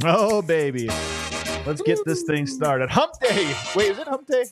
Oh, 0.04 0.40
baby. 0.40 0.88
Let's 1.66 1.82
get 1.82 1.98
this 2.06 2.22
thing 2.22 2.46
started. 2.46 2.88
Hump 2.88 3.12
day. 3.20 3.54
Wait, 3.76 3.90
is 3.90 3.98
it 3.98 4.08
hump 4.08 4.26
day? 4.26 4.44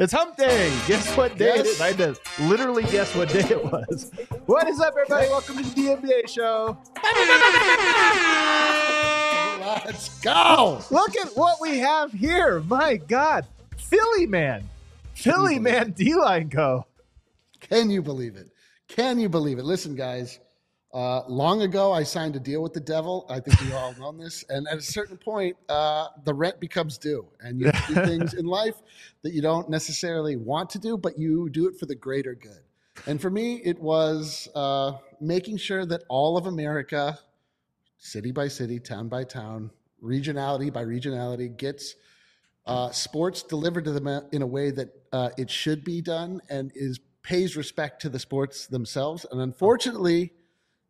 It's 0.00 0.12
hump 0.12 0.36
day. 0.36 0.76
Guess 0.88 1.16
what 1.16 1.38
day 1.38 1.60
it 1.60 1.66
is? 1.66 1.80
I 1.80 1.92
had 1.92 1.98
to 1.98 2.16
literally 2.40 2.82
guess 2.84 3.14
what 3.14 3.28
day 3.28 3.40
it 3.48 3.64
was. 3.64 4.10
What 4.46 4.68
is 4.68 4.80
up, 4.80 4.94
everybody? 4.98 5.28
Welcome 5.28 5.58
to 5.58 5.62
the 5.62 5.96
NBA 5.96 6.28
show. 6.28 6.76
Let's 9.86 10.20
go. 10.20 10.80
Look 10.90 11.16
at 11.16 11.28
what 11.36 11.60
we 11.60 11.78
have 11.78 12.12
here. 12.12 12.60
My 12.60 12.96
God. 12.96 13.46
Philly 13.78 14.26
man. 14.26 14.68
Philly 15.14 15.58
man 15.60 15.92
D 15.92 16.14
line 16.14 16.48
go. 16.48 16.86
Can 17.60 17.90
you 17.90 18.02
believe 18.02 18.34
it? 18.36 18.48
Can 18.88 19.20
you 19.20 19.28
believe 19.28 19.58
it? 19.58 19.64
Listen, 19.64 19.94
guys. 19.94 20.40
Uh, 20.92 21.22
long 21.28 21.62
ago, 21.62 21.92
I 21.92 22.02
signed 22.02 22.34
a 22.34 22.40
deal 22.40 22.62
with 22.62 22.72
the 22.72 22.80
devil. 22.80 23.24
I 23.30 23.38
think 23.38 23.60
we 23.60 23.72
all 23.72 23.94
know 23.98 24.12
this. 24.12 24.44
And 24.48 24.66
at 24.68 24.78
a 24.78 24.82
certain 24.82 25.16
point, 25.16 25.56
uh, 25.68 26.08
the 26.24 26.34
rent 26.34 26.58
becomes 26.58 26.98
due, 26.98 27.26
and 27.40 27.60
you 27.60 27.70
do 27.86 27.94
things 28.06 28.34
in 28.34 28.46
life 28.46 28.82
that 29.22 29.32
you 29.32 29.40
don't 29.40 29.68
necessarily 29.68 30.36
want 30.36 30.70
to 30.70 30.78
do, 30.78 30.96
but 30.96 31.18
you 31.18 31.48
do 31.48 31.68
it 31.68 31.78
for 31.78 31.86
the 31.86 31.94
greater 31.94 32.34
good. 32.34 32.62
And 33.06 33.20
for 33.20 33.30
me, 33.30 33.62
it 33.64 33.78
was 33.78 34.48
uh, 34.54 34.92
making 35.20 35.58
sure 35.58 35.86
that 35.86 36.02
all 36.08 36.36
of 36.36 36.46
America, 36.46 37.18
city 37.98 38.32
by 38.32 38.48
city, 38.48 38.80
town 38.80 39.08
by 39.08 39.24
town, 39.24 39.70
regionality 40.02 40.72
by 40.72 40.84
regionality, 40.84 41.56
gets 41.56 41.94
uh, 42.66 42.90
sports 42.90 43.42
delivered 43.42 43.84
to 43.84 43.92
them 43.92 44.28
in 44.32 44.42
a 44.42 44.46
way 44.46 44.70
that 44.70 44.88
uh, 45.12 45.30
it 45.38 45.50
should 45.50 45.84
be 45.84 46.00
done 46.00 46.40
and 46.50 46.72
is 46.74 47.00
pays 47.22 47.56
respect 47.56 48.02
to 48.02 48.08
the 48.08 48.18
sports 48.18 48.66
themselves. 48.66 49.26
And 49.30 49.40
unfortunately, 49.40 50.32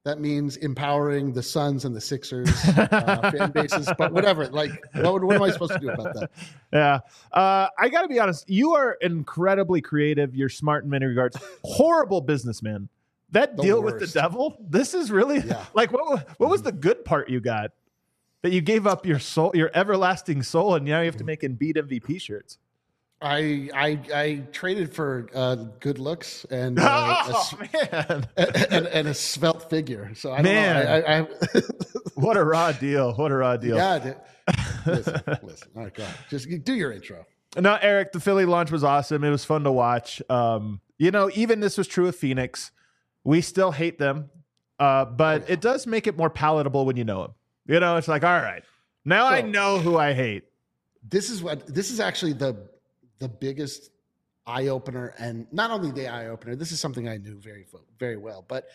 that 0.04 0.18
means 0.18 0.56
empowering 0.56 1.32
the 1.32 1.42
Suns 1.42 1.84
and 1.84 1.94
the 1.94 2.00
Sixers 2.00 2.48
uh, 2.68 3.30
fan 3.36 3.50
bases, 3.50 3.88
but 3.98 4.12
whatever. 4.12 4.46
Like, 4.48 4.70
what, 4.94 5.22
what, 5.22 5.36
am 5.36 5.42
I 5.42 5.50
supposed 5.50 5.72
to 5.72 5.78
do 5.78 5.90
about 5.90 6.14
that? 6.14 6.30
Yeah, 6.72 7.00
uh, 7.32 7.66
I 7.78 7.88
got 7.88 8.02
to 8.02 8.08
be 8.08 8.20
honest. 8.20 8.48
You 8.48 8.74
are 8.74 8.96
incredibly 9.00 9.80
creative. 9.80 10.36
You're 10.36 10.48
smart 10.48 10.84
in 10.84 10.90
many 10.90 11.04
regards. 11.04 11.36
Horrible 11.64 12.20
businessman. 12.20 12.88
That 13.32 13.56
the 13.56 13.62
deal 13.62 13.82
worst. 13.82 14.00
with 14.00 14.12
the 14.12 14.20
devil. 14.20 14.56
This 14.68 14.94
is 14.94 15.10
really 15.10 15.40
yeah. 15.40 15.64
like 15.74 15.92
what? 15.92 16.28
What 16.38 16.50
was 16.50 16.62
the 16.62 16.72
good 16.72 17.04
part 17.04 17.28
you 17.28 17.40
got? 17.40 17.72
That 18.42 18.52
you 18.52 18.60
gave 18.60 18.86
up 18.86 19.04
your 19.04 19.18
soul, 19.18 19.50
your 19.54 19.70
everlasting 19.74 20.42
soul, 20.42 20.76
and 20.76 20.86
now 20.86 21.00
you 21.00 21.06
have 21.06 21.16
to 21.16 21.24
make 21.24 21.42
Embiid 21.42 21.76
MVP 21.76 22.20
shirts. 22.20 22.58
I 23.22 23.68
I 23.74 23.98
I 24.14 24.42
traded 24.50 24.94
for 24.94 25.28
uh, 25.34 25.56
good 25.80 25.98
looks 25.98 26.44
and 26.46 26.78
uh, 26.78 27.24
oh, 27.28 27.50
a, 27.74 28.24
and, 28.70 28.86
and, 28.86 29.08
a 29.08 29.14
svelte 29.14 29.68
figure. 29.68 30.12
So 30.14 30.32
I 30.32 30.40
man, 30.40 30.84
know, 30.84 31.06
I, 31.06 31.20
I, 31.20 31.62
what 32.14 32.36
a 32.38 32.44
raw 32.44 32.72
deal! 32.72 33.12
What 33.14 33.30
a 33.30 33.36
raw 33.36 33.56
deal! 33.58 33.76
Yeah, 33.76 34.14
listen, 34.86 35.20
listen. 35.42 35.68
All 35.76 35.82
right, 35.82 35.94
go 35.94 36.02
ahead. 36.02 36.16
Just 36.30 36.48
do 36.64 36.74
your 36.74 36.92
intro. 36.92 37.26
No, 37.58 37.78
Eric, 37.82 38.12
the 38.12 38.20
Philly 38.20 38.46
launch 38.46 38.70
was 38.70 38.84
awesome. 38.84 39.22
It 39.22 39.30
was 39.30 39.44
fun 39.44 39.64
to 39.64 39.72
watch. 39.72 40.22
Um, 40.30 40.80
you 40.98 41.10
know, 41.10 41.30
even 41.34 41.60
this 41.60 41.76
was 41.76 41.88
true 41.88 42.06
of 42.06 42.16
Phoenix. 42.16 42.70
We 43.22 43.42
still 43.42 43.72
hate 43.72 43.98
them, 43.98 44.30
uh, 44.78 45.04
but 45.04 45.42
oh, 45.42 45.44
yeah. 45.46 45.52
it 45.54 45.60
does 45.60 45.86
make 45.86 46.06
it 46.06 46.16
more 46.16 46.30
palatable 46.30 46.86
when 46.86 46.96
you 46.96 47.04
know 47.04 47.22
them. 47.22 47.34
You 47.66 47.80
know, 47.80 47.96
it's 47.96 48.08
like, 48.08 48.24
all 48.24 48.40
right, 48.40 48.62
now 49.04 49.28
so, 49.28 49.34
I 49.34 49.40
know 49.42 49.78
who 49.78 49.98
I 49.98 50.14
hate. 50.14 50.44
This 51.06 51.28
is 51.28 51.42
what 51.42 51.66
this 51.66 51.90
is 51.90 52.00
actually 52.00 52.32
the 52.32 52.70
the 53.20 53.28
biggest 53.28 53.90
eye 54.46 54.68
opener, 54.68 55.14
and 55.18 55.46
not 55.52 55.70
only 55.70 55.92
the 55.92 56.08
eye 56.08 56.26
opener. 56.26 56.56
This 56.56 56.72
is 56.72 56.80
something 56.80 57.08
I 57.08 57.16
knew 57.16 57.38
very 57.38 57.66
very 57.98 58.16
well, 58.16 58.44
but 58.46 58.68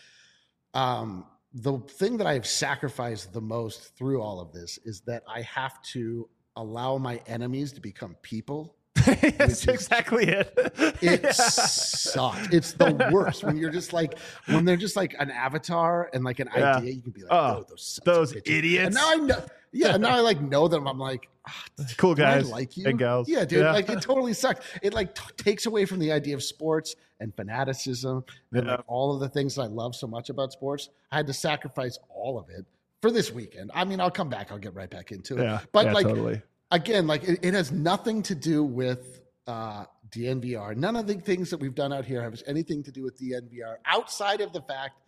um, 0.74 1.26
the 1.52 1.78
thing 1.78 2.16
that 2.18 2.26
I 2.26 2.34
have 2.34 2.46
sacrificed 2.46 3.32
the 3.32 3.40
most 3.40 3.96
through 3.96 4.22
all 4.22 4.40
of 4.40 4.52
this 4.52 4.78
is 4.84 5.00
that 5.02 5.22
I 5.28 5.42
have 5.42 5.80
to 5.92 6.28
allow 6.56 6.98
my 6.98 7.20
enemies 7.26 7.72
to 7.72 7.80
become 7.80 8.16
people. 8.22 8.76
That's 9.06 9.66
exactly 9.68 10.26
it. 10.26 10.52
it 10.56 11.22
yeah. 11.22 11.30
sucks. 11.30 12.48
It's 12.52 12.72
the 12.72 13.08
worst 13.12 13.44
when 13.44 13.56
you're 13.56 13.70
just 13.70 13.92
like 13.92 14.18
when 14.46 14.64
they're 14.64 14.76
just 14.76 14.96
like 14.96 15.14
an 15.18 15.30
avatar 15.30 16.10
and 16.12 16.24
like 16.24 16.40
an 16.40 16.48
yeah. 16.56 16.76
idea. 16.76 16.92
You 16.92 17.02
can 17.02 17.12
be 17.12 17.22
like, 17.22 17.32
oh, 17.32 17.58
oh 17.58 17.64
those 17.68 18.00
those 18.04 18.36
idiots. 18.44 18.86
And 18.86 18.94
now 18.94 19.10
I 19.10 19.16
know 19.16 19.44
yeah, 19.76 19.96
now 19.96 20.16
I 20.16 20.20
like 20.20 20.40
know 20.52 20.68
them. 20.68 20.86
I'm 20.86 20.98
like, 20.98 21.28
oh, 21.48 21.84
cool 21.96 22.14
guys, 22.14 22.50
like 22.50 22.76
you 22.76 22.88
and 22.88 22.98
gals. 22.98 23.28
Yeah, 23.28 23.44
dude. 23.44 23.60
Yeah. 23.60 23.72
Like 23.72 23.88
it 23.88 24.00
totally 24.02 24.32
sucks. 24.32 24.66
It 24.82 24.94
like 24.94 25.14
t- 25.14 25.22
takes 25.36 25.66
away 25.66 25.84
from 25.84 25.98
the 25.98 26.12
idea 26.12 26.34
of 26.34 26.42
sports 26.42 26.96
and 27.20 27.34
fanaticism 27.34 28.24
and 28.52 28.66
like, 28.66 28.80
all 28.86 29.14
of 29.14 29.20
the 29.20 29.28
things 29.28 29.54
that 29.56 29.62
I 29.62 29.66
love 29.66 29.94
so 29.94 30.06
much 30.06 30.30
about 30.30 30.52
sports. 30.52 30.90
I 31.10 31.16
had 31.16 31.26
to 31.26 31.32
sacrifice 31.32 31.98
all 32.08 32.38
of 32.38 32.48
it 32.50 32.64
for 33.02 33.10
this 33.10 33.32
weekend. 33.32 33.70
I 33.74 33.84
mean, 33.84 34.00
I'll 34.00 34.10
come 34.10 34.28
back. 34.28 34.50
I'll 34.50 34.58
get 34.58 34.74
right 34.74 34.90
back 34.90 35.12
into 35.12 35.38
it. 35.38 35.42
Yeah, 35.42 35.60
but 35.72 35.86
yeah, 35.86 35.92
like 35.92 36.06
totally. 36.06 36.42
again, 36.70 37.06
like 37.06 37.24
it, 37.24 37.40
it, 37.42 37.54
has 37.54 37.72
nothing 37.72 38.22
to 38.24 38.34
do 38.34 38.64
with 38.64 39.20
uh, 39.46 39.84
DNVR. 40.10 40.76
None 40.76 40.96
of 40.96 41.06
the 41.06 41.14
things 41.14 41.50
that 41.50 41.60
we've 41.60 41.74
done 41.74 41.92
out 41.92 42.04
here 42.04 42.22
have 42.22 42.40
anything 42.46 42.82
to 42.84 42.92
do 42.92 43.02
with 43.02 43.18
DNVR 43.20 43.76
outside 43.84 44.40
of 44.40 44.52
the 44.52 44.62
fact 44.62 45.00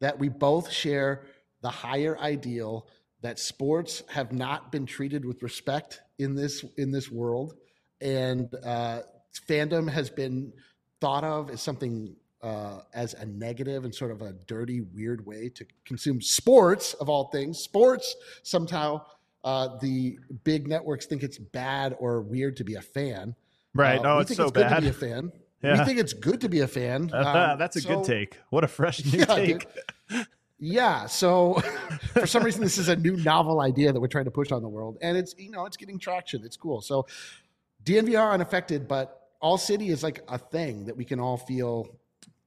that 0.00 0.18
we 0.18 0.28
both 0.28 0.70
share 0.70 1.22
the 1.62 1.70
higher 1.70 2.18
ideal 2.18 2.86
that 3.26 3.40
sports 3.40 4.04
have 4.08 4.32
not 4.32 4.70
been 4.70 4.86
treated 4.86 5.24
with 5.24 5.42
respect 5.42 6.00
in 6.20 6.36
this 6.36 6.64
in 6.76 6.92
this 6.92 7.10
world, 7.10 7.54
and 8.00 8.48
uh, 8.64 9.00
fandom 9.48 9.90
has 9.90 10.08
been 10.08 10.52
thought 11.00 11.24
of 11.24 11.50
as 11.50 11.60
something 11.60 12.14
uh, 12.40 12.78
as 12.94 13.14
a 13.14 13.26
negative 13.26 13.84
and 13.84 13.92
sort 13.92 14.12
of 14.12 14.22
a 14.22 14.32
dirty, 14.46 14.80
weird 14.80 15.26
way 15.26 15.48
to 15.48 15.66
consume 15.84 16.20
sports 16.20 16.94
of 16.94 17.08
all 17.08 17.24
things. 17.30 17.58
Sports 17.58 18.14
somehow 18.44 19.04
uh, 19.42 19.76
the 19.80 20.16
big 20.44 20.68
networks 20.68 21.06
think 21.06 21.24
it's 21.24 21.38
bad 21.38 21.96
or 21.98 22.22
weird 22.22 22.56
to 22.58 22.64
be 22.64 22.76
a 22.76 22.80
fan. 22.80 23.34
Right? 23.74 24.00
no, 24.00 24.18
uh, 24.18 24.20
it's 24.20 24.36
so 24.36 24.44
it's 24.44 24.52
bad. 24.52 24.76
to 24.76 24.82
be 24.82 24.88
a 24.88 24.92
fan. 24.92 25.32
Yeah. 25.62 25.78
We 25.78 25.84
think 25.86 25.98
it's 25.98 26.12
good 26.12 26.42
to 26.42 26.50
be 26.50 26.60
a 26.60 26.68
fan. 26.68 27.10
Um, 27.14 27.58
that's 27.58 27.76
a 27.76 27.80
so, 27.80 27.96
good 27.96 28.04
take. 28.04 28.38
What 28.50 28.62
a 28.62 28.68
fresh 28.68 29.04
new 29.04 29.18
yeah, 29.18 29.24
take. 29.24 29.66
Yeah. 30.58 31.06
So 31.06 31.54
for 32.12 32.26
some 32.26 32.42
reason, 32.42 32.62
this 32.62 32.78
is 32.78 32.88
a 32.88 32.96
new 32.96 33.16
novel 33.16 33.60
idea 33.60 33.92
that 33.92 34.00
we're 34.00 34.06
trying 34.06 34.24
to 34.24 34.30
push 34.30 34.52
on 34.52 34.62
the 34.62 34.68
world, 34.68 34.98
and 35.02 35.16
it's 35.16 35.34
you 35.38 35.50
know 35.50 35.66
it's 35.66 35.76
getting 35.76 35.98
traction. 35.98 36.44
It's 36.44 36.56
cool. 36.56 36.80
So 36.80 37.06
DNVR 37.84 38.32
unaffected, 38.32 38.88
but 38.88 39.28
All 39.40 39.58
City 39.58 39.90
is 39.90 40.02
like 40.02 40.20
a 40.28 40.38
thing 40.38 40.86
that 40.86 40.96
we 40.96 41.04
can 41.04 41.20
all 41.20 41.36
feel 41.36 41.98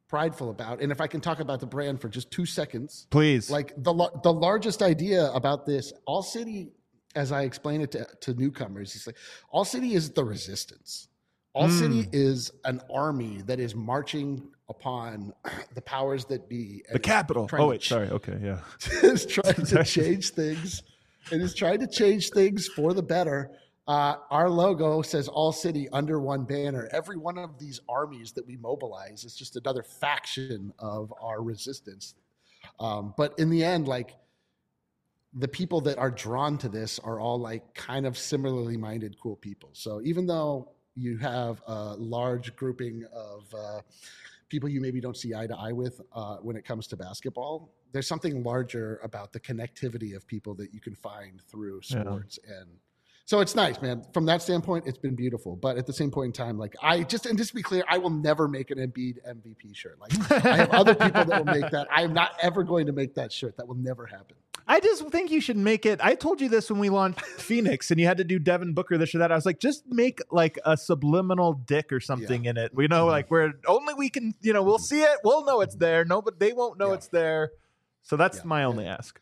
prideful 0.08 0.50
about. 0.50 0.82
And 0.82 0.92
if 0.92 1.00
I 1.00 1.08
can 1.08 1.22
talk 1.22 1.40
about 1.40 1.60
the 1.60 1.68
brand 1.68 2.02
for 2.02 2.10
just 2.10 2.32
two 2.32 2.46
seconds, 2.46 3.08
please. 3.12 3.50
Like 3.50 3.74
the 3.78 3.94
the 4.24 4.34
largest 4.34 4.82
idea 4.82 5.32
about 5.32 5.66
this, 5.66 5.94
All 6.06 6.24
City, 6.24 6.70
as 7.16 7.32
I 7.32 7.44
explain 7.44 7.82
it 7.82 7.92
to, 7.92 8.08
to 8.22 8.34
newcomers, 8.34 8.96
is 8.96 9.06
like 9.06 9.18
All 9.52 9.66
City 9.66 9.94
is 9.94 10.10
the 10.10 10.24
resistance. 10.24 11.09
All 11.54 11.68
mm. 11.68 11.80
City 11.80 12.10
is 12.12 12.52
an 12.66 12.82
army 12.94 13.42
that 13.46 13.60
is 13.60 13.76
marching 13.76 14.48
upon 14.70 15.34
the 15.74 15.82
powers 15.82 16.26
that 16.26 16.48
be. 16.48 16.84
The 16.92 17.00
capital. 17.00 17.50
Oh 17.52 17.68
wait, 17.68 17.82
ch- 17.82 17.90
sorry. 17.90 18.10
Okay, 18.10 18.38
yeah. 18.42 18.60
is 19.04 19.26
trying 19.26 19.66
to 19.66 19.84
change 19.86 20.30
things. 20.32 20.84
It 21.32 21.42
is 21.42 21.54
trying 21.54 21.80
to 21.80 21.88
change 21.88 22.30
things 22.30 22.68
for 22.68 22.94
the 22.94 23.04
better. 23.04 23.52
Uh, 23.88 24.18
our 24.30 24.50
logo 24.50 25.02
says 25.02 25.28
all 25.28 25.52
city 25.52 25.90
under 25.90 26.20
one 26.20 26.44
banner. 26.44 26.88
Every 26.92 27.18
one 27.18 27.40
of 27.40 27.58
these 27.58 27.82
armies 27.90 28.32
that 28.34 28.46
we 28.46 28.56
mobilize 28.56 29.24
is 29.24 29.36
just 29.36 29.56
another 29.56 29.82
faction 29.82 30.72
of 30.78 31.12
our 31.20 31.42
resistance. 31.42 32.14
Um, 32.80 33.16
but 33.18 33.34
in 33.40 33.50
the 33.50 33.64
end, 33.64 33.88
like 33.88 34.16
the 35.34 35.48
people 35.48 35.82
that 35.82 35.98
are 35.98 36.12
drawn 36.12 36.58
to 36.60 36.70
this 36.70 37.00
are 37.00 37.20
all 37.20 37.40
like 37.40 37.74
kind 37.74 38.06
of 38.06 38.18
similarly 38.18 38.78
minded, 38.78 39.16
cool 39.20 39.36
people. 39.36 39.70
So 39.74 40.02
even 40.04 40.28
though 40.28 40.72
you 40.96 41.18
have 41.18 41.62
a 41.68 41.96
large 41.96 42.56
grouping 42.56 43.06
of 43.14 43.54
uh, 43.54 43.82
people 44.50 44.68
you 44.68 44.82
maybe 44.82 45.00
don't 45.00 45.18
see 45.18 45.34
eye 45.34 45.48
to 45.48 45.56
eye 45.56 45.72
with 45.72 46.02
uh, 46.14 46.38
when 46.38 46.56
it 46.56 46.66
comes 46.66 46.88
to 46.88 46.98
basketball. 46.98 47.72
There's 47.92 48.08
something 48.08 48.44
larger 48.44 49.00
about 49.04 49.34
the 49.34 49.40
connectivity 49.40 50.16
of 50.16 50.28
people 50.28 50.54
that 50.56 50.74
you 50.74 50.82
can 50.82 50.96
find 50.96 51.42
through 51.50 51.82
sports 51.82 52.40
yeah. 52.46 52.60
and 52.60 52.70
so 53.30 53.42
it's 53.42 53.54
nice, 53.54 53.80
man. 53.80 54.04
From 54.12 54.26
that 54.26 54.42
standpoint, 54.42 54.88
it's 54.88 54.98
been 54.98 55.14
beautiful. 55.14 55.56
But 55.56 55.78
at 55.78 55.86
the 55.86 55.94
same 55.94 56.10
point 56.10 56.30
in 56.30 56.34
time, 56.34 56.58
like 56.58 56.76
I 56.82 57.04
just 57.04 57.28
and 57.28 57.38
just 57.38 57.52
to 57.52 57.56
be 57.56 57.62
clear, 57.62 57.84
I 57.88 58.00
will 58.00 58.10
never 58.10 58.48
make 58.48 58.72
an 58.72 58.80
Embiid 58.80 59.18
MVP 59.24 59.76
shirt. 59.76 60.00
Like 60.02 60.32
I 60.44 60.58
have 60.58 60.72
other 60.72 60.96
people 60.96 61.26
that 61.26 61.46
will 61.46 61.54
make 61.54 61.70
that. 61.70 61.88
I 61.96 62.02
am 62.02 62.12
not 62.12 62.32
ever 62.42 62.64
going 62.64 62.88
to 62.88 62.92
make 62.92 63.14
that 63.14 63.32
shirt. 63.32 63.56
That 63.58 63.68
will 63.68 63.76
never 63.76 64.08
happen. 64.08 64.36
I 64.70 64.80
just 64.80 65.10
think 65.10 65.32
you 65.32 65.42
should 65.42 65.58
make 65.58 65.88
it. 65.88 66.00
I 66.02 66.14
told 66.14 66.40
you 66.40 66.48
this 66.48 66.70
when 66.70 66.80
we 66.80 66.90
launched 66.90 67.22
Phoenix, 67.26 67.90
and 67.90 68.00
you 68.00 68.06
had 68.06 68.18
to 68.18 68.24
do 68.24 68.38
Devin 68.38 68.76
Booker 68.76 69.00
this 69.00 69.16
or 69.16 69.18
that. 69.18 69.32
I 69.32 69.36
was 69.36 69.46
like, 69.46 69.60
just 69.60 69.84
make 69.88 70.20
like 70.30 70.60
a 70.64 70.78
subliminal 70.78 71.54
dick 71.54 71.92
or 71.92 72.00
something 72.00 72.44
yeah. 72.44 72.52
in 72.52 72.58
it. 72.58 72.72
We 72.76 72.88
know, 72.88 73.06
mm-hmm. 73.06 73.10
like 73.10 73.32
where 73.32 73.54
only 73.68 73.96
we 73.96 74.10
can, 74.10 74.36
you 74.42 74.54
know, 74.54 74.62
we'll 74.62 74.78
see 74.78 75.02
it. 75.02 75.20
We'll 75.24 75.44
know 75.44 75.62
it's 75.62 75.76
there. 75.76 76.06
No, 76.06 76.22
but 76.22 76.40
they 76.40 76.54
won't 76.54 76.78
know 76.78 76.90
yeah. 76.90 76.94
it's 76.94 77.08
there. 77.08 77.52
So 78.04 78.16
that's 78.16 78.46
my 78.46 78.64
only 78.64 78.86
ask. 78.86 79.20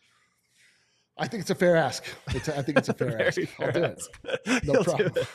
I 1.19 1.27
think 1.27 1.41
it's 1.41 1.49
a 1.49 1.55
fair 1.55 1.75
ask. 1.75 2.03
It's 2.29 2.47
a, 2.47 2.57
I 2.57 2.61
think 2.61 2.77
it's 2.77 2.89
a 2.89 2.93
fair 2.95 3.27
ask. 3.27 3.39
Fair 3.41 3.67
I'll 3.67 3.73
do 3.73 3.83
ask. 3.85 4.09
it. 4.23 4.63
No 4.65 4.83
problem. 4.83 5.11
It. 5.15 5.27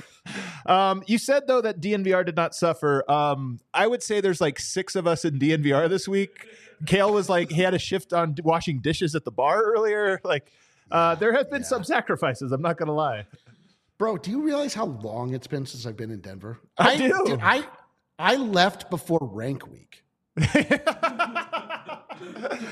Um, 0.70 1.02
you 1.06 1.18
said 1.18 1.46
though 1.46 1.60
that 1.60 1.80
DNVR 1.80 2.24
did 2.24 2.36
not 2.36 2.54
suffer. 2.54 3.10
Um, 3.10 3.60
I 3.74 3.86
would 3.86 4.02
say 4.02 4.20
there's 4.20 4.40
like 4.40 4.58
six 4.58 4.94
of 4.94 5.06
us 5.06 5.24
in 5.24 5.38
DNVR 5.38 5.88
this 5.88 6.06
week. 6.06 6.46
Kale 6.86 7.12
was 7.12 7.28
like 7.28 7.50
he 7.50 7.62
had 7.62 7.74
a 7.74 7.78
shift 7.78 8.12
on 8.12 8.36
washing 8.42 8.80
dishes 8.80 9.14
at 9.14 9.24
the 9.24 9.30
bar 9.30 9.62
earlier. 9.62 10.20
Like 10.24 10.50
uh, 10.90 11.14
there 11.16 11.32
have 11.32 11.50
been 11.50 11.62
yeah. 11.62 11.68
some 11.68 11.84
sacrifices. 11.84 12.52
I'm 12.52 12.62
not 12.62 12.76
gonna 12.76 12.94
lie. 12.94 13.26
Bro, 13.98 14.18
do 14.18 14.30
you 14.30 14.42
realize 14.42 14.74
how 14.74 14.86
long 14.86 15.34
it's 15.34 15.46
been 15.46 15.64
since 15.64 15.86
I've 15.86 15.96
been 15.96 16.10
in 16.10 16.20
Denver? 16.20 16.58
I, 16.76 16.92
I 16.92 16.96
do. 16.96 17.22
Dude, 17.26 17.40
I 17.42 17.64
I 18.18 18.36
left 18.36 18.90
before 18.90 19.18
rank 19.20 19.68
week. 19.70 20.02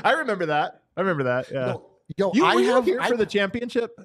I 0.05 0.15
remember 0.19 0.47
that. 0.47 0.83
I 0.97 1.01
remember 1.01 1.25
that. 1.25 1.51
Yeah. 1.51 1.67
No, 1.67 1.90
Yo, 2.17 2.33
you 2.35 2.45
I 2.45 2.57
were 2.57 2.63
have, 2.63 2.85
here 2.85 3.01
I, 3.01 3.09
for 3.09 3.17
the 3.17 3.27
championship. 3.27 3.99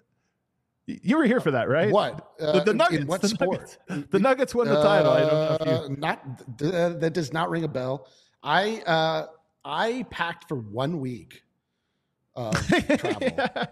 You 0.88 1.18
were 1.18 1.26
here 1.26 1.40
for 1.40 1.52
that, 1.52 1.68
right? 1.68 1.92
What 1.92 2.34
uh, 2.40 2.60
the, 2.60 2.66
the, 2.66 2.74
Nuggets? 2.74 3.06
what 3.06 3.22
the 3.22 3.30
sport? 3.30 3.78
Nuggets, 3.90 4.08
the 4.12 4.20
Nuggets 4.20 4.54
won 4.54 4.68
the 4.68 4.82
title. 4.82 5.12
I 5.12 5.20
don't 5.22 5.30
know 5.30 5.58
if 5.60 5.68
you... 5.68 5.74
Uh, 5.74 5.96
not 5.98 6.22
uh, 6.62 6.90
that 6.90 7.14
does 7.14 7.34
not 7.34 7.50
ring 7.50 7.64
a 7.64 7.68
bell. 7.68 8.08
I 8.44 8.82
uh, 8.86 9.28
I 9.64 10.06
packed 10.12 10.48
for 10.48 10.56
one 10.56 11.00
week. 11.00 11.42
Of 12.36 12.54
travel. 12.68 13.68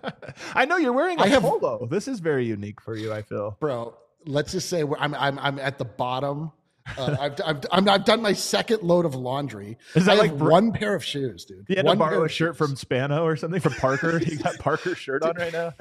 I 0.55 0.65
know 0.65 0.77
you're 0.77 0.93
wearing 0.93 1.19
a 1.19 1.23
I 1.23 1.27
have, 1.27 1.43
polo. 1.43 1.85
This 1.85 2.07
is 2.07 2.21
very 2.21 2.45
unique 2.45 2.79
for 2.79 2.95
you. 2.95 3.13
I 3.13 3.21
feel, 3.21 3.57
bro. 3.59 3.95
Let's 4.25 4.53
just 4.53 4.69
say 4.69 4.83
I'm 4.99 5.13
I'm 5.13 5.37
I'm 5.37 5.59
at 5.59 5.77
the 5.77 5.85
bottom 5.85 6.51
uh, 6.97 7.15
I've, 7.19 7.33
I've, 7.45 7.87
i 7.87 7.91
have 7.91 8.05
done 8.05 8.21
my 8.21 8.33
second 8.33 8.83
load 8.83 9.05
of 9.05 9.15
laundry. 9.15 9.77
Is 9.95 10.05
that 10.05 10.13
I 10.13 10.19
like 10.19 10.33
one 10.33 10.71
pair 10.71 10.95
of 10.95 11.03
shoes, 11.03 11.45
dude? 11.45 11.65
You 11.69 11.77
had 11.77 11.85
one 11.85 11.97
to 11.97 11.99
borrow 11.99 12.23
a 12.23 12.29
shirt 12.29 12.57
from 12.57 12.75
Spano 12.75 13.23
or 13.23 13.35
something 13.35 13.61
from 13.61 13.73
Parker. 13.73 14.21
you 14.25 14.37
got 14.37 14.57
Parker's 14.59 14.97
shirt 14.97 15.23
on 15.23 15.35
right 15.35 15.53
now. 15.53 15.73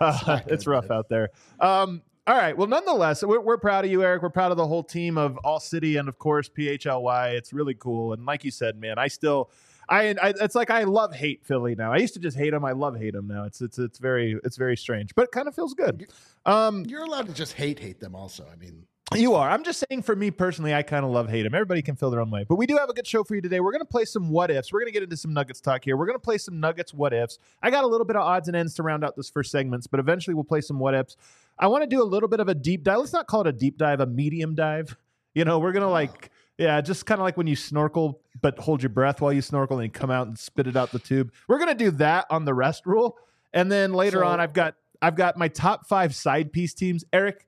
uh, 0.00 0.40
it's 0.46 0.66
rough 0.66 0.90
out 0.90 1.08
there. 1.08 1.30
Um, 1.60 2.02
all 2.26 2.36
right. 2.36 2.56
Well, 2.56 2.68
nonetheless, 2.68 3.22
we're, 3.22 3.40
we're, 3.40 3.58
proud 3.58 3.84
of 3.84 3.90
you, 3.90 4.02
Eric. 4.02 4.22
We're 4.22 4.30
proud 4.30 4.50
of 4.50 4.56
the 4.56 4.66
whole 4.66 4.82
team 4.82 5.18
of 5.18 5.36
All 5.44 5.60
City 5.60 5.98
and, 5.98 6.08
of 6.08 6.18
course, 6.18 6.48
PHLY. 6.48 7.34
It's 7.34 7.52
really 7.52 7.74
cool. 7.74 8.14
And 8.14 8.24
like 8.24 8.44
you 8.44 8.50
said, 8.50 8.78
man, 8.78 8.98
I 8.98 9.08
still. 9.08 9.50
I, 9.86 10.14
I, 10.22 10.32
it's 10.40 10.54
like 10.54 10.70
I 10.70 10.84
love 10.84 11.14
hate 11.14 11.44
Philly 11.44 11.74
now. 11.74 11.92
I 11.92 11.98
used 11.98 12.14
to 12.14 12.20
just 12.20 12.38
hate 12.38 12.54
him. 12.54 12.64
I 12.64 12.72
love 12.72 12.96
hate 12.98 13.14
him 13.14 13.26
now. 13.26 13.44
It's 13.44 13.60
it's 13.60 13.78
it's 13.78 13.98
very 13.98 14.40
it's 14.42 14.56
very 14.56 14.78
strange, 14.78 15.14
but 15.14 15.24
it 15.24 15.30
kind 15.30 15.46
of 15.46 15.54
feels 15.54 15.74
good. 15.74 16.06
Um, 16.46 16.86
You're 16.86 17.04
allowed 17.04 17.26
to 17.26 17.34
just 17.34 17.52
hate 17.52 17.78
hate 17.78 18.00
them. 18.00 18.14
Also, 18.14 18.46
I 18.50 18.56
mean, 18.56 18.86
you 19.14 19.34
are. 19.34 19.48
I'm 19.48 19.64
just 19.64 19.84
saying 19.88 20.02
for 20.02 20.16
me 20.16 20.30
personally, 20.30 20.74
I 20.74 20.82
kind 20.82 21.04
of 21.04 21.10
love 21.10 21.28
hate 21.28 21.46
him. 21.46 21.54
Everybody 21.54 21.82
can 21.82 21.96
feel 21.96 22.10
their 22.10 22.20
own 22.20 22.30
way. 22.30 22.44
But 22.48 22.56
we 22.56 22.66
do 22.66 22.76
have 22.76 22.88
a 22.88 22.92
good 22.92 23.06
show 23.06 23.24
for 23.24 23.34
you 23.34 23.40
today. 23.40 23.60
We're 23.60 23.72
going 23.72 23.80
to 23.80 23.86
play 23.86 24.04
some 24.04 24.30
what 24.30 24.50
ifs. 24.50 24.72
We're 24.72 24.80
going 24.80 24.92
to 24.92 24.92
get 24.92 25.02
into 25.02 25.16
some 25.16 25.32
Nuggets 25.32 25.60
talk 25.60 25.84
here. 25.84 25.96
We're 25.96 26.06
going 26.06 26.18
to 26.18 26.22
play 26.22 26.38
some 26.38 26.60
Nuggets 26.60 26.92
what 26.92 27.12
ifs. 27.12 27.38
I 27.62 27.70
got 27.70 27.84
a 27.84 27.86
little 27.86 28.06
bit 28.06 28.16
of 28.16 28.22
odds 28.22 28.48
and 28.48 28.56
ends 28.56 28.74
to 28.74 28.82
round 28.82 29.04
out 29.04 29.16
this 29.16 29.30
first 29.30 29.50
segments, 29.50 29.86
but 29.86 30.00
eventually 30.00 30.34
we'll 30.34 30.44
play 30.44 30.60
some 30.60 30.78
what 30.78 30.94
ifs. 30.94 31.16
I 31.58 31.68
want 31.68 31.82
to 31.82 31.86
do 31.86 32.02
a 32.02 32.04
little 32.04 32.28
bit 32.28 32.40
of 32.40 32.48
a 32.48 32.54
deep 32.54 32.82
dive. 32.82 32.98
Let's 32.98 33.12
not 33.12 33.26
call 33.26 33.42
it 33.42 33.46
a 33.46 33.52
deep 33.52 33.78
dive, 33.78 34.00
a 34.00 34.06
medium 34.06 34.54
dive. 34.54 34.96
You 35.34 35.44
know, 35.44 35.58
we're 35.58 35.72
going 35.72 35.84
to 35.84 35.90
like, 35.90 36.30
oh. 36.32 36.64
yeah, 36.64 36.80
just 36.80 37.06
kind 37.06 37.20
of 37.20 37.24
like 37.24 37.36
when 37.36 37.46
you 37.46 37.56
snorkel, 37.56 38.20
but 38.40 38.58
hold 38.58 38.82
your 38.82 38.90
breath 38.90 39.20
while 39.20 39.32
you 39.32 39.42
snorkel 39.42 39.78
and 39.80 39.92
come 39.92 40.10
out 40.10 40.26
and 40.26 40.38
spit 40.38 40.66
it 40.66 40.76
out 40.76 40.92
the 40.92 40.98
tube. 40.98 41.32
We're 41.48 41.58
going 41.58 41.76
to 41.76 41.84
do 41.84 41.90
that 41.92 42.26
on 42.30 42.44
the 42.44 42.54
rest 42.54 42.86
rule. 42.86 43.18
And 43.52 43.70
then 43.70 43.92
later 43.92 44.18
so, 44.18 44.26
on, 44.26 44.40
I've 44.40 44.52
got 44.52 44.74
I've 45.00 45.16
got 45.16 45.36
my 45.36 45.48
top 45.48 45.86
five 45.86 46.14
side 46.14 46.52
piece 46.52 46.74
teams. 46.74 47.04
Eric, 47.12 47.46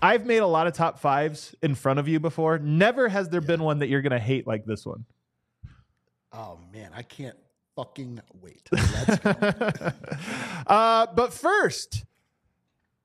I've 0.00 0.26
made 0.26 0.38
a 0.38 0.46
lot 0.46 0.66
of 0.66 0.74
top 0.74 0.98
fives 1.00 1.54
in 1.62 1.74
front 1.74 1.98
of 1.98 2.08
you 2.08 2.20
before. 2.20 2.58
Never 2.58 3.08
has 3.08 3.28
there 3.28 3.40
yeah. 3.40 3.46
been 3.46 3.62
one 3.62 3.78
that 3.80 3.88
you're 3.88 4.02
going 4.02 4.12
to 4.12 4.18
hate 4.18 4.46
like 4.46 4.64
this 4.64 4.86
one. 4.86 5.04
Oh 6.32 6.58
man, 6.72 6.90
I 6.94 7.02
can't 7.02 7.36
fucking 7.74 8.20
wait. 8.40 8.68
uh, 10.66 11.06
but 11.14 11.32
first, 11.32 12.04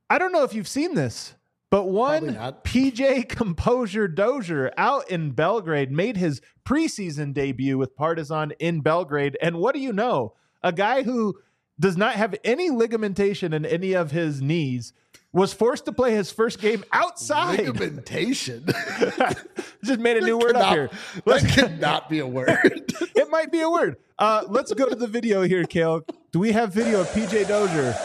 I 0.09 0.18
don't 0.18 0.31
know 0.31 0.44
if 0.44 0.53
you've 0.53 0.68
seen 0.68 0.94
this, 0.94 1.35
but 1.69 1.85
one 1.85 2.35
PJ 2.35 3.29
Composure 3.29 4.07
Dozier 4.07 4.71
out 4.77 5.09
in 5.09 5.31
Belgrade 5.31 5.91
made 5.91 6.18
his 6.18 6.41
preseason 6.65 7.33
debut 7.33 7.77
with 7.77 7.95
Partizan 7.95 8.51
in 8.59 8.81
Belgrade. 8.81 9.38
And 9.41 9.57
what 9.57 9.74
do 9.74 9.81
you 9.81 9.94
know? 9.94 10.33
A 10.62 10.71
guy 10.71 11.03
who 11.03 11.39
does 11.79 11.97
not 11.97 12.15
have 12.15 12.36
any 12.44 12.69
ligamentation 12.69 13.53
in 13.53 13.65
any 13.65 13.94
of 13.94 14.12
his 14.12 14.41
knees 14.41 14.94
was 15.33 15.51
forced 15.51 15.85
to 15.85 15.91
play 15.91 16.13
his 16.13 16.31
first 16.31 16.62
game 16.62 16.85
outside. 16.91 17.59
Ligamentation. 17.59 18.65
Just 19.83 20.00
made 20.00 20.18
a 20.18 20.21
new 20.21 20.38
word 20.38 20.56
up 20.56 20.71
here. 20.71 20.89
Let's, 21.25 21.44
that 21.44 21.53
could 21.53 21.81
not 21.81 22.07
be 22.07 22.19
a 22.19 22.27
word. 22.27 22.50
it 23.15 23.30
might 23.30 23.51
be 23.51 23.62
a 23.62 23.69
word. 23.69 23.97
Uh, 24.18 24.44
let's 24.47 24.71
go 24.74 24.88
to 24.88 24.95
the 24.95 25.07
video 25.07 25.41
here, 25.41 25.65
Kale. 25.65 26.06
Do 26.31 26.39
we 26.39 26.51
have 26.51 26.71
video 26.71 27.01
of 27.01 27.07
PJ 27.07 27.47
Dozier? 27.47 27.95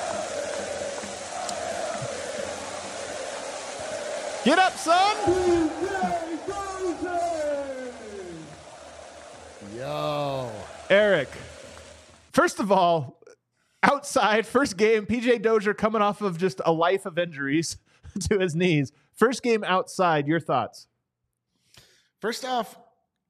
Get 4.45 4.59
up, 4.59 4.77
son! 4.79 5.71
Yo. 9.77 10.51
Eric, 10.89 11.29
first 12.33 12.61
of 12.61 12.73
all, 12.73 13.18
outside, 13.83 14.47
first 14.47 14.77
game, 14.77 15.07
PJ 15.07 15.43
Dozier 15.43 15.75
coming 15.75 16.03
off 16.03 16.21
of 16.21 16.39
just 16.39 16.61
a 16.65 16.73
life 16.73 17.07
of 17.07 17.19
injuries 17.19 17.79
to 18.29 18.39
his 18.39 18.55
knees. 18.55 18.93
First 19.15 19.43
game 19.43 19.65
outside, 19.65 20.27
your 20.27 20.41
thoughts? 20.41 20.87
First 22.21 22.45
off, 22.45 22.79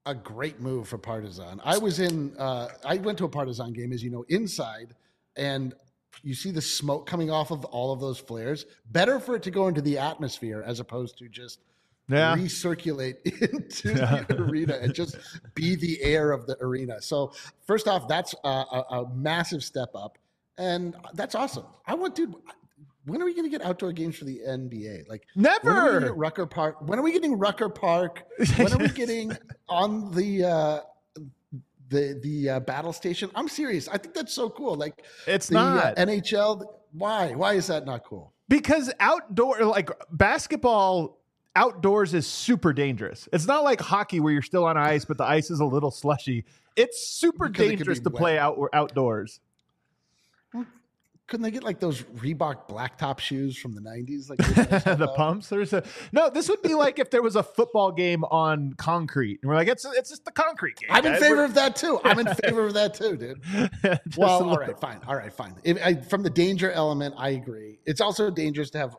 a 0.06 0.14
great 0.14 0.60
move 0.60 0.88
for 0.88 0.98
Partizan. 0.98 1.60
I 1.64 1.76
was 1.78 2.00
in, 2.00 2.34
uh, 2.38 2.68
I 2.84 2.96
went 2.96 3.18
to 3.18 3.24
a 3.24 3.28
Partizan 3.28 3.72
game, 3.72 3.92
as 3.92 4.02
you 4.02 4.10
know, 4.10 4.24
inside, 4.28 4.94
and 5.36 5.74
you 6.22 6.34
see 6.34 6.50
the 6.50 6.62
smoke 6.62 7.06
coming 7.06 7.30
off 7.30 7.50
of 7.50 7.64
all 7.66 7.92
of 7.92 8.00
those 8.00 8.18
flares. 8.18 8.66
Better 8.90 9.20
for 9.20 9.36
it 9.36 9.42
to 9.44 9.50
go 9.50 9.68
into 9.68 9.82
the 9.82 9.98
atmosphere 9.98 10.64
as 10.66 10.80
opposed 10.80 11.18
to 11.18 11.28
just 11.28 11.60
yeah. 12.08 12.34
recirculate 12.36 13.16
into 13.52 13.92
yeah. 13.92 14.24
the 14.28 14.42
arena 14.42 14.78
and 14.80 14.94
just 14.94 15.16
be 15.54 15.76
the 15.76 16.02
air 16.02 16.32
of 16.32 16.46
the 16.46 16.56
arena. 16.62 17.00
So, 17.02 17.32
first 17.66 17.86
off, 17.86 18.08
that's 18.08 18.34
a, 18.44 18.48
a, 18.48 18.84
a 18.90 19.14
massive 19.14 19.62
step 19.62 19.90
up 19.94 20.18
and 20.58 20.96
that's 21.14 21.34
awesome. 21.34 21.64
I 21.86 21.94
want, 21.94 22.14
dude. 22.14 22.34
When 23.04 23.22
are 23.22 23.24
we 23.24 23.32
going 23.32 23.50
to 23.50 23.50
get 23.50 23.64
outdoor 23.64 23.92
games 23.92 24.16
for 24.16 24.26
the 24.26 24.40
NBA? 24.46 25.08
Like 25.08 25.22
never. 25.34 26.00
When 26.00 26.12
Rucker 26.12 26.44
Park. 26.44 26.76
When 26.86 26.98
are 26.98 27.02
we 27.02 27.12
getting 27.12 27.38
Rucker 27.38 27.70
Park? 27.70 28.24
When 28.56 28.72
are 28.72 28.78
we 28.78 28.88
getting 28.88 29.32
on 29.68 30.12
the 30.14 30.44
uh, 30.44 30.80
the 31.88 32.20
the 32.22 32.50
uh, 32.50 32.60
battle 32.60 32.92
station? 32.92 33.30
I'm 33.34 33.48
serious. 33.48 33.88
I 33.88 33.96
think 33.96 34.14
that's 34.14 34.34
so 34.34 34.50
cool. 34.50 34.74
Like 34.74 35.04
it's 35.26 35.46
the, 35.46 35.54
not 35.54 35.98
uh, 35.98 36.04
NHL. 36.04 36.66
Why? 36.92 37.32
Why 37.32 37.54
is 37.54 37.68
that 37.68 37.86
not 37.86 38.04
cool? 38.04 38.32
Because 38.48 38.92
outdoor, 38.98 39.64
like 39.64 39.90
basketball, 40.10 41.18
outdoors 41.54 42.14
is 42.14 42.26
super 42.26 42.72
dangerous. 42.72 43.28
It's 43.32 43.46
not 43.46 43.62
like 43.62 43.80
hockey 43.80 44.20
where 44.20 44.32
you're 44.32 44.42
still 44.42 44.64
on 44.64 44.76
ice, 44.76 45.04
but 45.04 45.18
the 45.18 45.24
ice 45.24 45.50
is 45.50 45.60
a 45.60 45.64
little 45.64 45.90
slushy. 45.90 46.44
It's 46.76 47.06
super 47.08 47.48
because 47.48 47.68
dangerous 47.68 47.98
it 47.98 48.04
to 48.04 48.10
wet. 48.10 48.20
play 48.20 48.38
out 48.38 48.58
outdoors 48.72 49.40
couldn't 51.28 51.44
they 51.44 51.50
get 51.50 51.62
like 51.62 51.78
those 51.78 52.02
Reebok 52.02 52.68
blacktop 52.68 53.18
shoes 53.20 53.56
from 53.56 53.74
the 53.74 53.82
'90s, 53.82 54.30
like 54.30 54.38
the 54.98 55.12
pumps? 55.14 55.48
There's 55.48 55.74
a 55.74 55.84
no. 56.10 56.30
This 56.30 56.48
would 56.48 56.62
be 56.62 56.74
like 56.74 56.98
if 56.98 57.10
there 57.10 57.22
was 57.22 57.36
a 57.36 57.42
football 57.42 57.92
game 57.92 58.24
on 58.24 58.72
concrete, 58.78 59.38
and 59.42 59.50
we're 59.50 59.56
like, 59.56 59.68
it's 59.68 59.84
it's 59.84 60.08
just 60.08 60.24
the 60.24 60.32
concrete 60.32 60.76
game. 60.76 60.88
I'm 60.90 61.04
in 61.04 61.20
favor 61.20 61.36
we're... 61.36 61.44
of 61.44 61.54
that 61.54 61.76
too. 61.76 62.00
I'm 62.04 62.18
in 62.18 62.34
favor 62.34 62.66
of 62.66 62.74
that 62.74 62.94
too, 62.94 63.16
dude. 63.16 63.42
well, 64.16 64.48
all 64.48 64.56
right, 64.56 64.78
fine, 64.80 65.00
all 65.06 65.16
right, 65.16 65.32
fine. 65.32 65.54
If, 65.64 65.78
I, 65.84 65.94
from 65.96 66.22
the 66.22 66.30
danger 66.30 66.72
element, 66.72 67.14
I 67.18 67.30
agree. 67.30 67.78
It's 67.84 68.00
also 68.00 68.30
dangerous 68.30 68.70
to 68.70 68.78
have 68.78 68.96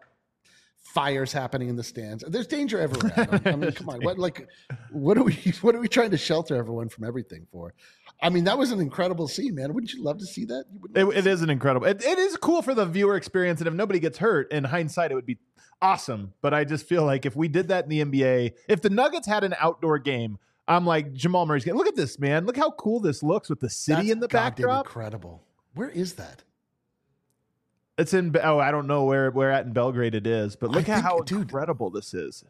fires 0.94 1.32
happening 1.32 1.70
in 1.70 1.76
the 1.76 1.84
stands. 1.84 2.24
There's 2.28 2.48
danger 2.48 2.80
everywhere. 2.80 3.42
I 3.46 3.56
mean, 3.56 3.72
come 3.72 3.90
on. 3.90 4.02
What 4.02 4.18
like 4.20 4.48
what 4.92 5.18
are 5.18 5.24
we 5.24 5.34
what 5.62 5.76
are 5.76 5.80
we 5.80 5.88
trying 5.88 6.12
to 6.12 6.18
shelter 6.18 6.56
everyone 6.56 6.90
from 6.90 7.06
everything 7.06 7.48
for? 7.52 7.74
I 8.22 8.30
mean, 8.30 8.44
that 8.46 8.58
was 8.58 8.72
an 8.72 8.80
incredible 8.82 9.28
scene, 9.28 9.56
man. 9.56 9.74
Wouldn't 9.74 9.94
you 9.94 10.04
love 10.04 10.18
to 10.18 10.26
see 10.26 10.46
that? 10.46 10.66
It, 10.94 11.06
it 11.06 11.28
is 11.28 11.42
an 11.42 11.50
incredible. 11.50 11.88
It, 11.88 12.04
it 12.04 12.18
is 12.18 12.36
cool 12.36 12.62
for 12.62 12.74
the 12.74 12.86
viewer 12.86 13.16
experience, 13.16 13.62
and 13.62 13.68
if 13.68 13.74
nobody 13.74 14.00
gets 14.00 14.18
hurt, 14.18 14.52
in 14.52 14.66
hindsight, 14.66 15.12
it 15.12 15.16
would 15.16 15.26
be 15.26 15.38
awesome. 15.82 16.34
But 16.42 16.54
I 16.54 16.66
just 16.66 16.86
feel 16.86 17.06
like 17.06 17.26
if 17.26 17.36
we 17.36 17.48
did 17.48 17.70
that 17.70 17.86
in 17.86 17.90
the 17.90 18.04
NBA, 18.04 18.54
if 18.68 18.82
the 18.82 18.90
Nuggets 18.90 19.28
had 19.28 19.44
an 19.46 19.56
outdoor 19.60 20.00
game, 20.00 20.38
I'm 20.68 20.86
like 20.86 21.14
Jamal 21.14 21.46
Murray's 21.46 21.64
getting. 21.64 21.78
Look 21.78 21.88
at 21.88 21.96
this, 21.96 22.20
man. 22.20 22.46
Look 22.46 22.58
how 22.58 22.72
cool 22.72 23.00
this 23.00 23.24
looks 23.24 23.50
with 23.50 23.62
the 23.62 23.70
city 23.70 24.02
That's 24.02 24.12
in 24.12 24.20
the 24.20 24.28
backdrop. 24.28 24.86
Incredible. 24.86 25.42
Where 25.74 25.90
is 25.90 26.14
that? 26.14 26.44
It's 27.98 28.14
in. 28.14 28.36
Oh, 28.44 28.60
I 28.60 28.72
don't 28.72 28.88
know 28.88 29.06
where 29.06 29.32
where 29.32 29.52
at 29.52 29.66
in 29.66 29.74
Belgrade 29.74 30.14
it 30.14 30.28
is, 30.28 30.56
but 30.56 30.72
look 30.72 30.88
at 30.88 31.04
how 31.04 31.20
dude, 31.20 31.42
incredible 31.42 31.90
this 31.90 32.14
is. 32.14 32.44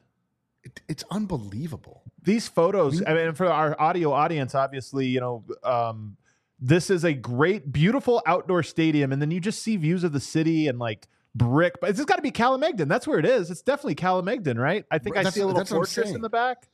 It, 0.64 0.82
it's 0.90 1.04
unbelievable. 1.10 2.04
These 2.24 2.48
photos. 2.48 3.02
I 3.06 3.14
mean, 3.14 3.34
for 3.34 3.48
our 3.48 3.80
audio 3.80 4.12
audience, 4.12 4.56
obviously, 4.56 5.08
you 5.08 5.20
know, 5.20 5.44
um, 5.64 6.18
this 6.60 6.90
is 6.90 7.06
a 7.06 7.14
great, 7.14 7.72
beautiful 7.72 8.22
outdoor 8.26 8.64
stadium, 8.64 9.12
and 9.12 9.22
then 9.22 9.32
you 9.32 9.40
just 9.40 9.62
see 9.64 9.78
views 9.78 10.04
of 10.04 10.12
the 10.12 10.20
city 10.20 10.68
and 10.68 10.80
like 10.80 11.08
brick. 11.34 11.80
But 11.80 11.92
it's 11.92 12.04
got 12.06 12.18
to 12.18 12.22
be 12.22 12.32
Kalemegdan. 12.32 12.88
That's 12.88 13.08
where 13.08 13.20
it 13.20 13.26
is. 13.26 13.50
It's 13.50 13.62
definitely 13.62 13.96
Kalemegdan, 13.96 14.58
right? 14.58 14.86
I 14.92 14.98
think 14.98 15.16
that's, 15.16 15.28
I 15.28 15.30
see 15.32 15.42
a 15.42 15.48
little 15.48 15.64
fortress 15.64 16.12
in 16.12 16.22
the 16.22 16.30
back. 16.30 16.68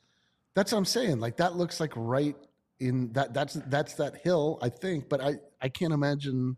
That's 0.54 0.72
what 0.72 0.78
I'm 0.78 0.84
saying. 0.84 1.20
Like 1.20 1.36
that 1.36 1.56
looks 1.56 1.80
like 1.80 1.92
right 1.94 2.36
in 2.80 3.12
that. 3.12 3.32
That's 3.32 3.54
that's 3.66 3.94
that 3.94 4.16
hill, 4.16 4.58
I 4.62 4.68
think. 4.68 5.08
But 5.08 5.20
I 5.20 5.34
I 5.60 5.68
can't 5.68 5.92
imagine 5.92 6.56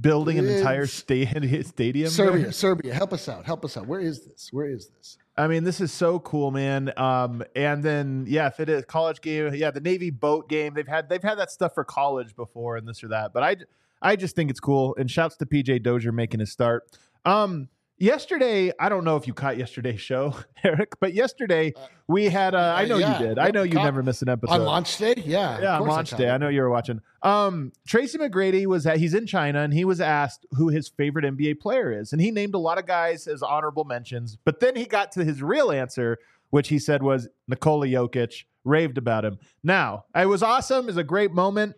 building 0.00 0.38
an 0.38 0.46
entire 0.46 0.86
stadium. 0.86 2.10
Serbia, 2.10 2.42
there? 2.42 2.52
Serbia, 2.52 2.94
help 2.94 3.12
us 3.12 3.28
out. 3.28 3.44
Help 3.44 3.64
us 3.64 3.76
out. 3.76 3.86
Where 3.86 4.00
is 4.00 4.24
this? 4.24 4.48
Where 4.52 4.66
is 4.66 4.88
this? 4.88 5.18
I 5.38 5.48
mean, 5.48 5.64
this 5.64 5.80
is 5.80 5.92
so 5.92 6.18
cool, 6.20 6.50
man. 6.50 6.92
Um, 6.96 7.42
and 7.54 7.82
then 7.82 8.24
yeah, 8.26 8.46
if 8.46 8.58
it 8.58 8.68
is 8.68 8.84
college 8.86 9.20
game, 9.20 9.54
yeah, 9.54 9.70
the 9.70 9.80
Navy 9.80 10.10
boat 10.10 10.48
game. 10.48 10.74
They've 10.74 10.88
had 10.88 11.08
they've 11.08 11.22
had 11.22 11.38
that 11.38 11.50
stuff 11.50 11.74
for 11.74 11.84
college 11.84 12.34
before 12.34 12.76
and 12.76 12.88
this 12.88 13.04
or 13.04 13.08
that. 13.08 13.32
But 13.34 13.42
I 13.42 13.56
I 14.00 14.16
just 14.16 14.34
think 14.34 14.50
it's 14.50 14.60
cool. 14.60 14.94
And 14.98 15.10
shouts 15.10 15.36
to 15.36 15.46
PJ 15.46 15.82
Dozier 15.82 16.12
making 16.12 16.40
his 16.40 16.50
start. 16.50 16.84
Um, 17.24 17.68
yesterday, 17.98 18.72
I 18.78 18.88
don't 18.88 19.04
know 19.04 19.16
if 19.16 19.26
you 19.26 19.34
caught 19.34 19.56
yesterday's 19.56 20.00
show, 20.00 20.34
Eric, 20.64 20.94
but 21.00 21.14
yesterday 21.14 21.72
uh, 21.74 21.86
we 22.06 22.26
had. 22.26 22.54
Uh, 22.54 22.74
I 22.76 22.84
know 22.84 22.98
yeah. 22.98 23.18
you 23.18 23.26
did. 23.26 23.38
I 23.38 23.50
know 23.50 23.62
you 23.62 23.74
never 23.74 24.02
miss 24.02 24.22
an 24.22 24.28
episode 24.28 24.54
on 24.54 24.64
launch 24.64 24.96
day. 24.98 25.14
Yeah, 25.24 25.60
yeah, 25.60 25.78
on 25.78 25.86
launch 25.86 26.10
day. 26.10 26.30
I 26.30 26.38
know 26.38 26.48
you 26.48 26.60
were 26.60 26.70
watching. 26.70 27.00
Um, 27.22 27.72
Tracy 27.86 28.18
McGrady 28.18 28.66
was 28.66 28.86
at, 28.86 28.98
he's 28.98 29.14
in 29.14 29.26
China 29.26 29.60
and 29.60 29.72
he 29.72 29.84
was 29.84 30.00
asked 30.00 30.46
who 30.52 30.68
his 30.68 30.88
favorite 30.88 31.24
NBA 31.24 31.60
player 31.60 31.98
is, 31.98 32.12
and 32.12 32.20
he 32.20 32.30
named 32.30 32.54
a 32.54 32.58
lot 32.58 32.78
of 32.78 32.86
guys 32.86 33.26
as 33.26 33.42
honorable 33.42 33.84
mentions. 33.84 34.36
But 34.44 34.60
then 34.60 34.76
he 34.76 34.84
got 34.84 35.12
to 35.12 35.24
his 35.24 35.42
real 35.42 35.72
answer, 35.72 36.18
which 36.50 36.68
he 36.68 36.78
said 36.78 37.02
was 37.02 37.28
Nikola 37.48 37.86
Jokic. 37.86 38.44
Raved 38.64 38.98
about 38.98 39.24
him. 39.24 39.38
Now, 39.62 40.06
it 40.12 40.26
was 40.26 40.42
awesome. 40.42 40.86
It 40.86 40.86
was 40.86 40.96
a 40.96 41.04
great 41.04 41.30
moment. 41.30 41.76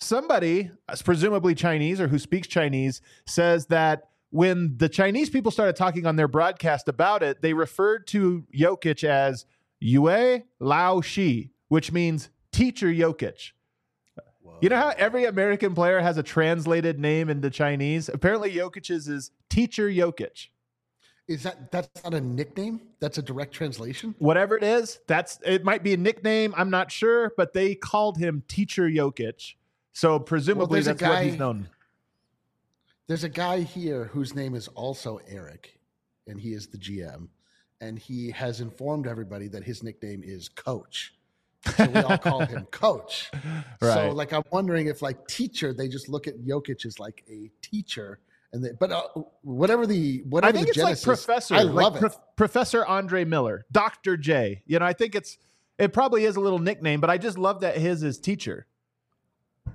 Somebody, 0.00 0.72
presumably 1.04 1.54
Chinese 1.54 2.00
or 2.00 2.08
who 2.08 2.18
speaks 2.18 2.48
Chinese, 2.48 3.00
says 3.24 3.66
that 3.66 4.08
when 4.34 4.76
the 4.78 4.88
Chinese 4.88 5.30
people 5.30 5.52
started 5.52 5.76
talking 5.76 6.06
on 6.06 6.16
their 6.16 6.26
broadcast 6.26 6.88
about 6.88 7.22
it, 7.22 7.40
they 7.40 7.52
referred 7.52 8.04
to 8.08 8.44
Jokic 8.52 9.04
as 9.04 9.46
Yue 9.78 10.42
Lao 10.58 11.00
Shi, 11.00 11.52
which 11.68 11.92
means 11.92 12.30
teacher 12.50 12.88
Jokic. 12.88 13.52
Whoa. 14.42 14.58
You 14.60 14.70
know 14.70 14.76
how 14.76 14.92
every 14.98 15.24
American 15.26 15.72
player 15.72 16.00
has 16.00 16.18
a 16.18 16.24
translated 16.24 16.98
name 16.98 17.30
into 17.30 17.48
Chinese? 17.48 18.08
Apparently, 18.08 18.50
Jokic's 18.50 19.06
is 19.06 19.30
teacher 19.48 19.88
Jokic. 19.88 20.48
Is 21.28 21.44
that 21.44 21.70
that's 21.70 22.02
not 22.02 22.12
a 22.12 22.20
nickname? 22.20 22.80
That's 22.98 23.18
a 23.18 23.22
direct 23.22 23.54
translation. 23.54 24.16
Whatever 24.18 24.56
it 24.56 24.64
is, 24.64 24.98
that's 25.06 25.38
it. 25.46 25.62
Might 25.62 25.84
be 25.84 25.94
a 25.94 25.96
nickname. 25.96 26.54
I'm 26.56 26.70
not 26.70 26.90
sure, 26.90 27.32
but 27.36 27.52
they 27.52 27.76
called 27.76 28.18
him 28.18 28.42
Teacher 28.48 28.88
Jokic. 28.88 29.54
So 29.92 30.18
presumably 30.18 30.80
well, 30.80 30.86
that's 30.86 31.00
guy, 31.00 31.08
what 31.08 31.22
he's 31.22 31.38
known. 31.38 31.68
There's 33.06 33.24
a 33.24 33.28
guy 33.28 33.60
here 33.60 34.04
whose 34.04 34.34
name 34.34 34.54
is 34.54 34.68
also 34.68 35.20
Eric, 35.28 35.78
and 36.26 36.40
he 36.40 36.54
is 36.54 36.68
the 36.68 36.78
GM, 36.78 37.28
and 37.80 37.98
he 37.98 38.30
has 38.30 38.60
informed 38.60 39.06
everybody 39.06 39.46
that 39.48 39.62
his 39.62 39.82
nickname 39.82 40.22
is 40.24 40.48
Coach. 40.48 41.14
So 41.76 41.86
we 41.86 42.00
all 42.00 42.18
call 42.18 42.44
him 42.44 42.64
Coach. 42.70 43.30
Right. 43.80 43.94
So 43.94 44.10
like 44.10 44.32
I'm 44.32 44.42
wondering 44.50 44.86
if 44.86 45.02
like 45.02 45.26
teacher, 45.26 45.74
they 45.74 45.88
just 45.88 46.08
look 46.08 46.26
at 46.26 46.38
Jokic 46.40 46.86
as 46.86 46.98
like 46.98 47.24
a 47.28 47.50
teacher. 47.62 48.20
And 48.52 48.64
they, 48.64 48.70
but 48.78 48.92
uh, 48.92 49.02
whatever 49.42 49.86
the 49.86 50.22
whatever 50.28 50.48
I 50.48 50.52
think 50.52 50.66
the 50.66 50.70
it's 50.70 50.78
genesis, 50.78 51.06
like 51.06 51.16
professor, 51.16 51.54
I 51.54 51.62
love 51.62 52.00
like 52.00 52.12
it. 52.12 52.18
Professor 52.36 52.86
Andre 52.86 53.24
Miller, 53.24 53.66
Doctor 53.72 54.16
J. 54.16 54.62
You 54.66 54.78
know, 54.78 54.84
I 54.86 54.92
think 54.92 55.14
it's 55.14 55.38
it 55.78 55.92
probably 55.92 56.24
is 56.24 56.36
a 56.36 56.40
little 56.40 56.58
nickname, 56.58 57.00
but 57.00 57.10
I 57.10 57.18
just 57.18 57.36
love 57.36 57.60
that 57.60 57.76
his 57.76 58.02
is 58.02 58.18
teacher. 58.18 58.66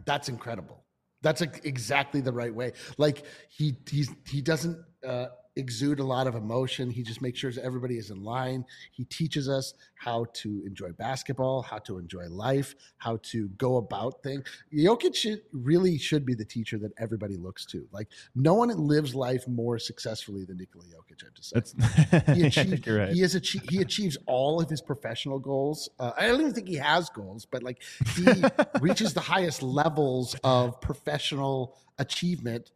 That's 0.06 0.30
incredible. 0.30 0.84
That's 1.22 1.42
a, 1.42 1.50
exactly 1.64 2.22
the 2.22 2.34
right 2.34 2.54
way. 2.54 2.74
Like 2.98 3.26
he 3.50 3.76
he's 3.90 4.10
he 4.26 4.42
doesn't 4.42 4.78
uh, 5.06 5.28
exude 5.56 6.00
a 6.00 6.03
lot 6.03 6.27
of 6.27 6.36
emotion. 6.36 6.89
He 6.89 7.03
just 7.03 7.22
makes 7.22 7.39
sure 7.39 7.51
everybody 7.62 7.98
is 7.98 8.12
in 8.12 8.24
line. 8.24 8.65
He 8.91 9.03
teaches 9.06 9.50
us 9.50 9.74
how 9.96 10.25
to 10.34 10.63
enjoy 10.65 10.91
basketball, 10.91 11.62
how 11.62 11.79
to 11.79 11.98
enjoy 11.98 12.27
life, 12.29 12.75
how 12.98 13.20
to 13.24 13.50
go 13.50 13.77
about 13.77 14.24
things. 14.24 14.44
Jokic 14.74 15.15
should, 15.15 15.41
really 15.51 15.98
should 15.98 16.25
be 16.25 16.34
the 16.34 16.46
teacher 16.46 16.77
that 16.79 16.91
everybody 16.98 17.36
looks 17.36 17.65
to. 17.68 17.88
Like 17.91 18.08
no 18.36 18.53
one 18.53 18.70
lives 18.70 19.13
life 19.15 19.48
more 19.48 19.79
successfully 19.79 20.46
than 20.46 20.58
Nikola 20.58 20.86
Jokic. 20.86 21.24
I 21.24 21.29
just 21.34 21.50
say, 21.50 22.34
he, 22.34 22.46
achieved, 22.46 22.88
right. 22.88 23.13
he 23.13 23.22
has 23.22 23.36
achieved, 23.36 23.70
he 23.70 23.82
achieves 23.82 24.18
all 24.25 24.62
of 24.62 24.70
his 24.70 24.82
professional 24.82 25.39
goals. 25.39 25.89
Uh, 26.00 26.12
I 26.18 26.27
don't 26.27 26.39
even 26.41 26.53
think 26.53 26.68
he 26.68 26.75
has 26.75 27.10
goals, 27.10 27.46
but 27.46 27.63
like 27.63 27.82
he 28.15 28.25
reaches 28.82 29.13
the 29.13 29.22
highest 29.22 29.62
levels 29.62 30.36
of 30.44 30.79
professional 30.82 31.75
achievement 31.98 32.72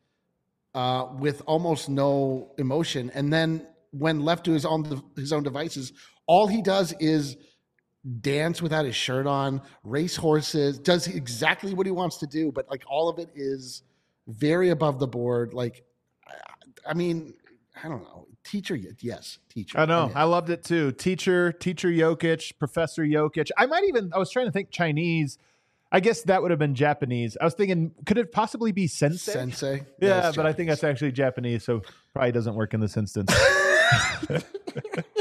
uh, 0.74 1.08
with 1.18 1.42
almost 1.46 1.89
no 1.89 2.51
emotion. 2.58 3.12
And 3.13 3.32
then 3.32 3.68
when 3.92 4.22
left 4.22 4.46
to 4.46 4.51
his 4.51 4.65
own 4.65 5.03
his 5.15 5.32
own 5.32 5.44
devices, 5.44 5.94
all 6.25 6.48
he 6.48 6.62
does 6.62 6.94
is 7.00 7.38
dance 8.22 8.62
without 8.62 8.86
his 8.86 8.96
shirt 8.96 9.27
on, 9.27 9.62
race 9.84 10.15
horses, 10.15 10.77
does 10.80 11.08
exactly 11.08 11.74
what 11.74 11.86
he 11.86 11.92
wants 11.92 12.18
to 12.18 12.27
do, 12.27 12.51
but 12.51 12.70
like 12.70 12.84
all 12.88 13.08
of 13.08 13.20
it 13.20 13.30
is 13.36 13.84
very 14.27 14.70
above 14.70 15.00
the 15.00 15.08
board. 15.08 15.53
Like, 15.53 15.84
I 16.86 16.94
mean, 16.94 17.34
I 17.82 17.88
don't 17.88 18.03
know. 18.03 18.27
Teacher, 18.44 18.75
yes, 18.75 19.39
teacher. 19.48 19.80
I 19.80 19.86
know. 19.86 20.12
I 20.13 20.25
loved 20.25 20.50
it 20.50 20.63
too. 20.63 20.92
Teacher, 20.92 21.53
teacher 21.53 21.88
Jokic, 21.88 22.60
Professor 22.60 23.03
Jokic. 23.03 23.50
I 23.58 23.68
might 23.68 23.86
even. 23.86 24.12
I 24.13 24.18
was 24.18 24.30
trying 24.32 24.48
to 24.48 24.51
think 24.51 24.70
Chinese. 24.70 25.38
I 25.94 26.00
guess 26.00 26.24
that 26.24 26.42
would 26.42 26.50
have 26.50 26.60
been 26.60 26.74
Japanese. 26.74 27.38
I 27.40 27.46
was 27.46 27.54
thinking, 27.54 27.92
could 28.08 28.18
it 28.18 28.32
possibly 28.32 28.72
be 28.72 28.88
sensei? 28.88 29.32
Sensei. 29.32 29.84
Yeah, 30.02 30.32
but 30.36 30.48
I 30.48 30.52
think 30.52 30.70
that's 30.70 30.84
actually 30.84 31.12
Japanese, 31.12 31.64
so 31.64 31.82
probably 32.14 32.32
doesn't 32.32 32.56
work 32.56 32.74
in 32.74 32.80
this 32.80 32.98
instance. 32.98 33.32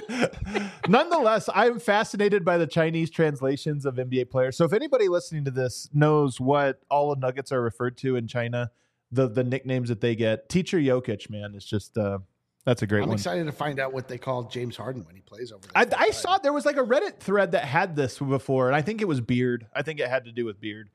Nonetheless, 0.88 1.50
I'm 1.54 1.78
fascinated 1.78 2.42
by 2.44 2.56
the 2.56 2.66
Chinese 2.66 3.10
translations 3.10 3.84
of 3.84 3.96
NBA 3.96 4.30
players. 4.30 4.56
So 4.56 4.64
if 4.64 4.72
anybody 4.72 5.08
listening 5.08 5.44
to 5.44 5.50
this 5.50 5.90
knows 5.92 6.40
what 6.40 6.80
all 6.90 7.14
the 7.14 7.20
Nuggets 7.20 7.52
are 7.52 7.60
referred 7.60 7.98
to 7.98 8.16
in 8.16 8.26
China, 8.26 8.70
the 9.10 9.28
the 9.28 9.44
nicknames 9.44 9.90
that 9.90 10.00
they 10.00 10.16
get, 10.16 10.48
Teacher 10.48 10.78
Jokic, 10.78 11.28
man, 11.28 11.54
is 11.54 11.66
just 11.66 11.98
uh, 11.98 12.18
that's 12.64 12.82
a 12.82 12.86
great 12.86 13.00
one. 13.00 13.04
I'm 13.04 13.08
one. 13.10 13.18
excited 13.18 13.44
to 13.46 13.52
find 13.52 13.80
out 13.80 13.92
what 13.92 14.06
they 14.06 14.18
call 14.18 14.44
James 14.44 14.76
Harden 14.76 15.04
when 15.04 15.16
he 15.16 15.22
plays 15.22 15.50
over 15.50 15.66
there. 15.66 15.98
I, 15.98 16.06
I 16.06 16.10
saw 16.10 16.38
there 16.38 16.52
was 16.52 16.64
like 16.64 16.76
a 16.76 16.84
Reddit 16.84 17.18
thread 17.18 17.52
that 17.52 17.64
had 17.64 17.96
this 17.96 18.18
before, 18.18 18.68
and 18.68 18.76
I 18.76 18.82
think 18.82 19.00
it 19.02 19.06
was 19.06 19.20
Beard. 19.20 19.66
I 19.74 19.82
think 19.82 19.98
it 19.98 20.08
had 20.08 20.26
to 20.26 20.32
do 20.32 20.44
with 20.44 20.60
Beard. 20.60 20.90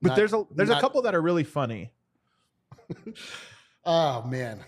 But 0.00 0.10
not, 0.10 0.16
there's 0.16 0.32
a 0.32 0.44
there's 0.54 0.68
not, 0.68 0.78
a 0.78 0.80
couple 0.80 1.02
that 1.02 1.14
are 1.14 1.22
really 1.22 1.44
funny. 1.44 1.90
oh 3.84 4.22
man, 4.22 4.60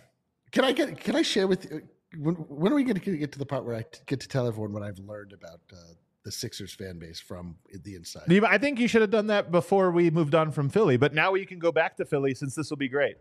can 0.50 0.64
I 0.64 0.72
get 0.72 0.98
can 0.98 1.14
I 1.14 1.22
share 1.22 1.46
with 1.46 1.70
you? 1.70 1.82
When, 2.18 2.34
when 2.34 2.72
are 2.72 2.76
we 2.76 2.84
going 2.84 2.98
to 2.98 3.16
get 3.16 3.32
to 3.32 3.38
the 3.38 3.46
part 3.46 3.64
where 3.64 3.76
I 3.76 3.84
get 4.06 4.20
to 4.20 4.28
tell 4.28 4.46
everyone 4.46 4.72
what 4.72 4.82
I've 4.82 4.98
learned 4.98 5.32
about 5.32 5.60
uh, 5.70 5.76
the 6.24 6.32
Sixers 6.32 6.72
fan 6.72 6.98
base 6.98 7.20
from 7.20 7.56
the 7.84 7.94
inside? 7.94 8.22
I 8.44 8.56
think 8.56 8.80
you 8.80 8.88
should 8.88 9.02
have 9.02 9.10
done 9.10 9.26
that 9.26 9.50
before 9.50 9.90
we 9.90 10.10
moved 10.10 10.34
on 10.34 10.50
from 10.50 10.70
Philly, 10.70 10.96
but 10.96 11.12
now 11.12 11.34
you 11.34 11.46
can 11.46 11.58
go 11.58 11.70
back 11.70 11.96
to 11.98 12.06
Philly 12.06 12.34
since 12.34 12.54
this 12.54 12.70
will 12.70 12.78
be 12.78 12.88
great. 12.88 13.16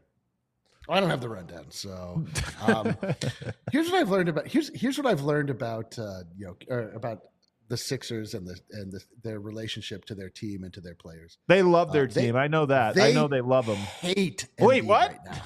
I 0.89 0.99
don't 0.99 1.09
have 1.09 1.21
the 1.21 1.29
rundown. 1.29 1.65
So 1.69 2.23
um, 2.61 2.95
here's 3.71 3.89
what 3.89 4.01
I've 4.01 4.09
learned 4.09 4.29
about 4.29 4.47
here's 4.47 4.69
here's 4.77 4.97
what 4.97 5.07
I've 5.07 5.21
learned 5.21 5.49
about 5.49 5.97
uh, 5.97 6.23
you 6.37 6.55
know 6.69 6.89
about 6.95 7.19
the 7.67 7.77
Sixers 7.77 8.33
and 8.33 8.47
the 8.47 8.59
and 8.71 8.91
the, 8.91 9.01
their 9.23 9.39
relationship 9.39 10.05
to 10.05 10.15
their 10.15 10.29
team 10.29 10.63
and 10.63 10.73
to 10.73 10.81
their 10.81 10.95
players. 10.95 11.37
They 11.47 11.63
love 11.63 11.91
their 11.91 12.03
uh, 12.03 12.07
team. 12.07 12.33
They, 12.33 12.39
I 12.39 12.47
know 12.47 12.65
that. 12.67 12.99
I 12.99 13.11
know 13.11 13.27
they 13.27 13.41
love 13.41 13.65
them. 13.65 13.77
Hate. 13.77 14.47
Wait, 14.59 14.85
what? 14.85 15.11
Right 15.11 15.19
now. 15.25 15.41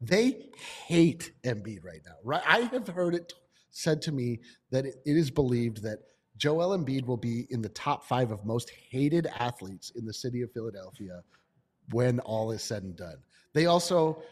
They 0.00 0.50
hate 0.86 1.32
Embiid 1.42 1.82
right 1.82 2.02
now. 2.04 2.16
Right? 2.22 2.42
I 2.46 2.60
have 2.60 2.88
heard 2.88 3.14
it 3.14 3.32
said 3.70 4.02
to 4.02 4.12
me 4.12 4.40
that 4.70 4.84
it, 4.86 4.96
it 5.04 5.16
is 5.16 5.30
believed 5.30 5.82
that 5.82 6.00
Joel 6.36 6.76
Embiid 6.76 7.06
will 7.06 7.16
be 7.16 7.46
in 7.50 7.62
the 7.62 7.68
top 7.70 8.04
five 8.04 8.30
of 8.30 8.44
most 8.44 8.70
hated 8.90 9.26
athletes 9.38 9.92
in 9.96 10.04
the 10.04 10.12
city 10.12 10.42
of 10.42 10.52
Philadelphia 10.52 11.22
when 11.92 12.20
all 12.20 12.50
is 12.50 12.62
said 12.62 12.82
and 12.82 12.96
done. 12.96 13.16
They 13.54 13.66
also 13.66 14.22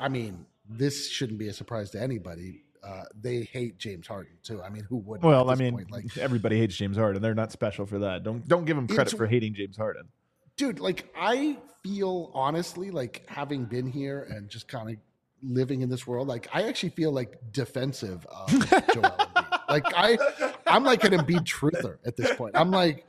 I 0.00 0.08
mean, 0.08 0.46
this 0.68 1.08
shouldn't 1.10 1.38
be 1.38 1.48
a 1.48 1.52
surprise 1.52 1.90
to 1.90 2.00
anybody. 2.00 2.64
Uh, 2.82 3.04
they 3.20 3.42
hate 3.42 3.78
James 3.78 4.06
Harden 4.06 4.32
too. 4.42 4.62
I 4.62 4.70
mean, 4.70 4.84
who 4.84 4.96
wouldn't? 4.96 5.24
Well, 5.24 5.50
I 5.50 5.54
mean, 5.54 5.86
like 5.90 6.16
everybody 6.16 6.58
hates 6.58 6.76
James 6.76 6.96
Harden. 6.96 7.20
They're 7.20 7.34
not 7.34 7.52
special 7.52 7.84
for 7.84 7.98
that. 8.00 8.22
Don't 8.22 8.46
don't 8.48 8.64
give 8.64 8.76
them 8.76 8.88
credit 8.88 9.16
for 9.16 9.26
hating 9.26 9.54
James 9.54 9.76
Harden, 9.76 10.08
dude. 10.56 10.80
Like 10.80 11.12
I 11.14 11.58
feel 11.82 12.30
honestly, 12.32 12.90
like 12.90 13.24
having 13.28 13.64
been 13.64 13.86
here 13.86 14.22
and 14.30 14.48
just 14.48 14.66
kind 14.66 14.90
of 14.90 14.96
living 15.42 15.82
in 15.82 15.90
this 15.90 16.06
world, 16.06 16.28
like 16.28 16.48
I 16.54 16.68
actually 16.68 16.90
feel 16.90 17.12
like 17.12 17.52
defensive 17.52 18.26
of 18.26 18.48
Joel 18.48 19.02
Embiid. 19.02 19.46
Like 19.70 19.84
I, 19.94 20.18
I'm 20.66 20.82
like 20.82 21.04
an 21.04 21.12
Embiid 21.12 21.44
truther 21.44 21.98
at 22.04 22.16
this 22.16 22.34
point. 22.34 22.56
I'm 22.56 22.72
like, 22.72 23.06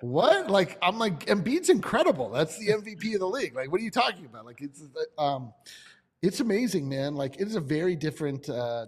what? 0.00 0.50
Like 0.50 0.78
I'm 0.82 0.98
like 0.98 1.26
Embiid's 1.26 1.68
incredible. 1.68 2.30
That's 2.30 2.58
the 2.58 2.68
MVP 2.68 3.14
of 3.14 3.20
the 3.20 3.28
league. 3.28 3.54
Like 3.54 3.70
what 3.70 3.80
are 3.80 3.84
you 3.84 3.90
talking 3.90 4.26
about? 4.26 4.46
Like 4.46 4.60
it's 4.60 4.82
um 5.18 5.52
it's 6.22 6.40
amazing, 6.40 6.88
man. 6.88 7.14
Like 7.14 7.40
it 7.40 7.48
is 7.48 7.56
a 7.56 7.60
very 7.60 7.96
different 7.96 8.48
uh 8.48 8.86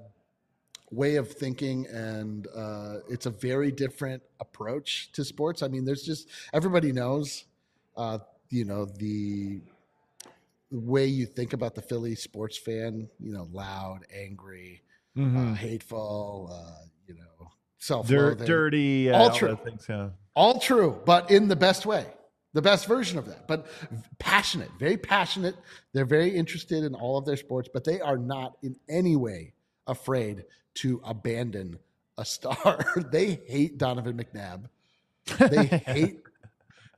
way 0.91 1.17
of 1.17 1.33
thinking 1.33 1.87
and 1.87 2.47
uh 2.55 2.99
it's 3.09 3.27
a 3.27 3.31
very 3.31 3.73
different 3.73 4.23
approach 4.41 5.11
to 5.13 5.25
sports. 5.25 5.63
I 5.63 5.69
mean, 5.69 5.85
there's 5.85 6.03
just 6.03 6.29
everybody 6.53 6.93
knows 6.93 7.45
uh 7.97 8.19
you 8.51 8.65
know 8.65 8.85
the 8.85 9.61
way 10.73 11.05
you 11.05 11.27
think 11.27 11.53
about 11.53 11.75
the 11.75 11.83
Philly 11.83 12.15
sports 12.15 12.57
fan, 12.57 13.09
you 13.21 13.33
know, 13.33 13.47
loud, 13.53 14.01
angry, 14.13 14.83
mm-hmm. 15.17 15.53
uh, 15.53 15.55
hateful, 15.55 16.51
uh, 16.51 16.87
you 18.09 18.17
know, 18.17 18.35
self 18.35 18.39
dirty, 18.39 19.11
all 19.11 19.31
true, 19.31 19.59
things, 19.65 19.87
yeah. 19.89 20.11
all 20.35 20.59
true, 20.59 21.01
but 21.05 21.31
in 21.31 21.49
the 21.49 21.57
best 21.57 21.87
way, 21.87 22.07
the 22.53 22.63
best 22.63 22.87
version 22.87 23.19
of 23.19 23.27
that. 23.27 23.49
But 23.49 23.67
passionate, 24.19 24.71
very 24.79 24.97
passionate. 24.97 25.57
They're 25.93 26.05
very 26.05 26.31
interested 26.31 26.85
in 26.85 26.95
all 26.95 27.19
of 27.19 27.25
their 27.25 27.37
sports, 27.37 27.69
but 27.73 27.85
they 27.85 28.01
are 28.01 28.19
not 28.19 28.57
in 28.63 28.77
any 28.89 29.17
way 29.17 29.53
afraid 29.87 30.45
to 30.75 31.01
abandon 31.05 31.79
a 32.19 32.25
star. 32.25 32.85
they 33.11 33.41
hate 33.47 33.79
Donovan 33.79 34.17
McNabb. 34.17 34.65
They 35.51 35.67
hate 35.87 36.21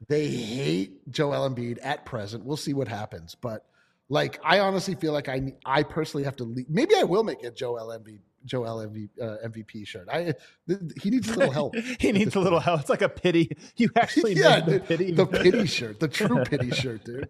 they 0.09 0.29
hate 0.29 1.11
Joel 1.11 1.49
Embiid 1.49 1.79
at 1.83 2.05
present. 2.05 2.45
We'll 2.45 2.57
see 2.57 2.75
what 2.75 2.89
happens, 2.89 3.35
but 3.35 3.65
like 4.09 4.39
I 4.45 4.59
honestly 4.59 4.95
feel 4.95 5.13
like 5.13 5.29
I 5.29 5.55
I 5.65 5.83
personally 5.83 6.25
have 6.25 6.37
to 6.37 6.45
leave. 6.45 6.69
Maybe 6.69 6.95
I 6.97 7.05
will 7.05 7.25
make 7.25 7.43
a 7.43 7.51
Joel 7.51 7.89
Embiid 7.89 8.21
Joel 8.45 8.87
MVP, 8.87 9.09
uh, 9.21 9.49
MVP 9.49 9.87
shirt. 9.87 10.09
I 10.11 10.35
th- 10.69 10.81
he 11.01 11.11
needs 11.11 11.29
a 11.29 11.39
little 11.39 11.53
help. 11.53 11.77
he 11.99 12.13
needs 12.13 12.35
a 12.35 12.41
little 12.41 12.61
help. 12.61 12.81
It's 12.81 12.91
like 12.91 13.03
a 13.03 13.09
pity. 13.09 13.57
You 13.77 13.91
actually 13.97 14.35
yeah, 14.35 14.61
the, 14.61 14.73
the 14.73 14.81
pity 14.81 15.13
the 15.13 15.27
pity 15.27 15.67
shirt, 15.67 16.01
the 16.01 16.09
true 16.09 16.45
pity 16.45 16.71
shirt, 16.71 17.05
dude. 17.05 17.29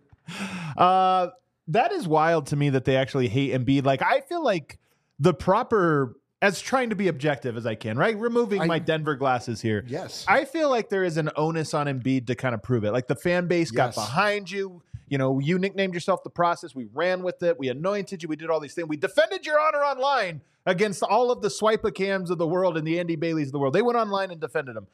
Uh, 0.76 1.28
that 1.68 1.92
is 1.92 2.06
wild 2.08 2.46
to 2.48 2.56
me 2.56 2.70
that 2.70 2.84
they 2.84 2.96
actually 2.96 3.28
hate 3.28 3.52
Embiid. 3.52 3.84
Like 3.84 4.02
I 4.02 4.20
feel 4.20 4.42
like 4.42 4.78
the 5.18 5.34
proper 5.34 6.16
as 6.42 6.60
trying 6.60 6.90
to 6.90 6.96
be 6.96 7.08
objective 7.08 7.56
as 7.56 7.64
I 7.64 7.74
can, 7.74 7.96
right? 7.96 8.18
Removing 8.18 8.60
I, 8.60 8.66
my 8.66 8.78
Denver 8.78 9.16
glasses 9.16 9.62
here. 9.62 9.82
Yes. 9.86 10.26
I 10.28 10.44
feel 10.44 10.68
like 10.68 10.90
there 10.90 11.02
is 11.02 11.16
an 11.16 11.30
onus 11.36 11.72
on 11.72 11.86
Embiid 11.86 12.26
to 12.26 12.34
kind 12.34 12.54
of 12.54 12.62
prove 12.62 12.84
it. 12.84 12.92
Like 12.92 13.06
the 13.06 13.16
fan 13.16 13.46
base 13.46 13.72
yes. 13.72 13.76
got 13.76 13.94
behind 13.94 14.50
you. 14.50 14.82
You 15.08 15.18
know, 15.18 15.38
you 15.38 15.58
nicknamed 15.58 15.94
yourself 15.94 16.22
the 16.22 16.30
process. 16.30 16.74
We 16.74 16.86
ran 16.92 17.22
with 17.22 17.42
it. 17.42 17.58
We 17.58 17.68
anointed 17.68 18.22
you. 18.22 18.28
We 18.28 18.36
did 18.36 18.50
all 18.50 18.60
these 18.60 18.74
things. 18.74 18.88
We 18.88 18.96
defended 18.96 19.44
your 19.44 19.60
honor 19.60 19.84
online 19.84 20.40
against 20.66 21.02
all 21.02 21.30
of 21.30 21.42
the 21.42 21.50
swipe 21.50 21.84
cams 21.94 22.30
of 22.30 22.38
the 22.38 22.46
world 22.46 22.76
and 22.76 22.86
the 22.86 22.98
Andy 22.98 23.16
Baileys 23.16 23.48
of 23.48 23.52
the 23.52 23.58
world. 23.58 23.74
They 23.74 23.82
went 23.82 23.98
online 23.98 24.30
and 24.30 24.40
defended 24.40 24.76
them. 24.76 24.86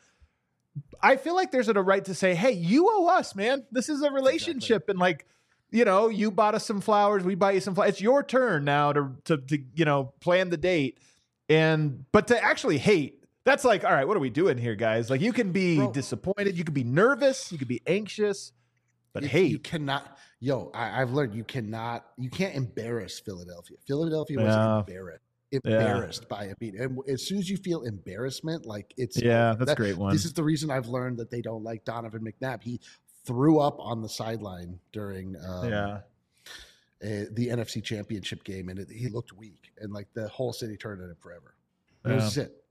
I 1.01 1.17
feel 1.17 1.35
like 1.35 1.53
there's 1.53 1.69
a 1.69 1.75
right 1.75 2.05
to 2.05 2.15
say, 2.15 2.35
hey, 2.35 2.53
you 2.53 2.89
owe 2.91 3.07
us, 3.09 3.35
man. 3.35 3.65
This 3.71 3.89
is 3.89 4.03
a 4.03 4.11
relationship. 4.11 4.83
Exactly. 4.83 4.93
And 4.93 4.99
like, 4.99 5.27
you 5.71 5.85
know, 5.85 6.09
you 6.09 6.31
bought 6.31 6.55
us 6.55 6.67
some 6.67 6.81
flowers, 6.81 7.23
we 7.23 7.37
buy 7.37 7.53
you 7.53 7.61
some 7.61 7.75
flowers. 7.75 7.91
It's 7.91 8.01
your 8.01 8.23
turn 8.23 8.65
now 8.65 8.93
to, 8.93 9.13
to, 9.25 9.37
to 9.39 9.59
you 9.75 9.85
know, 9.85 10.13
plan 10.21 10.51
the 10.51 10.57
date 10.57 10.99
and 11.49 12.05
but 12.13 12.29
to 12.29 12.43
actually 12.43 12.79
hate, 12.79 13.25
that's 13.45 13.65
like, 13.65 13.85
all 13.85 13.93
right, 13.93 14.07
what 14.07 14.17
are 14.17 14.21
we 14.21 14.31
doing 14.31 14.59
here, 14.59 14.75
guys? 14.75 15.11
Like 15.11 15.21
you 15.21 15.33
can 15.33 15.53
be 15.53 15.77
Bro, 15.77 15.93
disappointed, 15.93 16.57
you 16.57 16.65
can 16.65 16.75
be 16.75 16.85
nervous, 16.85 17.51
you 17.51 17.59
can 17.59 17.69
be 17.69 17.83
anxious, 17.87 18.53
but 19.13 19.25
hate. 19.25 19.51
You 19.51 19.59
cannot 19.59 20.19
yo, 20.41 20.71
I, 20.75 20.99
have 20.99 21.13
learned 21.13 21.35
you 21.35 21.45
cannot 21.45 22.07
you 22.19 22.31
can't 22.31 22.55
embarrass 22.55 23.21
Philadelphia. 23.21 23.77
Philadelphia 23.87 24.39
was 24.39 24.47
yeah. 24.47 24.79
embarrassed. 24.79 25.25
Embarrassed 25.53 26.27
yeah. 26.31 26.37
by 26.37 26.45
it. 26.45 26.59
beat. 26.61 26.75
And 26.75 26.99
as 27.09 27.27
soon 27.27 27.39
as 27.39 27.51
you 27.51 27.57
feel 27.57 27.83
embarrassment, 27.83 28.67
like 28.67 28.95
it's 28.97 29.21
yeah, 29.21 29.55
that's 29.59 29.71
that, 29.71 29.77
great 29.77 29.97
one. 29.97 30.13
This 30.13 30.25
is 30.25 30.33
the 30.33 30.45
reason 30.45 30.71
I've 30.71 30.87
learned 30.87 31.19
that 31.19 31.31
they 31.31 31.43
don't 31.43 31.65
like 31.65 31.85
Donovan 31.85 32.23
McNabb. 32.23 32.63
He 32.63 32.81
threw 33.25 33.59
up 33.59 33.77
on 33.81 34.01
the 34.01 34.09
sideline 34.09 34.79
during 34.93 35.37
um, 35.45 35.69
yeah 35.69 36.01
uh, 37.03 37.25
the 37.33 37.49
NFC 37.49 37.83
Championship 37.83 38.45
game, 38.45 38.69
and 38.69 38.79
it, 38.79 38.91
he 38.91 39.09
looked 39.09 39.33
weak, 39.33 39.73
and 39.79 39.93
like 39.93 40.07
the 40.13 40.29
whole 40.29 40.53
city 40.53 40.77
turned 40.77 41.03
on 41.03 41.09
him 41.09 41.17
forever. 41.19 41.55
That 42.03 42.11
yeah. 42.11 42.17
was 42.17 42.37
it. 42.37 42.65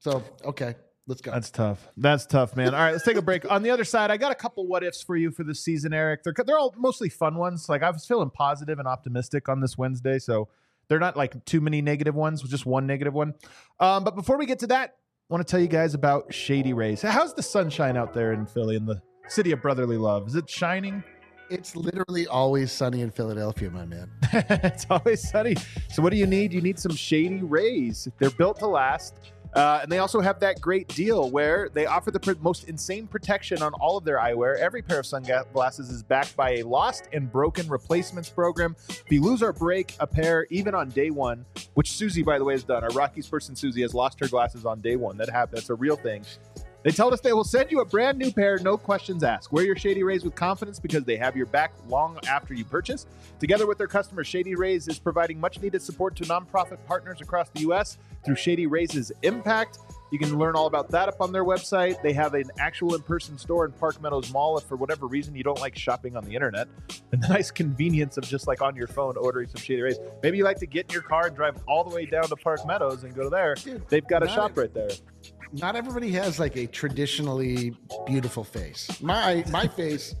So 0.00 0.22
okay, 0.44 0.74
let's 1.06 1.20
go. 1.20 1.30
That's 1.30 1.50
tough. 1.50 1.88
That's 1.96 2.26
tough, 2.26 2.56
man. 2.56 2.74
All 2.74 2.80
right, 2.80 2.92
let's 2.92 3.04
take 3.04 3.16
a 3.16 3.22
break. 3.22 3.50
On 3.50 3.62
the 3.62 3.70
other 3.70 3.84
side, 3.84 4.10
I 4.10 4.16
got 4.16 4.32
a 4.32 4.34
couple 4.34 4.66
what 4.66 4.82
ifs 4.82 5.02
for 5.02 5.16
you 5.16 5.30
for 5.30 5.44
the 5.44 5.54
season, 5.54 5.92
Eric. 5.92 6.22
They're 6.22 6.34
they're 6.46 6.58
all 6.58 6.74
mostly 6.76 7.08
fun 7.08 7.36
ones. 7.36 7.68
Like 7.68 7.82
I 7.82 7.90
was 7.90 8.06
feeling 8.06 8.30
positive 8.30 8.78
and 8.78 8.88
optimistic 8.88 9.48
on 9.48 9.60
this 9.60 9.76
Wednesday, 9.76 10.18
so 10.18 10.48
they're 10.88 11.00
not 11.00 11.16
like 11.16 11.44
too 11.44 11.60
many 11.60 11.82
negative 11.82 12.14
ones. 12.14 12.42
Just 12.42 12.66
one 12.66 12.86
negative 12.86 13.14
one. 13.14 13.34
Um, 13.80 14.04
but 14.04 14.14
before 14.14 14.38
we 14.38 14.46
get 14.46 14.58
to 14.60 14.66
that, 14.68 14.96
I 15.30 15.34
want 15.34 15.46
to 15.46 15.50
tell 15.50 15.60
you 15.60 15.68
guys 15.68 15.94
about 15.94 16.32
Shady 16.32 16.72
Rays. 16.72 17.02
How's 17.02 17.34
the 17.34 17.42
sunshine 17.42 17.96
out 17.96 18.12
there 18.12 18.32
in 18.32 18.46
Philly 18.46 18.76
in 18.76 18.84
the 18.84 19.00
city 19.28 19.52
of 19.52 19.62
brotherly 19.62 19.96
love? 19.96 20.28
Is 20.28 20.34
it 20.34 20.48
shining? 20.48 21.02
It's 21.50 21.76
literally 21.76 22.26
always 22.26 22.72
sunny 22.72 23.02
in 23.02 23.10
Philadelphia, 23.10 23.70
my 23.70 23.84
man. 23.84 24.10
it's 24.32 24.86
always 24.88 25.28
sunny. 25.28 25.56
So, 25.90 26.02
what 26.02 26.10
do 26.10 26.16
you 26.16 26.26
need? 26.26 26.52
You 26.52 26.60
need 26.60 26.78
some 26.78 26.94
Shady 26.94 27.42
Rays. 27.42 28.08
They're 28.18 28.30
built 28.30 28.58
to 28.60 28.66
last. 28.66 29.18
Uh, 29.54 29.80
and 29.82 29.90
they 29.90 29.98
also 29.98 30.20
have 30.20 30.40
that 30.40 30.60
great 30.60 30.88
deal 30.88 31.30
where 31.30 31.68
they 31.72 31.86
offer 31.86 32.10
the 32.10 32.36
most 32.40 32.68
insane 32.68 33.06
protection 33.06 33.62
on 33.62 33.72
all 33.74 33.96
of 33.96 34.04
their 34.04 34.18
eyewear. 34.18 34.58
Every 34.58 34.82
pair 34.82 35.00
of 35.00 35.06
sunglasses 35.06 35.90
is 35.90 36.02
backed 36.02 36.36
by 36.36 36.56
a 36.56 36.62
lost 36.64 37.08
and 37.12 37.30
broken 37.30 37.68
replacements 37.68 38.28
program. 38.28 38.74
If 38.88 39.04
you 39.10 39.22
lose 39.22 39.42
or 39.42 39.52
break 39.52 39.94
a 40.00 40.06
pair, 40.06 40.46
even 40.50 40.74
on 40.74 40.88
day 40.90 41.10
one, 41.10 41.44
which 41.74 41.92
Susie, 41.92 42.22
by 42.22 42.38
the 42.38 42.44
way, 42.44 42.54
has 42.54 42.64
done, 42.64 42.82
our 42.82 42.90
Rockies 42.90 43.28
person 43.28 43.54
Susie 43.54 43.82
has 43.82 43.94
lost 43.94 44.18
her 44.20 44.28
glasses 44.28 44.64
on 44.66 44.80
day 44.80 44.96
one. 44.96 45.16
That 45.16 45.28
happened. 45.28 45.58
That's 45.58 45.70
a 45.70 45.74
real 45.74 45.96
thing. 45.96 46.24
They 46.84 46.90
told 46.90 47.14
us 47.14 47.20
they 47.22 47.32
will 47.32 47.44
send 47.44 47.70
you 47.70 47.80
a 47.80 47.84
brand 47.84 48.18
new 48.18 48.30
pair, 48.30 48.58
no 48.58 48.76
questions 48.76 49.24
asked. 49.24 49.50
Wear 49.50 49.64
your 49.64 49.74
Shady 49.74 50.02
Rays 50.02 50.22
with 50.22 50.34
confidence 50.34 50.78
because 50.78 51.02
they 51.02 51.16
have 51.16 51.34
your 51.34 51.46
back 51.46 51.72
long 51.88 52.18
after 52.28 52.52
you 52.52 52.62
purchase. 52.62 53.06
Together 53.40 53.66
with 53.66 53.78
their 53.78 53.86
customers, 53.86 54.26
Shady 54.26 54.54
Rays 54.54 54.86
is 54.86 54.98
providing 54.98 55.40
much 55.40 55.62
needed 55.62 55.80
support 55.80 56.14
to 56.16 56.24
nonprofit 56.24 56.76
partners 56.86 57.22
across 57.22 57.48
the 57.48 57.60
U.S. 57.60 57.96
through 58.22 58.36
Shady 58.36 58.66
Rays' 58.66 59.10
impact. 59.22 59.78
You 60.10 60.18
can 60.18 60.38
learn 60.38 60.56
all 60.56 60.66
about 60.66 60.90
that 60.90 61.08
up 61.08 61.22
on 61.22 61.32
their 61.32 61.42
website. 61.42 62.02
They 62.02 62.12
have 62.12 62.34
an 62.34 62.50
actual 62.58 62.94
in 62.94 63.00
person 63.00 63.38
store 63.38 63.64
in 63.64 63.72
Park 63.72 64.02
Meadows 64.02 64.30
Mall 64.30 64.58
if 64.58 64.64
for 64.64 64.76
whatever 64.76 65.06
reason 65.06 65.34
you 65.34 65.42
don't 65.42 65.60
like 65.60 65.74
shopping 65.76 66.18
on 66.18 66.24
the 66.24 66.34
internet. 66.34 66.68
And 67.12 67.22
the 67.22 67.28
nice 67.30 67.50
convenience 67.50 68.18
of 68.18 68.24
just 68.24 68.46
like 68.46 68.60
on 68.60 68.76
your 68.76 68.88
phone 68.88 69.16
ordering 69.16 69.48
some 69.48 69.62
Shady 69.62 69.80
Rays. 69.80 69.98
Maybe 70.22 70.36
you 70.36 70.44
like 70.44 70.58
to 70.58 70.66
get 70.66 70.84
in 70.84 70.92
your 70.92 71.02
car 71.02 71.28
and 71.28 71.34
drive 71.34 71.56
all 71.66 71.82
the 71.82 71.96
way 71.96 72.04
down 72.04 72.24
to 72.24 72.36
Park 72.36 72.66
Meadows 72.66 73.04
and 73.04 73.14
go 73.14 73.30
there. 73.30 73.56
They've 73.88 74.06
got 74.06 74.22
a 74.22 74.28
shop 74.28 74.58
right 74.58 74.72
there 74.74 74.90
not 75.54 75.76
everybody 75.76 76.10
has 76.12 76.38
like 76.38 76.56
a 76.56 76.66
traditionally 76.66 77.76
beautiful 78.06 78.44
face. 78.44 79.00
My 79.00 79.44
my 79.50 79.66
face, 79.68 80.14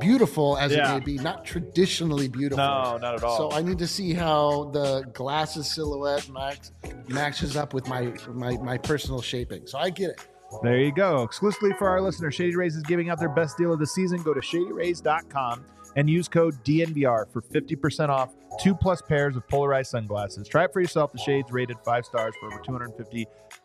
beautiful 0.00 0.58
as 0.58 0.72
yeah. 0.72 0.90
it 0.90 0.98
may 0.98 1.04
be, 1.04 1.18
not 1.18 1.44
traditionally 1.44 2.28
beautiful. 2.28 2.64
No, 2.64 2.98
not 2.98 3.14
at 3.14 3.22
all. 3.22 3.50
So 3.50 3.56
I 3.56 3.62
need 3.62 3.78
to 3.78 3.86
see 3.86 4.12
how 4.12 4.70
the 4.72 5.02
glasses 5.12 5.70
silhouette 5.70 6.28
max, 6.28 6.72
matches 7.08 7.56
up 7.56 7.74
with 7.74 7.88
my 7.88 8.12
my 8.28 8.56
my 8.58 8.76
personal 8.76 9.22
shaping. 9.22 9.66
So 9.66 9.78
I 9.78 9.90
get 9.90 10.10
it. 10.10 10.26
There 10.62 10.78
you 10.78 10.92
go. 10.92 11.22
Exclusively 11.22 11.72
for 11.78 11.88
our 11.88 12.00
listeners, 12.00 12.34
Shady 12.34 12.56
Rays 12.56 12.76
is 12.76 12.82
giving 12.82 13.08
out 13.08 13.18
their 13.18 13.30
best 13.30 13.56
deal 13.56 13.72
of 13.72 13.78
the 13.78 13.86
season. 13.86 14.22
Go 14.22 14.34
to 14.34 14.40
shadyrays.com 14.40 15.64
and 15.96 16.10
use 16.10 16.28
code 16.28 16.62
DNVR 16.64 17.32
for 17.32 17.40
50% 17.40 18.08
off 18.10 18.34
two 18.60 18.74
plus 18.74 19.00
pairs 19.00 19.34
of 19.34 19.48
polarized 19.48 19.90
sunglasses. 19.90 20.46
Try 20.48 20.64
it 20.64 20.72
for 20.72 20.80
yourself. 20.80 21.12
The 21.12 21.18
shades 21.18 21.50
rated 21.50 21.78
five 21.84 22.04
stars 22.04 22.34
for 22.38 22.52
over 22.52 22.62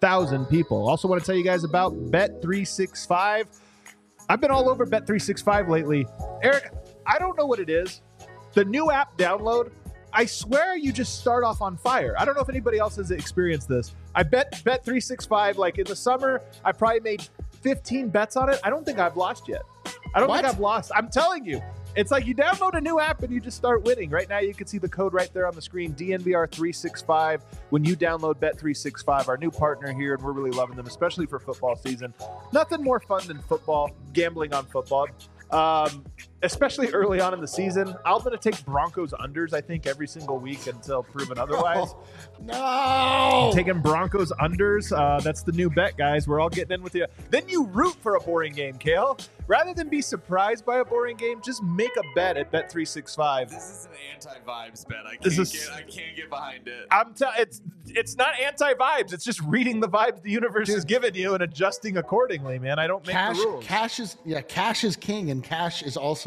250,000 0.02 0.46
people. 0.46 0.88
Also, 0.88 1.08
want 1.08 1.22
to 1.22 1.26
tell 1.26 1.36
you 1.36 1.44
guys 1.44 1.64
about 1.64 1.94
Bet365. 2.12 3.46
I've 4.30 4.42
been 4.42 4.52
all 4.52 4.70
over 4.70 4.86
Bet365 4.86 5.70
lately. 5.70 6.06
Eric, 6.44 6.72
I 7.06 7.18
don't 7.18 7.38
know 7.38 7.46
what 7.46 7.60
it 7.60 7.70
is. 7.70 8.02
The 8.54 8.66
new 8.66 8.92
app 8.92 9.18
download, 9.18 9.72
I 10.14 10.26
swear 10.26 10.76
you 10.76 10.92
just 10.92 11.20
start 11.20 11.44
off 11.44 11.62
on 11.62 11.78
fire. 11.78 12.16
I 12.18 12.26
don't 12.26 12.36
know 12.36 12.42
if 12.42 12.50
anybody 12.50 12.78
else 12.78 12.96
has 12.98 13.12
experienced 13.12 13.68
this. 13.70 13.94
I 14.16 14.24
bet 14.24 14.52
Bet365, 14.64 15.56
like 15.58 15.78
in 15.78 15.86
the 15.86 15.96
summer, 15.96 16.42
I 16.64 16.72
probably 16.72 17.00
made 17.00 17.28
15 17.62 18.10
bets 18.10 18.36
on 18.36 18.50
it. 18.50 18.60
I 18.64 18.70
don't 18.70 18.86
think 18.86 19.00
I've 19.00 19.18
lost 19.18 19.48
yet. 19.48 19.62
I 20.14 20.20
don't 20.20 20.30
what? 20.30 20.42
think 20.42 20.54
I've 20.54 20.60
lost. 20.60 20.92
I'm 20.96 21.10
telling 21.10 21.46
you. 21.46 21.62
It's 21.98 22.12
like 22.12 22.28
you 22.28 22.36
download 22.36 22.78
a 22.78 22.80
new 22.80 23.00
app 23.00 23.24
and 23.24 23.34
you 23.34 23.40
just 23.40 23.58
start 23.58 23.82
winning. 23.82 24.12
Right 24.12 24.30
now, 24.30 24.38
you 24.38 24.54
can 24.54 24.68
see 24.68 24.78
the 24.78 24.88
code 24.88 25.16
right 25.16 25.34
there 25.34 25.48
on 25.48 25.56
the 25.56 25.62
screen 25.64 25.96
DNVR365 25.96 27.42
when 27.72 27.84
you 27.84 27.98
download 27.98 28.36
Bet365, 28.36 29.28
our 29.28 29.36
new 29.36 29.50
partner 29.50 29.92
here, 29.92 30.14
and 30.14 30.24
we're 30.24 30.32
really 30.32 30.52
loving 30.52 30.76
them, 30.76 30.86
especially 30.86 31.26
for 31.26 31.40
football 31.40 31.76
season. 31.76 32.14
Nothing 32.54 32.84
more 32.84 33.00
fun 33.00 33.26
than 33.26 33.40
football, 33.40 33.90
gambling 34.14 34.54
on 34.54 34.68
football. 34.68 35.08
Um, 35.50 36.06
especially 36.44 36.90
early 36.90 37.20
on 37.20 37.34
in 37.34 37.42
the 37.42 37.48
season. 37.48 37.96
I'm 38.06 38.20
going 38.20 38.38
to 38.38 38.38
take 38.38 38.64
Broncos 38.66 39.12
unders, 39.14 39.54
I 39.54 39.62
think, 39.62 39.88
every 39.88 40.08
single 40.08 40.40
week 40.40 40.68
until 40.68 41.04
proven 41.04 41.38
otherwise. 41.38 41.94
No. 42.42 43.50
no. 43.50 43.52
taking 43.54 43.80
Broncos 43.82 44.32
unders. 44.34 44.96
Uh, 44.96 45.20
that's 45.20 45.44
the 45.44 45.52
new 45.52 45.70
bet, 45.70 45.98
guys. 45.98 46.28
We're 46.28 46.40
all 46.40 46.50
getting 46.50 46.76
in 46.76 46.84
with 46.84 46.96
you. 46.96 47.08
Then 47.30 47.48
you 47.48 47.66
root 47.68 47.96
for 48.02 48.16
a 48.16 48.20
boring 48.20 48.54
game, 48.54 48.78
Kale. 48.78 49.18
Rather 49.48 49.74
than 49.74 49.88
be 49.88 50.02
surprised 50.02 50.66
by 50.66 50.80
a 50.80 50.86
boring 50.86 51.16
game, 51.16 51.42
just 51.42 51.64
make 51.64 51.96
a 51.98 52.04
bet 52.14 52.36
at 52.36 52.52
Bet365. 52.52 53.50
This 53.50 53.64
is 53.64 53.88
an 53.90 53.98
anti-vibes 54.14 54.88
bet. 54.88 55.06
I 55.06 55.16
can't, 55.16 55.26
is, 55.26 55.52
get, 55.52 55.70
I 55.72 55.82
can't 55.84 56.16
get 56.18 56.30
behind 56.30 56.68
it. 56.68 56.86
I'm 56.92 57.14
t- 57.14 57.26
it's 57.38 57.62
it's 57.86 58.18
not 58.18 58.38
anti-vibes. 58.38 59.14
It's 59.14 59.24
just 59.24 59.42
reading 59.44 59.80
the 59.80 59.88
vibes 59.88 60.22
the 60.22 60.32
universe 60.32 60.68
Dude. 60.68 60.76
has 60.76 60.84
given 60.84 61.16
you 61.16 61.34
and 61.34 61.42
adjusting 61.42 61.96
accordingly, 61.96 62.60
man. 62.60 62.78
I 62.78 62.88
don't 62.88 63.06
make 63.08 63.14
cash, 63.14 63.38
the 63.38 63.46
rules. 63.46 63.66
Cash 63.66 64.00
is 64.02 64.18
yeah, 64.26 64.42
cash 64.42 64.84
is 64.84 64.98
king, 64.98 65.32
and 65.32 65.42
cash 65.42 65.82
is 65.82 65.96
also 65.96 66.27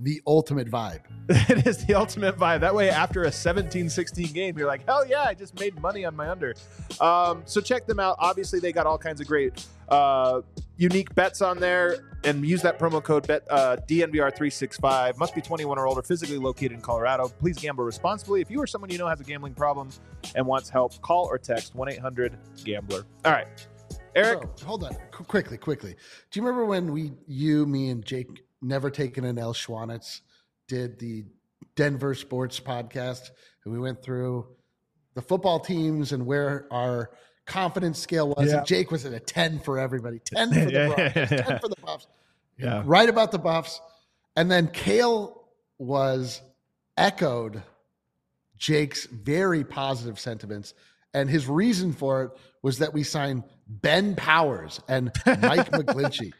the 0.00 0.22
ultimate 0.26 0.70
vibe. 0.70 1.00
it 1.28 1.66
is 1.66 1.84
the 1.84 1.94
ultimate 1.94 2.36
vibe. 2.36 2.60
That 2.60 2.74
way, 2.74 2.88
after 2.88 3.24
a 3.24 3.32
17 3.32 3.88
16 3.88 4.32
game, 4.32 4.56
you're 4.56 4.68
like, 4.68 4.86
hell 4.86 5.04
yeah, 5.06 5.24
I 5.26 5.34
just 5.34 5.58
made 5.58 5.80
money 5.80 6.04
on 6.04 6.14
my 6.14 6.30
under. 6.30 6.54
Um, 7.00 7.42
so 7.46 7.60
check 7.60 7.86
them 7.86 7.98
out. 7.98 8.16
Obviously, 8.18 8.60
they 8.60 8.72
got 8.72 8.86
all 8.86 8.98
kinds 8.98 9.20
of 9.20 9.26
great 9.26 9.66
uh, 9.88 10.42
unique 10.76 11.12
bets 11.14 11.42
on 11.42 11.58
there 11.58 12.04
and 12.24 12.46
use 12.46 12.62
that 12.62 12.78
promo 12.78 13.02
code 13.02 13.26
bet 13.26 13.44
uh, 13.50 13.76
DNVR365. 13.88 15.18
Must 15.18 15.34
be 15.34 15.40
21 15.40 15.78
or 15.78 15.86
older, 15.88 16.02
physically 16.02 16.38
located 16.38 16.72
in 16.72 16.80
Colorado. 16.80 17.28
Please 17.28 17.58
gamble 17.58 17.84
responsibly. 17.84 18.40
If 18.40 18.50
you 18.50 18.62
or 18.62 18.66
someone 18.66 18.90
you 18.90 18.98
know 18.98 19.08
has 19.08 19.20
a 19.20 19.24
gambling 19.24 19.54
problem 19.54 19.90
and 20.36 20.46
wants 20.46 20.68
help, 20.68 21.00
call 21.02 21.26
or 21.26 21.38
text 21.38 21.74
1 21.74 21.88
800 21.92 22.38
Gambler. 22.64 23.04
All 23.24 23.32
right. 23.32 23.48
Eric, 24.14 24.40
Bro, 24.40 24.50
hold 24.64 24.84
on, 24.84 24.96
Qu- 25.12 25.24
quickly, 25.24 25.58
quickly. 25.58 25.94
Do 26.30 26.40
you 26.40 26.46
remember 26.46 26.64
when 26.64 26.92
we, 26.92 27.12
you, 27.26 27.66
me, 27.66 27.90
and 27.90 28.04
Jake, 28.04 28.42
never 28.60 28.90
taken 28.90 29.24
an 29.24 29.38
L. 29.38 29.54
Schwanitz, 29.54 30.20
did 30.66 30.98
the 30.98 31.24
Denver 31.76 32.14
Sports 32.14 32.60
podcast, 32.60 33.30
and 33.64 33.72
we 33.72 33.78
went 33.78 34.02
through 34.02 34.46
the 35.14 35.22
football 35.22 35.60
teams 35.60 36.12
and 36.12 36.26
where 36.26 36.66
our 36.70 37.10
confidence 37.46 37.98
scale 37.98 38.28
was. 38.28 38.48
Yeah. 38.48 38.58
And 38.58 38.66
Jake 38.66 38.90
was 38.90 39.04
at 39.04 39.12
a 39.12 39.20
10 39.20 39.60
for 39.60 39.78
everybody, 39.78 40.20
10 40.20 40.48
for 40.52 40.54
the 40.64 40.72
yeah, 40.72 40.86
Broncos, 40.86 41.30
yeah, 41.30 41.42
10 41.42 41.58
for 41.58 41.68
the 41.68 41.76
Buffs. 41.84 42.06
Yeah. 42.60 42.82
Right 42.84 43.08
about 43.08 43.30
the 43.30 43.38
Buffs. 43.38 43.80
And 44.34 44.50
then 44.50 44.66
Kale 44.66 45.44
was 45.78 46.42
echoed 46.96 47.62
Jake's 48.56 49.06
very 49.06 49.62
positive 49.62 50.18
sentiments. 50.18 50.74
And 51.14 51.30
his 51.30 51.46
reason 51.46 51.92
for 51.92 52.24
it 52.24 52.30
was 52.62 52.78
that 52.78 52.92
we 52.92 53.04
signed 53.04 53.44
Ben 53.68 54.16
Powers 54.16 54.80
and 54.88 55.12
Mike 55.24 55.70
McGlinchey. 55.70 56.32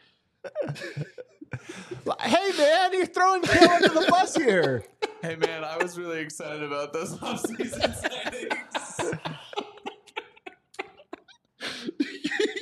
Hey 2.21 2.51
man, 2.57 2.93
you're 2.93 3.05
throwing 3.05 3.41
Kale 3.41 3.69
under 3.69 3.89
the 3.89 4.07
bus 4.09 4.35
here. 4.35 4.83
Hey 5.21 5.35
man, 5.35 5.65
I 5.65 5.75
was 5.75 5.97
really 5.97 6.21
excited 6.21 6.63
about 6.63 6.93
those 6.93 7.13
offseason 7.17 7.93
signings. 8.01 9.19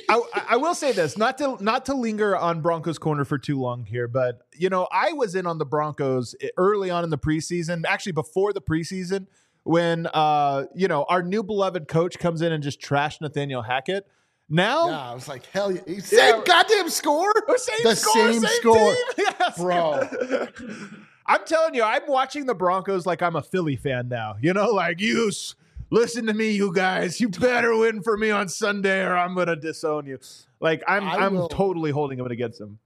I, 0.08 0.20
I, 0.48 0.56
will 0.56 0.74
say 0.74 0.90
this, 0.90 1.16
not 1.16 1.38
to 1.38 1.56
not 1.62 1.86
to 1.86 1.94
linger 1.94 2.36
on 2.36 2.60
Broncos 2.60 2.98
corner 2.98 3.24
for 3.24 3.38
too 3.38 3.60
long 3.60 3.84
here, 3.84 4.08
but 4.08 4.40
you 4.56 4.70
know, 4.70 4.88
I 4.90 5.12
was 5.12 5.36
in 5.36 5.46
on 5.46 5.58
the 5.58 5.66
Broncos 5.66 6.34
early 6.56 6.90
on 6.90 7.04
in 7.04 7.10
the 7.10 7.18
preseason, 7.18 7.84
actually 7.86 8.12
before 8.12 8.52
the 8.52 8.60
preseason, 8.60 9.28
when 9.62 10.08
uh, 10.12 10.64
you 10.74 10.88
know, 10.88 11.04
our 11.08 11.22
new 11.22 11.44
beloved 11.44 11.86
coach 11.86 12.18
comes 12.18 12.42
in 12.42 12.52
and 12.52 12.60
just 12.60 12.80
trashed 12.80 13.20
Nathaniel 13.20 13.62
Hackett. 13.62 14.08
Now, 14.50 14.88
yeah, 14.88 15.10
I 15.10 15.14
was 15.14 15.28
like, 15.28 15.44
hell 15.46 15.70
yeah. 15.70 15.82
Same 16.00 16.36
yeah. 16.36 16.42
goddamn 16.44 16.88
score. 16.88 17.32
Same 17.56 17.76
the 17.82 17.94
score, 17.94 18.32
same, 18.32 18.40
same 18.40 18.60
score. 18.60 18.96
Yes. 19.18 19.58
Bro. 19.58 20.08
I'm 21.26 21.44
telling 21.44 21.74
you, 21.74 21.82
I'm 21.82 22.02
watching 22.08 22.46
the 22.46 22.54
Broncos 22.54 23.04
like 23.04 23.20
I'm 23.20 23.36
a 23.36 23.42
Philly 23.42 23.76
fan 23.76 24.08
now. 24.08 24.36
You 24.40 24.54
know, 24.54 24.70
like 24.70 25.00
you 25.00 25.30
listen 25.90 26.26
to 26.26 26.34
me, 26.34 26.52
you 26.52 26.72
guys. 26.72 27.20
You 27.20 27.28
better 27.28 27.76
win 27.76 28.02
for 28.02 28.16
me 28.16 28.30
on 28.30 28.48
Sunday, 28.48 29.02
or 29.02 29.16
I'm 29.16 29.34
gonna 29.34 29.56
disown 29.56 30.06
you. 30.06 30.18
Like 30.60 30.82
I'm, 30.88 31.06
I 31.06 31.26
am 31.26 31.46
totally 31.48 31.90
holding 31.90 32.18
him 32.18 32.26
against 32.26 32.58
him. 32.58 32.78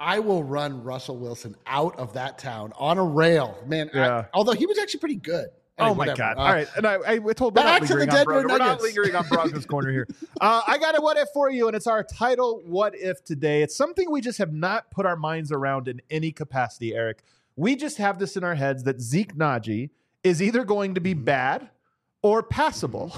I 0.00 0.18
will 0.18 0.42
run 0.42 0.82
Russell 0.82 1.18
Wilson 1.18 1.54
out 1.66 1.98
of 1.98 2.14
that 2.14 2.38
town 2.38 2.72
on 2.76 2.98
a 2.98 3.04
rail, 3.04 3.56
man. 3.66 3.90
Yeah. 3.92 4.18
I, 4.18 4.26
although 4.32 4.52
he 4.52 4.66
was 4.66 4.78
actually 4.78 5.00
pretty 5.00 5.16
good. 5.16 5.48
Oh 5.78 5.94
my 5.94 6.06
god! 6.14 6.36
Uh, 6.36 6.40
All 6.40 6.52
right, 6.52 6.68
and 6.76 6.86
I, 6.86 6.98
I 7.06 7.18
told 7.32 7.54
back 7.54 7.82
to 7.82 7.94
the 7.94 8.06
Denver 8.06 8.42
Nuggets. 8.42 8.52
We're 8.52 8.58
not 8.58 8.82
lingering 8.82 9.14
on 9.14 9.26
Broncos 9.28 9.66
corner 9.70 9.90
here. 9.90 10.08
Uh, 10.40 10.62
I 10.66 10.78
got 10.78 10.96
a 10.96 11.00
what 11.00 11.16
if 11.16 11.28
for 11.32 11.50
you, 11.50 11.66
and 11.66 11.76
it's 11.76 11.86
our 11.86 12.02
title 12.02 12.62
"What 12.64 12.94
If" 12.96 13.24
today. 13.24 13.62
It's 13.62 13.76
something 13.76 14.10
we 14.10 14.20
just 14.20 14.38
have 14.38 14.52
not 14.52 14.90
put 14.90 15.06
our 15.06 15.16
minds 15.16 15.52
around 15.52 15.88
in 15.88 16.00
any 16.10 16.32
capacity, 16.32 16.94
Eric. 16.94 17.22
We 17.56 17.76
just 17.76 17.98
have 17.98 18.18
this 18.18 18.36
in 18.36 18.44
our 18.44 18.54
heads 18.54 18.84
that 18.84 19.00
Zeke 19.00 19.36
Nnaji 19.36 19.90
is 20.22 20.42
either 20.42 20.64
going 20.64 20.94
to 20.94 21.00
be 21.00 21.14
mm-hmm. 21.14 21.24
bad 21.24 21.70
or 22.22 22.42
passable. 22.42 23.16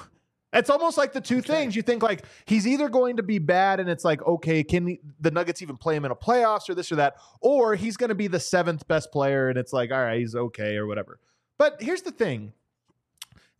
It's 0.52 0.70
almost 0.70 0.96
like 0.96 1.12
the 1.12 1.20
two 1.20 1.38
okay. 1.38 1.46
things. 1.46 1.76
You 1.76 1.82
think 1.82 2.02
like 2.02 2.24
he's 2.46 2.66
either 2.66 2.88
going 2.88 3.18
to 3.18 3.22
be 3.22 3.38
bad, 3.38 3.78
and 3.78 3.90
it's 3.90 4.04
like, 4.04 4.22
okay, 4.22 4.64
can 4.64 4.98
the 5.20 5.30
Nuggets 5.30 5.60
even 5.60 5.76
play 5.76 5.96
him 5.96 6.04
in 6.04 6.10
a 6.10 6.16
playoffs 6.16 6.68
or 6.70 6.74
this 6.74 6.90
or 6.90 6.96
that, 6.96 7.16
or 7.40 7.74
he's 7.74 7.96
going 7.96 8.08
to 8.08 8.14
be 8.14 8.26
the 8.26 8.40
seventh 8.40 8.88
best 8.88 9.12
player, 9.12 9.48
and 9.48 9.58
it's 9.58 9.72
like, 9.72 9.90
all 9.90 10.02
right, 10.02 10.18
he's 10.18 10.34
okay 10.34 10.76
or 10.76 10.86
whatever. 10.86 11.18
But 11.58 11.80
here's 11.80 12.02
the 12.02 12.10
thing: 12.10 12.52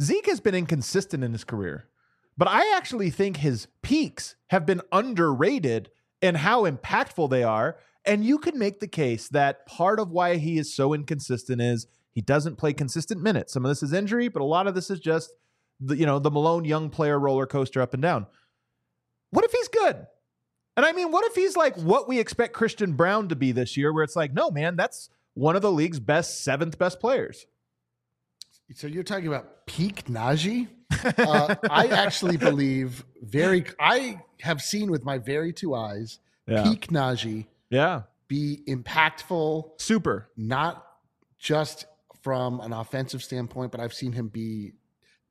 Zeke 0.02 0.26
has 0.26 0.40
been 0.40 0.54
inconsistent 0.54 1.24
in 1.24 1.32
his 1.32 1.44
career, 1.44 1.88
but 2.36 2.48
I 2.48 2.74
actually 2.76 3.10
think 3.10 3.38
his 3.38 3.68
peaks 3.82 4.36
have 4.48 4.66
been 4.66 4.82
underrated 4.92 5.90
in 6.22 6.36
how 6.36 6.64
impactful 6.64 7.30
they 7.30 7.42
are. 7.42 7.78
And 8.04 8.24
you 8.24 8.38
can 8.38 8.56
make 8.56 8.78
the 8.78 8.86
case 8.86 9.28
that 9.30 9.66
part 9.66 9.98
of 9.98 10.12
why 10.12 10.36
he 10.36 10.58
is 10.58 10.72
so 10.72 10.94
inconsistent 10.94 11.60
is 11.60 11.88
he 12.12 12.20
doesn't 12.20 12.56
play 12.56 12.72
consistent 12.72 13.20
minutes. 13.20 13.52
Some 13.52 13.64
of 13.64 13.68
this 13.68 13.82
is 13.82 13.92
injury, 13.92 14.28
but 14.28 14.42
a 14.42 14.44
lot 14.44 14.66
of 14.66 14.74
this 14.74 14.90
is 14.90 15.00
just 15.00 15.32
the 15.80 15.96
you 15.96 16.06
know 16.06 16.18
the 16.18 16.30
Malone 16.30 16.64
young 16.64 16.88
player 16.88 17.18
roller 17.18 17.46
coaster 17.46 17.82
up 17.82 17.94
and 17.94 18.02
down. 18.02 18.26
What 19.30 19.44
if 19.44 19.52
he's 19.52 19.68
good? 19.68 20.06
And 20.76 20.84
I 20.84 20.92
mean, 20.92 21.10
what 21.10 21.24
if 21.26 21.34
he's 21.34 21.56
like 21.56 21.76
what 21.76 22.08
we 22.08 22.18
expect 22.18 22.52
Christian 22.52 22.92
Braun 22.92 23.28
to 23.28 23.36
be 23.36 23.52
this 23.52 23.76
year, 23.76 23.92
where 23.92 24.04
it's 24.04 24.16
like, 24.16 24.32
no, 24.32 24.50
man, 24.50 24.76
that's 24.76 25.10
one 25.34 25.56
of 25.56 25.62
the 25.62 25.72
league's 25.72 26.00
best 26.00 26.44
seventh 26.44 26.78
best 26.78 27.00
players. 27.00 27.46
So 28.74 28.86
you're 28.86 29.04
talking 29.04 29.28
about 29.28 29.66
peak 29.66 30.04
Nnaji? 30.06 30.68
uh, 31.18 31.54
I 31.70 31.86
actually 31.88 32.36
believe 32.36 33.04
very. 33.22 33.64
I 33.80 34.20
have 34.40 34.60
seen 34.60 34.90
with 34.90 35.04
my 35.04 35.18
very 35.18 35.52
two 35.52 35.74
eyes 35.74 36.18
yeah. 36.46 36.64
peak 36.64 36.88
Nnaji. 36.88 37.46
Yeah. 37.70 38.02
Be 38.28 38.62
impactful. 38.68 39.80
Super. 39.80 40.28
Not 40.36 40.84
just 41.38 41.86
from 42.22 42.60
an 42.60 42.72
offensive 42.72 43.22
standpoint, 43.22 43.70
but 43.70 43.80
I've 43.80 43.94
seen 43.94 44.12
him 44.12 44.28
be 44.28 44.72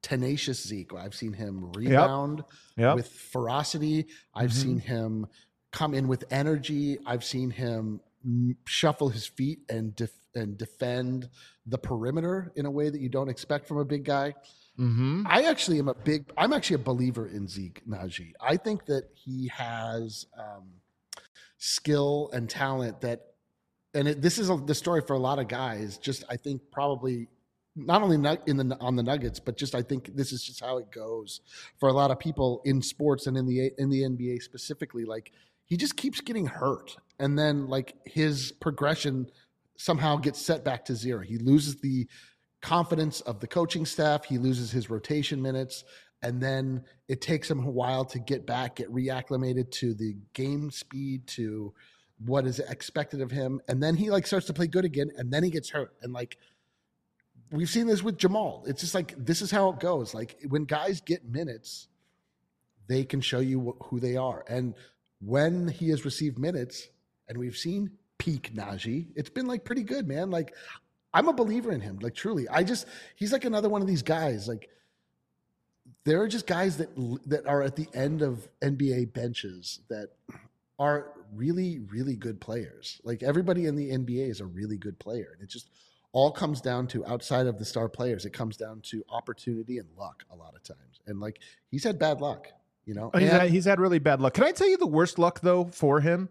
tenacious 0.02 0.66
Zeke. 0.66 0.94
I've 0.94 1.16
seen 1.16 1.34
him 1.34 1.72
rebound 1.74 2.44
yep. 2.78 2.86
Yep. 2.86 2.96
with 2.96 3.08
ferocity. 3.08 4.08
I've 4.34 4.52
mm-hmm. 4.52 4.62
seen 4.62 4.80
him 4.80 5.28
come 5.72 5.94
in 5.94 6.08
with 6.08 6.24
energy. 6.32 7.00
I've 7.06 7.24
seen 7.24 7.50
him 7.50 8.00
shuffle 8.66 9.10
his 9.10 9.28
feet 9.28 9.60
and 9.70 9.96
def- 9.96 10.12
and 10.36 10.58
defend 10.58 11.30
the 11.66 11.78
perimeter 11.78 12.52
in 12.56 12.66
a 12.66 12.72
way 12.72 12.90
that 12.90 13.02
you 13.02 13.10
don't 13.10 13.30
expect 13.30 13.68
from 13.68 13.78
a 13.78 13.86
big 13.86 14.04
guy. 14.04 14.34
Mm-hmm. 14.80 15.24
I 15.26 15.44
actually 15.44 15.80
am 15.80 15.88
a 15.88 15.94
big. 15.94 16.32
I'm 16.38 16.54
actually 16.54 16.76
a 16.76 16.80
believer 16.80 17.28
in 17.28 17.48
Zeke 17.48 17.82
Nnaji. 17.88 18.34
I 18.42 18.58
think 18.58 18.86
that 18.86 19.10
he 19.14 19.48
has 19.48 20.26
um, 20.38 20.66
skill 21.58 22.30
and 22.34 22.50
talent 22.50 23.02
that 23.02 23.22
and 23.96 24.10
it, 24.10 24.22
this 24.22 24.38
is 24.38 24.50
a, 24.50 24.58
the 24.58 24.76
story 24.76 25.02
for 25.02 25.14
a 25.14 25.20
lot 25.20 25.40
of 25.40 25.48
guys. 25.48 25.98
Just 25.98 26.24
I 26.30 26.36
think 26.36 26.62
probably 26.72 27.30
not 27.76 28.02
only 28.02 28.16
in 28.46 28.58
the 28.58 28.78
on 28.80 28.96
the 28.96 29.04
Nuggets, 29.04 29.40
but 29.40 29.58
just 29.58 29.74
I 29.74 29.82
think 29.82 30.16
this 30.16 30.32
is 30.32 30.44
just 30.44 30.60
how 30.60 30.78
it 30.78 30.92
goes 30.92 31.42
for 31.80 31.90
a 31.90 31.94
lot 31.94 32.12
of 32.12 32.20
people 32.20 32.62
in 32.66 32.82
sports 32.82 33.26
and 33.26 33.38
in 33.38 33.48
the 33.48 33.72
in 33.78 33.90
the 33.90 34.02
NBA 34.02 34.44
specifically. 34.44 35.06
Like 35.06 35.32
he 35.64 35.78
just 35.78 35.96
keeps 35.96 36.22
getting 36.22 36.46
hurt, 36.46 36.98
and 37.20 37.40
then 37.40 37.68
like 37.68 37.96
his 38.06 38.52
progression 38.52 39.32
somehow 39.78 40.16
gets 40.18 40.42
set 40.42 40.64
back 40.64 40.86
to 40.86 40.96
zero. 40.96 41.22
He 41.22 41.38
loses 41.38 41.78
the 41.78 42.08
confidence 42.62 43.22
of 43.22 43.40
the 43.40 43.48
coaching 43.48 43.86
staff. 43.86 44.26
He 44.26 44.38
loses 44.38 44.72
his 44.72 44.90
rotation 44.90 45.42
minutes. 45.42 45.84
And 46.22 46.42
then 46.42 46.84
it 47.08 47.22
takes 47.22 47.52
him 47.52 47.64
a 47.64 47.70
while 47.70 48.06
to 48.06 48.20
get 48.20 48.48
back, 48.48 48.78
get 48.78 48.92
reacclimated 48.92 49.70
to 49.72 49.94
the 49.94 50.16
game 50.34 50.72
speed, 50.72 51.28
to 51.28 51.74
what 52.24 52.48
is 52.48 52.60
expected 52.60 53.22
of 53.22 53.32
him, 53.32 53.60
and 53.68 53.82
then 53.84 53.96
he 53.96 54.10
like 54.10 54.26
starts 54.26 54.48
to 54.48 54.54
play 54.54 54.68
good 54.68 54.86
again, 54.86 55.12
and 55.18 55.32
then 55.32 55.44
he 55.44 55.50
gets 55.50 55.70
hurt, 55.70 55.94
and 56.02 56.14
like 56.14 56.38
we've 57.52 57.70
seen 57.70 57.88
this 57.88 58.02
with 58.02 58.18
Jamal. 58.18 58.64
It's 58.68 58.82
just 58.82 58.96
like 58.96 59.14
this 59.18 59.42
is 59.42 59.52
how 59.52 59.70
it 59.70 59.80
goes. 59.80 60.14
Like 60.14 60.40
when 60.48 60.64
guys 60.64 61.02
get 61.02 61.26
minutes, 61.26 61.88
they 62.88 63.04
can 63.04 63.22
show 63.22 63.40
you 63.40 63.76
who 63.84 64.00
they 64.00 64.16
are, 64.16 64.46
and 64.48 64.76
when 65.20 65.68
he 65.68 65.90
has 65.90 66.06
received 66.06 66.40
minutes, 66.40 66.88
and 67.28 67.38
we've 67.38 67.58
seen 67.58 67.92
peak 68.18 68.52
Nnaji, 68.54 69.08
it's 69.16 69.30
been 69.30 69.48
like 69.48 69.64
pretty 69.64 69.84
good, 69.84 70.08
man. 70.08 70.30
Like 70.30 70.54
I'm 71.14 71.28
a 71.28 71.34
believer 71.34 71.72
in 71.72 71.82
him, 71.82 72.00
like 72.02 72.16
truly. 72.16 72.48
I 72.50 72.64
just 72.64 72.88
he's 73.16 73.32
like 73.32 73.46
another 73.46 73.70
one 73.70 73.82
of 73.82 73.88
these 73.88 74.04
guys, 74.04 74.48
like 74.48 74.70
there 76.04 76.22
are 76.22 76.28
just 76.28 76.48
guys 76.48 76.78
that 76.78 76.90
that 77.26 77.46
are 77.48 77.62
at 77.62 77.76
the 77.76 77.88
end 77.94 78.22
of 78.22 78.48
NBA 78.62 79.14
benches 79.14 79.80
that 79.90 80.10
are 80.80 81.14
really, 81.34 81.80
really 81.92 82.16
good 82.16 82.40
players. 82.40 83.02
Like 83.04 83.24
everybody 83.24 83.66
in 83.66 83.76
the 83.76 83.92
NBA 83.92 84.30
is 84.30 84.42
a 84.42 84.46
really 84.46 84.78
good 84.78 84.98
player. 85.00 85.30
And 85.34 85.42
it 85.42 85.50
just 85.50 85.70
all 86.12 86.32
comes 86.32 86.62
down 86.62 86.88
to 86.88 87.06
outside 87.06 87.48
of 87.48 87.60
the 87.60 87.66
star 87.66 87.90
players, 87.90 88.26
it 88.26 88.32
comes 88.32 88.58
down 88.58 88.82
to 88.82 89.04
opportunity 89.10 89.80
and 89.80 89.88
luck 89.98 90.24
a 90.32 90.36
lot 90.36 90.56
of 90.56 90.64
times. 90.64 91.02
And 91.08 91.20
like 91.20 91.40
he's 91.70 91.84
had 91.84 92.00
bad 92.00 92.22
luck, 92.22 92.48
you 92.86 92.94
know. 92.94 93.12
Oh, 93.14 93.20
he's, 93.20 93.30
and, 93.30 93.42
had, 93.42 93.50
he's 93.50 93.66
had 93.66 93.80
really 93.80 94.00
bad 94.00 94.22
luck. 94.22 94.34
Can 94.34 94.44
I 94.44 94.52
tell 94.52 94.70
you 94.70 94.78
the 94.78 94.88
worst 94.88 95.20
luck 95.20 95.42
though 95.42 95.66
for 95.66 96.00
him? 96.00 96.30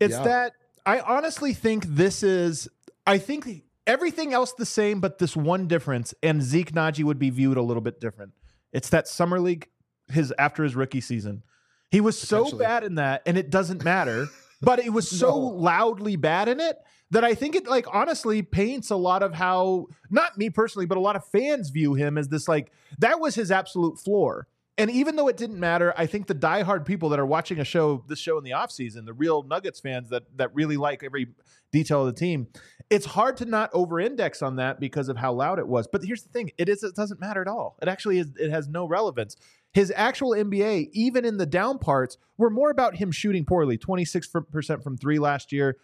It's 0.00 0.14
yeah. 0.14 0.24
that 0.24 0.52
I 0.84 1.00
honestly 1.00 1.54
think 1.54 1.86
this 1.86 2.22
is 2.22 2.68
I 3.06 3.18
think 3.18 3.64
everything 3.86 4.32
else 4.32 4.52
the 4.52 4.66
same, 4.66 5.00
but 5.00 5.18
this 5.18 5.36
one 5.36 5.68
difference, 5.68 6.14
and 6.22 6.42
Zeke 6.42 6.72
Nnaji 6.72 7.04
would 7.04 7.18
be 7.18 7.30
viewed 7.30 7.56
a 7.56 7.62
little 7.62 7.80
bit 7.80 8.00
different. 8.00 8.32
It's 8.72 8.88
that 8.90 9.08
summer 9.08 9.40
league 9.40 9.68
his 10.08 10.32
after 10.38 10.64
his 10.64 10.74
rookie 10.74 11.00
season. 11.00 11.42
He 11.90 12.00
was 12.00 12.18
so 12.18 12.56
bad 12.56 12.84
in 12.84 12.96
that, 12.96 13.22
and 13.26 13.36
it 13.36 13.50
doesn't 13.50 13.84
matter. 13.84 14.28
but 14.62 14.78
it 14.78 14.92
was 14.92 15.10
so 15.10 15.28
no. 15.28 15.38
loudly 15.38 16.16
bad 16.16 16.48
in 16.48 16.60
it 16.60 16.78
that 17.10 17.24
I 17.24 17.34
think 17.34 17.56
it 17.56 17.66
like 17.66 17.86
honestly 17.92 18.42
paints 18.42 18.90
a 18.90 18.96
lot 18.96 19.22
of 19.22 19.34
how 19.34 19.88
not 20.08 20.38
me 20.38 20.48
personally, 20.48 20.86
but 20.86 20.96
a 20.96 21.00
lot 21.00 21.16
of 21.16 21.26
fans 21.26 21.68
view 21.70 21.94
him 21.94 22.16
as 22.16 22.28
this 22.28 22.48
like 22.48 22.72
that 22.98 23.20
was 23.20 23.34
his 23.34 23.50
absolute 23.50 23.98
floor. 23.98 24.46
And 24.78 24.90
even 24.90 25.16
though 25.16 25.28
it 25.28 25.36
didn't 25.36 25.60
matter, 25.60 25.92
I 25.98 26.06
think 26.06 26.26
the 26.26 26.34
diehard 26.34 26.86
people 26.86 27.10
that 27.10 27.20
are 27.20 27.26
watching 27.26 27.60
a 27.60 27.64
show, 27.64 28.04
this 28.08 28.18
show 28.18 28.38
in 28.38 28.44
the 28.44 28.52
offseason, 28.52 29.04
the 29.04 29.12
real 29.12 29.42
Nuggets 29.42 29.80
fans 29.80 30.08
that 30.08 30.22
that 30.38 30.54
really 30.54 30.78
like 30.78 31.02
every 31.02 31.28
detail 31.72 32.06
of 32.06 32.14
the 32.14 32.18
team, 32.18 32.48
it's 32.88 33.04
hard 33.04 33.36
to 33.38 33.44
not 33.44 33.70
over-index 33.74 34.40
on 34.40 34.56
that 34.56 34.80
because 34.80 35.10
of 35.10 35.18
how 35.18 35.32
loud 35.32 35.58
it 35.58 35.68
was. 35.68 35.86
But 35.86 36.02
here's 36.04 36.22
the 36.22 36.30
thing: 36.30 36.52
it 36.56 36.70
is 36.70 36.82
it 36.82 36.94
doesn't 36.94 37.20
matter 37.20 37.42
at 37.42 37.48
all. 37.48 37.76
It 37.82 37.88
actually 37.88 38.18
is. 38.18 38.28
It 38.38 38.50
has 38.50 38.66
no 38.66 38.86
relevance. 38.86 39.36
His 39.74 39.92
actual 39.94 40.30
NBA, 40.30 40.88
even 40.92 41.26
in 41.26 41.36
the 41.36 41.46
down 41.46 41.78
parts, 41.78 42.16
were 42.38 42.50
more 42.50 42.70
about 42.70 42.96
him 42.96 43.12
shooting 43.12 43.44
poorly. 43.44 43.76
Twenty 43.76 44.06
six 44.06 44.26
percent 44.50 44.82
from 44.82 44.96
three 44.96 45.18
last 45.18 45.52
year, 45.52 45.76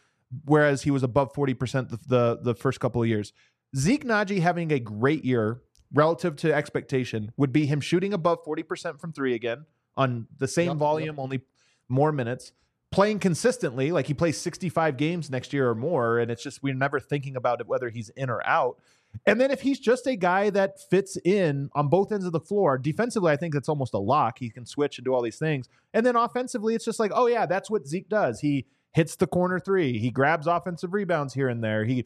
whereas 0.46 0.82
he 0.82 0.90
was 0.90 1.02
above 1.02 1.34
forty 1.34 1.52
percent 1.52 1.90
the, 1.90 1.98
the 2.06 2.38
the 2.42 2.54
first 2.54 2.80
couple 2.80 3.02
of 3.02 3.08
years. 3.08 3.34
Zeke 3.76 4.04
Nnaji 4.04 4.40
having 4.40 4.72
a 4.72 4.80
great 4.80 5.26
year 5.26 5.60
relative 5.92 6.36
to 6.36 6.54
expectation 6.54 7.32
would 7.36 7.52
be 7.52 7.66
him 7.66 7.80
shooting 7.80 8.12
above 8.12 8.44
40% 8.44 9.00
from 9.00 9.12
three 9.12 9.34
again 9.34 9.64
on 9.96 10.26
the 10.38 10.48
same 10.48 10.68
yep, 10.68 10.76
volume, 10.76 11.16
yep. 11.16 11.18
only 11.18 11.40
more 11.88 12.12
minutes, 12.12 12.52
playing 12.90 13.18
consistently. 13.18 13.90
Like 13.92 14.06
he 14.06 14.14
plays 14.14 14.38
65 14.38 14.96
games 14.96 15.30
next 15.30 15.52
year 15.52 15.68
or 15.68 15.74
more. 15.74 16.18
And 16.18 16.30
it's 16.30 16.42
just, 16.42 16.62
we're 16.62 16.74
never 16.74 17.00
thinking 17.00 17.36
about 17.36 17.60
it, 17.60 17.66
whether 17.66 17.88
he's 17.88 18.10
in 18.10 18.30
or 18.30 18.46
out. 18.46 18.78
And 19.26 19.40
then 19.40 19.50
if 19.50 19.62
he's 19.62 19.80
just 19.80 20.06
a 20.06 20.16
guy 20.16 20.50
that 20.50 20.80
fits 20.90 21.16
in 21.24 21.70
on 21.74 21.88
both 21.88 22.12
ends 22.12 22.26
of 22.26 22.32
the 22.32 22.40
floor, 22.40 22.78
defensively, 22.78 23.32
I 23.32 23.36
think 23.36 23.54
that's 23.54 23.68
almost 23.68 23.94
a 23.94 23.98
lock. 23.98 24.38
He 24.38 24.50
can 24.50 24.66
switch 24.66 24.98
and 24.98 25.04
do 25.04 25.14
all 25.14 25.22
these 25.22 25.38
things. 25.38 25.68
And 25.94 26.04
then 26.04 26.14
offensively, 26.14 26.74
it's 26.74 26.84
just 26.84 27.00
like, 27.00 27.10
oh, 27.14 27.26
yeah, 27.26 27.46
that's 27.46 27.70
what 27.70 27.86
Zeke 27.86 28.08
does. 28.08 28.40
He 28.40 28.66
hits 28.92 29.16
the 29.16 29.26
corner 29.26 29.58
three, 29.58 29.98
he 29.98 30.10
grabs 30.10 30.46
offensive 30.46 30.92
rebounds 30.92 31.34
here 31.34 31.48
and 31.48 31.62
there. 31.62 31.84
He, 31.84 32.04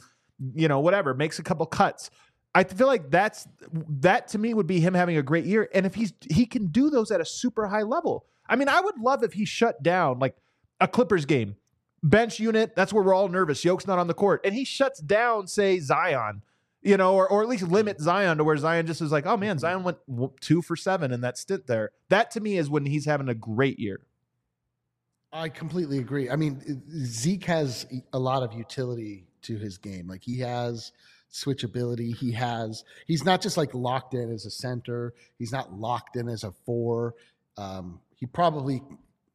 you 0.54 0.68
know, 0.68 0.80
whatever, 0.80 1.14
makes 1.14 1.38
a 1.38 1.42
couple 1.42 1.66
cuts. 1.66 2.10
I 2.54 2.64
feel 2.64 2.86
like 2.86 3.10
that's 3.10 3.48
that 4.00 4.28
to 4.28 4.38
me 4.38 4.52
would 4.52 4.66
be 4.66 4.80
him 4.80 4.94
having 4.94 5.16
a 5.16 5.22
great 5.22 5.44
year. 5.44 5.68
And 5.72 5.86
if 5.86 5.94
he's 5.94 6.12
he 6.28 6.46
can 6.46 6.66
do 6.66 6.90
those 6.90 7.10
at 7.10 7.20
a 7.20 7.24
super 7.24 7.66
high 7.66 7.82
level. 7.82 8.26
I 8.48 8.56
mean, 8.56 8.68
I 8.68 8.80
would 8.80 8.98
love 8.98 9.22
if 9.22 9.32
he 9.32 9.44
shut 9.44 9.82
down 9.82 10.18
like 10.18 10.36
a 10.80 10.88
Clippers 10.88 11.24
game, 11.24 11.56
bench 12.02 12.38
unit. 12.40 12.76
That's 12.76 12.92
where 12.92 13.02
we're 13.02 13.14
all 13.14 13.28
nervous. 13.28 13.64
Yoke's 13.64 13.86
not 13.86 13.98
on 13.98 14.08
the 14.08 14.14
court, 14.14 14.42
and 14.44 14.54
he 14.54 14.64
shuts 14.64 15.00
down, 15.00 15.46
say 15.46 15.78
Zion, 15.78 16.42
you 16.82 16.96
know, 16.96 17.14
or 17.14 17.26
or 17.28 17.42
at 17.42 17.48
least 17.48 17.62
limit 17.62 18.00
Zion 18.00 18.38
to 18.38 18.44
where 18.44 18.56
Zion 18.56 18.86
just 18.86 19.00
is 19.00 19.12
like, 19.12 19.24
oh 19.24 19.36
man, 19.36 19.58
Zion 19.58 19.84
went 19.84 19.98
two 20.40 20.60
for 20.60 20.76
seven 20.76 21.12
in 21.12 21.22
that 21.22 21.38
stint 21.38 21.66
there. 21.66 21.92
That 22.10 22.30
to 22.32 22.40
me 22.40 22.58
is 22.58 22.68
when 22.68 22.84
he's 22.84 23.06
having 23.06 23.28
a 23.28 23.34
great 23.34 23.78
year. 23.78 24.00
I 25.32 25.48
completely 25.48 25.98
agree. 25.98 26.28
I 26.28 26.36
mean, 26.36 26.82
Zeke 27.06 27.44
has 27.44 27.86
a 28.12 28.18
lot 28.18 28.42
of 28.42 28.52
utility 28.52 29.24
to 29.42 29.56
his 29.56 29.78
game. 29.78 30.06
Like 30.06 30.22
he 30.22 30.38
has 30.40 30.92
switchability. 31.32 32.14
He 32.14 32.32
has 32.32 32.84
he's 33.06 33.24
not 33.24 33.40
just 33.40 33.56
like 33.56 33.74
locked 33.74 34.14
in 34.14 34.30
as 34.30 34.46
a 34.46 34.50
center. 34.50 35.14
He's 35.38 35.52
not 35.52 35.72
locked 35.72 36.16
in 36.16 36.28
as 36.28 36.44
a 36.44 36.52
four. 36.52 37.14
Um, 37.56 38.00
he 38.14 38.26
probably 38.26 38.82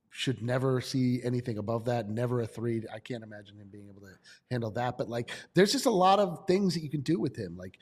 should 0.10 0.42
never 0.42 0.82
see 0.82 1.22
anything 1.24 1.58
above 1.58 1.86
that. 1.86 2.10
Never 2.10 2.42
a 2.42 2.48
three. 2.48 2.84
I 2.94 3.00
can't 3.00 3.24
imagine 3.24 3.58
him 3.58 3.68
being 3.72 3.88
able 3.90 4.02
to 4.02 4.14
handle 4.50 4.72
that. 4.72 4.98
But 4.98 5.10
like, 5.10 5.32
there's 5.54 5.72
just 5.72 5.86
a 5.86 5.92
lot 5.92 6.20
of 6.20 6.46
things 6.48 6.74
that 6.74 6.82
you 6.82 6.90
can 6.90 7.02
do 7.02 7.20
with 7.20 7.36
him. 7.36 7.58
Like, 7.58 7.78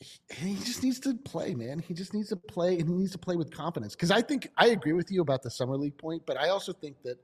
he, 0.00 0.18
he 0.30 0.54
just 0.56 0.82
needs 0.82 1.00
to 1.00 1.14
play, 1.14 1.54
man. 1.54 1.80
He 1.80 1.92
just 1.92 2.14
needs 2.14 2.28
to 2.28 2.36
play, 2.36 2.78
and 2.78 2.88
he 2.88 2.94
needs 2.94 3.12
to 3.12 3.18
play 3.18 3.36
with 3.36 3.50
confidence. 3.50 3.94
Because 3.94 4.10
I 4.10 4.22
think 4.22 4.48
I 4.56 4.68
agree 4.68 4.92
with 4.92 5.10
you 5.10 5.20
about 5.20 5.42
the 5.42 5.50
summer 5.50 5.76
league 5.76 5.98
point, 5.98 6.22
but 6.24 6.38
I 6.38 6.48
also 6.48 6.72
think 6.72 7.02
that 7.02 7.18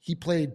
he 0.00 0.14
played 0.14 0.52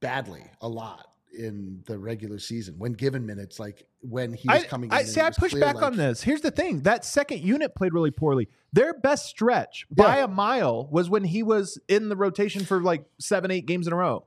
badly 0.00 0.44
a 0.60 0.68
lot 0.68 1.08
in 1.36 1.82
the 1.86 1.98
regular 1.98 2.38
season 2.38 2.74
when 2.78 2.92
given 2.92 3.26
minutes, 3.26 3.58
like 3.58 3.86
when 4.00 4.32
he 4.32 4.48
was 4.48 4.64
coming. 4.64 4.92
I, 4.92 4.98
I 4.98 5.02
see. 5.04 5.20
I 5.20 5.30
push 5.30 5.54
back 5.54 5.76
like, 5.76 5.84
on 5.84 5.96
this. 5.96 6.22
Here's 6.22 6.40
the 6.40 6.50
thing: 6.50 6.82
that 6.82 7.04
second 7.04 7.42
unit 7.42 7.74
played 7.74 7.92
really 7.92 8.10
poorly. 8.10 8.48
Their 8.72 8.94
best 8.94 9.26
stretch 9.26 9.86
yeah. 9.96 10.04
by 10.04 10.16
a 10.18 10.28
mile 10.28 10.88
was 10.90 11.08
when 11.08 11.24
he 11.24 11.42
was 11.42 11.80
in 11.88 12.08
the 12.08 12.16
rotation 12.16 12.64
for 12.64 12.82
like 12.82 13.04
seven, 13.18 13.50
eight 13.50 13.66
games 13.66 13.86
in 13.86 13.92
a 13.92 13.96
row. 13.96 14.24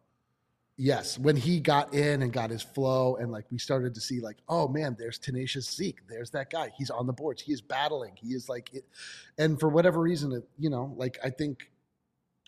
Yes, 0.78 1.20
when 1.20 1.36
he 1.36 1.60
got 1.60 1.94
in 1.94 2.24
and 2.24 2.34
got 2.34 2.50
his 2.50 2.64
flow, 2.64 3.18
and 3.18 3.32
like 3.32 3.46
we 3.52 3.60
started 3.60 3.94
to 3.94 4.02
see, 4.02 4.20
like, 4.20 4.38
oh 4.50 4.68
man, 4.68 4.96
there's 4.98 5.20
tenacious 5.20 5.70
Zeke. 5.70 6.00
There's 6.08 6.32
that 6.32 6.50
guy. 6.50 6.72
He's 6.76 6.90
on 6.90 7.06
the 7.06 7.14
boards. 7.14 7.42
He 7.42 7.54
is 7.54 7.62
battling. 7.62 8.14
He 8.16 8.30
is 8.30 8.50
like, 8.50 8.74
it, 8.74 8.86
and 9.38 9.60
for 9.60 9.70
whatever 9.70 10.02
reason, 10.02 10.32
it, 10.32 10.44
you 10.58 10.70
know, 10.70 10.94
like 10.98 11.20
I 11.24 11.30
think 11.30 11.70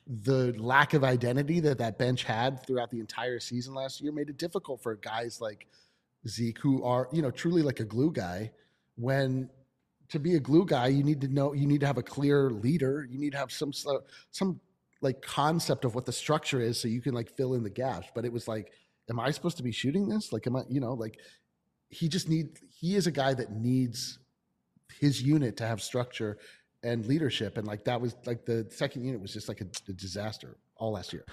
the 0.06 0.54
lack 0.58 0.94
of 0.94 1.04
identity 1.04 1.60
that 1.62 1.78
that 1.78 1.98
bench 1.98 2.24
had 2.24 2.66
throughout 2.66 2.92
the 2.92 3.00
entire 3.00 3.39
season 3.39 3.74
last 3.74 4.02
year 4.02 4.12
made 4.12 4.30
it 4.30 4.38
difficult 4.38 4.82
for 4.82 4.96
guys 4.96 5.39
like 5.39 5.68
Zeke, 6.28 6.60
who 6.60 6.84
are 6.84 7.08
you 7.12 7.22
know 7.22 7.32
truly 7.32 7.62
like 7.62 7.80
a 7.80 7.86
glue 7.86 8.12
guy. 8.12 8.52
When 8.96 9.50
to 10.10 10.20
be 10.20 10.36
a 10.36 10.39
glue 10.39 10.66
guy, 10.66 10.88
you 10.88 11.04
need 11.04 11.22
to 11.22 11.28
know 11.28 11.54
you 11.54 11.66
need 11.68 11.82
to 11.82 11.88
have 11.88 11.98
a 11.98 12.04
clear 12.04 12.50
leader. 12.52 13.08
You 13.10 13.20
need 13.20 13.32
to 13.32 13.38
have 13.38 13.52
some 13.52 13.72
some 14.32 14.60
like 15.02 15.22
concept 15.22 15.86
of 15.86 15.96
what 15.96 16.06
the 16.06 16.12
structure 16.12 16.62
is, 16.62 16.80
so 16.80 16.88
you 16.88 17.02
can 17.02 17.13
like 17.13 17.30
fill 17.30 17.54
in 17.54 17.63
the 17.63 17.70
gaps. 17.70 18.08
But 18.13 18.26
it 18.26 18.32
was 18.32 18.48
like, 18.48 18.72
am 19.10 19.20
I 19.20 19.32
supposed 19.32 19.58
to 19.58 19.63
be 19.63 19.72
shooting 19.72 20.08
this? 20.08 20.32
Like, 20.32 20.48
am 20.48 20.56
I 20.56 20.63
you 20.70 20.80
know 20.80 20.94
like 20.94 21.20
he 21.89 22.08
just 22.08 22.30
need 22.30 22.60
he 22.70 22.96
is 22.96 23.08
a 23.08 23.12
guy 23.12 23.34
that 23.34 23.52
needs 23.52 24.20
his 25.00 25.22
unit 25.22 25.58
to 25.58 25.68
have 25.68 25.82
structure 25.82 26.38
and 26.84 27.06
leadership, 27.06 27.58
and 27.58 27.67
like 27.67 27.84
that 27.86 28.00
was 28.00 28.15
like 28.26 28.46
the 28.46 28.67
second 28.69 29.06
unit 29.06 29.22
was 29.22 29.34
just 29.34 29.48
like 29.48 29.62
a, 29.62 29.67
a 29.89 29.93
disaster 29.93 30.58
all 30.76 30.91
last 30.91 31.13
year. 31.13 31.26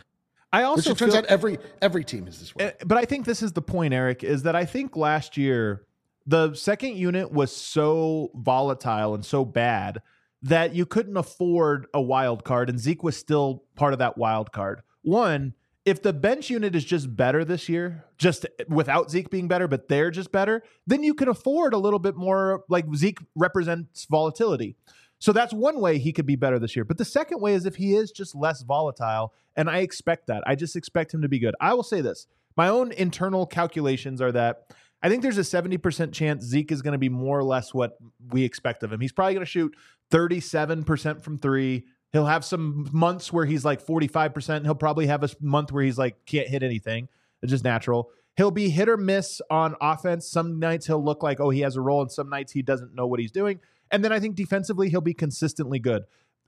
I 0.53 0.65
also 0.65 0.91
Which 0.91 0.99
turns 0.99 1.15
out 1.15 1.27
every 1.27 1.59
every 1.81 2.05
team 2.05 2.27
is 2.27 2.41
this 2.41 2.55
way. 2.55 2.67
Eh, 2.67 2.73
but 2.85 2.99
I 2.99 3.05
think 3.05 3.25
this 3.25 3.43
is 3.43 3.53
the 3.53 3.63
point, 3.63 3.95
Eric, 3.95 4.25
is 4.25 4.43
that 4.43 4.57
I 4.57 4.65
think 4.65 4.97
last 4.97 5.37
year 5.37 5.87
the 6.27 6.55
second 6.55 6.97
unit 6.97 7.33
was 7.33 7.55
so 7.55 8.31
volatile 8.35 9.15
and 9.15 9.25
so 9.25 9.45
bad 9.45 10.01
that 10.43 10.75
you 10.75 10.87
couldn't 10.87 11.17
afford 11.17 11.87
a 11.93 12.01
wild 12.01 12.45
card, 12.45 12.69
and 12.71 12.79
Zeke 12.79 13.03
was 13.03 13.17
still 13.17 13.65
part 13.77 13.93
of 13.93 13.99
that 13.99 14.17
wild 14.17 14.53
card. 14.53 14.83
One, 15.03 15.55
if 15.85 16.03
the 16.03 16.13
bench 16.13 16.51
unit 16.51 16.75
is 16.75 16.85
just 16.85 17.15
better 17.15 17.45
this 17.45 17.69
year, 17.69 18.05
just 18.19 18.47
without 18.69 19.11
Zeke 19.11 19.31
being 19.31 19.49
better, 19.49 19.67
but 19.67 19.89
they're 19.89 20.11
just 20.11 20.31
better, 20.33 20.63
then 20.87 21.03
you 21.03 21.15
can 21.15 21.29
afford 21.29 21.75
a 21.75 21.79
little 21.79 21.99
bit 21.99 22.17
more. 22.17 22.65
Like 22.69 22.87
Zeke 22.95 23.19
represents 23.35 24.07
volatility. 24.11 24.77
So 25.21 25.33
that's 25.33 25.53
one 25.53 25.81
way 25.81 25.99
he 25.99 26.13
could 26.13 26.27
be 26.27 26.35
better 26.35 26.59
this 26.59 26.75
year. 26.75 26.85
But 26.85 26.99
the 26.99 27.05
second 27.05 27.41
way 27.41 27.55
is 27.55 27.67
if 27.67 27.77
he 27.77 27.95
is 27.95 28.11
just 28.11 28.35
less 28.35 28.63
volatile, 28.63 29.33
and 29.55 29.71
I 29.71 29.79
expect 29.79 30.27
that. 30.27 30.43
I 30.47 30.55
just 30.55 30.77
expect 30.77 31.15
him 31.15 31.23
to 31.23 31.29
be 31.29 31.39
good. 31.39 31.55
I 31.61 31.75
will 31.75 31.83
say 31.83 32.01
this 32.01 32.27
my 32.57 32.69
own 32.69 32.93
internal 32.93 33.47
calculations 33.47 34.21
are 34.21 34.33
that 34.33 34.75
I 35.03 35.09
think 35.09 35.23
there's 35.23 35.39
a 35.39 35.43
70% 35.43 36.13
chance 36.13 36.45
Zeke 36.45 36.73
is 36.73 36.83
going 36.83 36.93
to 36.93 36.99
be 36.99 37.09
more 37.09 37.39
or 37.39 37.45
less 37.45 37.73
what 37.73 37.97
we 38.31 38.45
expect 38.45 38.83
of 38.83 38.93
him. 38.93 39.01
He's 39.01 39.13
probably 39.13 39.35
going 39.35 39.47
to 39.47 39.51
shoot 39.51 39.75
37% 40.11 41.23
from 41.23 41.39
three. 41.39 41.85
He'll 42.13 42.27
have 42.27 42.45
some 42.45 42.89
months 42.93 43.33
where 43.33 43.47
he's 43.47 43.65
like 43.65 43.85
45%. 43.85 44.65
He'll 44.65 44.75
probably 44.75 45.07
have 45.07 45.23
a 45.23 45.31
month 45.41 45.73
where 45.73 45.83
he's 45.83 45.97
like 45.97 46.25
can't 46.27 46.49
hit 46.49 46.63
anything. 46.63 47.09
It's 47.43 47.51
just 47.51 47.65
natural. 47.65 48.11
He'll 48.37 48.51
be 48.51 48.71
hit 48.71 48.89
or 48.89 48.97
miss 48.97 49.41
on 49.51 49.75
offense. 49.81 50.27
Some 50.27 50.59
nights 50.59 50.87
he'll 50.87 51.05
look 51.05 51.23
like, 51.23 51.41
oh, 51.41 51.51
he 51.51 51.61
has 51.61 51.77
a 51.77 51.81
role, 51.81 52.01
and 52.03 52.11
some 52.11 52.29
nights 52.29 52.53
he 52.53 52.63
doesn't 52.63 52.95
know 52.95 53.07
what 53.07 53.21
he's 53.21 53.33
doing. 53.33 53.61
And 53.90 54.05
then 54.05 54.12
I 54.12 54.20
think 54.20 54.37
defensively, 54.37 54.88
he'll 54.88 55.00
be 55.00 55.14
consistently 55.14 55.79
good. 55.79 56.05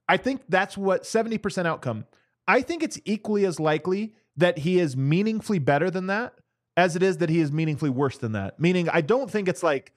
I 0.09 0.17
think 0.17 0.43
that's 0.49 0.77
what 0.77 1.05
70% 1.05 1.67
outcome. 1.67 2.07
I 2.47 2.63
think 2.63 2.83
it's 2.83 3.01
equally 3.05 3.45
as 3.45 3.61
likely 3.61 4.15
that 4.37 4.59
he 4.59 4.79
is 4.79 4.97
meaningfully 4.97 5.59
better 5.59 5.91
than 5.91 6.07
that 6.09 6.35
as 6.77 6.97
it 6.97 7.03
is 7.03 7.19
that 7.19 7.29
he 7.29 7.41
is 7.41 7.53
meaningfully 7.53 7.91
worse 7.91 8.19
than 8.19 8.33
that. 8.33 8.59
Meaning, 8.59 8.89
I 8.89 9.01
don't 9.01 9.31
think 9.31 9.49
it's 9.49 9.63
like 9.63 9.93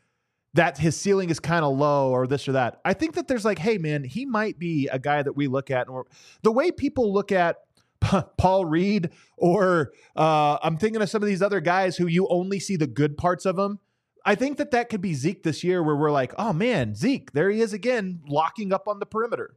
that 0.53 0.77
his 0.77 0.95
ceiling 0.99 1.29
is 1.29 1.39
kind 1.39 1.65
of 1.65 1.77
low 1.77 2.11
or 2.11 2.27
this 2.27 2.47
or 2.47 2.53
that. 2.53 2.79
I 2.85 2.93
think 2.93 3.15
that 3.15 3.27
there's 3.27 3.45
like, 3.45 3.59
hey, 3.59 3.77
man, 3.77 4.03
he 4.03 4.25
might 4.25 4.57
be 4.59 4.87
a 4.87 4.99
guy 4.99 5.21
that 5.21 5.33
we 5.33 5.47
look 5.47 5.71
at. 5.71 5.89
Or 5.89 6.05
the 6.43 6.51
way 6.51 6.71
people 6.71 7.13
look 7.13 7.31
at 7.31 7.57
Paul 8.37 8.65
Reed, 8.65 9.09
or 9.37 9.91
uh, 10.15 10.57
I'm 10.61 10.77
thinking 10.77 11.01
of 11.01 11.09
some 11.09 11.23
of 11.23 11.27
these 11.27 11.41
other 11.41 11.59
guys 11.59 11.97
who 11.97 12.07
you 12.07 12.27
only 12.29 12.59
see 12.59 12.75
the 12.75 12.87
good 12.87 13.17
parts 13.17 13.45
of 13.45 13.55
them. 13.55 13.79
I 14.25 14.35
think 14.35 14.57
that 14.57 14.71
that 14.71 14.89
could 14.89 15.01
be 15.01 15.13
Zeke 15.13 15.43
this 15.43 15.63
year, 15.63 15.83
where 15.83 15.95
we're 15.95 16.11
like, 16.11 16.33
oh 16.37 16.51
man, 16.51 16.95
Zeke, 16.95 17.31
there 17.33 17.49
he 17.49 17.61
is 17.61 17.73
again, 17.73 18.21
locking 18.27 18.73
up 18.73 18.87
on 18.87 18.99
the 18.99 19.05
perimeter. 19.05 19.55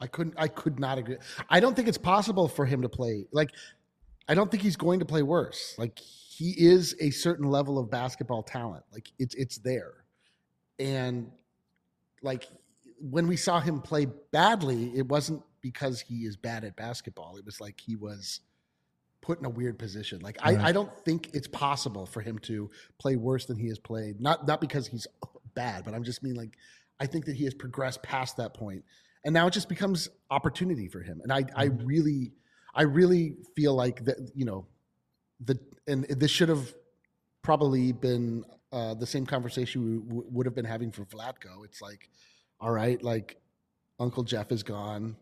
I 0.00 0.06
couldn't. 0.06 0.34
I 0.36 0.48
could 0.48 0.78
not 0.78 0.98
agree. 0.98 1.16
I 1.48 1.60
don't 1.60 1.74
think 1.74 1.88
it's 1.88 1.98
possible 1.98 2.46
for 2.48 2.66
him 2.66 2.82
to 2.82 2.88
play 2.88 3.26
like. 3.32 3.50
I 4.28 4.34
don't 4.34 4.50
think 4.50 4.62
he's 4.62 4.76
going 4.76 5.00
to 5.00 5.06
play 5.06 5.22
worse. 5.22 5.74
Like 5.78 5.98
he 5.98 6.54
is 6.56 6.96
a 7.00 7.10
certain 7.10 7.48
level 7.48 7.78
of 7.78 7.90
basketball 7.90 8.42
talent. 8.42 8.84
Like 8.92 9.10
it's 9.18 9.34
it's 9.34 9.58
there, 9.58 10.04
and 10.78 11.30
like 12.22 12.48
when 12.98 13.26
we 13.26 13.36
saw 13.36 13.60
him 13.60 13.80
play 13.80 14.06
badly, 14.32 14.92
it 14.94 15.06
wasn't 15.08 15.42
because 15.60 16.00
he 16.00 16.26
is 16.26 16.36
bad 16.36 16.64
at 16.64 16.76
basketball. 16.76 17.36
It 17.36 17.44
was 17.44 17.60
like 17.60 17.80
he 17.80 17.96
was 17.96 18.40
put 19.24 19.38
in 19.38 19.46
a 19.46 19.50
weird 19.50 19.78
position. 19.78 20.20
Like 20.20 20.36
right. 20.44 20.58
I, 20.58 20.68
I 20.68 20.72
don't 20.72 20.94
think 21.00 21.30
it's 21.32 21.48
possible 21.48 22.04
for 22.04 22.20
him 22.20 22.38
to 22.40 22.70
play 22.98 23.16
worse 23.16 23.46
than 23.46 23.56
he 23.56 23.68
has 23.68 23.78
played. 23.78 24.20
Not 24.20 24.46
not 24.46 24.60
because 24.60 24.86
he's 24.86 25.06
bad, 25.54 25.84
but 25.84 25.94
I'm 25.94 26.04
just 26.04 26.22
mean 26.22 26.34
like 26.34 26.58
I 27.00 27.06
think 27.06 27.24
that 27.24 27.34
he 27.34 27.44
has 27.44 27.54
progressed 27.54 28.02
past 28.02 28.36
that 28.36 28.52
point, 28.52 28.84
and 29.24 29.32
now 29.32 29.46
it 29.46 29.52
just 29.52 29.68
becomes 29.68 30.10
opportunity 30.30 30.88
for 30.88 31.00
him. 31.00 31.20
And 31.22 31.32
I 31.32 31.44
I 31.56 31.68
mm-hmm. 31.68 31.86
really 31.86 32.32
I 32.74 32.82
really 32.82 33.36
feel 33.56 33.74
like 33.74 34.04
that 34.04 34.18
you 34.34 34.44
know 34.44 34.66
the 35.40 35.58
and 35.86 36.04
this 36.04 36.30
should 36.30 36.50
have 36.50 36.74
probably 37.42 37.92
been 37.92 38.44
uh, 38.72 38.92
the 38.94 39.06
same 39.06 39.24
conversation 39.24 39.84
we 39.84 40.08
w- 40.08 40.28
would 40.30 40.46
have 40.46 40.54
been 40.54 40.64
having 40.64 40.90
for 40.90 41.04
Vlatko. 41.04 41.64
It's 41.64 41.80
like, 41.80 42.08
all 42.60 42.70
right, 42.70 43.02
like 43.02 43.36
Uncle 44.00 44.22
Jeff 44.22 44.50
is 44.52 44.62
gone. 44.62 45.16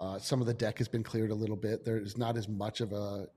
Uh, 0.00 0.18
some 0.18 0.40
of 0.40 0.46
the 0.46 0.54
deck 0.54 0.78
has 0.78 0.88
been 0.88 1.02
cleared 1.02 1.30
a 1.30 1.34
little 1.34 1.56
bit. 1.56 1.84
There's 1.84 2.18
not 2.18 2.36
as 2.36 2.48
much 2.48 2.80
of 2.80 2.92
a 2.92 3.28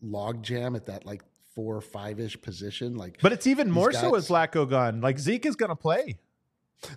log 0.00 0.42
jam 0.42 0.76
at 0.76 0.86
that 0.86 1.04
like 1.04 1.22
four 1.54 1.76
or 1.76 1.80
five 1.80 2.20
ish 2.20 2.40
position. 2.40 2.96
Like, 2.96 3.18
but 3.20 3.32
it's 3.32 3.46
even 3.46 3.70
more 3.70 3.92
so 3.92 4.14
as 4.14 4.28
Vlatko 4.28 4.68
gone. 4.68 5.00
Like 5.00 5.18
Zeke 5.18 5.46
is 5.46 5.56
going 5.56 5.70
to 5.70 5.76
play. 5.76 6.18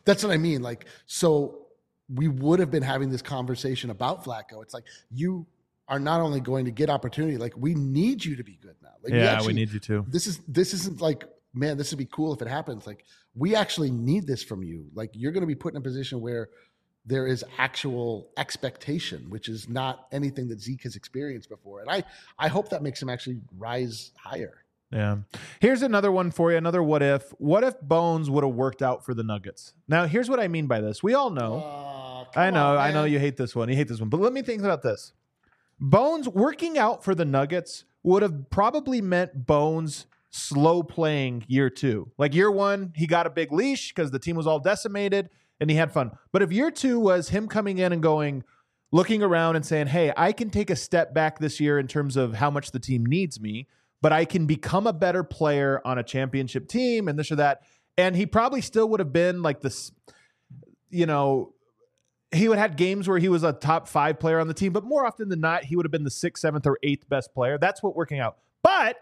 That's 0.06 0.24
what 0.24 0.32
I 0.32 0.38
mean. 0.38 0.62
Like, 0.62 0.86
so 1.06 1.68
we 2.14 2.28
would 2.28 2.60
have 2.60 2.72
been 2.72 2.84
having 2.84 3.10
this 3.10 3.22
conversation 3.22 3.90
about 3.90 4.24
Vlatko. 4.24 4.62
It's 4.62 4.74
like 4.74 4.86
you 5.12 5.46
are 5.88 6.00
not 6.00 6.22
only 6.22 6.40
going 6.40 6.66
to 6.66 6.72
get 6.72 6.90
opportunity, 6.90 7.38
like 7.38 7.54
we 7.58 7.76
need 7.76 8.24
you 8.24 8.36
to 8.36 8.44
be 8.44 8.58
good 8.62 8.76
now. 8.82 8.90
Like, 9.04 9.14
yeah, 9.14 9.20
we, 9.20 9.28
actually, 9.28 9.48
we 9.48 9.60
need 9.60 9.72
you 9.72 9.80
to. 9.80 10.06
This 10.08 10.28
is 10.28 10.40
this 10.48 10.74
isn't 10.74 11.02
like 11.02 11.26
man, 11.56 11.78
this 11.78 11.92
would 11.92 11.98
be 11.98 12.08
cool 12.12 12.34
if 12.34 12.42
it 12.42 12.48
happens. 12.48 12.86
Like 12.86 13.06
we 13.34 13.56
actually 13.56 13.90
need 13.90 14.28
this 14.28 14.44
from 14.44 14.62
you. 14.62 14.88
Like 14.94 15.12
you're 15.14 15.32
going 15.32 15.42
to 15.42 15.48
be 15.48 15.56
put 15.56 15.74
in 15.74 15.78
a 15.78 15.82
position 15.82 16.22
where 16.22 16.50
there 17.06 17.28
is 17.28 17.46
actual 17.58 18.30
expectation, 18.38 19.30
which 19.30 19.48
is 19.48 19.70
not 19.70 20.08
anything 20.12 20.48
that 20.50 20.60
Zeke 20.60 20.84
has 20.84 20.96
experienced 20.96 21.50
before. 21.50 21.82
And 21.82 21.90
I, 21.90 22.04
I 22.40 22.48
hope 22.48 22.70
that 22.70 22.82
makes 22.82 23.02
him 23.02 23.10
actually 23.10 23.42
rise 23.58 24.12
higher. 24.18 24.66
Yeah. 24.92 25.18
Here's 25.60 25.82
another 25.82 26.12
one 26.12 26.32
for 26.32 26.52
you. 26.52 26.58
Another 26.58 26.82
what 26.82 27.04
if. 27.04 27.30
What 27.38 27.64
if 27.64 27.80
Bones 27.82 28.30
would 28.30 28.44
have 28.44 28.54
worked 28.54 28.82
out 28.82 29.06
for 29.06 29.14
the 29.14 29.24
Nuggets? 29.24 29.74
Now, 29.88 30.06
here's 30.06 30.30
what 30.30 30.40
I 30.40 30.48
mean 30.48 30.68
by 30.68 30.82
this. 30.82 31.04
We 31.04 31.14
all 31.14 31.30
know. 31.30 31.58
Uh, 32.36 32.40
I 32.40 32.50
know. 32.50 32.72
On, 32.72 32.78
I 32.78 32.92
know 32.92 33.04
you 33.04 33.20
hate 33.20 33.38
this 33.38 33.56
one. 33.56 33.70
You 33.70 33.76
hate 33.76 33.88
this 33.88 34.00
one. 34.00 34.10
But 34.10 34.20
let 34.20 34.34
me 34.34 34.42
think 34.42 34.62
about 34.62 34.84
this. 34.84 35.14
Bones 35.80 36.30
working 36.30 36.78
out 36.78 37.04
for 37.04 37.14
the 37.14 37.26
Nuggets 37.26 37.86
would 38.04 38.22
have 38.22 38.50
probably 38.50 39.02
meant 39.02 39.46
Bones 39.46 40.06
slow 40.30 40.84
playing 40.84 41.44
year 41.48 41.70
two. 41.70 42.12
Like 42.18 42.34
year 42.34 42.52
one, 42.52 42.94
he 42.96 43.08
got 43.08 43.26
a 43.26 43.30
big 43.30 43.52
leash 43.52 43.94
because 43.94 44.12
the 44.12 44.20
team 44.20 44.36
was 44.36 44.48
all 44.48 44.60
decimated 44.60 45.30
and 45.60 45.70
he 45.70 45.76
had 45.76 45.92
fun. 45.92 46.12
But 46.32 46.42
if 46.42 46.52
year 46.52 46.72
two 46.72 47.00
was 47.00 47.30
him 47.30 47.48
coming 47.48 47.78
in 47.78 47.94
and 47.94 48.02
going, 48.02 48.44
looking 48.92 49.24
around 49.24 49.56
and 49.56 49.66
saying, 49.66 49.88
hey, 49.88 50.14
I 50.16 50.32
can 50.32 50.50
take 50.50 50.70
a 50.70 50.76
step 50.76 51.14
back 51.14 51.40
this 51.40 51.60
year 51.60 51.80
in 51.80 51.88
terms 51.88 52.16
of 52.18 52.36
how 52.36 52.50
much 52.50 52.72
the 52.72 52.80
team 52.80 53.06
needs 53.06 53.40
me, 53.40 53.68
but 54.02 54.14
I 54.14 54.26
can 54.26 54.46
become 54.46 54.88
a 54.88 54.94
better 54.94 55.24
player 55.24 55.82
on 55.84 55.98
a 55.98 56.04
championship 56.04 56.68
team 56.68 57.08
and 57.08 57.18
this 57.18 57.32
or 57.32 57.36
that. 57.38 57.62
And 57.98 58.16
he 58.16 58.26
probably 58.26 58.62
still 58.62 58.88
would 58.90 59.00
have 59.00 59.12
been 59.14 59.42
like 59.42 59.62
this, 59.62 59.92
you 60.90 61.06
know, 61.06 61.54
he 62.32 62.48
would 62.50 62.58
have 62.58 62.72
had 62.72 62.78
games 62.78 63.08
where 63.08 63.18
he 63.18 63.30
was 63.30 63.44
a 63.44 63.54
top 63.54 63.88
five 63.88 64.20
player 64.20 64.40
on 64.40 64.48
the 64.48 64.54
team, 64.54 64.74
but 64.74 64.84
more 64.84 65.06
often 65.06 65.30
than 65.30 65.40
not, 65.40 65.64
he 65.64 65.76
would 65.76 65.86
have 65.86 65.92
been 65.92 66.04
the 66.04 66.12
sixth, 66.12 66.42
seventh, 66.42 66.68
or 66.68 66.78
eighth 66.84 67.08
best 67.08 67.34
player. 67.34 67.58
That's 67.58 67.82
what 67.82 67.96
working 67.96 68.20
out. 68.20 68.38
But 68.62 68.98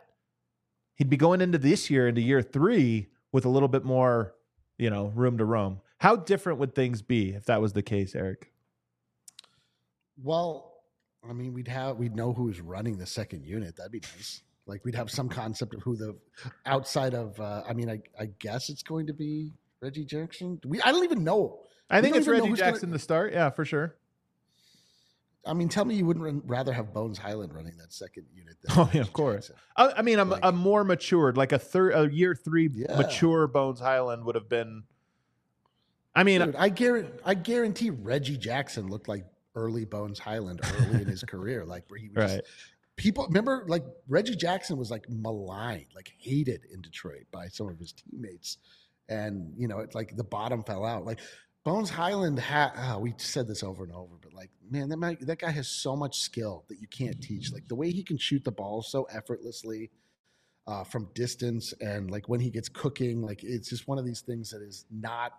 he'd 0.95 1.09
be 1.09 1.17
going 1.17 1.41
into 1.41 1.57
this 1.57 1.89
year, 1.89 2.07
into 2.07 2.21
year 2.21 2.41
three, 2.41 3.07
with 3.31 3.45
a 3.45 3.49
little 3.49 3.69
bit 3.69 3.83
more, 3.83 4.35
you 4.77 4.89
know, 4.89 5.11
room 5.15 5.37
to 5.39 5.45
roam. 5.45 5.81
How 6.03 6.17
different 6.17 6.59
would 6.59 6.75
things 6.75 7.01
be 7.01 7.29
if 7.29 7.45
that 7.45 7.61
was 7.61 7.71
the 7.71 7.81
case, 7.81 8.13
Eric? 8.13 8.51
Well, 10.21 10.73
I 11.27 11.31
mean, 11.31 11.53
we'd 11.53 11.69
have 11.69 11.95
we'd 11.95 12.13
know 12.13 12.33
who's 12.33 12.59
running 12.59 12.97
the 12.97 13.05
second 13.05 13.45
unit. 13.45 13.77
That'd 13.77 13.93
be 13.93 14.01
nice. 14.13 14.41
Like 14.65 14.83
we'd 14.83 14.95
have 14.95 15.09
some 15.09 15.29
concept 15.29 15.73
of 15.73 15.81
who 15.81 15.95
the 15.95 16.17
outside 16.65 17.13
of. 17.13 17.39
Uh, 17.39 17.63
I 17.65 17.71
mean, 17.71 17.89
I, 17.89 18.01
I 18.19 18.25
guess 18.39 18.67
it's 18.67 18.83
going 18.83 19.07
to 19.07 19.13
be 19.13 19.53
Reggie 19.79 20.03
Jackson. 20.03 20.59
We 20.65 20.81
I 20.81 20.91
don't 20.91 21.05
even 21.05 21.23
know. 21.23 21.59
I 21.89 22.01
think 22.01 22.17
it's 22.17 22.27
Reggie 22.27 22.51
Jackson 22.51 22.89
gonna, 22.89 22.97
to 22.97 23.01
start. 23.01 23.31
Yeah, 23.31 23.49
for 23.51 23.63
sure. 23.63 23.95
I 25.45 25.53
mean, 25.53 25.69
tell 25.69 25.85
me 25.85 25.95
you 25.95 26.05
wouldn't 26.05 26.43
rather 26.45 26.73
have 26.73 26.93
Bones 26.93 27.17
Hyland 27.17 27.53
running 27.53 27.77
that 27.77 27.93
second 27.93 28.25
unit. 28.33 28.57
oh 28.71 28.89
yeah, 28.93 28.99
of 28.99 29.13
course. 29.13 29.51
I, 29.77 29.93
I, 29.99 30.01
mean, 30.01 30.19
I'm 30.19 30.31
like, 30.31 30.43
a 30.43 30.51
more 30.51 30.83
matured, 30.83 31.37
like 31.37 31.53
a 31.53 31.59
third, 31.59 31.93
a 31.95 32.13
year 32.13 32.35
three 32.35 32.69
yeah. 32.73 32.97
mature 32.97 33.47
Bones 33.47 33.79
Hyland 33.79 34.25
would 34.25 34.35
have 34.35 34.49
been 34.49 34.83
I 36.15 36.23
mean, 36.23 36.41
Dude, 36.41 36.55
I 36.55 36.69
guarantee, 36.69 37.19
I 37.25 37.33
guarantee 37.33 37.89
Reggie 37.89 38.37
Jackson 38.37 38.87
looked 38.87 39.07
like 39.07 39.25
early 39.55 39.85
Bones 39.85 40.19
Hyland 40.19 40.61
early 40.79 41.01
in 41.01 41.07
his 41.07 41.23
career, 41.27 41.65
like 41.65 41.85
where 41.87 41.99
he 41.99 42.09
was 42.09 42.17
right. 42.17 42.27
just, 42.27 42.41
people 42.95 43.25
remember 43.25 43.63
like 43.67 43.83
Reggie 44.07 44.35
Jackson 44.35 44.77
was 44.77 44.91
like 44.91 45.09
maligned, 45.09 45.87
like 45.95 46.13
hated 46.19 46.65
in 46.71 46.81
Detroit 46.81 47.25
by 47.31 47.47
some 47.47 47.67
of 47.67 47.79
his 47.79 47.93
teammates, 47.93 48.57
and 49.09 49.53
you 49.57 49.67
know, 49.67 49.79
it's 49.79 49.95
like 49.95 50.15
the 50.15 50.23
bottom 50.23 50.63
fell 50.63 50.85
out. 50.85 51.05
Like 51.05 51.19
Bones 51.63 51.89
Hyland 51.89 52.39
had, 52.39 52.71
oh, 52.77 52.99
we 52.99 53.13
said 53.17 53.47
this 53.47 53.63
over 53.63 53.83
and 53.83 53.93
over, 53.93 54.15
but 54.21 54.33
like, 54.33 54.49
man, 54.69 54.89
that 54.89 54.97
might, 54.97 55.25
that 55.25 55.39
guy 55.39 55.49
has 55.51 55.67
so 55.67 55.95
much 55.95 56.19
skill 56.19 56.65
that 56.67 56.79
you 56.79 56.87
can't 56.87 57.21
teach. 57.21 57.51
Like 57.51 57.67
the 57.67 57.75
way 57.75 57.89
he 57.89 58.03
can 58.03 58.17
shoot 58.17 58.43
the 58.43 58.51
ball 58.51 58.81
so 58.81 59.03
effortlessly. 59.11 59.91
Uh, 60.65 60.81
from 60.81 61.09
distance 61.13 61.73
and 61.81 62.09
like 62.09 62.29
when 62.29 62.39
he 62.39 62.49
gets 62.49 62.69
cooking, 62.69 63.21
like 63.21 63.43
it's 63.43 63.67
just 63.67 63.85
one 63.85 63.97
of 63.99 64.05
these 64.05 64.21
things 64.21 64.49
that 64.49 64.61
is 64.61 64.85
not 64.89 65.33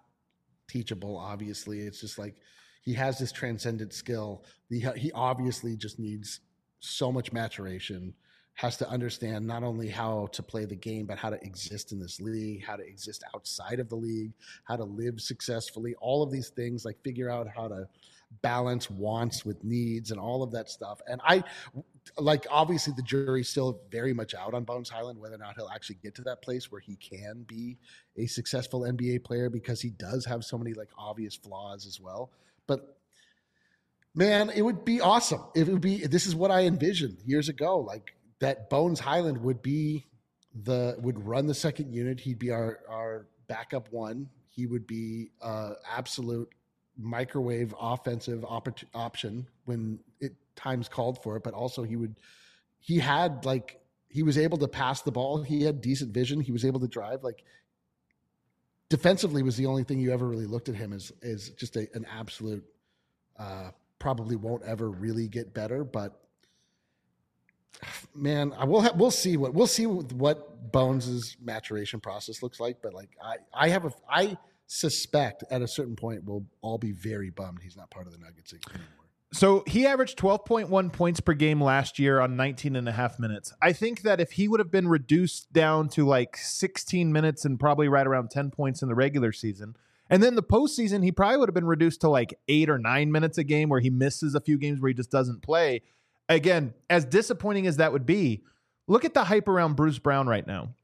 teachable. 0.68 1.16
Obviously, 1.16 1.80
it's 1.80 2.00
just 2.00 2.18
like 2.18 2.34
he 2.82 2.94
has 2.94 3.18
this 3.18 3.32
transcendent 3.32 3.92
skill. 3.92 4.44
He 4.68 4.86
he 4.96 5.12
obviously 5.12 5.76
just 5.76 5.98
needs 5.98 6.40
so 6.80 7.10
much 7.10 7.32
maturation. 7.32 8.14
Has 8.56 8.76
to 8.76 8.88
understand 8.88 9.44
not 9.46 9.64
only 9.64 9.88
how 9.88 10.28
to 10.30 10.42
play 10.42 10.64
the 10.64 10.76
game, 10.76 11.06
but 11.06 11.18
how 11.18 11.30
to 11.30 11.42
exist 11.42 11.90
in 11.90 11.98
this 11.98 12.20
league, 12.20 12.64
how 12.64 12.76
to 12.76 12.86
exist 12.86 13.24
outside 13.34 13.80
of 13.80 13.88
the 13.88 13.96
league, 13.96 14.32
how 14.62 14.76
to 14.76 14.84
live 14.84 15.20
successfully. 15.20 15.96
All 16.00 16.22
of 16.22 16.30
these 16.30 16.50
things, 16.50 16.84
like 16.84 17.02
figure 17.02 17.28
out 17.28 17.48
how 17.48 17.66
to 17.66 17.88
balance 18.42 18.88
wants 18.90 19.44
with 19.44 19.64
needs 19.64 20.12
and 20.12 20.20
all 20.20 20.42
of 20.42 20.52
that 20.52 20.70
stuff. 20.70 21.00
And 21.08 21.20
I 21.24 21.42
like 22.18 22.46
obviously 22.50 22.92
the 22.96 23.02
jury's 23.02 23.48
still 23.48 23.80
very 23.90 24.12
much 24.12 24.34
out 24.34 24.54
on 24.54 24.64
Bones 24.64 24.88
Hyland 24.88 25.18
whether 25.18 25.34
or 25.34 25.38
not 25.38 25.54
he'll 25.56 25.70
actually 25.74 25.98
get 26.02 26.14
to 26.16 26.22
that 26.22 26.42
place 26.42 26.70
where 26.70 26.80
he 26.80 26.96
can 26.96 27.44
be 27.46 27.78
a 28.16 28.26
successful 28.26 28.80
NBA 28.82 29.24
player 29.24 29.48
because 29.48 29.80
he 29.80 29.90
does 29.90 30.24
have 30.24 30.44
so 30.44 30.58
many 30.58 30.74
like 30.74 30.90
obvious 30.98 31.34
flaws 31.34 31.86
as 31.86 32.00
well. 32.00 32.30
But 32.66 32.98
man, 34.14 34.50
it 34.50 34.62
would 34.62 34.84
be 34.84 35.00
awesome. 35.00 35.42
It 35.54 35.66
would 35.68 35.80
be 35.80 36.06
this 36.06 36.26
is 36.26 36.34
what 36.34 36.50
I 36.50 36.62
envisioned 36.62 37.18
years 37.24 37.48
ago 37.48 37.78
like 37.78 38.14
that 38.40 38.68
Bones 38.68 39.00
Hyland 39.00 39.38
would 39.38 39.62
be 39.62 40.06
the 40.62 40.96
would 40.98 41.24
run 41.26 41.46
the 41.46 41.54
second 41.54 41.92
unit, 41.92 42.20
he'd 42.20 42.38
be 42.38 42.50
our 42.50 42.80
our 42.88 43.26
backup 43.48 43.92
one. 43.92 44.28
He 44.48 44.66
would 44.66 44.86
be 44.86 45.30
uh 45.42 45.74
absolute 45.90 46.48
microwave 46.96 47.74
offensive 47.80 48.44
op- 48.44 48.78
option 48.94 49.46
when 49.64 49.98
times 50.56 50.88
called 50.88 51.22
for 51.22 51.36
it, 51.36 51.42
but 51.42 51.54
also 51.54 51.82
he 51.82 51.96
would 51.96 52.18
he 52.80 52.98
had 52.98 53.44
like 53.44 53.80
he 54.08 54.22
was 54.22 54.38
able 54.38 54.58
to 54.58 54.68
pass 54.68 55.02
the 55.02 55.12
ball. 55.12 55.42
He 55.42 55.62
had 55.62 55.80
decent 55.80 56.12
vision. 56.12 56.40
He 56.40 56.52
was 56.52 56.64
able 56.64 56.80
to 56.80 56.88
drive. 56.88 57.24
Like 57.24 57.44
defensively 58.88 59.42
was 59.42 59.56
the 59.56 59.66
only 59.66 59.84
thing 59.84 59.98
you 59.98 60.12
ever 60.12 60.28
really 60.28 60.46
looked 60.46 60.68
at 60.68 60.76
him 60.76 60.92
as 60.92 61.12
is 61.22 61.50
just 61.50 61.76
a, 61.76 61.88
an 61.94 62.06
absolute 62.12 62.64
uh, 63.38 63.70
probably 63.98 64.36
won't 64.36 64.62
ever 64.62 64.90
really 64.90 65.28
get 65.28 65.54
better, 65.54 65.82
but 65.82 66.20
man, 68.14 68.52
I 68.56 68.64
will 68.64 68.82
have, 68.82 68.96
we'll 68.96 69.10
see 69.10 69.36
what 69.36 69.54
we'll 69.54 69.66
see 69.66 69.86
what 69.86 70.70
Bones's 70.72 71.36
maturation 71.42 72.00
process 72.00 72.42
looks 72.42 72.60
like. 72.60 72.78
But 72.82 72.94
like 72.94 73.10
I 73.22 73.36
I 73.52 73.68
have 73.68 73.84
a 73.84 73.92
I 74.08 74.36
suspect 74.66 75.44
at 75.50 75.62
a 75.62 75.68
certain 75.68 75.96
point 75.96 76.24
we'll 76.24 76.44
all 76.62 76.78
be 76.78 76.92
very 76.92 77.30
bummed 77.30 77.60
he's 77.62 77.76
not 77.76 77.90
part 77.90 78.06
of 78.06 78.12
the 78.12 78.18
Nuggets 78.18 78.52
anymore. 78.52 78.88
So 79.34 79.64
he 79.66 79.84
averaged 79.84 80.16
12.1 80.16 80.92
points 80.92 81.18
per 81.18 81.34
game 81.34 81.60
last 81.60 81.98
year 81.98 82.20
on 82.20 82.36
19 82.36 82.76
and 82.76 82.88
a 82.88 82.92
half 82.92 83.18
minutes. 83.18 83.52
I 83.60 83.72
think 83.72 84.02
that 84.02 84.20
if 84.20 84.32
he 84.32 84.46
would 84.46 84.60
have 84.60 84.70
been 84.70 84.86
reduced 84.86 85.52
down 85.52 85.88
to 85.90 86.06
like 86.06 86.36
16 86.36 87.12
minutes 87.12 87.44
and 87.44 87.58
probably 87.58 87.88
right 87.88 88.06
around 88.06 88.30
10 88.30 88.52
points 88.52 88.80
in 88.80 88.88
the 88.88 88.94
regular 88.94 89.32
season, 89.32 89.74
and 90.08 90.22
then 90.22 90.36
the 90.36 90.42
postseason, 90.42 91.02
he 91.02 91.10
probably 91.10 91.38
would 91.38 91.48
have 91.48 91.54
been 91.54 91.66
reduced 91.66 92.00
to 92.02 92.08
like 92.08 92.38
eight 92.46 92.70
or 92.70 92.78
nine 92.78 93.10
minutes 93.10 93.36
a 93.36 93.42
game 93.42 93.68
where 93.68 93.80
he 93.80 93.90
misses 93.90 94.36
a 94.36 94.40
few 94.40 94.56
games 94.56 94.80
where 94.80 94.88
he 94.88 94.94
just 94.94 95.10
doesn't 95.10 95.42
play. 95.42 95.82
Again, 96.28 96.72
as 96.88 97.04
disappointing 97.04 97.66
as 97.66 97.78
that 97.78 97.92
would 97.92 98.06
be, 98.06 98.44
look 98.86 99.04
at 99.04 99.14
the 99.14 99.24
hype 99.24 99.48
around 99.48 99.74
Bruce 99.74 99.98
Brown 99.98 100.28
right 100.28 100.46
now 100.46 100.74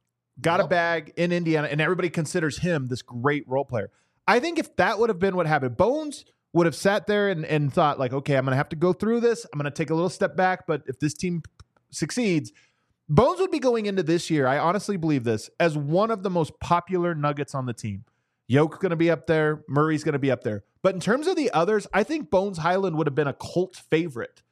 got 0.41 0.59
yep. 0.59 0.67
a 0.67 0.69
bag 0.69 1.13
in 1.17 1.33
Indiana, 1.33 1.69
and 1.71 1.81
everybody 1.81 2.11
considers 2.11 2.59
him 2.59 2.87
this 2.89 3.03
great 3.03 3.47
role 3.49 3.65
player. 3.65 3.91
I 4.27 4.41
think 4.41 4.59
if 4.59 4.75
that 4.77 4.99
would 4.99 5.09
have 5.11 5.19
been 5.19 5.37
what 5.37 5.47
happened, 5.47 5.77
Bones 5.77 6.25
would 6.53 6.67
have 6.67 6.75
sat 6.75 7.07
there 7.07 7.29
and, 7.29 7.45
and 7.45 7.73
thought, 7.73 7.99
like, 7.99 8.13
okay, 8.13 8.37
I'm 8.37 8.45
going 8.45 8.53
to 8.53 8.57
have 8.57 8.69
to 8.71 8.77
go 8.77 8.93
through 8.93 9.21
this. 9.21 9.47
I'm 9.53 9.59
going 9.59 9.71
to 9.71 9.77
take 9.77 9.91
a 9.91 9.95
little 9.95 10.11
step 10.11 10.37
back. 10.37 10.67
But 10.67 10.83
if 10.87 10.99
this 10.99 11.15
team 11.15 11.43
succeeds, 11.90 12.53
Bones 13.09 13.40
would 13.40 13.51
be 13.51 13.59
going 13.59 13.87
into 13.87 14.05
this 14.05 14.31
year, 14.31 14.46
I 14.46 14.59
honestly 14.59 14.96
believe 14.96 15.25
this, 15.25 15.51
as 15.59 15.77
one 15.77 16.13
of 16.13 16.23
the 16.23 16.31
most 16.31 16.61
popular 16.61 17.13
nuggets 17.13 17.57
on 17.57 17.67
the 17.67 17.73
team. 17.73 18.05
Yoke's 18.46 18.79
going 18.79 18.90
to 18.90 18.96
be 18.96 19.11
up 19.11 19.27
there. 19.27 19.65
Murray's 19.69 20.05
going 20.05 20.13
to 20.13 20.21
be 20.21 20.31
up 20.31 20.44
there. 20.44 20.63
But 20.83 20.94
in 20.94 21.01
terms 21.01 21.27
of 21.27 21.35
the 21.35 21.51
others, 21.51 21.88
I 21.92 22.05
think 22.05 22.31
Bones 22.31 22.59
Hyland 22.59 22.96
would 22.96 23.09
have 23.09 23.15
been 23.17 23.27
a 23.27 23.33
cult 23.33 23.75
favorite, 23.75 24.42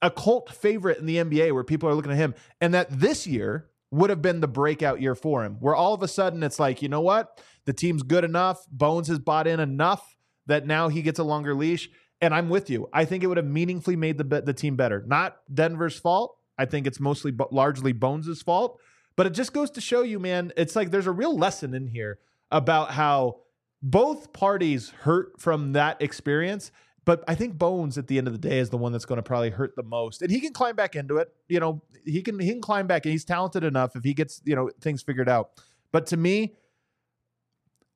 a 0.00 0.10
cult 0.10 0.50
favorite 0.50 0.98
in 0.98 1.04
the 1.04 1.16
NBA 1.16 1.52
where 1.52 1.64
people 1.64 1.86
are 1.88 1.94
looking 1.94 2.12
at 2.12 2.16
him. 2.16 2.34
And 2.62 2.72
that 2.72 2.88
this 2.90 3.26
year, 3.26 3.68
would 3.90 4.10
have 4.10 4.22
been 4.22 4.40
the 4.40 4.48
breakout 4.48 5.00
year 5.00 5.14
for 5.14 5.44
him, 5.44 5.56
where 5.60 5.74
all 5.74 5.94
of 5.94 6.02
a 6.02 6.08
sudden 6.08 6.42
it's 6.42 6.58
like, 6.58 6.82
you 6.82 6.88
know 6.88 7.00
what? 7.00 7.42
The 7.64 7.72
team's 7.72 8.02
good 8.02 8.24
enough. 8.24 8.66
Bones 8.70 9.08
has 9.08 9.18
bought 9.18 9.46
in 9.46 9.60
enough 9.60 10.16
that 10.48 10.66
now 10.66 10.88
he 10.88 11.02
gets 11.02 11.18
a 11.18 11.24
longer 11.24 11.54
leash. 11.54 11.88
And 12.20 12.34
I'm 12.34 12.48
with 12.48 12.68
you. 12.68 12.88
I 12.92 13.04
think 13.04 13.22
it 13.22 13.28
would 13.28 13.36
have 13.36 13.46
meaningfully 13.46 13.94
made 13.94 14.18
the 14.18 14.24
the 14.24 14.52
team 14.52 14.74
better. 14.74 15.04
Not 15.06 15.36
Denver's 15.52 15.98
fault. 15.98 16.36
I 16.58 16.64
think 16.64 16.86
it's 16.88 16.98
mostly 16.98 17.32
largely 17.52 17.92
Bones' 17.92 18.42
fault. 18.42 18.80
But 19.14 19.26
it 19.26 19.30
just 19.30 19.52
goes 19.52 19.70
to 19.72 19.80
show 19.80 20.02
you, 20.02 20.18
man. 20.18 20.52
It's 20.56 20.74
like 20.74 20.90
there's 20.90 21.06
a 21.06 21.12
real 21.12 21.36
lesson 21.36 21.74
in 21.74 21.86
here 21.86 22.18
about 22.50 22.90
how 22.90 23.40
both 23.82 24.32
parties 24.32 24.90
hurt 24.90 25.40
from 25.40 25.72
that 25.72 26.02
experience. 26.02 26.72
But 27.04 27.24
I 27.26 27.34
think 27.34 27.56
Bones 27.56 27.96
at 27.96 28.06
the 28.06 28.18
end 28.18 28.26
of 28.26 28.32
the 28.32 28.38
day 28.38 28.58
is 28.58 28.70
the 28.70 28.76
one 28.76 28.92
that's 28.92 29.06
going 29.06 29.16
to 29.16 29.22
probably 29.22 29.50
hurt 29.50 29.74
the 29.76 29.82
most. 29.82 30.20
And 30.22 30.30
he 30.30 30.40
can 30.40 30.52
climb 30.52 30.76
back 30.76 30.94
into 30.94 31.16
it. 31.16 31.32
You 31.48 31.60
know, 31.60 31.82
he 32.04 32.22
can 32.22 32.38
he 32.38 32.50
can 32.50 32.60
climb 32.60 32.86
back 32.86 33.06
and 33.06 33.12
he's 33.12 33.24
talented 33.24 33.64
enough 33.64 33.96
if 33.96 34.04
he 34.04 34.12
gets, 34.12 34.42
you 34.44 34.54
know, 34.54 34.70
things 34.80 35.02
figured 35.02 35.28
out. 35.28 35.50
But 35.90 36.06
to 36.08 36.16
me, 36.16 36.54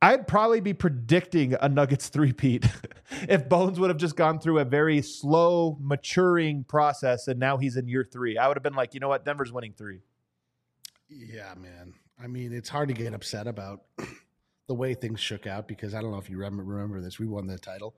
I'd 0.03 0.26
probably 0.26 0.61
be 0.61 0.74
predicting 0.74 1.55
a 1.61 1.68
Nuggets 1.68 2.09
three-peat 2.09 2.66
if 3.28 3.48
Bones 3.48 3.78
would 3.78 3.88
have 3.88 3.98
just 3.98 4.16
gone 4.16 4.40
through 4.40 4.59
a 4.59 4.64
very 4.64 5.00
slow 5.00 5.78
maturing 5.80 6.64
process 6.64 7.28
and 7.28 7.38
now 7.38 7.57
he's 7.57 7.76
in 7.76 7.86
year 7.86 8.07
three. 8.11 8.36
I 8.36 8.48
would 8.48 8.57
have 8.57 8.64
been 8.64 8.74
like, 8.74 8.94
you 8.94 9.00
know 9.00 9.09
what, 9.09 9.24
Denver's 9.24 9.53
winning 9.53 9.74
three. 9.78 10.00
Yeah, 11.09 11.55
man. 11.57 11.94
I 12.22 12.26
mean, 12.26 12.53
it's 12.53 12.68
hard 12.68 12.88
to 12.88 12.94
get 12.94 13.14
upset 13.14 13.46
about 13.46 13.82
the 14.66 14.74
way 14.74 14.94
things 14.94 15.20
shook 15.20 15.46
out 15.46 15.68
because 15.68 15.94
I 15.94 16.00
don't 16.00 16.11
know 16.11 16.18
if 16.18 16.28
you 16.28 16.36
remember, 16.36 16.64
remember 16.64 17.00
this. 17.00 17.18
We 17.18 17.26
won 17.26 17.46
the 17.46 17.59
title. 17.59 17.94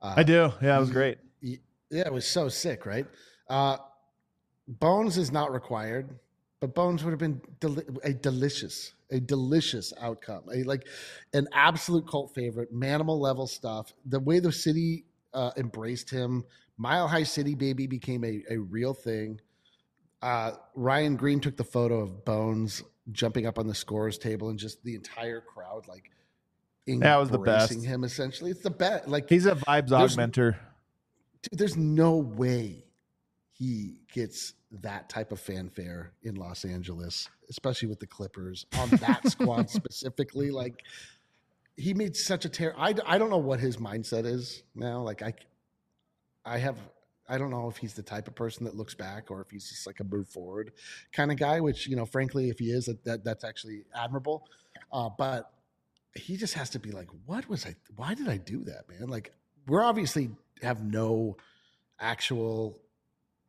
Uh, 0.00 0.14
I 0.16 0.22
do. 0.22 0.52
Yeah, 0.62 0.76
it 0.76 0.80
was 0.80 0.90
great. 0.90 1.18
Yeah, 1.40 1.56
it 1.90 2.12
was 2.12 2.26
so 2.26 2.48
sick, 2.48 2.86
right? 2.86 3.06
Uh, 3.48 3.78
Bones 4.68 5.16
is 5.16 5.32
not 5.32 5.52
required, 5.52 6.10
but 6.60 6.74
Bones 6.74 7.02
would 7.02 7.10
have 7.10 7.18
been 7.18 7.40
deli- 7.60 7.86
a 8.04 8.12
delicious, 8.12 8.92
a 9.10 9.20
delicious 9.20 9.92
outcome. 10.00 10.44
A, 10.52 10.62
like 10.64 10.86
an 11.32 11.48
absolute 11.52 12.06
cult 12.08 12.34
favorite, 12.34 12.74
manimal 12.74 13.18
level 13.18 13.46
stuff. 13.46 13.92
The 14.06 14.20
way 14.20 14.40
the 14.40 14.52
city 14.52 15.04
uh, 15.34 15.50
embraced 15.56 16.10
him, 16.10 16.44
Mile 16.76 17.08
High 17.08 17.24
City 17.24 17.54
Baby 17.54 17.86
became 17.86 18.24
a, 18.24 18.42
a 18.50 18.58
real 18.58 18.94
thing. 18.94 19.40
Uh, 20.20 20.52
Ryan 20.74 21.16
Green 21.16 21.40
took 21.40 21.56
the 21.56 21.64
photo 21.64 22.00
of 22.00 22.24
Bones 22.24 22.82
jumping 23.12 23.46
up 23.46 23.58
on 23.58 23.66
the 23.66 23.74
scores 23.74 24.18
table 24.18 24.50
and 24.50 24.58
just 24.58 24.82
the 24.84 24.94
entire 24.94 25.40
crowd 25.40 25.88
like 25.88 26.10
that 26.96 27.16
was 27.16 27.28
the 27.28 27.38
best. 27.38 27.84
Him 27.84 28.02
essentially, 28.04 28.50
it's 28.50 28.62
the 28.62 28.70
best. 28.70 29.08
Like 29.08 29.28
he's 29.28 29.46
a 29.46 29.54
vibes 29.54 29.90
augmenter. 29.90 30.56
Dude, 31.42 31.58
there's 31.58 31.76
no 31.76 32.16
way 32.16 32.87
he 33.58 33.96
gets 34.12 34.54
that 34.70 35.08
type 35.08 35.32
of 35.32 35.40
fanfare 35.40 36.12
in 36.22 36.36
Los 36.36 36.64
Angeles, 36.64 37.28
especially 37.50 37.88
with 37.88 37.98
the 37.98 38.06
Clippers 38.06 38.66
on 38.78 38.88
that 38.90 39.26
squad 39.30 39.68
specifically. 39.68 40.50
Like 40.50 40.82
he 41.76 41.92
made 41.92 42.16
such 42.16 42.44
a 42.44 42.48
tear. 42.48 42.74
I, 42.78 42.94
I 43.04 43.18
don't 43.18 43.30
know 43.30 43.38
what 43.38 43.58
his 43.58 43.78
mindset 43.78 44.26
is 44.26 44.62
now. 44.74 45.02
Like 45.02 45.22
I, 45.22 45.34
I 46.44 46.58
have 46.58 46.78
I 47.28 47.36
don't 47.36 47.50
know 47.50 47.68
if 47.68 47.76
he's 47.76 47.94
the 47.94 48.02
type 48.02 48.26
of 48.26 48.34
person 48.34 48.64
that 48.64 48.74
looks 48.74 48.94
back 48.94 49.30
or 49.30 49.42
if 49.42 49.50
he's 49.50 49.68
just 49.68 49.86
like 49.86 50.00
a 50.00 50.04
move 50.04 50.28
forward 50.28 50.72
kind 51.12 51.30
of 51.30 51.38
guy. 51.38 51.60
Which 51.60 51.86
you 51.88 51.96
know, 51.96 52.06
frankly, 52.06 52.48
if 52.48 52.58
he 52.58 52.70
is, 52.70 52.86
that, 52.86 53.04
that 53.04 53.24
that's 53.24 53.44
actually 53.44 53.84
admirable. 53.94 54.46
Uh, 54.92 55.10
but 55.18 55.50
he 56.14 56.36
just 56.36 56.54
has 56.54 56.70
to 56.70 56.78
be 56.78 56.90
like, 56.90 57.08
what 57.26 57.48
was 57.48 57.66
I? 57.66 57.74
Why 57.96 58.14
did 58.14 58.28
I 58.28 58.36
do 58.38 58.64
that, 58.64 58.88
man? 58.88 59.08
Like, 59.08 59.32
we're 59.66 59.82
obviously 59.82 60.30
have 60.62 60.82
no 60.82 61.36
actual 62.00 62.78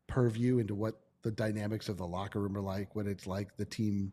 purview 0.09 0.59
into 0.59 0.75
what 0.75 0.95
the 1.21 1.31
dynamics 1.31 1.87
of 1.87 1.97
the 1.97 2.05
locker 2.05 2.39
room 2.41 2.57
are 2.57 2.61
like, 2.61 2.95
what 2.95 3.07
it's 3.07 3.27
like 3.27 3.55
the 3.55 3.65
team 3.65 4.11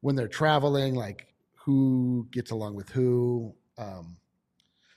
when 0.00 0.14
they're 0.14 0.28
traveling, 0.28 0.94
like 0.94 1.26
who 1.54 2.28
gets 2.30 2.50
along 2.50 2.74
with 2.74 2.88
who. 2.90 3.54
Um, 3.78 4.16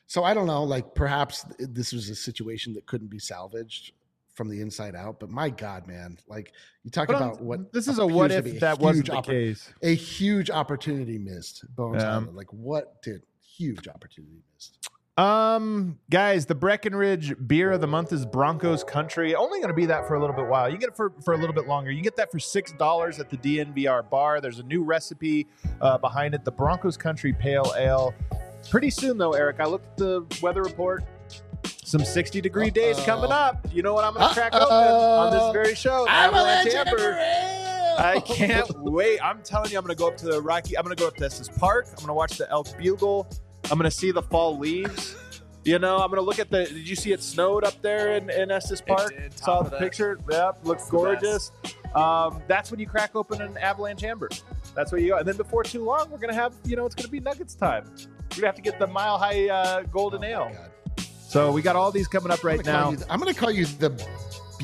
so 0.07 0.23
I 0.23 0.33
don't 0.33 0.47
know. 0.47 0.63
Like 0.63 0.93
perhaps 0.93 1.45
this 1.57 1.91
was 1.91 2.09
a 2.09 2.15
situation 2.15 2.73
that 2.73 2.85
couldn't 2.85 3.09
be 3.09 3.19
salvaged 3.19 3.93
from 4.33 4.49
the 4.49 4.61
inside 4.61 4.95
out. 4.95 5.19
But 5.19 5.29
my 5.29 5.49
God, 5.49 5.87
man, 5.87 6.17
like 6.27 6.53
you 6.83 6.91
talk 6.91 7.07
but 7.07 7.15
about 7.15 7.41
what 7.41 7.71
this 7.73 7.87
is 7.87 7.99
a 7.99 8.05
what 8.05 8.31
if 8.31 8.59
that 8.59 8.79
wasn't 8.79 9.07
the 9.07 9.21
case. 9.21 9.71
A 9.81 9.95
huge 9.95 10.49
opportunity 10.49 11.17
missed, 11.17 11.65
Bones 11.75 12.01
yeah. 12.01 12.09
Hyland. 12.09 12.35
Like 12.35 12.51
what 12.51 13.01
did 13.01 13.23
huge 13.41 13.87
opportunity 13.87 14.41
missed? 14.53 14.89
Um, 15.15 15.99
guys, 16.09 16.47
the 16.47 16.55
Breckenridge 16.55 17.35
beer 17.45 17.71
of 17.71 17.81
the 17.81 17.87
month 17.87 18.11
is 18.11 18.25
Broncos 18.25 18.83
Country. 18.83 19.35
Only 19.35 19.59
going 19.59 19.67
to 19.69 19.75
be 19.75 19.85
that 19.85 20.07
for 20.07 20.15
a 20.15 20.19
little 20.19 20.35
bit 20.35 20.47
while. 20.47 20.69
You 20.69 20.77
get 20.77 20.89
it 20.89 20.95
for, 20.95 21.11
for 21.23 21.35
a 21.35 21.37
little 21.37 21.53
bit 21.53 21.67
longer. 21.67 21.91
You 21.91 22.01
get 22.01 22.15
that 22.15 22.31
for 22.31 22.39
six 22.39 22.71
dollars 22.73 23.19
at 23.19 23.29
the 23.29 23.37
DNVR 23.37 24.09
bar. 24.09 24.41
There's 24.41 24.57
a 24.59 24.63
new 24.63 24.83
recipe 24.83 25.45
uh, 25.81 25.99
behind 25.99 26.33
it. 26.33 26.43
The 26.43 26.51
Broncos 26.51 26.97
Country 26.97 27.31
Pale 27.31 27.73
Ale. 27.77 28.13
Pretty 28.71 28.89
soon, 28.89 29.17
though, 29.17 29.33
Eric. 29.33 29.59
I 29.59 29.65
looked 29.65 29.85
at 29.85 29.97
the 29.97 30.25
weather 30.41 30.63
report. 30.63 31.03
Some 31.83 32.03
60 32.03 32.41
degree 32.41 32.67
Uh-oh. 32.67 32.71
days 32.71 32.99
coming 33.01 33.31
up. 33.31 33.67
You 33.71 33.83
know 33.83 33.93
what 33.93 34.05
I'm 34.05 34.13
going 34.15 34.27
to 34.27 34.33
crack 34.33 34.55
open 34.55 34.71
on 34.73 35.31
this 35.31 35.53
very 35.53 35.75
show? 35.75 36.07
Avalanche 36.07 36.73
Amber. 36.73 37.19
I 37.99 38.19
can't 38.21 38.67
wait. 38.79 39.19
I'm 39.23 39.43
telling 39.43 39.69
you, 39.71 39.77
I'm 39.77 39.83
going 39.83 39.95
to 39.95 39.99
go 39.99 40.07
up 40.07 40.17
to 40.17 40.25
the 40.25 40.41
Rocky. 40.41 40.75
I'm 40.75 40.83
going 40.83 40.95
to 40.95 40.99
go 40.99 41.07
up 41.07 41.15
to 41.17 41.25
Estes 41.25 41.49
Park. 41.49 41.85
I'm 41.89 41.95
going 41.97 42.07
to 42.07 42.13
watch 42.13 42.37
the 42.39 42.49
Elk 42.49 42.75
Bugle. 42.79 43.27
I'm 43.73 43.79
going 43.79 43.89
to 43.89 43.97
see 43.97 44.11
the 44.11 44.21
fall 44.21 44.59
leaves. 44.59 45.15
You 45.63 45.79
know, 45.79 45.97
I'm 45.97 46.11
going 46.11 46.21
to 46.21 46.25
look 46.25 46.37
at 46.37 46.51
the. 46.51 46.65
Did 46.65 46.87
you 46.87 46.95
see 46.95 47.11
it 47.11 47.23
snowed 47.23 47.63
up 47.63 47.81
there 47.81 48.17
in, 48.17 48.29
in 48.29 48.51
Estes 48.51 48.81
Park? 48.81 49.15
Saw 49.33 49.63
the 49.63 49.75
picture. 49.77 50.19
Yep, 50.29 50.59
looks 50.63 50.87
gorgeous. 50.87 51.51
Um, 51.95 52.39
that's 52.47 52.69
when 52.69 52.79
you 52.79 52.85
crack 52.85 53.15
open 53.15 53.41
an 53.41 53.57
Avalanche 53.57 54.03
Amber. 54.03 54.29
That's 54.75 54.91
where 54.91 55.01
you 55.01 55.09
go. 55.09 55.17
And 55.17 55.27
then 55.27 55.37
before 55.37 55.63
too 55.63 55.83
long, 55.83 56.11
we're 56.11 56.19
going 56.19 56.29
to 56.29 56.39
have, 56.39 56.53
you 56.65 56.75
know, 56.75 56.85
it's 56.85 56.93
going 56.93 57.05
to 57.05 57.11
be 57.11 57.19
Nuggets 57.19 57.55
time. 57.55 57.85
We're 57.85 57.97
going 57.97 58.41
to 58.41 58.45
have 58.45 58.55
to 58.57 58.61
get 58.61 58.77
the 58.77 58.85
Mile 58.85 59.17
High 59.17 59.49
uh, 59.49 59.81
Golden 59.91 60.23
oh 60.23 60.27
Ale. 60.27 60.51
So 61.27 61.51
we 61.51 61.63
got 61.63 61.75
all 61.75 61.91
these 61.91 62.07
coming 62.07 62.31
up 62.31 62.43
right 62.43 62.59
I'm 62.59 62.65
now. 62.65 62.91
The, 62.91 63.11
I'm 63.11 63.19
going 63.19 63.33
to 63.33 63.39
call 63.39 63.49
you 63.49 63.65
the 63.65 63.89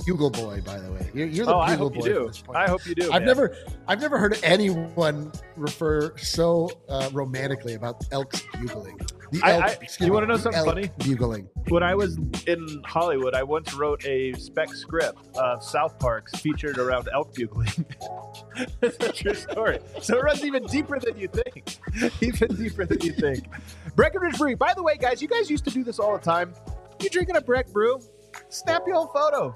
Bugle 0.06 0.30
Boy, 0.30 0.62
by 0.62 0.80
the 0.80 0.92
way. 0.92 1.10
You're, 1.14 1.28
you're 1.28 1.46
the 1.46 1.56
oh, 1.56 1.66
Bugle 1.66 1.74
I 1.74 1.76
hope 1.76 1.94
Boy. 1.94 2.06
You 2.06 2.14
do. 2.14 2.32
I 2.54 2.68
hope 2.68 2.86
you 2.86 2.96
do. 2.96 3.06
I've 3.06 3.22
man. 3.22 3.26
never, 3.26 3.56
I've 3.88 4.02
never 4.02 4.18
heard 4.18 4.40
anyone 4.44 5.32
refer 5.56 6.16
so 6.18 6.72
uh, 6.88 7.10
romantically 7.14 7.76
about 7.76 8.04
elks 8.12 8.44
bugling. 8.60 9.00
The 9.32 9.42
elk, 9.46 9.64
I, 9.64 9.68
I, 9.70 10.06
you 10.06 10.12
want 10.12 10.24
to 10.24 10.28
know 10.28 10.38
something 10.38 10.66
funny? 10.66 10.90
Bugling. 11.00 11.48
When 11.68 11.84
I 11.84 11.94
was 11.94 12.18
in 12.48 12.82
Hollywood, 12.86 13.36
I 13.36 13.44
once 13.44 13.74
wrote 13.76 14.04
a 14.06 14.34
spec 14.34 14.74
script 14.74 15.38
of 15.38 15.64
South 15.64 16.00
Parks 16.00 16.40
featured 16.40 16.80
around 16.80 17.10
elk 17.14 17.34
bugling. 17.34 17.86
It's 18.82 18.98
a 19.02 19.14
true 19.14 19.34
story. 19.36 19.80
So 20.02 20.18
it 20.18 20.24
runs 20.24 20.44
even 20.44 20.66
deeper 20.66 21.00
than 21.00 21.18
you 21.18 21.30
think. 21.30 21.78
Even 22.22 22.56
deeper 22.56 22.86
than 22.86 23.00
you 23.02 23.14
think. 23.14 23.46
Breckenridge 23.96 24.38
Brewery. 24.38 24.56
By 24.56 24.74
the 24.74 24.84
way, 24.84 24.98
guys, 24.98 25.22
you 25.22 25.28
guys 25.28 25.50
used 25.50 25.64
to 25.66 25.72
do 25.72 25.84
this 25.84 26.00
all 26.00 26.18
the 26.18 26.24
time. 26.24 26.54
You 27.02 27.10
drinking 27.10 27.38
a 27.38 27.42
Breck 27.42 27.72
brew? 27.72 28.02
Snap 28.50 28.84
your 28.86 28.98
own 28.98 29.08
photo. 29.14 29.56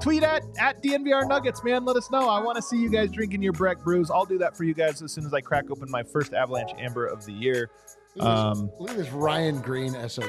Tweet 0.00 0.22
at 0.22 0.42
at 0.58 0.82
DNVR 0.82 1.28
Nuggets, 1.28 1.62
man. 1.64 1.84
Let 1.84 1.96
us 1.96 2.10
know. 2.10 2.28
I 2.28 2.40
want 2.40 2.56
to 2.56 2.62
see 2.62 2.76
you 2.76 2.90
guys 2.90 3.10
drinking 3.10 3.42
your 3.42 3.52
Breck 3.52 3.82
brews. 3.82 4.10
I'll 4.10 4.24
do 4.24 4.38
that 4.38 4.56
for 4.56 4.64
you 4.64 4.74
guys 4.74 5.02
as 5.02 5.12
soon 5.12 5.24
as 5.24 5.32
I 5.32 5.40
crack 5.40 5.70
open 5.70 5.90
my 5.90 6.02
first 6.02 6.34
Avalanche 6.34 6.72
Amber 6.78 7.06
of 7.06 7.24
the 7.24 7.32
year. 7.32 7.70
Um, 8.20 8.70
look 8.78 8.90
at 8.90 8.96
this 8.96 9.10
Ryan 9.10 9.60
Green 9.60 9.92
sob 10.08 10.24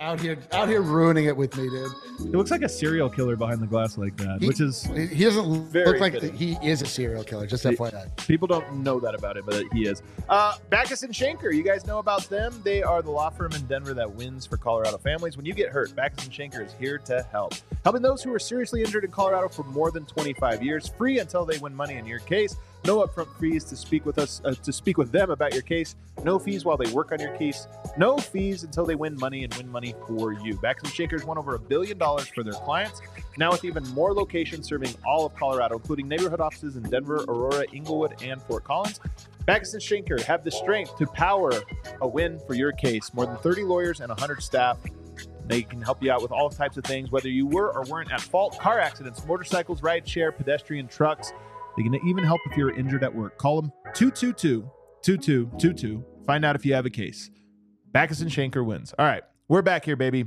out 0.00 0.18
here, 0.20 0.38
out 0.52 0.68
here 0.68 0.80
ruining 0.80 1.26
it 1.26 1.36
with 1.36 1.54
me, 1.56 1.68
dude. 1.68 1.92
He 2.18 2.24
looks 2.28 2.50
like 2.50 2.62
a 2.62 2.68
serial 2.68 3.10
killer 3.10 3.36
behind 3.36 3.60
the 3.60 3.66
glass 3.66 3.98
like 3.98 4.16
that, 4.16 4.40
he, 4.40 4.46
which 4.46 4.60
is 4.60 4.84
he 4.84 5.24
doesn't 5.24 5.72
look 5.72 6.00
like 6.00 6.22
he 6.34 6.56
is 6.62 6.80
a 6.80 6.86
serial 6.86 7.22
killer. 7.22 7.46
Just 7.46 7.64
he, 7.64 7.70
FYI, 7.70 8.26
people 8.26 8.48
don't 8.48 8.82
know 8.82 8.98
that 9.00 9.14
about 9.14 9.36
him, 9.36 9.44
but 9.46 9.64
he 9.72 9.86
is. 9.86 10.02
Uh, 10.28 10.54
Bachus 10.70 11.02
and 11.02 11.12
Schanker, 11.12 11.54
you 11.54 11.62
guys 11.62 11.86
know 11.86 11.98
about 11.98 12.22
them? 12.30 12.60
They 12.64 12.82
are 12.82 13.02
the 13.02 13.10
law 13.10 13.30
firm 13.30 13.52
in 13.52 13.66
Denver 13.66 13.94
that 13.94 14.10
wins 14.10 14.46
for 14.46 14.56
Colorado 14.56 14.96
families. 14.98 15.36
When 15.36 15.44
you 15.44 15.52
get 15.52 15.68
hurt, 15.68 15.90
Bachus 15.90 16.24
and 16.24 16.32
Schanker 16.32 16.64
is 16.64 16.74
here 16.78 16.98
to 16.98 17.22
help, 17.30 17.54
helping 17.84 18.02
those 18.02 18.22
who 18.22 18.32
are 18.32 18.38
seriously 18.38 18.82
injured 18.82 19.04
in 19.04 19.10
Colorado 19.10 19.48
for 19.48 19.64
more 19.64 19.90
than 19.90 20.06
25 20.06 20.62
years, 20.62 20.88
free 20.88 21.18
until 21.18 21.44
they 21.44 21.58
win 21.58 21.74
money 21.74 21.96
in 21.96 22.06
your 22.06 22.20
case. 22.20 22.56
No 22.86 23.06
upfront 23.06 23.28
fees 23.38 23.64
to 23.64 23.76
speak 23.76 24.06
with 24.06 24.18
us 24.18 24.40
uh, 24.44 24.54
to 24.54 24.72
speak 24.72 24.96
with 24.96 25.12
them 25.12 25.30
about 25.30 25.52
your 25.52 25.62
case. 25.62 25.96
No 26.24 26.38
fees 26.38 26.64
while 26.64 26.76
they 26.76 26.90
work 26.92 27.12
on 27.12 27.20
your 27.20 27.36
case. 27.36 27.66
No 27.96 28.16
fees 28.16 28.64
until 28.64 28.86
they 28.86 28.94
win 28.94 29.16
money 29.18 29.44
and 29.44 29.54
win 29.54 29.68
money 29.70 29.94
for 30.06 30.32
you. 30.32 30.54
Bachus 30.56 30.84
and 30.84 30.92
Schankers 30.92 31.24
won 31.24 31.36
over 31.36 31.54
a 31.54 31.58
billion 31.58 31.98
dollars 31.98 32.28
for 32.28 32.42
their 32.42 32.54
clients. 32.54 33.00
Now 33.36 33.50
with 33.52 33.64
even 33.64 33.86
more 33.88 34.14
locations 34.14 34.66
serving 34.66 34.94
all 35.04 35.26
of 35.26 35.34
Colorado, 35.34 35.76
including 35.76 36.08
neighborhood 36.08 36.40
offices 36.40 36.76
in 36.76 36.82
Denver, 36.84 37.24
Aurora, 37.28 37.66
Englewood, 37.72 38.22
and 38.22 38.40
Fort 38.42 38.64
Collins. 38.64 39.00
Bachus 39.46 39.72
and 39.74 39.82
Schanker 39.82 40.20
have 40.22 40.44
the 40.44 40.50
strength 40.50 40.96
to 40.98 41.06
power 41.06 41.52
a 42.00 42.08
win 42.08 42.40
for 42.46 42.54
your 42.54 42.72
case. 42.72 43.12
More 43.12 43.26
than 43.26 43.36
30 43.38 43.64
lawyers 43.64 44.00
and 44.00 44.08
100 44.08 44.42
staff. 44.42 44.78
They 45.46 45.62
can 45.62 45.82
help 45.82 46.00
you 46.00 46.12
out 46.12 46.22
with 46.22 46.30
all 46.30 46.48
types 46.48 46.76
of 46.76 46.84
things, 46.84 47.10
whether 47.10 47.28
you 47.28 47.44
were 47.44 47.72
or 47.72 47.82
weren't 47.84 48.12
at 48.12 48.20
fault. 48.20 48.56
Car 48.58 48.78
accidents, 48.78 49.26
motorcycles, 49.26 49.82
ride 49.82 50.08
share, 50.08 50.30
pedestrian, 50.30 50.86
trucks. 50.86 51.32
They 51.76 51.82
can 51.82 51.94
even 52.06 52.24
help 52.24 52.40
if 52.50 52.56
you're 52.56 52.74
injured 52.76 53.04
at 53.04 53.14
work. 53.14 53.38
Call 53.38 53.62
them 53.62 53.72
222 53.94 54.70
2222. 55.02 56.04
Find 56.26 56.44
out 56.44 56.56
if 56.56 56.66
you 56.66 56.74
have 56.74 56.86
a 56.86 56.90
case. 56.90 57.30
Bachus 57.92 58.20
and 58.20 58.30
Schanker 58.30 58.64
wins. 58.64 58.94
All 58.98 59.06
right, 59.06 59.22
we're 59.48 59.62
back 59.62 59.84
here, 59.84 59.96
baby. 59.96 60.26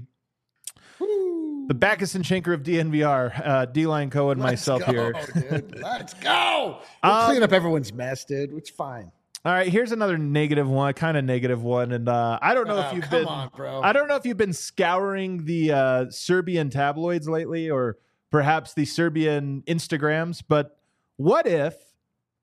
The 0.99 1.75
Bachus 1.75 2.15
and 2.15 2.25
Schanker 2.25 2.53
of 2.53 2.63
DNVR, 2.63 3.47
uh, 3.47 3.65
D 3.65 3.85
Line 3.85 4.09
Co. 4.09 4.31
and 4.31 4.41
Let's 4.41 4.51
myself 4.51 4.85
go, 4.85 4.91
here. 4.91 5.13
Dude. 5.33 5.79
Let's 5.81 6.13
go. 6.15 6.79
We'll 7.01 7.13
um, 7.13 7.29
clean 7.29 7.43
up 7.43 7.53
everyone's 7.53 7.93
mess, 7.93 8.25
dude. 8.25 8.51
It's 8.53 8.69
fine. 8.69 9.11
All 9.45 9.51
right, 9.51 9.67
here's 9.67 9.91
another 9.91 10.17
negative 10.17 10.69
one, 10.69 10.93
kind 10.93 11.17
of 11.17 11.25
negative 11.25 11.63
one, 11.63 11.91
and 11.91 12.07
uh, 12.07 12.39
I 12.41 12.53
don't 12.53 12.65
know 12.65 12.77
oh, 12.77 12.87
if 12.87 12.93
you've 12.93 13.09
been, 13.09 13.25
on, 13.25 13.49
I 13.83 13.91
don't 13.91 14.07
know 14.07 14.15
if 14.15 14.25
you've 14.25 14.37
been 14.37 14.53
scouring 14.53 15.43
the 15.43 15.71
uh, 15.71 16.05
Serbian 16.09 16.69
tabloids 16.69 17.27
lately, 17.27 17.69
or 17.69 17.97
perhaps 18.31 18.73
the 18.73 18.85
Serbian 18.85 19.61
Instagrams, 19.67 20.41
but 20.47 20.79
what 21.17 21.47
if, 21.47 21.75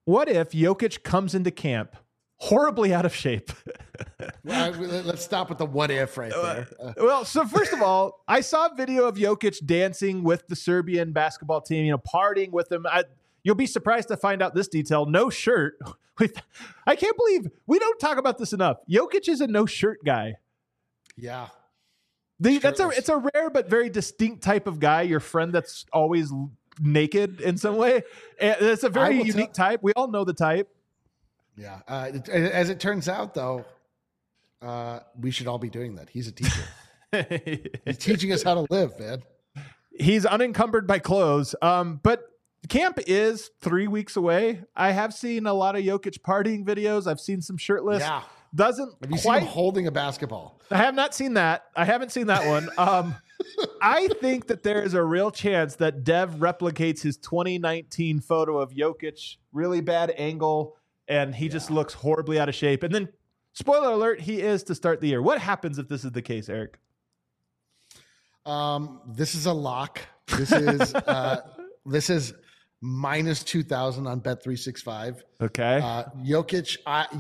what 0.05 0.29
if 0.29 0.51
Jokic 0.51 1.03
comes 1.03 1.35
into 1.35 1.51
camp 1.51 1.97
horribly 2.41 2.93
out 2.93 3.05
of 3.05 3.14
shape. 3.14 3.53
well, 4.45 4.73
let's 4.73 5.23
stop 5.23 5.51
with 5.51 5.59
the 5.59 5.66
what 5.66 5.91
if 5.91 6.16
right 6.16 6.33
uh, 6.33 6.43
there. 6.43 6.68
Uh, 6.83 6.93
well, 6.97 7.25
so 7.25 7.45
first 7.45 7.73
of 7.73 7.83
all, 7.83 8.25
I 8.27 8.41
saw 8.41 8.66
a 8.66 8.75
video 8.75 9.05
of 9.05 9.16
Jokic 9.16 9.64
dancing 9.64 10.25
with 10.25 10.49
the 10.49 10.57
Serbian 10.57 11.12
basketball 11.12 11.61
team, 11.61 11.85
you 11.85 11.93
know, 11.93 11.99
partying 11.99 12.51
with 12.51 12.68
them. 12.71 12.87
I, 12.87 13.05
you'll 13.45 13.55
be 13.55 13.66
surprised 13.66 14.09
to 14.09 14.16
find 14.16 14.43
out 14.43 14.55
this 14.55 14.68
detail. 14.68 15.07
No 15.07 15.31
shirt. 15.31 15.79
I 16.87 16.97
can't 16.97 17.16
believe 17.16 17.51
we 17.66 17.79
don't 17.79 18.01
talk 18.01 18.18
about 18.18 18.39
this 18.39 18.53
enough. 18.53 18.79
Jokic 18.91 19.29
is 19.29 19.41
a 19.41 19.47
no 19.47 19.66
shirt 19.66 19.99
guy. 20.05 20.37
Yeah. 21.16 21.49
The, 22.41 22.59
that's 22.59 22.81
a 22.81 22.89
it's 22.89 23.11
a 23.11 23.18
rare 23.18 23.51
but 23.51 23.68
very 23.68 23.91
distinct 23.91 24.43
type 24.43 24.66
of 24.66 24.81
guy. 24.81 25.03
Your 25.03 25.21
friend 25.21 25.53
that's 25.53 25.85
always 25.93 26.33
naked 26.81 27.41
in 27.41 27.57
some 27.57 27.76
way. 27.76 28.03
And 28.41 28.57
it's 28.61 28.85
a 28.85 28.89
very 28.89 29.16
unique 29.22 29.53
tell- 29.53 29.68
type. 29.68 29.81
We 29.83 29.93
all 29.93 30.09
know 30.09 30.24
the 30.24 30.35
type. 30.35 30.68
Yeah. 31.57 31.81
Uh, 31.87 32.11
as 32.33 32.70
it 32.70 32.81
turns 32.81 33.09
out, 33.09 33.35
though, 33.35 33.64
uh, 34.62 35.01
we 35.18 35.31
should 35.31 35.47
all 35.47 35.59
be 35.59 35.70
doing 35.70 35.97
that. 35.97 36.09
He's 36.09 36.28
a 36.28 36.33
teacher. 36.33 36.64
He's 37.85 37.99
teaching 37.99 38.33
us 38.33 38.43
how 38.43 38.55
to 38.55 38.66
live, 38.70 38.99
man. 38.99 39.22
He's 39.91 40.24
unencumbered 40.24 40.87
by 40.87 40.99
clothes. 41.01 41.55
Um, 41.61 42.01
but 42.03 42.24
camp 42.68 42.99
is 43.07 43.51
three 43.61 43.89
weeks 43.89 44.16
away. 44.16 44.62
I 44.74 44.93
have 44.93 45.12
seen 45.12 45.47
a 45.47 45.53
lot 45.53 45.76
of 45.76 45.83
Jokic 45.83 46.20
partying 46.20 46.64
videos. 46.64 47.07
I've 47.07 47.20
seen 47.20 47.43
some 47.43 47.57
shirtless. 47.57 48.01
Yeah. 48.01 48.22
Doesn't 48.55 48.95
have 49.01 49.11
you 49.11 49.18
quite, 49.18 49.41
seen 49.41 49.49
him 49.49 49.53
holding 49.53 49.87
a 49.87 49.93
basketball? 49.93 50.61
I 50.70 50.78
have 50.78 50.95
not 50.95 51.14
seen 51.14 51.35
that. 51.35 51.64
I 51.76 51.85
haven't 51.85 52.11
seen 52.11 52.26
that 52.28 52.47
one. 52.47 52.68
Um, 52.78 53.14
I 53.82 54.09
think 54.20 54.47
that 54.49 54.62
there 54.62 54.82
is 54.82 54.95
a 54.95 55.03
real 55.03 55.30
chance 55.30 55.76
that 55.76 56.05
Dev 56.05 56.36
replicates 56.36 57.03
his 57.03 57.16
2019 57.18 58.20
photo 58.20 58.59
of 58.59 58.72
Jokic, 58.72 59.36
really 59.53 59.80
bad 59.80 60.12
angle, 60.16 60.76
and 61.09 61.34
he 61.34 61.47
yeah. 61.47 61.53
just 61.53 61.70
looks 61.70 61.95
horribly 61.95 62.38
out 62.38 62.49
of 62.49 62.55
shape. 62.55 62.82
And 62.82 62.95
then, 62.95 63.09
spoiler 63.53 63.93
alert, 63.93 64.20
he 64.20 64.41
is 64.41 64.62
to 64.64 64.74
start 64.74 65.01
the 65.01 65.09
year. 65.09 65.22
What 65.22 65.41
happens 65.41 65.78
if 65.78 65.88
this 65.88 66.05
is 66.05 66.12
the 66.12 66.22
case, 66.22 66.49
Eric? 66.49 66.78
Um, 68.47 69.01
this 69.07 69.34
is 69.34 69.47
a 69.47 69.53
lock. 69.53 70.01
This 70.36 70.53
is 70.53 70.95
uh, 70.95 71.41
this 71.86 72.11
is 72.11 72.34
minus 72.80 73.43
two 73.43 73.62
thousand 73.62 74.07
on 74.07 74.20
Bet 74.20 74.43
three 74.43 74.57
six 74.57 74.82
five. 74.82 75.22
Okay. 75.41 75.80
Uh, 75.82 76.05
Jokic, 76.24 76.78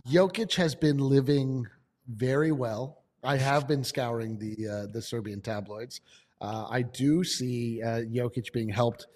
Jokic 0.08 0.54
has 0.54 0.74
been 0.74 0.98
living 0.98 1.66
very 2.08 2.52
well. 2.52 2.99
I 3.22 3.36
have 3.36 3.68
been 3.68 3.84
scouring 3.84 4.38
the 4.38 4.68
uh, 4.68 4.86
the 4.86 5.02
Serbian 5.02 5.40
tabloids. 5.40 6.00
Uh, 6.40 6.66
I 6.70 6.82
do 6.82 7.22
see 7.22 7.82
uh, 7.82 8.00
Jokic 8.00 8.52
being 8.52 8.68
helped 8.68 9.06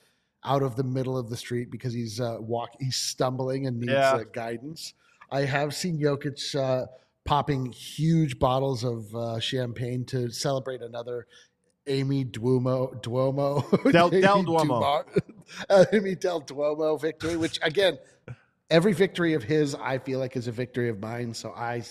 out 0.45 0.63
of 0.63 0.77
the 0.77 0.85
middle 0.85 1.17
of 1.17 1.31
the 1.31 1.37
street 1.37 1.71
because 1.71 1.93
he's 1.93 2.21
uh, 2.21 2.37
walk 2.41 2.71
he's 2.79 2.97
stumbling 2.97 3.67
and 3.67 3.81
needs 3.81 3.93
yeah. 3.93 4.13
uh, 4.13 4.25
guidance. 4.33 4.95
I 5.31 5.41
have 5.41 5.75
seen 5.75 5.99
Jokic 5.99 6.55
uh, 6.55 6.87
popping 7.25 7.73
huge 7.73 8.39
bottles 8.39 8.85
of 8.85 9.15
uh, 9.15 9.41
champagne 9.41 10.05
to 10.07 10.31
celebrate 10.31 10.83
another 10.83 11.27
Amy 11.87 12.25
Duomo 12.25 13.01
Duomo 13.01 13.65
Del, 13.93 14.11
Del 14.11 14.43
Duomo 14.43 15.05
Amy 15.93 16.15
Del 16.15 16.41
Duomo 16.41 17.01
victory, 17.01 17.37
which 17.37 17.59
again, 17.63 17.99
every 18.71 18.93
victory 18.93 19.35
of 19.35 19.43
his 19.43 19.75
I 19.75 19.99
feel 19.99 20.19
like 20.19 20.37
is 20.37 20.47
a 20.47 20.53
victory 20.53 20.89
of 20.89 21.01
mine. 21.01 21.33
So 21.33 21.53
I 21.57 21.83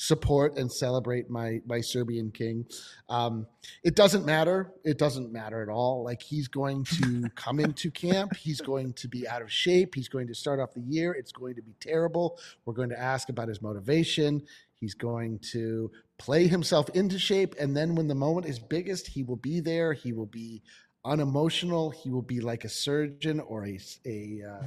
support 0.00 0.56
and 0.56 0.72
celebrate 0.72 1.28
my 1.28 1.60
my 1.66 1.78
Serbian 1.78 2.30
king. 2.30 2.64
Um, 3.10 3.46
it 3.84 3.94
doesn't 3.94 4.24
matter. 4.24 4.72
It 4.82 4.96
doesn't 4.96 5.30
matter 5.30 5.62
at 5.62 5.68
all. 5.68 6.02
Like 6.02 6.22
he's 6.22 6.48
going 6.48 6.84
to 6.84 7.28
come 7.34 7.60
into 7.60 7.90
camp. 7.90 8.34
He's 8.34 8.62
going 8.62 8.94
to 8.94 9.08
be 9.08 9.28
out 9.28 9.42
of 9.42 9.52
shape. 9.52 9.94
He's 9.94 10.08
going 10.08 10.26
to 10.28 10.34
start 10.34 10.58
off 10.58 10.72
the 10.72 10.80
year. 10.80 11.12
It's 11.12 11.32
going 11.32 11.54
to 11.56 11.62
be 11.62 11.74
terrible. 11.80 12.38
We're 12.64 12.72
going 12.72 12.88
to 12.88 12.98
ask 12.98 13.28
about 13.28 13.48
his 13.48 13.60
motivation. 13.60 14.42
He's 14.80 14.94
going 14.94 15.38
to 15.52 15.90
play 16.16 16.46
himself 16.46 16.88
into 16.90 17.18
shape, 17.18 17.54
and 17.60 17.76
then 17.76 17.94
when 17.94 18.08
the 18.08 18.14
moment 18.14 18.46
is 18.46 18.58
biggest, 18.58 19.06
he 19.06 19.22
will 19.22 19.36
be 19.36 19.60
there. 19.60 19.92
He 19.92 20.14
will 20.14 20.26
be 20.26 20.62
unemotional. 21.04 21.90
He 21.90 22.08
will 22.08 22.22
be 22.22 22.40
like 22.40 22.64
a 22.64 22.70
surgeon 22.70 23.40
or 23.40 23.66
a 23.66 23.78
a 24.06 24.42
uh, 24.50 24.66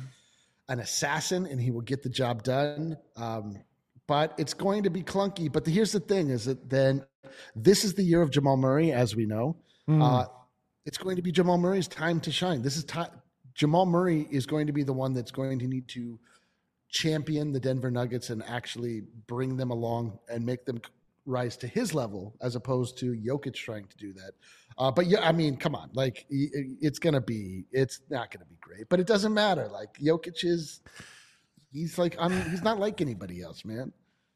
an 0.70 0.80
assassin, 0.80 1.48
and 1.48 1.60
he 1.60 1.72
will 1.72 1.82
get 1.82 2.04
the 2.04 2.10
job 2.10 2.44
done. 2.44 2.98
Um, 3.16 3.58
but 4.08 4.34
it's 4.38 4.54
going 4.54 4.84
to 4.84 4.90
be 4.90 5.04
clunky. 5.04 5.52
But 5.52 5.66
the, 5.66 5.72
here's 5.72 5.92
the 5.92 6.00
thing: 6.00 6.30
is 6.30 6.46
that 6.46 6.70
then 6.70 7.06
this 7.56 7.84
is 7.84 7.94
the 7.94 8.04
year 8.04 8.22
of 8.22 8.32
Jamal 8.32 8.58
Murray, 8.58 8.92
as 8.92 9.16
we 9.16 9.26
know. 9.26 9.58
Mm. 9.90 10.02
Uh, 10.02 10.28
it's 10.86 10.98
going 10.98 11.16
to 11.16 11.22
be 11.22 11.32
Jamal 11.32 11.58
Murray's 11.58 11.88
time 11.88 12.20
to 12.22 12.32
shine. 12.32 12.62
This 12.62 12.78
is 12.78 12.84
time. 12.84 13.10
Jamal 13.54 13.86
Murray 13.86 14.28
is 14.32 14.46
going 14.46 14.68
to 14.68 14.74
be 14.74 14.84
the 14.84 14.94
one 14.94 15.14
that's 15.14 15.32
going 15.32 15.60
to 15.60 15.68
need 15.68 15.88
to 15.90 16.20
champion 16.90 17.52
the 17.52 17.60
Denver 17.60 17.92
Nuggets 17.92 18.30
and 18.30 18.44
actually 18.48 19.04
bring 19.28 19.58
them 19.58 19.72
along 19.72 20.20
and 20.30 20.46
make 20.46 20.66
them 20.66 20.82
rise 21.26 21.56
to 21.58 21.68
his 21.68 21.94
level, 21.94 22.36
as 22.42 22.56
opposed 22.56 22.98
to 23.00 23.14
Jokic 23.14 23.56
trying 23.56 23.86
to 23.86 23.98
do 23.98 24.14
that. 24.14 24.32
Uh, 24.78 24.92
but 24.92 25.08
yeah, 25.08 25.26
I 25.28 25.32
mean, 25.32 25.56
come 25.56 25.76
on, 25.76 25.90
like 25.94 26.26
it's 26.30 27.00
gonna 27.00 27.22
be, 27.22 27.66
it's 27.72 28.02
not 28.10 28.32
gonna 28.32 28.46
be 28.46 28.58
great, 28.60 28.90
but 28.90 29.00
it 29.00 29.08
doesn't 29.08 29.34
matter. 29.34 29.68
Like 29.68 29.94
Jokic 30.00 30.44
is 30.44 30.82
He's 31.74 31.98
like 31.98 32.16
I'm, 32.20 32.50
he's 32.52 32.62
not 32.64 32.80
like 32.80 33.02
anybody 33.02 33.42
else, 33.42 33.66
man. 33.66 33.92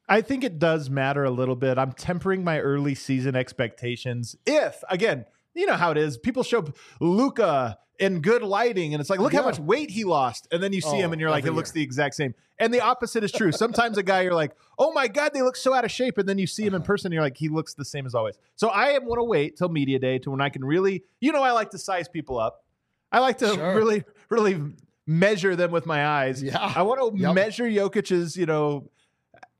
I 0.08 0.22
think 0.22 0.42
it 0.42 0.58
does 0.58 0.90
matter 0.90 1.24
a 1.24 1.30
little 1.30 1.56
bit. 1.56 1.78
I'm 1.78 1.92
tempering 1.92 2.42
my 2.42 2.60
early 2.60 2.94
season 2.94 3.36
expectations. 3.36 4.36
If 4.46 4.82
again, 4.90 5.26
you 5.54 5.66
know 5.66 5.76
how 5.76 5.90
it 5.90 5.98
is. 5.98 6.18
People 6.18 6.42
show 6.42 6.64
Luka 7.00 7.78
in 7.98 8.20
good 8.20 8.42
lighting, 8.42 8.94
and 8.94 9.00
it's 9.00 9.10
like, 9.10 9.18
look 9.18 9.32
yeah. 9.32 9.40
how 9.40 9.46
much 9.46 9.58
weight 9.58 9.90
he 9.90 10.04
lost, 10.04 10.46
and 10.52 10.62
then 10.62 10.72
you 10.72 10.80
see 10.80 10.88
oh, 10.90 10.96
him, 10.96 11.12
and 11.12 11.20
you're 11.20 11.30
like, 11.30 11.44
it 11.44 11.48
year. 11.48 11.52
looks 11.52 11.72
the 11.72 11.82
exact 11.82 12.14
same. 12.14 12.34
And 12.60 12.72
the 12.72 12.80
opposite 12.80 13.24
is 13.24 13.32
true. 13.32 13.52
Sometimes 13.52 13.98
a 13.98 14.02
guy, 14.02 14.22
you're 14.22 14.34
like, 14.34 14.52
oh 14.78 14.92
my 14.92 15.08
god, 15.08 15.32
they 15.34 15.42
look 15.42 15.56
so 15.56 15.74
out 15.74 15.84
of 15.84 15.90
shape, 15.90 16.18
and 16.18 16.28
then 16.28 16.38
you 16.38 16.46
see 16.46 16.62
him 16.62 16.74
in 16.74 16.80
uh-huh. 16.80 16.86
person, 16.86 17.08
and 17.08 17.14
you're 17.14 17.22
like, 17.22 17.36
he 17.36 17.48
looks 17.48 17.74
the 17.74 17.84
same 17.84 18.06
as 18.06 18.14
always. 18.14 18.38
So 18.56 18.68
I 18.68 18.90
am 18.90 19.04
going 19.04 19.18
to 19.18 19.24
wait 19.24 19.56
till 19.56 19.68
media 19.68 19.98
day 19.98 20.18
to 20.20 20.30
when 20.30 20.40
I 20.40 20.48
can 20.48 20.64
really, 20.64 21.04
you 21.20 21.32
know, 21.32 21.42
I 21.42 21.52
like 21.52 21.70
to 21.70 21.78
size 21.78 22.08
people 22.08 22.38
up. 22.38 22.64
I 23.10 23.20
like 23.20 23.38
to 23.38 23.54
sure. 23.54 23.74
really, 23.74 24.04
really 24.28 24.60
measure 25.08 25.56
them 25.56 25.70
with 25.70 25.86
my 25.86 26.06
eyes. 26.06 26.42
Yeah. 26.42 26.72
I 26.76 26.82
want 26.82 27.00
to 27.00 27.20
yep. 27.20 27.34
measure 27.34 27.64
Jokic's, 27.64 28.36
you 28.36 28.46
know, 28.46 28.90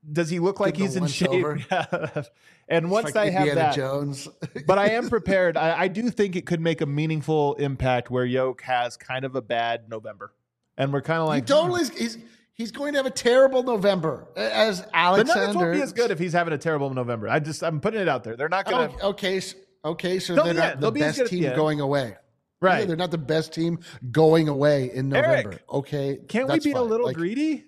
does 0.09 0.29
he 0.29 0.39
look 0.39 0.59
like 0.59 0.77
he's 0.77 0.95
in 0.95 1.07
shape? 1.07 1.45
and 2.69 2.89
once 2.89 3.15
like 3.15 3.15
I 3.15 3.29
have 3.31 3.55
that, 3.55 3.75
Jones. 3.75 4.29
but 4.67 4.77
I 4.77 4.91
am 4.91 5.09
prepared. 5.09 5.57
I, 5.57 5.81
I, 5.81 5.87
do 5.87 6.09
think 6.09 6.35
it 6.35 6.45
could 6.45 6.61
make 6.61 6.79
a 6.81 6.85
meaningful 6.85 7.55
impact 7.55 8.09
where 8.09 8.23
Yoke 8.23 8.61
has 8.61 8.95
kind 8.95 9.25
of 9.25 9.35
a 9.35 9.41
bad 9.41 9.89
November, 9.89 10.31
and 10.77 10.93
we're 10.93 11.01
kind 11.01 11.19
of 11.19 11.27
like 11.27 11.43
he 11.43 11.47
totally. 11.47 11.83
Hmm. 11.83 11.97
He's 11.97 12.17
he's 12.53 12.71
going 12.71 12.93
to 12.93 12.99
have 12.99 13.05
a 13.05 13.11
terrible 13.11 13.63
November 13.63 14.27
as 14.37 14.85
Alexander. 14.93 15.33
The 15.33 15.39
Nuggets 15.39 15.55
won't 15.57 15.73
be 15.73 15.81
as 15.81 15.93
good 15.93 16.11
if 16.11 16.19
he's 16.19 16.33
having 16.33 16.53
a 16.53 16.57
terrible 16.57 16.93
November. 16.93 17.27
I 17.27 17.39
just 17.39 17.61
I'm 17.61 17.81
putting 17.81 17.99
it 17.99 18.07
out 18.07 18.23
there. 18.23 18.37
They're 18.37 18.49
not 18.49 18.65
going 18.65 18.97
to. 18.97 19.05
Okay, 19.07 19.41
okay, 19.83 20.19
so 20.19 20.35
they're 20.35 20.53
not 20.53 20.79
the 20.79 20.91
best 20.91 21.25
team 21.27 21.43
going 21.55 21.81
away. 21.81 22.15
Right. 22.61 22.79
Yeah, 22.79 22.85
they're 22.85 22.97
not 22.97 23.11
the 23.11 23.17
best 23.17 23.53
team 23.53 23.79
going 24.11 24.49
away 24.49 24.91
in 24.93 25.09
November. 25.09 25.51
Eric, 25.51 25.63
okay. 25.71 26.19
Can't 26.27 26.49
we 26.49 26.59
be 26.59 26.73
fine. 26.73 26.81
a 26.81 26.83
little 26.83 27.07
like, 27.07 27.15
greedy? 27.15 27.65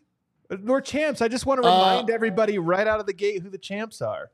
We're 0.63 0.81
champs. 0.81 1.21
I 1.21 1.29
just 1.29 1.45
want 1.45 1.61
to 1.63 1.67
uh, 1.67 1.71
remind 1.71 2.09
uh, 2.09 2.13
everybody 2.13 2.59
right 2.59 2.85
out 2.85 2.99
of 2.99 3.05
the 3.05 3.13
gate 3.13 3.41
who 3.41 3.49
the 3.49 3.57
champs 3.57 4.01
are. 4.01 4.31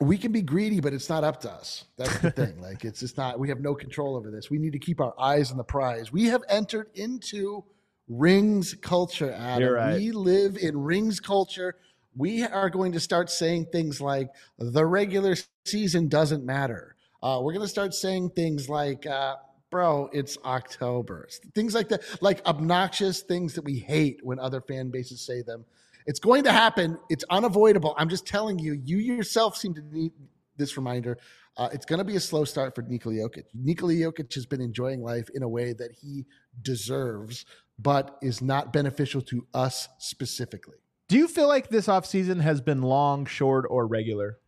We 0.00 0.18
can 0.18 0.32
be 0.32 0.42
greedy, 0.42 0.80
but 0.80 0.92
it's 0.92 1.08
not 1.08 1.24
up 1.24 1.40
to 1.40 1.50
us. 1.50 1.86
That's 1.96 2.18
the 2.18 2.30
thing. 2.30 2.60
Like 2.60 2.84
it's 2.84 3.00
just 3.00 3.16
not. 3.16 3.38
We 3.38 3.48
have 3.48 3.60
no 3.60 3.74
control 3.74 4.16
over 4.16 4.30
this. 4.30 4.50
We 4.50 4.58
need 4.58 4.72
to 4.74 4.78
keep 4.78 5.00
our 5.00 5.14
eyes 5.18 5.50
on 5.50 5.56
the 5.56 5.64
prize. 5.64 6.12
We 6.12 6.26
have 6.26 6.42
entered 6.48 6.90
into 6.94 7.64
rings 8.06 8.74
culture, 8.74 9.32
Adam. 9.32 9.72
Right. 9.72 9.96
We 9.96 10.12
live 10.12 10.58
in 10.58 10.80
rings 10.80 11.20
culture. 11.20 11.76
We 12.16 12.42
are 12.42 12.68
going 12.68 12.92
to 12.92 13.00
start 13.00 13.30
saying 13.30 13.66
things 13.72 14.00
like 14.00 14.28
the 14.58 14.84
regular 14.84 15.36
season 15.64 16.08
doesn't 16.08 16.44
matter. 16.44 16.96
Uh, 17.22 17.40
we're 17.42 17.52
going 17.52 17.64
to 17.64 17.68
start 17.68 17.94
saying 17.94 18.30
things 18.30 18.68
like, 18.68 19.06
uh, 19.06 19.36
bro, 19.70 20.08
it's 20.12 20.38
October. 20.44 21.28
Things 21.54 21.74
like 21.74 21.88
that, 21.88 22.02
like 22.20 22.44
obnoxious 22.46 23.22
things 23.22 23.54
that 23.54 23.64
we 23.64 23.78
hate 23.78 24.20
when 24.22 24.38
other 24.38 24.60
fan 24.60 24.90
bases 24.90 25.20
say 25.20 25.42
them. 25.42 25.64
It's 26.06 26.20
going 26.20 26.44
to 26.44 26.52
happen. 26.52 26.98
It's 27.10 27.24
unavoidable. 27.28 27.94
I'm 27.98 28.08
just 28.08 28.26
telling 28.26 28.58
you, 28.58 28.80
you 28.84 28.98
yourself 28.98 29.56
seem 29.56 29.74
to 29.74 29.82
need 29.92 30.12
this 30.56 30.76
reminder. 30.76 31.18
Uh, 31.56 31.68
it's 31.72 31.84
going 31.84 31.98
to 31.98 32.04
be 32.04 32.16
a 32.16 32.20
slow 32.20 32.44
start 32.44 32.74
for 32.74 32.82
Nikola 32.82 33.16
Jokic. 33.16 33.44
Nikola 33.52 33.92
Jokic 33.92 34.32
has 34.34 34.46
been 34.46 34.60
enjoying 34.60 35.02
life 35.02 35.28
in 35.34 35.42
a 35.42 35.48
way 35.48 35.72
that 35.72 35.90
he 36.00 36.24
deserves, 36.62 37.44
but 37.78 38.16
is 38.22 38.40
not 38.40 38.72
beneficial 38.72 39.20
to 39.22 39.46
us 39.52 39.88
specifically. 39.98 40.78
Do 41.08 41.16
you 41.16 41.26
feel 41.26 41.48
like 41.48 41.68
this 41.68 41.88
offseason 41.88 42.40
has 42.40 42.60
been 42.60 42.82
long, 42.82 43.26
short, 43.26 43.66
or 43.68 43.86
regular? 43.86 44.38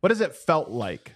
What 0.00 0.10
has 0.10 0.20
it 0.20 0.34
felt 0.34 0.70
like? 0.70 1.14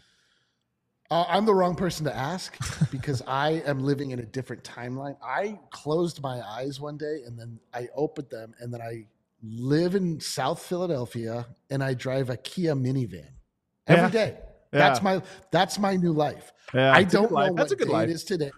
Uh, 1.13 1.27
I'm 1.29 1.45
the 1.45 1.55
wrong 1.55 1.75
person 1.75 2.07
to 2.07 2.17
ask 2.17 2.57
because 2.91 3.21
I 3.27 3.63
am 3.67 3.81
living 3.81 4.13
in 4.13 4.21
a 4.21 4.25
different 4.25 4.65
timeline. 4.65 5.15
I 5.23 5.59
closed 5.69 6.23
my 6.23 6.41
eyes 6.41 6.81
one 6.81 6.97
day 6.97 7.19
and 7.27 7.39
then 7.39 7.61
I 7.75 7.91
opened 7.95 8.31
them 8.31 8.55
and 8.61 8.73
then 8.73 8.81
I 8.81 9.05
live 9.43 9.95
in 9.95 10.21
South 10.21 10.63
Philadelphia 10.65 11.47
and 11.69 11.85
I 11.85 11.93
drive 11.93 12.31
a 12.31 12.39
Kia 12.39 12.75
minivan 12.75 13.29
every 13.87 14.05
yeah. 14.05 14.09
day. 14.09 14.39
That's 14.71 15.03
my 15.03 15.21
that's 15.51 15.79
my 15.79 15.97
new 15.97 16.15
life. 16.15 16.51
Yeah, 16.73 16.95
I 16.95 17.03
don't 17.03 17.31
know 17.31 17.53
what 17.53 17.69
day 17.69 17.85
life. 17.85 18.09
it 18.09 18.13
is 18.15 18.25
today. 18.25 18.51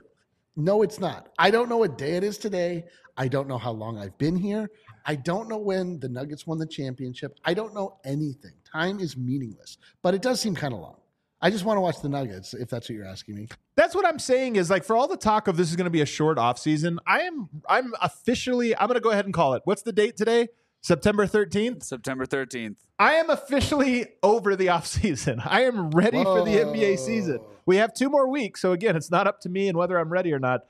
No, 0.55 0.83
it's 0.83 1.01
not. 1.01 1.31
I 1.37 1.51
don't 1.51 1.69
know 1.69 1.79
what 1.79 1.99
day 1.99 2.13
it 2.13 2.23
is 2.23 2.39
today. 2.39 2.85
I 3.17 3.27
don't 3.27 3.49
know 3.49 3.59
how 3.59 3.73
long 3.73 3.99
I've 3.99 4.17
been 4.17 4.37
here. 4.37 4.71
I 5.07 5.17
don't 5.17 5.49
know 5.49 5.59
when 5.59 5.99
the 5.99 6.09
Nuggets 6.09 6.47
won 6.47 6.59
the 6.59 6.69
championship. 6.69 7.37
I 7.45 7.53
don't 7.53 7.75
know 7.75 7.97
anything. 8.05 8.53
Time 8.71 9.01
is 9.01 9.17
meaningless, 9.17 9.79
but 10.03 10.15
it 10.15 10.23
does 10.23 10.41
seem 10.41 10.55
kind 10.55 10.73
of 10.73 10.79
long. 10.79 10.99
I 11.45 11.51
just 11.51 11.67
want 11.67 11.77
to 11.77 11.83
watch 11.83 12.01
the 12.01 12.09
Nuggets, 12.09 12.55
if 12.55 12.71
that's 12.71 12.89
what 12.89 12.97
you're 12.97 13.05
asking 13.05 13.35
me. 13.35 13.49
That's 13.77 13.95
what 13.95 14.07
I'm 14.07 14.19
saying 14.19 14.57
is 14.57 14.71
like 14.71 14.83
for 14.83 14.97
all 14.97 15.07
the 15.07 15.19
talk 15.19 15.47
of 15.47 15.59
this 15.59 15.69
is 15.69 15.77
going 15.77 15.85
to 15.85 15.91
be 15.91 16.01
a 16.01 16.07
short 16.07 16.39
offseason, 16.39 16.97
I 17.07 17.21
am 17.21 17.51
I'm 17.69 17.93
officially 18.01 18.75
I'm 18.75 18.87
going 18.87 18.95
to 18.95 19.03
go 19.03 19.11
ahead 19.11 19.27
and 19.27 19.35
call 19.35 19.53
it. 19.53 19.61
What's 19.67 19.83
the 19.83 19.93
date 19.93 20.17
today? 20.17 20.49
September 20.81 21.27
13th? 21.27 21.83
September 21.83 22.25
13th. 22.25 22.77
I 22.99 23.15
am 23.17 23.29
officially 23.29 24.07
over 24.23 24.57
the 24.57 24.69
offseason. 24.69 25.47
I 25.47 25.65
am 25.65 25.91
ready 25.91 26.17
Whoa. 26.17 26.39
for 26.39 26.51
the 26.51 26.57
NBA 26.57 26.99
season. 26.99 27.41
We 27.67 27.77
have 27.77 27.93
two 27.93 28.09
more 28.09 28.27
weeks. 28.27 28.63
So 28.63 28.73
again, 28.73 28.97
it's 28.97 29.11
not 29.11 29.27
up 29.27 29.41
to 29.41 29.51
me 29.51 29.69
and 29.69 29.77
whether 29.77 29.99
I'm 29.99 30.09
ready 30.09 30.33
or 30.33 30.39
not. 30.39 30.63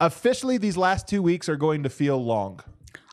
Officially, 0.00 0.56
these 0.56 0.78
last 0.78 1.06
two 1.06 1.20
weeks 1.20 1.46
are 1.50 1.56
going 1.56 1.82
to 1.82 1.90
feel 1.90 2.16
long. 2.16 2.60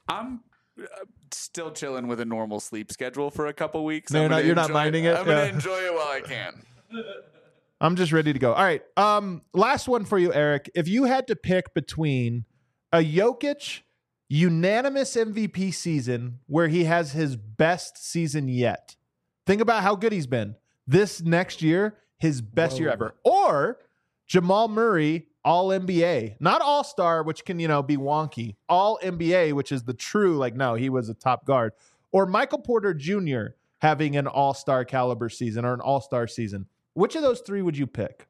I'm 0.08 0.40
uh, 0.82 0.86
still 1.32 1.72
chilling 1.72 2.08
with 2.08 2.22
a 2.22 2.26
normal 2.26 2.62
sleep 2.62 2.94
schedule 2.94 3.30
for 3.30 3.48
a 3.48 3.54
couple 3.54 3.84
weeks. 3.84 4.12
No, 4.14 4.22
you're 4.22 4.30
not, 4.30 4.46
you're 4.46 4.56
not 4.56 4.72
minding 4.72 5.04
it. 5.04 5.10
it. 5.10 5.18
I'm 5.18 5.28
yeah. 5.28 5.36
gonna 5.36 5.54
enjoy 5.54 5.80
it 5.80 5.94
while 5.94 6.08
I 6.08 6.22
can. 6.22 6.64
I'm 7.82 7.96
just 7.96 8.12
ready 8.12 8.34
to 8.34 8.40
go. 8.40 8.54
All 8.54 8.64
right. 8.64 8.82
Um, 8.98 9.42
last 9.54 9.88
one 9.88 10.06
for 10.06 10.18
you, 10.18 10.34
Eric. 10.34 10.70
If 10.76 10.88
you 10.88 11.06
had 11.06 11.28
to 11.28 11.36
pick 11.36 11.74
between 11.74 12.46
a 12.92 13.00
Jokic 13.00 13.82
unanimous 14.28 15.16
MVP 15.16 15.74
season 15.74 16.40
where 16.48 16.68
he 16.68 16.84
has 16.84 17.14
his 17.14 17.36
best 17.36 17.98
season 17.98 18.50
yet, 18.50 18.96
think 19.46 19.62
about 19.62 19.84
how 19.84 19.96
good 19.96 20.12
he's 20.12 20.28
been. 20.28 20.56
This 20.86 21.22
next 21.22 21.62
year, 21.62 21.98
his 22.18 22.42
best 22.42 22.74
Whoa. 22.74 22.80
year 22.80 22.90
ever. 22.90 23.16
Or 23.24 23.80
Jamal 24.28 24.68
Murray, 24.68 25.28
all 25.46 25.70
NBA, 25.70 26.36
not 26.42 26.62
all 26.62 26.84
star, 26.84 27.24
which 27.24 27.46
can, 27.46 27.60
you 27.60 27.68
know, 27.68 27.82
be 27.82 27.96
wonky, 27.96 28.56
all 28.68 29.00
NBA, 29.02 29.54
which 29.54 29.72
is 29.72 29.84
the 29.84 29.94
true, 29.94 30.38
like, 30.38 30.56
no, 30.56 30.76
he 30.76 30.90
was 30.90 31.08
a 31.08 31.14
top 31.14 31.46
guard. 31.46 31.72
Or 32.12 32.26
Michael 32.26 32.60
Porter 32.60 32.94
Jr. 32.94 33.56
having 33.80 34.18
an 34.18 34.28
all 34.28 34.54
star 34.54 34.84
caliber 34.84 35.30
season 35.30 35.64
or 35.64 35.74
an 35.74 35.80
all 35.80 36.02
star 36.02 36.28
season. 36.28 36.66
Which 37.00 37.16
of 37.16 37.22
those 37.22 37.40
three 37.40 37.62
would 37.62 37.78
you 37.78 37.88
pick? 37.88 38.28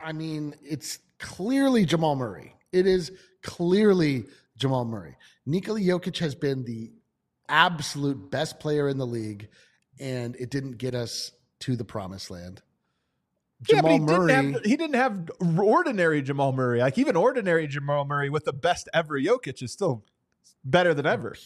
I 0.00 0.12
mean, 0.12 0.56
it's 0.60 0.98
clearly 1.20 1.84
Jamal 1.84 2.16
Murray. 2.16 2.56
It 2.72 2.84
is 2.84 3.12
clearly 3.44 4.24
Jamal 4.56 4.84
Murray. 4.84 5.16
Nikola 5.46 5.78
Jokic 5.78 6.18
has 6.18 6.34
been 6.34 6.64
the 6.64 6.90
absolute 7.48 8.28
best 8.28 8.58
player 8.58 8.88
in 8.88 8.98
the 8.98 9.06
league, 9.06 9.50
and 10.00 10.34
it 10.34 10.50
didn't 10.50 10.78
get 10.78 10.96
us 10.96 11.30
to 11.60 11.76
the 11.76 11.84
promised 11.84 12.28
land. 12.28 12.60
Jamal 13.62 13.76
yeah, 13.76 13.82
but 13.82 13.92
he 13.92 13.98
Murray, 14.00 14.32
didn't 14.32 14.54
have 14.54 14.64
he 14.64 14.76
didn't 14.76 14.96
have 14.96 15.30
ordinary 15.56 16.22
Jamal 16.22 16.50
Murray. 16.50 16.80
Like 16.80 16.98
even 16.98 17.14
ordinary 17.14 17.68
Jamal 17.68 18.04
Murray 18.04 18.30
with 18.30 18.46
the 18.46 18.52
best 18.52 18.88
ever 18.92 19.20
Jokic 19.20 19.62
is 19.62 19.70
still 19.70 20.04
better 20.64 20.92
than 20.92 21.06
ever. 21.06 21.36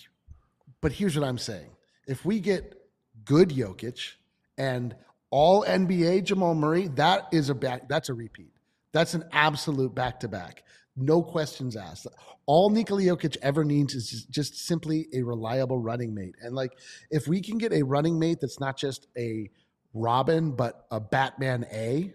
But 0.80 0.92
here's 0.92 1.18
what 1.18 1.28
I'm 1.28 1.36
saying: 1.36 1.68
if 2.06 2.24
we 2.24 2.40
get 2.40 2.80
good 3.26 3.50
Jokic 3.50 4.12
and 4.56 4.96
all 5.34 5.64
NBA 5.64 6.22
Jamal 6.22 6.54
Murray, 6.54 6.86
that 6.94 7.26
is 7.32 7.50
a 7.50 7.56
back. 7.56 7.88
That's 7.88 8.08
a 8.08 8.14
repeat. 8.14 8.52
That's 8.92 9.14
an 9.14 9.24
absolute 9.32 9.92
back 9.92 10.20
to 10.20 10.28
back. 10.28 10.62
No 10.94 11.24
questions 11.24 11.74
asked. 11.74 12.06
All 12.46 12.70
Nikola 12.70 13.02
Jokic 13.02 13.36
ever 13.42 13.64
needs 13.64 13.96
is 13.96 14.26
just 14.26 14.64
simply 14.64 15.08
a 15.12 15.22
reliable 15.22 15.80
running 15.80 16.14
mate. 16.14 16.36
And 16.40 16.54
like, 16.54 16.78
if 17.10 17.26
we 17.26 17.40
can 17.40 17.58
get 17.58 17.72
a 17.72 17.82
running 17.82 18.16
mate 18.16 18.38
that's 18.40 18.60
not 18.60 18.76
just 18.76 19.08
a 19.18 19.50
Robin, 19.92 20.52
but 20.52 20.86
a 20.92 21.00
Batman 21.00 21.66
A 21.72 22.12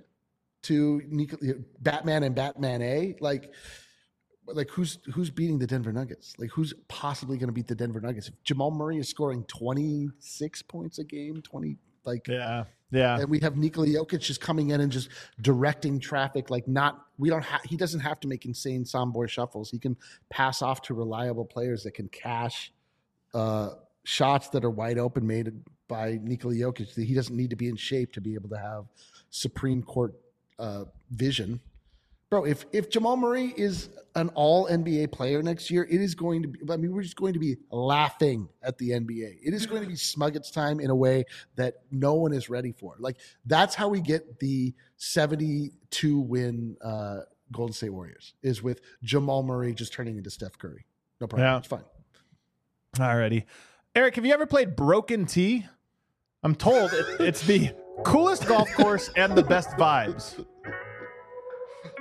to 0.63 1.01
Nikola, 1.05 1.55
Batman 1.81 2.23
and 2.23 2.33
Batman 2.33 2.81
A, 2.81 3.15
like, 3.19 3.51
like 4.45 4.69
who's 4.69 4.97
who's 5.13 5.29
beating 5.29 5.59
the 5.59 5.67
Denver 5.67 5.91
Nuggets? 5.91 6.35
Like 6.37 6.51
who's 6.51 6.73
possibly 6.87 7.37
going 7.37 7.49
to 7.49 7.53
beat 7.53 7.67
the 7.67 7.75
Denver 7.75 7.99
Nuggets? 7.99 8.29
If 8.29 8.41
Jamal 8.45 8.71
Murray 8.71 8.97
is 8.97 9.09
scoring 9.09 9.43
26 9.43 10.61
points 10.61 10.99
a 10.99 11.03
game, 11.03 11.41
20 11.41 11.75
like 12.05 12.25
yeah, 12.29 12.63
yeah. 12.91 13.19
And 13.19 13.29
we 13.29 13.39
have 13.39 13.55
Nikola 13.55 13.87
Jokic 13.87 14.21
just 14.21 14.41
coming 14.41 14.71
in 14.71 14.81
and 14.81 14.91
just 14.91 15.09
directing 15.41 15.99
traffic. 15.99 16.49
Like 16.49 16.67
not, 16.67 17.05
we 17.17 17.29
don't 17.29 17.43
have. 17.43 17.61
He 17.63 17.77
doesn't 17.77 17.99
have 17.99 18.19
to 18.21 18.27
make 18.27 18.45
insane 18.45 18.83
sombor 18.83 19.29
shuffles. 19.29 19.69
He 19.69 19.79
can 19.79 19.95
pass 20.29 20.61
off 20.61 20.81
to 20.83 20.93
reliable 20.93 21.45
players 21.45 21.83
that 21.83 21.93
can 21.93 22.07
cash 22.09 22.71
uh, 23.33 23.69
shots 24.03 24.49
that 24.49 24.65
are 24.65 24.71
wide 24.71 24.97
open 24.97 25.25
made 25.25 25.51
by 25.87 26.19
Nikola 26.23 26.55
Jokic. 26.55 26.95
He 26.95 27.13
doesn't 27.13 27.35
need 27.35 27.51
to 27.51 27.55
be 27.55 27.67
in 27.67 27.75
shape 27.75 28.13
to 28.13 28.21
be 28.21 28.33
able 28.33 28.49
to 28.49 28.57
have 28.57 28.85
Supreme 29.29 29.83
Court 29.83 30.15
uh, 30.57 30.85
vision 31.11 31.59
bro, 32.29 32.45
if 32.45 32.65
if 32.71 32.89
Jamal 32.89 33.17
Murray 33.17 33.53
is 33.57 33.89
an 34.15 34.29
all 34.29 34.67
NBA 34.67 35.11
player 35.11 35.41
next 35.41 35.69
year, 35.69 35.83
it 35.89 36.01
is 36.01 36.15
going 36.15 36.41
to 36.43 36.47
be, 36.47 36.59
I 36.71 36.77
mean, 36.77 36.93
we're 36.93 37.01
just 37.01 37.15
going 37.15 37.33
to 37.33 37.39
be 37.39 37.57
laughing 37.71 38.49
at 38.63 38.77
the 38.77 38.91
NBA. 38.91 39.37
It 39.43 39.53
is 39.53 39.65
going 39.65 39.81
to 39.81 39.87
be 39.87 39.95
Smuggets 39.95 40.51
time 40.51 40.79
in 40.79 40.89
a 40.89 40.95
way 40.95 41.25
that 41.55 41.75
no 41.91 42.15
one 42.15 42.33
is 42.33 42.49
ready 42.49 42.71
for. 42.71 42.95
Like, 42.99 43.17
that's 43.45 43.75
how 43.75 43.87
we 43.87 44.01
get 44.01 44.39
the 44.39 44.73
72 44.97 46.19
win 46.19 46.75
uh, 46.83 47.21
Golden 47.51 47.73
State 47.73 47.91
Warriors, 47.91 48.33
is 48.41 48.61
with 48.61 48.81
Jamal 49.03 49.43
Murray 49.43 49.73
just 49.73 49.93
turning 49.93 50.17
into 50.17 50.29
Steph 50.29 50.57
Curry. 50.57 50.85
No 51.21 51.27
problem. 51.27 51.47
Yeah. 51.47 51.57
It's 51.57 51.67
fine. 51.67 51.83
Alrighty. 52.95 53.45
Eric, 53.95 54.15
have 54.15 54.25
you 54.25 54.33
ever 54.33 54.45
played 54.45 54.75
Broken 54.75 55.25
Tee? 55.25 55.65
I'm 56.43 56.55
told 56.55 56.93
it, 56.93 57.05
it's 57.19 57.45
the 57.45 57.71
coolest 58.03 58.47
golf 58.47 58.71
course 58.73 59.09
and 59.15 59.35
the 59.35 59.43
best 59.43 59.69
vibes. 59.71 60.45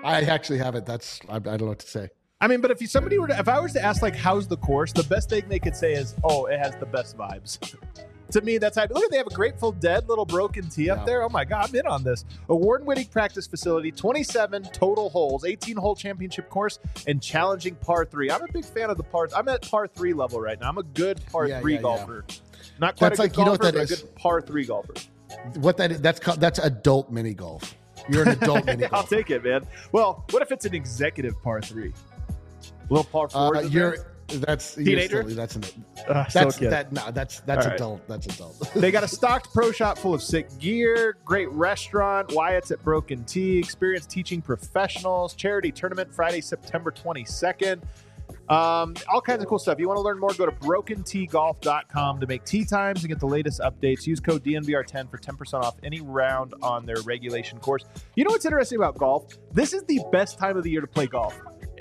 I 0.04 0.22
actually 0.22 0.58
haven't. 0.58 0.86
That's 0.86 1.20
I, 1.28 1.36
I 1.36 1.38
don't 1.38 1.60
know 1.62 1.66
what 1.66 1.80
to 1.80 1.88
say. 1.88 2.10
I 2.40 2.46
mean, 2.46 2.60
but 2.60 2.70
if 2.70 2.80
you, 2.80 2.86
somebody 2.86 3.18
were 3.18 3.26
to, 3.26 3.38
if 3.38 3.48
I 3.48 3.58
was 3.58 3.72
to 3.72 3.82
ask 3.84 4.00
like, 4.00 4.14
how's 4.14 4.46
the 4.46 4.56
course? 4.56 4.92
The 4.92 5.02
best 5.02 5.28
thing 5.28 5.48
they 5.48 5.58
could 5.58 5.74
say 5.74 5.94
is, 5.94 6.14
oh, 6.22 6.46
it 6.46 6.58
has 6.60 6.76
the 6.76 6.86
best 6.86 7.16
vibes. 7.16 7.76
to 8.30 8.40
me, 8.42 8.58
that's 8.58 8.76
how. 8.76 8.82
Look 8.82 9.02
at 9.02 9.10
they 9.10 9.16
have 9.16 9.26
a 9.26 9.34
Grateful 9.34 9.72
Dead 9.72 10.08
little 10.08 10.24
broken 10.24 10.68
tee 10.68 10.86
yeah. 10.86 10.94
up 10.94 11.06
there. 11.06 11.22
Oh 11.24 11.28
my 11.28 11.44
god, 11.44 11.68
I'm 11.68 11.74
in 11.74 11.86
on 11.86 12.04
this. 12.04 12.24
Award-winning 12.48 13.06
practice 13.06 13.46
facility, 13.48 13.90
27 13.90 14.64
total 14.72 15.10
holes, 15.10 15.42
18-hole 15.42 15.96
championship 15.96 16.48
course, 16.48 16.78
and 17.08 17.20
challenging 17.20 17.74
par 17.76 18.04
three. 18.04 18.30
I'm 18.30 18.42
a 18.42 18.52
big 18.52 18.64
fan 18.64 18.90
of 18.90 18.98
the 18.98 19.02
par. 19.02 19.28
I'm 19.34 19.48
at 19.48 19.68
par 19.68 19.88
three 19.88 20.12
level 20.12 20.40
right 20.40 20.60
now. 20.60 20.68
I'm 20.68 20.78
a 20.78 20.84
good 20.84 21.20
par 21.26 21.48
yeah, 21.48 21.60
three 21.60 21.74
yeah, 21.74 21.82
golfer. 21.82 22.24
Not 22.78 22.96
quite 22.96 23.16
that's 23.16 23.20
a 23.20 23.22
good 23.22 23.22
like, 23.22 23.32
golfer, 23.32 23.40
you 23.40 23.44
know 23.44 23.50
what 23.52 23.62
that 23.62 23.74
but 23.74 23.82
is? 23.82 23.90
a 23.90 24.04
good 24.04 24.14
par 24.14 24.40
three 24.42 24.64
golfer. 24.64 24.94
What 25.54 25.76
that 25.78 25.92
is, 25.92 26.00
that's 26.00 26.20
called, 26.20 26.40
that's 26.40 26.58
adult 26.60 27.10
mini 27.10 27.34
golf. 27.34 27.74
You're 28.08 28.22
an 28.22 28.28
adult 28.30 28.66
mini. 28.66 28.84
I'll 28.92 29.04
take 29.04 29.30
it, 29.30 29.44
man. 29.44 29.66
Well, 29.92 30.24
what 30.30 30.42
if 30.42 30.52
it's 30.52 30.64
an 30.64 30.74
executive 30.74 31.40
par 31.42 31.60
three? 31.60 31.92
A 31.92 32.92
little 32.92 33.04
par 33.04 33.28
four. 33.28 33.56
Uh, 33.56 33.62
you're 33.62 33.96
that's 34.28 34.74
teenager. 34.74 35.22
Still, 35.22 35.36
that's 35.36 35.56
an 35.56 35.64
uh, 36.06 36.24
that's 36.32 36.58
that 36.58 36.92
no 36.92 37.10
that's 37.10 37.40
that's 37.40 37.66
All 37.66 37.72
adult. 37.72 38.00
Right. 38.00 38.08
That's 38.08 38.34
adult. 38.34 38.72
they 38.74 38.90
got 38.90 39.04
a 39.04 39.08
stocked 39.08 39.52
pro 39.52 39.72
shop 39.72 39.96
full 39.96 40.14
of 40.14 40.22
sick 40.22 40.46
gear, 40.58 41.16
great 41.24 41.50
restaurant, 41.50 42.32
Wyatt's 42.32 42.70
at 42.70 42.82
Broken 42.84 43.24
Tee, 43.24 43.58
experience 43.58 44.06
teaching 44.06 44.42
professionals, 44.42 45.34
charity 45.34 45.72
tournament 45.72 46.12
Friday, 46.14 46.40
September 46.40 46.90
22nd. 46.90 47.80
Um, 48.50 48.94
all 49.08 49.20
kinds 49.20 49.42
of 49.42 49.48
cool 49.48 49.58
stuff. 49.58 49.78
You 49.78 49.88
want 49.88 49.98
to 49.98 50.02
learn 50.02 50.18
more? 50.18 50.32
Go 50.32 50.46
to 50.46 50.52
brokenteegolf.com 50.52 52.20
to 52.20 52.26
make 52.26 52.44
tee 52.44 52.64
times 52.64 53.02
and 53.02 53.08
get 53.08 53.20
the 53.20 53.26
latest 53.26 53.60
updates. 53.60 54.06
Use 54.06 54.20
code 54.20 54.42
DNVR10 54.42 55.10
for 55.10 55.18
10% 55.18 55.62
off 55.62 55.76
any 55.82 56.00
round 56.00 56.54
on 56.62 56.86
their 56.86 57.00
regulation 57.02 57.58
course. 57.58 57.84
You 58.16 58.24
know 58.24 58.30
what's 58.30 58.46
interesting 58.46 58.76
about 58.76 58.96
golf? 58.96 59.26
This 59.52 59.72
is 59.72 59.82
the 59.84 60.00
best 60.12 60.38
time 60.38 60.56
of 60.56 60.64
the 60.64 60.70
year 60.70 60.80
to 60.80 60.86
play 60.86 61.06
golf 61.06 61.38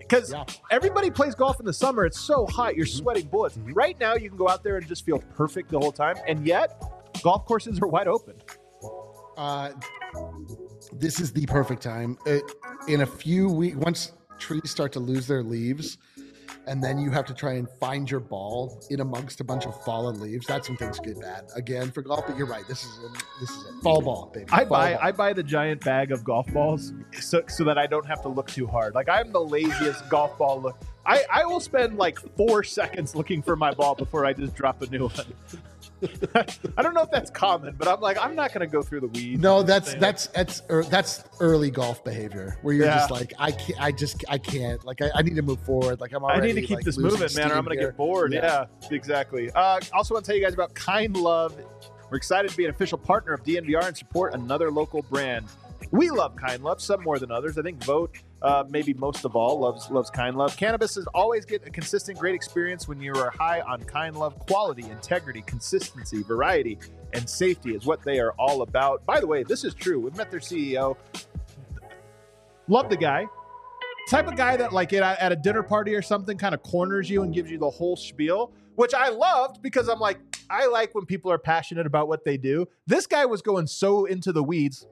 because 0.07 0.31
yeah. 0.31 0.45
everybody 0.71 1.09
plays 1.09 1.35
golf 1.35 1.59
in 1.59 1.65
the 1.65 1.73
summer. 1.73 2.05
It's 2.05 2.19
so 2.19 2.45
hot, 2.45 2.75
you're 2.75 2.85
mm-hmm. 2.85 2.97
sweating 2.97 3.27
bullets. 3.27 3.57
Mm-hmm. 3.57 3.73
Right 3.73 3.99
now, 3.99 4.15
you 4.15 4.29
can 4.29 4.37
go 4.37 4.49
out 4.49 4.63
there 4.63 4.77
and 4.77 4.87
just 4.87 5.05
feel 5.05 5.19
perfect 5.19 5.69
the 5.69 5.79
whole 5.79 5.91
time, 5.91 6.15
and 6.27 6.45
yet 6.45 6.81
golf 7.23 7.45
courses 7.45 7.79
are 7.81 7.87
wide 7.87 8.07
open. 8.07 8.35
Uh, 9.37 9.71
this 10.93 11.19
is 11.19 11.31
the 11.31 11.45
perfect 11.45 11.81
time. 11.81 12.17
It, 12.25 12.43
in 12.87 13.01
a 13.01 13.05
few 13.05 13.49
weeks, 13.49 13.77
once 13.77 14.13
trees 14.39 14.69
start 14.71 14.91
to 14.93 14.99
lose 14.99 15.27
their 15.27 15.43
leaves, 15.43 15.97
and 16.67 16.83
then 16.83 16.97
you 16.97 17.11
have 17.11 17.25
to 17.25 17.33
try 17.33 17.53
and 17.53 17.67
find 17.79 18.09
your 18.09 18.19
ball 18.19 18.83
in 18.89 18.99
amongst 18.99 19.39
a 19.39 19.43
bunch 19.43 19.65
of 19.65 19.83
fallen 19.83 20.19
leaves. 20.19 20.45
That's 20.45 20.69
when 20.69 20.77
things 20.77 20.99
get 20.99 21.19
bad 21.19 21.45
again 21.55 21.91
for 21.91 22.01
golf. 22.01 22.25
But 22.27 22.37
you're 22.37 22.47
right. 22.47 22.67
This 22.67 22.83
is 22.83 22.99
a, 22.99 23.39
this 23.39 23.49
is 23.49 23.65
it. 23.65 23.83
Fall 23.83 24.01
ball, 24.01 24.31
baby. 24.33 24.47
I 24.51 24.65
buy 24.65 24.93
ball. 24.93 24.99
I 25.01 25.11
buy 25.11 25.33
the 25.33 25.43
giant 25.43 25.83
bag 25.83 26.11
of 26.11 26.23
golf 26.23 26.51
balls 26.53 26.93
so, 27.19 27.41
so 27.47 27.63
that 27.63 27.77
I 27.77 27.87
don't 27.87 28.05
have 28.05 28.21
to 28.23 28.29
look 28.29 28.47
too 28.47 28.67
hard. 28.67 28.95
Like 28.95 29.09
I'm 29.09 29.31
the 29.31 29.43
laziest 29.43 30.09
golf 30.09 30.37
ball 30.37 30.61
look. 30.61 30.77
I, 31.05 31.23
I 31.31 31.45
will 31.45 31.61
spend 31.61 31.97
like 31.97 32.19
four 32.35 32.63
seconds 32.63 33.15
looking 33.15 33.41
for 33.41 33.55
my 33.55 33.71
ball 33.71 33.95
before 33.95 34.25
I 34.25 34.33
just 34.33 34.55
drop 34.55 34.81
a 34.81 34.87
new 34.87 35.07
one. 35.07 35.25
I 36.77 36.81
don't 36.81 36.93
know 36.93 37.01
if 37.01 37.11
that's 37.11 37.31
common, 37.31 37.75
but 37.77 37.87
I'm 37.87 37.99
like, 37.99 38.17
I'm 38.19 38.35
not 38.35 38.53
going 38.53 38.67
to 38.67 38.71
go 38.71 38.81
through 38.81 39.01
the 39.01 39.07
weeds. 39.07 39.41
No, 39.41 39.63
that's 39.63 39.95
that's 39.95 40.27
that's 40.27 40.61
er, 40.69 40.83
that's 40.83 41.23
early 41.39 41.71
golf 41.71 42.03
behavior 42.03 42.57
where 42.61 42.75
you're 42.75 42.85
yeah. 42.85 42.97
just 42.97 43.11
like, 43.11 43.33
I 43.39 43.51
can't, 43.51 43.81
I 43.81 43.91
just, 43.91 44.23
I 44.29 44.37
can't. 44.37 44.83
Like, 44.85 45.01
I, 45.01 45.09
I 45.15 45.21
need 45.21 45.35
to 45.35 45.41
move 45.41 45.59
forward. 45.61 45.99
Like, 45.99 46.13
I'm 46.13 46.23
already. 46.23 46.51
I 46.51 46.53
need 46.53 46.61
to 46.61 46.67
keep 46.67 46.77
like, 46.77 46.85
this 46.85 46.97
moving, 46.97 47.29
man, 47.35 47.51
or 47.51 47.55
I'm 47.55 47.65
going 47.65 47.77
to 47.77 47.83
get 47.83 47.97
bored. 47.97 48.33
Yeah, 48.33 48.65
yeah 48.81 48.89
exactly. 48.91 49.49
Uh, 49.51 49.79
also, 49.93 50.13
want 50.13 50.25
to 50.25 50.29
tell 50.29 50.37
you 50.37 50.43
guys 50.43 50.53
about 50.53 50.73
Kind 50.73 51.17
Love. 51.17 51.55
We're 52.09 52.17
excited 52.17 52.49
to 52.51 52.57
be 52.57 52.63
an 52.65 52.69
official 52.69 52.97
partner 52.97 53.33
of 53.33 53.43
DNVR 53.43 53.85
and 53.85 53.97
support 53.97 54.33
another 54.33 54.71
local 54.71 55.01
brand. 55.03 55.47
We 55.91 56.09
love 56.09 56.35
Kind 56.35 56.63
Love, 56.63 56.81
some 56.81 57.01
more 57.03 57.17
than 57.17 57.31
others. 57.31 57.57
I 57.57 57.61
think 57.61 57.83
Vote, 57.83 58.17
uh, 58.41 58.65
maybe 58.69 58.93
most 58.93 59.23
of 59.23 59.35
all, 59.35 59.59
loves 59.59 59.89
loves 59.89 60.09
Kind 60.09 60.35
Love. 60.35 60.57
Cannabis 60.57 60.97
is 60.97 61.07
always 61.13 61.45
get 61.45 61.65
a 61.65 61.69
consistent, 61.69 62.19
great 62.19 62.35
experience 62.35 62.87
when 62.87 62.99
you 62.99 63.13
are 63.13 63.29
high 63.31 63.61
on 63.61 63.83
Kind 63.83 64.17
Love. 64.17 64.37
Quality, 64.39 64.89
integrity, 64.89 65.41
consistency, 65.43 66.23
variety, 66.23 66.77
and 67.13 67.29
safety 67.29 67.73
is 67.73 67.85
what 67.85 68.03
they 68.03 68.19
are 68.19 68.33
all 68.33 68.63
about. 68.63 69.05
By 69.05 69.19
the 69.19 69.27
way, 69.27 69.43
this 69.43 69.63
is 69.63 69.73
true. 69.73 69.99
We've 69.99 70.15
met 70.15 70.29
their 70.29 70.41
CEO. 70.41 70.97
Love 72.67 72.89
the 72.89 72.97
guy. 72.97 73.25
Type 74.09 74.27
of 74.27 74.35
guy 74.35 74.57
that, 74.57 74.73
like, 74.73 74.93
at, 74.93 75.19
at 75.19 75.31
a 75.31 75.35
dinner 75.35 75.63
party 75.63 75.93
or 75.93 76.01
something, 76.01 76.37
kind 76.37 76.53
of 76.53 76.63
corners 76.63 77.09
you 77.09 77.23
and 77.23 77.33
gives 77.33 77.49
you 77.49 77.57
the 77.57 77.69
whole 77.69 77.95
spiel, 77.95 78.51
which 78.75 78.93
I 78.93 79.09
loved 79.09 79.61
because 79.61 79.87
I'm 79.87 79.99
like, 79.99 80.19
I 80.49 80.67
like 80.67 80.95
when 80.95 81.05
people 81.05 81.31
are 81.31 81.37
passionate 81.37 81.85
about 81.85 82.07
what 82.07 82.23
they 82.23 82.37
do. 82.37 82.67
This 82.85 83.05
guy 83.05 83.25
was 83.25 83.41
going 83.41 83.67
so 83.67 84.05
into 84.05 84.31
the 84.31 84.43
weeds, 84.43 84.85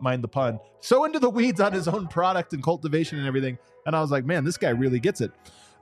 mind 0.00 0.22
the 0.22 0.28
pun, 0.28 0.58
so 0.80 1.04
into 1.04 1.18
the 1.18 1.30
weeds 1.30 1.60
on 1.60 1.72
his 1.72 1.88
own 1.88 2.06
product 2.08 2.52
and 2.52 2.62
cultivation 2.62 3.18
and 3.18 3.26
everything. 3.26 3.58
And 3.86 3.94
I 3.94 4.00
was 4.00 4.10
like, 4.10 4.24
man, 4.24 4.44
this 4.44 4.56
guy 4.56 4.70
really 4.70 5.00
gets 5.00 5.20
it. 5.20 5.30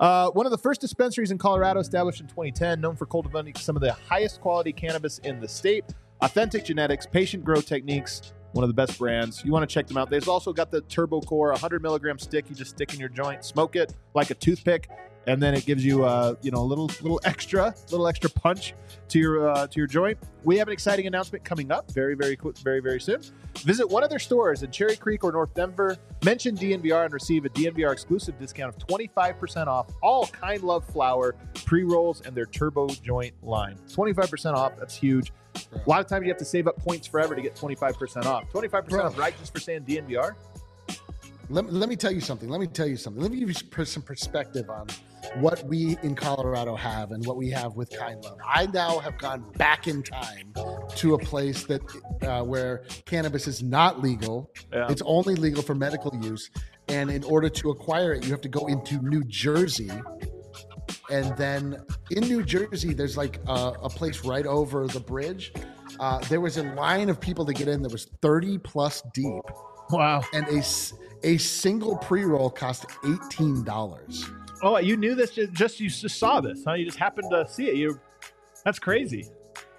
Uh, 0.00 0.30
one 0.30 0.46
of 0.46 0.52
the 0.52 0.58
first 0.58 0.80
dispensaries 0.80 1.30
in 1.30 1.38
Colorado, 1.38 1.78
established 1.78 2.20
in 2.20 2.26
2010, 2.26 2.80
known 2.80 2.96
for 2.96 3.06
cultivating 3.06 3.54
some 3.54 3.76
of 3.76 3.82
the 3.82 3.92
highest 3.92 4.40
quality 4.40 4.72
cannabis 4.72 5.18
in 5.18 5.38
the 5.38 5.46
state, 5.46 5.84
authentic 6.20 6.64
genetics, 6.64 7.06
patient 7.06 7.44
grow 7.44 7.60
techniques, 7.60 8.32
one 8.52 8.64
of 8.64 8.68
the 8.68 8.74
best 8.74 8.98
brands. 8.98 9.44
You 9.44 9.52
want 9.52 9.68
to 9.68 9.72
check 9.72 9.86
them 9.86 9.96
out. 9.96 10.10
They've 10.10 10.28
also 10.28 10.52
got 10.52 10.70
the 10.70 10.80
Turbo 10.82 11.20
Core, 11.20 11.50
100 11.50 11.82
milligram 11.82 12.18
stick. 12.18 12.46
You 12.48 12.56
just 12.56 12.72
stick 12.72 12.92
in 12.94 13.00
your 13.00 13.08
joint, 13.08 13.44
smoke 13.44 13.76
it 13.76 13.94
like 14.14 14.30
a 14.30 14.34
toothpick, 14.34 14.88
and 15.26 15.42
then 15.42 15.54
it 15.54 15.66
gives 15.66 15.84
you 15.84 16.04
uh, 16.04 16.34
you 16.42 16.50
know 16.50 16.58
a 16.58 16.64
little 16.64 16.86
little 17.00 17.20
extra 17.24 17.74
little 17.90 18.08
extra 18.08 18.30
punch 18.30 18.74
to 19.08 19.18
your 19.18 19.48
uh, 19.48 19.66
to 19.66 19.80
your 19.80 19.86
joint. 19.86 20.18
We 20.44 20.56
have 20.58 20.68
an 20.68 20.72
exciting 20.72 21.06
announcement 21.06 21.44
coming 21.44 21.70
up 21.70 21.90
very 21.92 22.14
very 22.14 22.36
very 22.62 22.80
very 22.80 23.00
soon. 23.00 23.22
Visit 23.58 23.88
one 23.88 24.02
of 24.02 24.10
their 24.10 24.18
stores 24.18 24.62
in 24.62 24.70
Cherry 24.70 24.96
Creek 24.96 25.24
or 25.24 25.32
North 25.32 25.54
Denver. 25.54 25.96
Mention 26.24 26.56
DNVR 26.56 27.04
and 27.04 27.12
receive 27.12 27.44
a 27.44 27.50
DNVR 27.50 27.92
exclusive 27.92 28.38
discount 28.38 28.74
of 28.74 28.86
25% 28.86 29.66
off 29.66 29.86
all 30.02 30.26
Kind 30.28 30.62
Love 30.62 30.84
flower 30.84 31.34
pre 31.66 31.84
rolls 31.84 32.22
and 32.22 32.34
their 32.34 32.46
Turbo 32.46 32.88
Joint 32.88 33.34
line. 33.42 33.76
25% 33.88 34.54
off. 34.54 34.72
That's 34.78 34.96
huge. 34.96 35.32
A 35.54 35.88
lot 35.88 36.00
of 36.00 36.06
times 36.06 36.24
you 36.24 36.30
have 36.30 36.38
to 36.38 36.44
save 36.44 36.66
up 36.66 36.78
points 36.78 37.06
forever 37.06 37.34
to 37.34 37.42
get 37.42 37.54
25% 37.54 38.24
off. 38.24 38.50
25% 38.50 38.88
Bro. 38.88 39.04
off, 39.04 39.18
right? 39.18 39.38
Just 39.38 39.52
for 39.52 39.60
saying 39.60 39.82
DNVR. 39.82 40.34
Let, 41.50 41.70
let 41.70 41.88
me 41.88 41.96
tell 41.96 42.12
you 42.12 42.20
something. 42.20 42.48
Let 42.48 42.60
me 42.60 42.66
tell 42.66 42.86
you 42.86 42.96
something. 42.96 43.20
Let 43.22 43.30
me 43.30 43.38
give 43.38 43.50
you 43.50 43.84
some 43.84 44.02
perspective 44.02 44.70
on 44.70 44.86
what 45.36 45.64
we 45.66 45.96
in 46.02 46.14
Colorado 46.14 46.74
have 46.76 47.12
and 47.12 47.24
what 47.26 47.36
we 47.36 47.50
have 47.50 47.74
with 47.76 47.90
Kind 47.90 48.22
Love. 48.24 48.38
I 48.46 48.66
now 48.66 48.98
have 48.98 49.18
gone 49.18 49.44
back 49.56 49.86
in 49.86 50.02
time 50.02 50.52
to 50.96 51.14
a 51.14 51.18
place 51.18 51.64
that 51.64 51.82
uh, 52.22 52.42
where 52.42 52.84
cannabis 53.06 53.46
is 53.46 53.62
not 53.62 54.02
legal. 54.02 54.50
Yeah. 54.72 54.90
It's 54.90 55.02
only 55.04 55.34
legal 55.34 55.62
for 55.62 55.74
medical 55.74 56.14
use, 56.22 56.50
and 56.88 57.10
in 57.10 57.24
order 57.24 57.48
to 57.48 57.70
acquire 57.70 58.12
it, 58.12 58.24
you 58.24 58.30
have 58.30 58.40
to 58.42 58.48
go 58.48 58.66
into 58.66 58.98
New 59.02 59.24
Jersey. 59.24 59.90
And 61.10 61.36
then 61.36 61.82
in 62.10 62.24
New 62.24 62.42
Jersey, 62.42 62.92
there's 62.92 63.16
like 63.16 63.40
a, 63.46 63.72
a 63.82 63.88
place 63.88 64.24
right 64.24 64.46
over 64.46 64.86
the 64.86 65.00
bridge. 65.00 65.52
Uh, 66.00 66.18
there 66.20 66.40
was 66.40 66.56
a 66.56 66.62
line 66.74 67.08
of 67.08 67.20
people 67.20 67.44
to 67.46 67.52
get 67.52 67.68
in 67.68 67.82
that 67.82 67.92
was 67.92 68.06
30 68.22 68.58
plus 68.58 69.02
deep. 69.14 69.42
Wow. 69.90 70.22
And 70.32 70.46
a, 70.48 70.62
a 71.22 71.36
single 71.38 71.96
pre 71.96 72.24
roll 72.24 72.50
cost 72.50 72.88
$18. 73.04 74.41
Oh, 74.62 74.78
you 74.78 74.96
knew 74.96 75.14
this 75.14 75.32
just, 75.32 75.52
just 75.52 75.80
you 75.80 75.90
just 75.90 76.18
saw 76.18 76.40
this, 76.40 76.62
huh? 76.64 76.74
You 76.74 76.84
just 76.84 76.98
happened 76.98 77.30
to 77.30 77.48
see 77.48 77.68
it. 77.68 77.74
You 77.74 78.00
that's 78.64 78.78
crazy. 78.78 79.28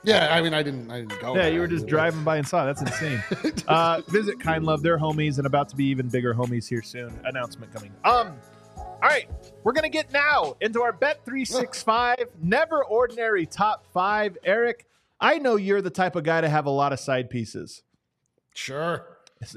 Yeah, 0.03 0.35
I 0.35 0.41
mean, 0.41 0.53
I 0.53 0.61
didn't, 0.61 0.91
I 0.91 0.99
didn't 0.99 1.21
go. 1.21 1.35
Yeah, 1.35 1.47
you 1.47 1.61
were 1.61 1.67
just 1.67 1.87
driving 1.87 2.25
by 2.25 2.35
and 2.35 2.45
saw. 2.45 2.63
It. 2.63 2.75
That's 2.75 2.81
insane. 2.81 3.63
uh, 3.69 4.01
visit 4.09 4.39
Kind 4.39 4.65
Love, 4.65 4.83
they're 4.83 4.99
homies, 4.99 5.37
and 5.37 5.47
about 5.47 5.69
to 5.69 5.77
be 5.77 5.85
even 5.85 6.09
bigger 6.09 6.33
homies 6.33 6.67
here 6.67 6.81
soon. 6.81 7.17
Announcement 7.23 7.73
coming. 7.73 7.93
Um, 8.03 8.33
all 8.75 9.09
right, 9.09 9.29
we're 9.63 9.71
gonna 9.71 9.87
get 9.87 10.11
now 10.11 10.55
into 10.59 10.81
our 10.81 10.91
Bet 10.91 11.23
three 11.25 11.45
six 11.45 11.81
five 11.81 12.25
never 12.41 12.83
ordinary 12.83 13.45
top 13.45 13.85
five. 13.93 14.37
Eric, 14.43 14.85
I 15.21 15.39
know 15.39 15.55
you're 15.55 15.81
the 15.81 15.89
type 15.89 16.17
of 16.17 16.25
guy 16.25 16.41
to 16.41 16.49
have 16.49 16.65
a 16.65 16.69
lot 16.69 16.91
of 16.91 16.99
side 16.99 17.29
pieces. 17.29 17.83
Sure. 18.53 19.07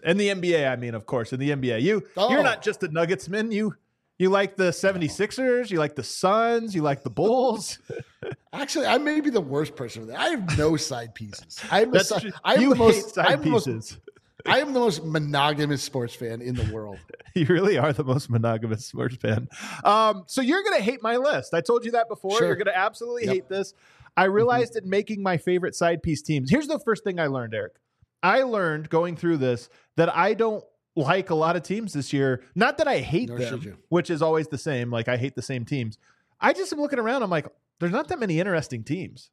In 0.05 0.17
the 0.17 0.29
NBA, 0.29 0.69
I 0.69 0.77
mean, 0.77 0.95
of 0.95 1.07
course, 1.07 1.33
in 1.33 1.41
the 1.41 1.51
NBA, 1.51 1.83
you 1.83 2.05
oh. 2.17 2.31
you're 2.31 2.43
not 2.43 2.63
just 2.63 2.83
a 2.83 2.89
Nuggetsman. 2.89 3.53
You 3.53 3.75
you 4.19 4.31
like 4.31 4.57
the 4.57 4.71
76ers? 4.71 5.71
You 5.71 5.79
like 5.79 5.95
the 5.95 6.03
Suns? 6.03 6.75
You 6.75 6.83
like 6.83 7.03
the 7.03 7.11
Bulls? 7.11 7.79
Actually, 8.53 8.87
I 8.87 8.99
may 8.99 9.21
be 9.21 9.31
the 9.31 9.41
worst 9.41 9.77
person 9.77 10.03
for 10.03 10.07
that. 10.09 10.19
I 10.19 10.29
have 10.29 10.59
no 10.59 10.77
side 10.77 11.15
pieces. 11.15 11.59
I'm 11.71 11.91
That's 11.91 12.11
a, 12.11 12.33
I'm 12.45 12.61
you 12.61 12.71
the 12.71 12.77
most 12.77 13.15
side 13.15 13.27
I'm 13.27 13.43
pieces. 13.43 13.67
Most, 13.67 13.99
I 14.47 14.61
am 14.61 14.73
the 14.73 14.81
most 14.81 15.05
monogamous 15.05 15.83
sports 15.83 16.15
fan 16.15 16.41
in 16.41 16.55
the 16.55 16.73
world. 16.73 16.99
you 17.35 17.47
really 17.47 17.79
are 17.79 17.93
the 17.93 18.05
most 18.05 18.31
monogamous 18.31 18.87
sports 18.87 19.17
fan. 19.17 19.49
Um, 19.85 20.25
so 20.27 20.41
you're 20.41 20.63
gonna 20.63 20.81
hate 20.81 21.03
my 21.03 21.17
list. 21.17 21.53
I 21.53 21.61
told 21.61 21.85
you 21.85 21.93
that 21.93 22.09
before. 22.09 22.39
Sure. 22.39 22.47
You're 22.47 22.57
gonna 22.57 22.73
absolutely 22.75 23.25
yep. 23.25 23.35
hate 23.35 23.49
this. 23.49 23.75
I 24.17 24.25
mm-hmm. 24.25 24.33
realized 24.35 24.75
mm-hmm. 24.75 24.85
in 24.85 24.91
making 24.91 25.23
my 25.23 25.37
favorite 25.37 25.75
side 25.75 26.03
piece 26.03 26.23
teams. 26.23 26.51
Here's 26.51 26.69
the 26.69 26.79
first 26.79 27.05
thing 27.05 27.21
I 27.21 27.27
learned, 27.27 27.55
Eric. 27.55 27.75
I 28.23 28.43
learned 28.43 28.89
going 28.89 29.17
through 29.17 29.39
this 29.39 29.69
that 29.97 30.15
I 30.15 30.35
don't 30.35 30.65
like 30.97 31.31
a 31.31 31.35
lot 31.35 31.57
of 31.57 31.63
teams 31.63 31.93
this 31.93 32.13
year. 32.13 32.43
Not 32.55 32.79
that 32.79 32.89
I 32.89 32.99
hate 32.99 33.29
Nor 33.29 33.39
them, 33.39 33.79
which 33.89 34.11
is 34.11 34.23
always 34.23 34.49
the 34.49 34.59
same. 34.59 34.91
Like 34.91 35.09
I 35.09 35.17
hate 35.17 35.37
the 35.37 35.43
same 35.43 35.65
teams. 35.65 35.99
I 36.41 36.53
just 36.53 36.73
am 36.73 36.81
looking 36.81 36.99
around. 36.99 37.23
I'm 37.23 37.31
like, 37.31 37.47
there's 37.79 37.93
not 37.93 38.09
that 38.09 38.19
many 38.19 38.41
interesting 38.41 38.83
teams. 38.83 39.31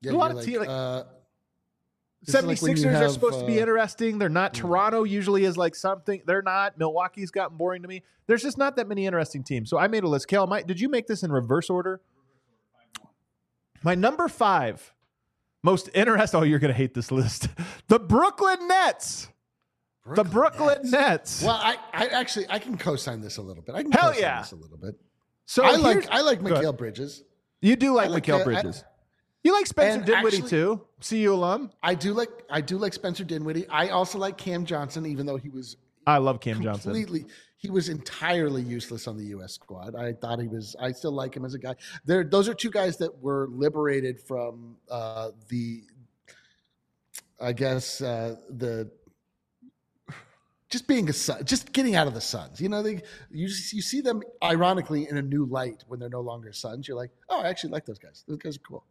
Yeah, 0.00 0.12
a 0.12 0.14
lot 0.14 0.30
of 0.30 0.38
like, 0.38 0.46
teams. 0.46 0.58
Like, 0.58 0.68
uh, 0.68 1.04
76ers 2.26 2.84
like 2.84 2.92
have, 2.94 3.02
are 3.02 3.08
supposed 3.10 3.36
uh, 3.36 3.40
to 3.40 3.46
be 3.46 3.58
uh, 3.58 3.62
interesting. 3.62 4.18
They're 4.18 4.30
not. 4.30 4.56
Yeah. 4.56 4.62
Toronto 4.62 5.04
usually 5.04 5.44
is 5.44 5.58
like 5.58 5.74
something. 5.74 6.22
They're 6.26 6.42
not. 6.42 6.78
Milwaukee's 6.78 7.30
gotten 7.30 7.56
boring 7.56 7.82
to 7.82 7.88
me. 7.88 8.02
There's 8.26 8.42
just 8.42 8.56
not 8.56 8.76
that 8.76 8.88
many 8.88 9.04
interesting 9.06 9.44
teams. 9.44 9.68
So 9.68 9.78
I 9.78 9.88
made 9.88 10.04
a 10.04 10.08
list. 10.08 10.28
Kel, 10.28 10.46
my, 10.46 10.62
did 10.62 10.80
you 10.80 10.88
make 10.88 11.06
this 11.06 11.22
in 11.22 11.30
reverse 11.30 11.68
order? 11.68 12.00
My 13.82 13.94
number 13.94 14.28
five 14.28 14.94
most 15.64 15.88
interesting. 15.94 16.40
Oh, 16.40 16.42
you're 16.42 16.58
going 16.58 16.72
to 16.72 16.76
hate 16.76 16.94
this 16.94 17.10
list. 17.10 17.48
the 17.88 17.98
Brooklyn 17.98 18.68
Nets. 18.68 19.28
Brooklyn 20.04 20.26
the 20.26 20.30
Brooklyn 20.32 20.78
Nets. 20.82 20.92
Nets. 20.92 21.42
Well, 21.42 21.56
I, 21.56 21.76
I 21.92 22.06
actually 22.08 22.46
I 22.50 22.58
can 22.58 22.76
co-sign 22.76 23.20
this 23.20 23.38
a 23.38 23.42
little 23.42 23.62
bit. 23.62 23.74
I 23.74 23.82
can 23.82 23.92
Hell 23.92 24.10
co-sign 24.10 24.22
yeah. 24.22 24.40
this 24.40 24.52
a 24.52 24.56
little 24.56 24.76
bit. 24.76 24.96
So 25.46 25.64
I 25.64 25.76
like 25.76 26.08
I 26.10 26.20
like 26.20 26.40
Mikal 26.40 26.76
Bridges. 26.76 27.22
You 27.60 27.76
do 27.76 27.94
like, 27.94 28.10
like 28.10 28.24
Mikal 28.24 28.44
Bridges. 28.44 28.84
I, 28.86 28.90
you 29.42 29.52
like 29.52 29.66
Spencer 29.66 30.04
Dinwiddie 30.04 30.38
actually, 30.38 30.50
too, 30.50 30.86
CU 31.06 31.32
alum. 31.32 31.70
I 31.82 31.94
do 31.94 32.12
like 32.14 32.30
I 32.50 32.60
do 32.60 32.78
like 32.78 32.92
Spencer 32.92 33.24
Dinwiddie. 33.24 33.68
I 33.68 33.88
also 33.88 34.18
like 34.18 34.36
Cam 34.38 34.64
Johnson, 34.64 35.06
even 35.06 35.26
though 35.26 35.36
he 35.36 35.48
was 35.50 35.76
I 36.06 36.18
love 36.18 36.40
Cam 36.40 36.56
completely, 36.56 36.72
Johnson. 36.72 36.92
Completely, 36.92 37.26
he 37.56 37.70
was 37.70 37.88
entirely 37.88 38.62
useless 38.62 39.06
on 39.06 39.16
the 39.16 39.24
U.S. 39.26 39.54
squad. 39.54 39.94
I 39.94 40.12
thought 40.12 40.38
he 40.38 40.48
was. 40.48 40.76
I 40.78 40.92
still 40.92 41.12
like 41.12 41.34
him 41.34 41.44
as 41.46 41.54
a 41.54 41.58
guy. 41.58 41.74
There, 42.04 42.24
those 42.24 42.48
are 42.48 42.54
two 42.54 42.70
guys 42.70 42.98
that 42.98 43.22
were 43.22 43.48
liberated 43.50 44.20
from 44.20 44.76
uh, 44.90 45.30
the, 45.48 45.82
I 47.40 47.52
guess 47.52 48.02
uh, 48.02 48.36
the 48.50 48.90
just 50.74 50.88
being 50.88 51.08
a 51.08 51.12
son, 51.12 51.44
just 51.44 51.72
getting 51.72 51.94
out 51.94 52.08
of 52.08 52.14
the 52.14 52.20
Suns. 52.20 52.60
You 52.60 52.68
know, 52.68 52.82
they 52.82 52.94
you 53.30 53.46
you 53.46 53.80
see 53.80 54.00
them 54.00 54.24
ironically 54.42 55.08
in 55.08 55.16
a 55.16 55.22
new 55.22 55.46
light 55.46 55.84
when 55.86 56.00
they're 56.00 56.08
no 56.08 56.20
longer 56.20 56.52
Suns. 56.52 56.88
You're 56.88 56.96
like, 56.96 57.12
oh, 57.28 57.42
I 57.42 57.48
actually 57.48 57.70
like 57.70 57.86
those 57.86 58.00
guys. 58.00 58.24
Those 58.26 58.38
guys 58.38 58.56
are 58.56 58.60
cool. 58.68 58.84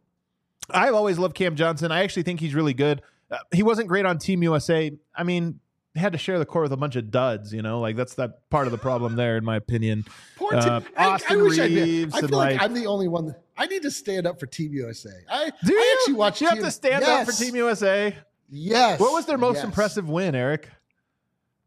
I've 0.70 0.94
always 0.94 1.18
loved 1.18 1.34
Cam 1.34 1.56
Johnson. 1.56 1.92
I 1.92 2.02
actually 2.02 2.22
think 2.22 2.40
he's 2.40 2.54
really 2.54 2.72
good. 2.72 3.02
Uh, 3.30 3.36
he 3.52 3.62
wasn't 3.62 3.88
great 3.88 4.06
on 4.06 4.16
Team 4.16 4.42
USA. 4.42 4.92
I 5.14 5.24
mean, 5.24 5.60
had 5.94 6.12
to 6.12 6.18
share 6.18 6.38
the 6.38 6.46
court 6.46 6.62
with 6.62 6.72
a 6.72 6.78
bunch 6.78 6.96
of 6.96 7.10
duds. 7.10 7.52
You 7.52 7.60
know, 7.60 7.80
like 7.80 7.96
that's 7.96 8.14
that 8.14 8.48
part 8.48 8.66
of 8.66 8.72
the 8.72 8.78
problem 8.78 9.14
there, 9.22 9.36
in 9.36 9.44
my 9.44 9.56
opinion. 9.56 10.06
Poor 10.36 10.54
uh, 10.54 10.80
Austin 10.96 11.36
I, 11.36 11.40
I 11.40 11.66
Reaves. 11.66 12.14
I, 12.14 12.16
I 12.16 12.20
feel 12.22 12.30
like, 12.30 12.52
like, 12.52 12.62
I'm 12.62 12.72
the 12.72 12.86
only 12.86 13.08
one. 13.08 13.26
That, 13.26 13.42
I 13.58 13.66
need 13.66 13.82
to 13.82 13.90
stand 13.90 14.26
up 14.26 14.40
for 14.40 14.46
Team 14.46 14.72
USA. 14.72 15.10
I 15.28 15.50
do. 15.62 15.74
I 15.76 15.96
actually 15.98 16.14
watch. 16.14 16.40
You 16.40 16.48
team, 16.48 16.56
have 16.56 16.64
to 16.64 16.70
stand 16.70 17.04
yes. 17.06 17.28
up 17.28 17.34
for 17.34 17.44
Team 17.44 17.54
USA. 17.56 18.16
Yes. 18.48 18.98
What 18.98 19.12
was 19.12 19.26
their 19.26 19.36
most 19.36 19.56
yes. 19.56 19.64
impressive 19.64 20.08
win, 20.08 20.34
Eric? 20.34 20.70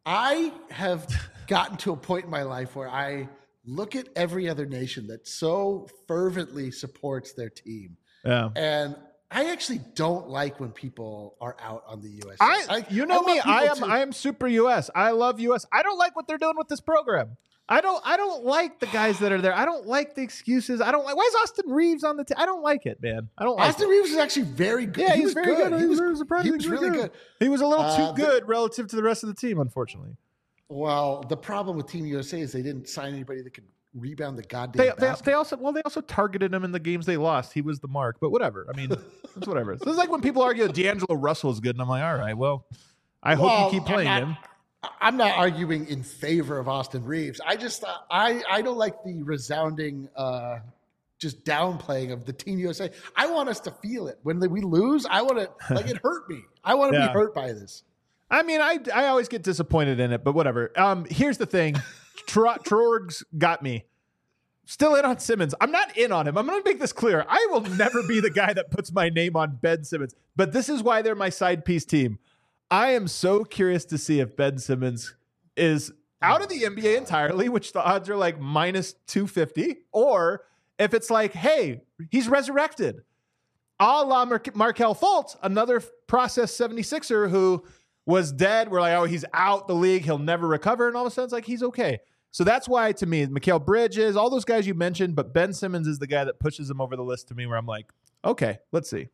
I 0.08 0.54
have 0.70 1.06
gotten 1.48 1.76
to 1.78 1.92
a 1.92 1.98
point 1.98 2.24
in 2.24 2.32
my 2.32 2.44
life 2.44 2.78
where 2.78 2.90
I 2.90 3.28
look 3.66 3.94
at 3.94 4.08
every 4.16 4.48
other 4.48 4.66
nation 4.66 5.08
that 5.08 5.28
so 5.28 5.90
fervently 6.08 6.72
supports 6.72 7.34
their 7.34 7.50
team. 7.50 7.98
Yeah. 8.24 8.50
And 8.56 8.96
I 9.30 9.52
actually 9.52 9.82
don't 9.96 10.30
like 10.30 10.62
when 10.62 10.72
people 10.72 11.36
are 11.42 11.58
out 11.62 11.84
on 11.86 12.00
the 12.02 12.10
US. 12.26 12.38
I, 12.40 12.66
I 12.70 12.86
you 12.90 13.06
know 13.06 13.22
I 13.28 13.34
me, 13.34 13.40
I 13.42 13.64
am 13.64 13.84
I 13.84 14.00
am 14.00 14.14
super 14.14 14.48
US. 14.48 14.90
I 14.96 15.12
love 15.12 15.42
US. 15.42 15.66
I 15.74 15.84
don't 15.84 15.98
like 15.98 16.16
what 16.16 16.26
they're 16.26 16.38
doing 16.38 16.56
with 16.58 16.70
this 16.70 16.80
program. 16.80 17.36
I 17.70 17.82
don't 17.82 18.02
I 18.06 18.16
don't 18.16 18.46
like 18.46 18.80
the 18.80 18.86
guys 18.88 19.20
that 19.20 19.32
are 19.32 19.42
there. 19.42 19.54
I 19.54 19.66
don't 19.66 19.86
like 19.86 20.16
the 20.16 20.22
excuses. 20.22 20.80
I 20.80 20.92
don't 20.92 21.04
like 21.04 21.18
why 21.18 21.24
is 21.24 21.36
Austin 21.44 21.70
Reaves 21.70 22.04
on 22.04 22.16
the 22.16 22.24
team? 22.24 22.38
I 22.40 22.46
don't 22.46 22.64
like 22.64 22.86
it, 22.86 23.02
man. 23.02 23.30
I 23.38 23.44
don't 23.44 23.58
like 23.58 23.70
Austin 23.70 23.88
it. 23.88 23.92
Reaves 23.92 24.10
is 24.12 24.18
actually 24.18 24.44
very 24.44 24.86
good. 24.86 25.02
Yeah, 25.02 25.14
he, 25.14 25.20
he 25.20 25.26
was, 25.26 25.34
very 25.34 25.48
good. 25.48 25.70
good. 25.70 25.82
He, 25.82 25.86
was, 25.88 26.00
was, 26.00 26.44
he 26.44 26.52
was 26.52 26.68
really 26.68 26.90
good. 26.90 27.12
good. 27.12 27.12
He 27.40 27.50
was 27.50 27.62
a 27.62 27.68
little 27.68 27.86
uh, 27.86 27.98
too 27.98 28.16
good 28.16 28.44
the, 28.44 28.48
relative 28.48 28.88
to 28.88 28.96
the 28.96 29.04
rest 29.04 29.24
of 29.24 29.30
the 29.30 29.36
team, 29.36 29.60
unfortunately. 29.60 30.16
Well, 30.70 31.24
the 31.28 31.38
problem 31.38 31.78
with 31.78 31.88
Team 31.88 32.06
USA 32.06 32.42
is 32.42 32.52
they 32.52 32.62
didn't 32.62 32.90
sign 32.90 33.14
anybody 33.14 33.42
that 33.42 33.54
could 33.54 33.66
rebound 33.94 34.38
the 34.38 34.44
goddamn. 34.44 34.86
They, 34.86 34.92
they, 34.98 35.14
they, 35.24 35.34
also 35.34 35.58
well 35.58 35.74
they 35.74 35.82
also 35.82 36.02
targeted 36.02 36.54
him 36.54 36.64
in 36.64 36.72
the 36.72 36.80
games 36.80 37.06
they 37.06 37.18
lost. 37.18 37.54
He 37.54 37.62
was 37.62 37.80
the 37.80 37.88
mark, 37.88 38.18
but 38.22 38.30
whatever. 38.30 38.66
I 38.74 38.78
mean, 38.78 38.92
it's 39.36 39.48
whatever. 39.48 39.78
So 39.78 39.86
it's 39.90 39.98
like 39.98 40.12
when 40.12 40.22
people 40.22 40.42
argue 40.42 40.68
that 40.68 40.76
D'Angelo 40.76 41.16
Russell 41.16 41.52
is 41.52 41.60
good, 41.60 41.76
and 41.76 41.82
I'm 41.82 41.90
like, 41.90 42.04
all 42.04 42.16
right, 42.16 42.38
well, 42.38 42.66
I 43.22 43.36
well, 43.36 43.50
hope 43.50 43.74
you 43.74 43.80
keep 43.80 43.88
playing 43.88 44.08
not, 44.08 44.24
him. 44.24 44.38
I'm 45.02 45.18
not 45.18 45.38
arguing 45.38 45.88
in 45.88 46.04
favor 46.04 46.58
of 46.58 46.68
Austin 46.68 47.04
Reaves. 47.04 47.40
I 47.46 47.56
just 47.56 47.84
uh, 47.84 47.98
I 48.10 48.42
I 48.50 48.62
don't 48.62 48.78
like 48.78 49.04
the 49.04 49.24
resounding 49.24 50.10
uh, 50.16 50.60
just 51.20 51.44
downplaying 51.46 52.12
of 52.12 52.26
the 52.26 52.34
Team 52.34 52.60
USA. 52.60 52.90
I 53.16 53.28
want 53.28 53.50
us 53.50 53.60
to 53.62 53.72
feel 53.72 54.08
it 54.08 54.20
when 54.24 54.40
we 54.40 54.62
lose. 54.62 55.06
I 55.10 55.22
want 55.22 55.38
to 55.40 55.50
like 55.74 55.88
it 55.88 56.00
hurt 56.04 56.30
me. 56.30 56.42
I 56.64 56.76
want 56.76 56.94
to 56.94 57.00
yeah. 57.00 57.08
be 57.08 57.14
hurt 57.14 57.34
by 57.34 57.54
this. 57.54 57.84
I 58.30 58.44
mean, 58.44 58.62
I 58.62 58.80
I 58.94 59.08
always 59.08 59.28
get 59.28 59.44
disappointed 59.44 60.00
in 60.00 60.12
it, 60.12 60.24
but 60.24 60.34
whatever. 60.34 60.72
Um, 60.78 61.06
here's 61.10 61.38
the 61.38 61.46
thing, 61.46 61.76
Trorg's 62.28 63.24
got 63.38 63.64
me. 63.64 63.86
Still 64.66 64.96
in 64.96 65.06
on 65.06 65.18
Simmons. 65.20 65.56
I'm 65.62 65.72
not 65.72 65.96
in 65.96 66.12
on 66.12 66.28
him. 66.28 66.38
I'm 66.38 66.46
going 66.46 66.62
to 66.62 66.70
make 66.70 66.78
this 66.78 66.92
clear. 66.92 67.26
I 67.30 67.48
will 67.52 67.62
never 67.62 68.04
be 68.06 68.20
the 68.20 68.30
guy 68.30 68.52
that 68.52 68.70
puts 68.70 68.92
my 68.92 69.08
name 69.08 69.38
on 69.38 69.60
Ben 69.62 69.86
Simmons. 69.86 70.14
But 70.36 70.52
this 70.52 70.68
is 70.68 70.84
why 70.84 71.02
they're 71.02 71.16
my 71.16 71.30
side 71.30 71.64
piece 71.64 71.86
team. 71.86 72.20
I 72.70 72.92
am 72.92 73.08
so 73.08 73.44
curious 73.44 73.86
to 73.86 73.98
see 73.98 74.20
if 74.20 74.36
Ben 74.36 74.58
Simmons 74.58 75.16
is 75.56 75.92
out 76.22 76.42
of 76.42 76.50
the 76.50 76.64
NBA 76.64 76.98
entirely, 76.98 77.50
which 77.50 77.74
the 77.74 77.84
odds 77.84 78.10
are 78.10 78.18
like 78.18 78.40
minus 78.40 78.94
250, 79.08 79.78
or 79.92 80.44
if 80.80 80.94
it's 80.94 81.10
like, 81.10 81.34
hey, 81.34 81.82
he's 82.12 82.28
resurrected. 82.28 83.04
A 83.80 84.04
la 84.04 84.26
Mar- 84.26 84.42
Markelle 84.56 84.96
Fultz, 84.96 85.36
another 85.44 85.82
process 86.08 86.56
76er 86.58 87.30
who 87.30 87.64
was 88.06 88.32
dead. 88.32 88.70
We're 88.70 88.82
like, 88.82 88.98
oh, 88.98 89.06
he's 89.06 89.26
out 89.34 89.68
the 89.68 89.76
league. 89.76 90.04
He'll 90.04 90.18
never 90.18 90.48
recover. 90.48 90.88
And 90.88 90.98
all 90.98 91.06
of 91.06 91.12
a 91.12 91.14
sudden, 91.14 91.26
it's 91.26 91.34
like, 91.34 91.46
he's 91.46 91.62
okay. 91.62 92.00
So 92.32 92.44
that's 92.44 92.68
why, 92.68 92.92
to 92.94 93.06
me, 93.06 93.26
Mikal 93.28 93.64
Bridges, 93.64 94.16
all 94.16 94.30
those 94.30 94.46
guys 94.46 94.66
you 94.66 94.74
mentioned, 94.74 95.16
but 95.16 95.34
Ben 95.34 95.54
Simmons 95.54 95.88
is 95.88 96.00
the 96.00 96.08
guy 96.08 96.24
that 96.24 96.40
pushes 96.40 96.70
him 96.70 96.82
over 96.82 96.96
the 96.96 97.04
list 97.04 97.28
to 97.30 97.36
me 97.36 97.46
where 97.46 97.58
I'm 97.58 97.66
like, 97.66 97.92
okay, 98.26 98.60
let's 98.72 98.90
see. 98.90 99.10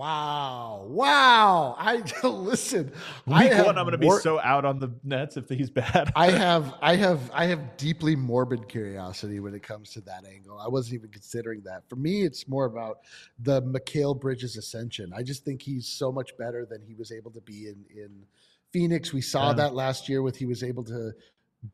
Wow. 0.00 0.86
Wow. 0.88 1.76
I 1.78 2.02
listen. 2.26 2.86
Week 3.26 3.52
I 3.52 3.62
one, 3.64 3.76
I'm 3.76 3.84
going 3.84 3.92
to 3.92 3.98
be 3.98 4.08
so 4.22 4.40
out 4.40 4.64
on 4.64 4.78
the 4.78 4.90
Nets 5.04 5.36
if 5.36 5.46
he's 5.50 5.68
bad. 5.68 6.10
I 6.16 6.30
have, 6.30 6.72
I 6.80 6.96
have, 6.96 7.30
I 7.34 7.44
have 7.44 7.76
deeply 7.76 8.16
morbid 8.16 8.66
curiosity 8.66 9.40
when 9.40 9.52
it 9.52 9.62
comes 9.62 9.90
to 9.90 10.00
that 10.00 10.24
angle. 10.24 10.58
I 10.58 10.68
wasn't 10.68 10.94
even 10.94 11.10
considering 11.10 11.60
that. 11.66 11.82
For 11.90 11.96
me, 11.96 12.22
it's 12.22 12.48
more 12.48 12.64
about 12.64 13.00
the 13.40 13.60
Mikal 13.60 14.18
Bridges 14.18 14.56
ascension. 14.56 15.12
I 15.14 15.22
just 15.22 15.44
think 15.44 15.60
he's 15.60 15.86
so 15.86 16.10
much 16.10 16.34
better 16.38 16.64
than 16.64 16.80
he 16.80 16.94
was 16.94 17.12
able 17.12 17.32
to 17.32 17.42
be 17.42 17.68
in, 17.68 17.84
in 17.94 18.24
Phoenix. 18.72 19.12
We 19.12 19.20
saw 19.20 19.48
yeah. 19.48 19.56
that 19.56 19.74
last 19.74 20.08
year 20.08 20.22
with 20.22 20.34
he 20.34 20.46
was 20.46 20.62
able 20.62 20.84
to 20.84 21.12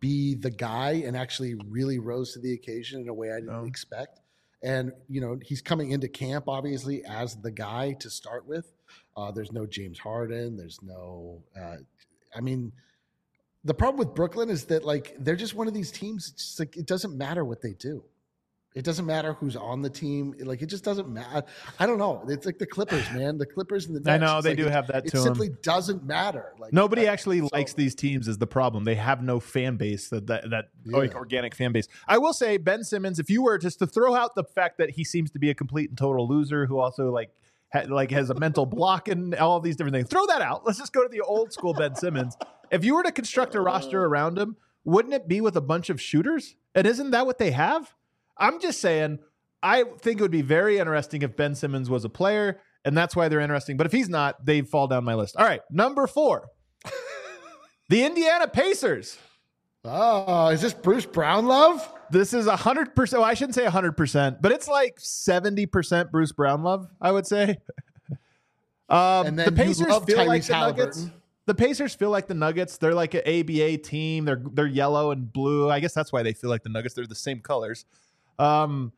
be 0.01 0.35
the 0.35 0.51
guy 0.51 1.05
and 1.07 1.17
actually 1.17 1.55
really 1.69 2.01
rose 2.01 2.33
to 2.33 2.41
the 2.41 2.55
occasion 2.55 3.03
in 3.03 3.09
a 3.09 3.15
way 3.15 3.31
I 3.31 3.37
didn't 3.37 3.55
oh. 3.55 3.67
expect. 3.67 4.19
And, 4.63 4.93
you 5.09 5.21
know, 5.21 5.39
he's 5.43 5.61
coming 5.61 5.91
into 5.91 6.09
camp, 6.09 6.49
obviously, 6.49 7.05
as 7.05 7.37
the 7.37 7.51
guy 7.51 7.93
to 8.01 8.11
start 8.11 8.47
with. 8.47 8.73
Uh, 9.17 9.31
there's 9.31 9.53
no 9.53 9.67
James 9.67 9.99
Harden. 9.99 10.57
There's 10.57 10.81
no, 10.83 11.43
uh, 11.61 11.77
I 12.35 12.41
mean, 12.41 12.73
the 13.65 13.75
problem 13.75 13.99
with 13.99 14.15
Brooklyn 14.15 14.49
is 14.49 14.65
that, 14.67 14.85
like, 14.85 15.15
they're 15.19 15.37
just 15.37 15.55
one 15.55 15.69
of 15.69 15.75
these 15.75 15.91
teams. 15.91 16.31
It's 16.33 16.47
just 16.47 16.59
like, 16.59 16.77
it 16.77 16.87
doesn't 16.87 17.17
matter 17.17 17.45
what 17.45 17.61
they 17.61 17.73
do. 17.73 18.05
It 18.77 18.85
doesn't 18.85 19.07
matter 19.07 19.33
who's 19.33 19.57
on 19.57 19.81
the 19.81 19.89
team. 19.89 20.35
Like 20.39 20.61
it 20.61 20.67
just 20.67 20.85
doesn't 20.85 21.09
matter. 21.09 21.47
I 21.81 21.87
don't 21.87 21.97
know. 21.97 22.23
It's 22.29 22.45
like 22.45 22.59
the 22.59 22.67
Clippers, 22.67 23.11
man. 23.11 23.39
The 23.39 23.47
Clippers 23.47 23.87
and 23.87 23.97
the 23.97 24.01
Nets. 24.01 24.11
I 24.11 24.19
know 24.19 24.43
they 24.43 24.51
like 24.51 24.59
do 24.59 24.67
have 24.67 24.87
that. 24.89 25.07
It, 25.07 25.13
to 25.13 25.23
simply 25.23 25.49
them. 25.49 25.59
doesn't 25.63 26.05
matter. 26.05 26.53
Like 26.59 26.75
nobody 26.75 27.07
actually 27.07 27.41
so, 27.41 27.49
likes 27.55 27.73
these 27.73 27.95
teams 27.95 28.29
is 28.29 28.37
the 28.37 28.47
problem. 28.47 28.85
They 28.85 28.97
have 28.97 29.23
no 29.23 29.41
fan 29.41 29.79
base 29.79 30.11
that 30.11 30.27
that, 30.27 30.51
that 30.51 30.69
yeah. 30.85 30.99
like 30.99 31.15
organic 31.15 31.55
fan 31.55 31.73
base. 31.73 31.89
I 32.07 32.19
will 32.19 32.35
say 32.35 32.59
Ben 32.59 32.85
Simmons. 32.85 33.19
If 33.19 33.31
you 33.31 33.43
were 33.43 33.57
just 33.57 33.79
to 33.79 33.87
throw 33.87 34.15
out 34.15 34.35
the 34.35 34.45
fact 34.45 34.77
that 34.77 34.91
he 34.91 35.05
seems 35.05 35.31
to 35.31 35.39
be 35.39 35.49
a 35.49 35.55
complete 35.55 35.89
and 35.89 35.97
total 35.97 36.29
loser 36.29 36.67
who 36.67 36.79
also 36.79 37.11
like 37.11 37.31
ha, 37.73 37.85
like 37.89 38.11
has 38.11 38.29
a 38.29 38.35
mental 38.35 38.67
block 38.67 39.09
and 39.09 39.35
all 39.37 39.59
these 39.59 39.77
different 39.77 39.95
things. 39.95 40.09
Throw 40.09 40.27
that 40.27 40.43
out. 40.43 40.67
Let's 40.67 40.79
just 40.79 40.93
go 40.93 41.03
to 41.03 41.09
the 41.09 41.23
old 41.23 41.51
school 41.51 41.73
Ben 41.73 41.95
Simmons. 41.95 42.37
If 42.71 42.85
you 42.85 42.95
were 42.95 43.05
to 43.05 43.13
construct 43.13 43.55
a 43.55 43.61
roster 43.63 44.05
uh. 44.05 44.09
around 44.09 44.37
him, 44.37 44.57
wouldn't 44.85 45.15
it 45.15 45.27
be 45.27 45.41
with 45.41 45.57
a 45.57 45.63
bunch 45.63 45.89
of 45.89 45.99
shooters? 45.99 46.57
And 46.75 46.87
isn't 46.87 47.11
that 47.13 47.25
what 47.25 47.39
they 47.39 47.53
have? 47.53 47.95
I'm 48.39 48.61
just 48.61 48.81
saying 48.81 49.19
I 49.63 49.85
think 50.01 50.21
it 50.21 50.23
would 50.23 50.31
be 50.31 50.43
very 50.43 50.79
interesting 50.79 51.23
if 51.23 51.37
Ben 51.37 51.55
Simmons 51.55 51.91
was 51.91 52.05
a 52.05 52.09
player, 52.09 52.61
and 52.85 52.97
that's 52.97 53.17
why 53.17 53.29
they're 53.29 53.41
interesting. 53.41 53.77
But 53.77 53.87
if 53.87 53.93
he's 53.93 54.09
not, 54.09 54.45
they 54.45 54.63
fall 54.63 54.87
down 54.87 55.05
my 55.05 55.15
list. 55.15 55.37
All 55.37 55.45
right, 55.45 55.61
number 55.71 56.07
four, 56.07 56.49
the 57.89 58.05
Indiana 58.05 58.47
Pacers. 58.47 59.19
Oh, 59.85 60.49
is 60.49 60.61
this 60.61 60.75
Bruce 60.75 61.07
Brown 61.07 61.47
love? 61.47 61.93
This 62.11 62.33
is 62.33 62.47
a 62.47 62.57
hundred 62.57 62.95
percent. 62.95 63.21
Well, 63.21 63.31
I 63.31 63.35
shouldn't 63.35 63.55
say 63.55 63.65
a 63.65 63.71
hundred 63.71 63.97
percent, 63.97 64.41
but 64.41 64.53
it's 64.53 64.69
like 64.69 64.95
seventy 64.99 65.67
percent 65.67 66.13
Bruce 66.13 66.33
Brown 66.33 66.63
love. 66.63 66.89
I 67.01 67.13
would 67.13 67.27
say. 67.27 67.59
Um, 68.89 69.27
and 69.27 69.37
then 69.37 69.47
the 69.47 69.65
Pacers 69.65 70.05
feel 70.05 70.27
like 70.27 70.45
the 70.45 70.53
Nuggets. 70.53 71.11
The 71.47 71.55
Pacers 71.57 71.93
feel 71.97 72.11
like 72.11 72.29
the 72.29 72.35
Nuggets. 72.35 72.79
They're 72.79 72.95
like 72.95 73.15
an 73.15 73.23
ABA 73.27 73.79
team. 73.79 74.25
They're 74.25 74.41
they're 74.53 74.69
yellow 74.69 75.11
and 75.11 75.33
blue. 75.33 75.69
I 75.69 75.81
guess 75.81 75.93
that's 75.93 76.13
why 76.13 76.23
they 76.23 76.33
feel 76.33 76.51
like 76.51 76.63
the 76.63 76.69
Nuggets. 76.69 76.95
They're 76.95 77.05
the 77.05 77.17
same 77.17 77.41
colors. 77.41 77.85
Um, 78.39 78.93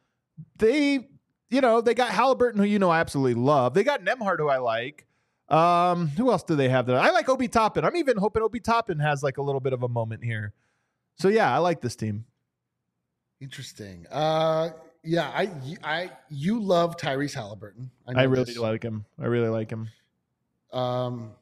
they, 0.58 1.08
you 1.50 1.60
know, 1.60 1.80
they 1.80 1.94
got 1.94 2.10
Halliburton, 2.10 2.60
who 2.60 2.66
you 2.66 2.78
know 2.78 2.90
I 2.90 3.00
absolutely 3.00 3.34
love. 3.34 3.74
They 3.74 3.84
got 3.84 4.04
Nembhard, 4.04 4.38
who 4.38 4.48
I 4.48 4.58
like. 4.58 5.06
Um, 5.48 6.08
who 6.08 6.30
else 6.30 6.42
do 6.42 6.56
they 6.56 6.68
have 6.68 6.86
there? 6.86 6.98
I 6.98 7.10
like 7.10 7.28
Obi 7.28 7.48
Toppin. 7.48 7.84
I'm 7.84 7.96
even 7.96 8.18
hoping 8.18 8.42
Obi 8.42 8.60
Toppin 8.60 8.98
has 8.98 9.22
like 9.22 9.38
a 9.38 9.42
little 9.42 9.60
bit 9.60 9.72
of 9.72 9.82
a 9.82 9.88
moment 9.88 10.22
here. 10.22 10.52
So 11.16 11.28
yeah, 11.28 11.52
I 11.52 11.58
like 11.58 11.80
this 11.80 11.96
team. 11.96 12.26
Interesting. 13.40 14.06
Uh, 14.10 14.70
yeah, 15.02 15.28
I, 15.28 15.50
I, 15.82 16.10
you 16.28 16.60
love 16.60 16.96
Tyrese 16.96 17.34
Halliburton. 17.34 17.90
I, 18.06 18.20
I 18.20 18.22
really 18.24 18.44
this. 18.44 18.58
like 18.58 18.82
him. 18.82 19.06
I 19.18 19.26
really 19.26 19.48
like 19.48 19.70
him. 19.70 19.88
Um, 20.72 21.32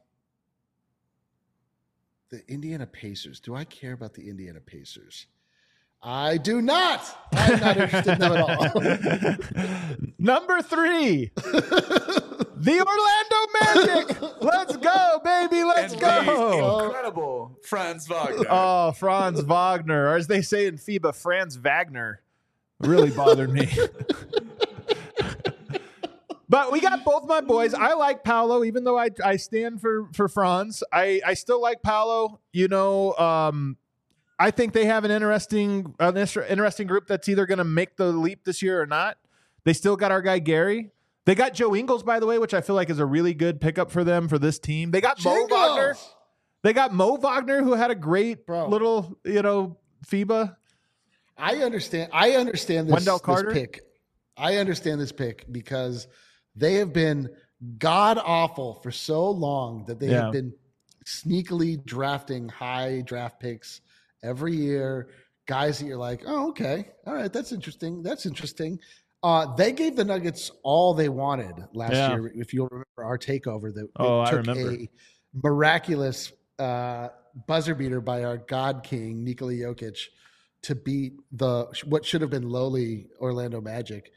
the 2.30 2.42
Indiana 2.48 2.86
Pacers. 2.86 3.40
Do 3.40 3.54
I 3.54 3.64
care 3.64 3.92
about 3.92 4.14
the 4.14 4.28
Indiana 4.28 4.60
Pacers? 4.60 5.26
I 6.08 6.36
do 6.36 6.62
not. 6.62 7.02
I'm 7.32 7.58
not 7.58 7.76
interested 7.78 8.12
in 8.12 8.20
them 8.20 8.32
at 8.32 8.40
all. 8.40 8.60
Number 10.20 10.62
three, 10.62 11.32
the 11.34 12.86
Orlando 12.86 14.06
Magic. 14.06 14.16
Let's 14.40 14.76
go, 14.76 15.20
baby. 15.24 15.64
Let's 15.64 15.94
and 15.94 16.00
go. 16.00 16.84
Incredible 16.84 17.58
Franz 17.64 18.06
Wagner. 18.06 18.46
Oh, 18.48 18.92
Franz 18.92 19.42
Wagner, 19.42 20.10
or 20.10 20.14
as 20.14 20.28
they 20.28 20.42
say 20.42 20.66
in 20.66 20.76
FIBA, 20.76 21.12
Franz 21.12 21.56
Wagner. 21.56 22.20
Really 22.78 23.10
bothered 23.10 23.52
me. 23.52 23.68
but 26.48 26.70
we 26.70 26.80
got 26.80 27.04
both 27.04 27.26
my 27.26 27.40
boys. 27.40 27.74
I 27.74 27.94
like 27.94 28.22
Paolo, 28.22 28.62
even 28.62 28.84
though 28.84 28.98
I, 28.98 29.10
I 29.24 29.38
stand 29.38 29.80
for 29.80 30.06
for 30.12 30.28
Franz. 30.28 30.84
I, 30.92 31.20
I 31.26 31.34
still 31.34 31.60
like 31.60 31.82
Paolo. 31.82 32.38
You 32.52 32.68
know, 32.68 33.14
um, 33.14 33.76
I 34.38 34.50
think 34.50 34.72
they 34.72 34.84
have 34.84 35.04
an 35.04 35.10
interesting, 35.10 35.94
an 35.98 36.16
interesting 36.16 36.86
group 36.86 37.06
that's 37.06 37.28
either 37.28 37.46
going 37.46 37.58
to 37.58 37.64
make 37.64 37.96
the 37.96 38.06
leap 38.06 38.44
this 38.44 38.62
year 38.62 38.80
or 38.80 38.86
not. 38.86 39.16
They 39.64 39.72
still 39.72 39.96
got 39.96 40.12
our 40.12 40.22
guy 40.22 40.38
Gary. 40.38 40.90
They 41.24 41.34
got 41.34 41.54
Joe 41.54 41.74
Ingles, 41.74 42.02
by 42.02 42.20
the 42.20 42.26
way, 42.26 42.38
which 42.38 42.54
I 42.54 42.60
feel 42.60 42.76
like 42.76 42.88
is 42.88 43.00
a 43.00 43.06
really 43.06 43.34
good 43.34 43.60
pickup 43.60 43.90
for 43.90 44.04
them 44.04 44.28
for 44.28 44.38
this 44.38 44.58
team. 44.58 44.90
They 44.90 45.00
got 45.00 45.22
Mo 45.24 45.46
Wagner. 45.50 45.96
They 46.62 46.72
got 46.72 46.92
Mo 46.92 47.16
Wagner, 47.16 47.62
who 47.62 47.74
had 47.74 47.90
a 47.90 47.94
great 47.94 48.46
Bro. 48.46 48.68
little, 48.68 49.18
you 49.24 49.42
know, 49.42 49.76
FIBA. 50.06 50.54
I 51.36 51.56
understand. 51.56 52.10
I 52.12 52.32
understand 52.32 52.88
this, 52.88 52.94
Wendell 52.94 53.18
Carter. 53.18 53.52
This 53.52 53.60
pick. 53.60 53.80
I 54.36 54.56
understand 54.56 55.00
this 55.00 55.12
pick 55.12 55.50
because 55.50 56.06
they 56.54 56.74
have 56.74 56.92
been 56.92 57.30
god 57.78 58.18
awful 58.18 58.74
for 58.74 58.90
so 58.90 59.30
long 59.30 59.84
that 59.86 59.98
they 59.98 60.08
yeah. 60.08 60.24
have 60.24 60.32
been 60.32 60.52
sneakily 61.04 61.82
drafting 61.84 62.48
high 62.48 63.02
draft 63.04 63.40
picks 63.40 63.80
every 64.22 64.54
year. 64.54 65.08
Guys 65.46 65.78
that 65.78 65.86
you're 65.86 65.96
like, 65.96 66.22
oh, 66.26 66.48
okay, 66.48 66.88
all 67.06 67.14
right, 67.14 67.32
that's 67.32 67.52
interesting. 67.52 68.02
That's 68.02 68.26
interesting. 68.26 68.80
Uh, 69.22 69.54
they 69.54 69.72
gave 69.72 69.96
the 69.96 70.04
Nuggets 70.04 70.50
all 70.62 70.92
they 70.92 71.08
wanted 71.08 71.54
last 71.72 71.92
yeah. 71.92 72.10
year. 72.10 72.32
If 72.34 72.52
you'll 72.52 72.68
remember 72.68 72.86
our 72.98 73.18
takeover, 73.18 73.72
that 73.74 73.88
oh, 73.96 74.20
I 74.20 74.30
remember. 74.30 74.72
a 74.72 74.88
miraculous 75.42 76.32
uh, 76.58 77.08
buzzer 77.46 77.74
beater 77.74 78.00
by 78.00 78.24
our 78.24 78.38
God 78.38 78.82
King 78.82 79.24
Nikola 79.24 79.52
Jokic 79.52 79.98
to 80.62 80.74
beat 80.74 81.14
the 81.32 81.66
what 81.84 82.04
should 82.04 82.20
have 82.20 82.30
been 82.30 82.48
lowly 82.48 83.06
Orlando 83.20 83.60
Magic. 83.60 84.12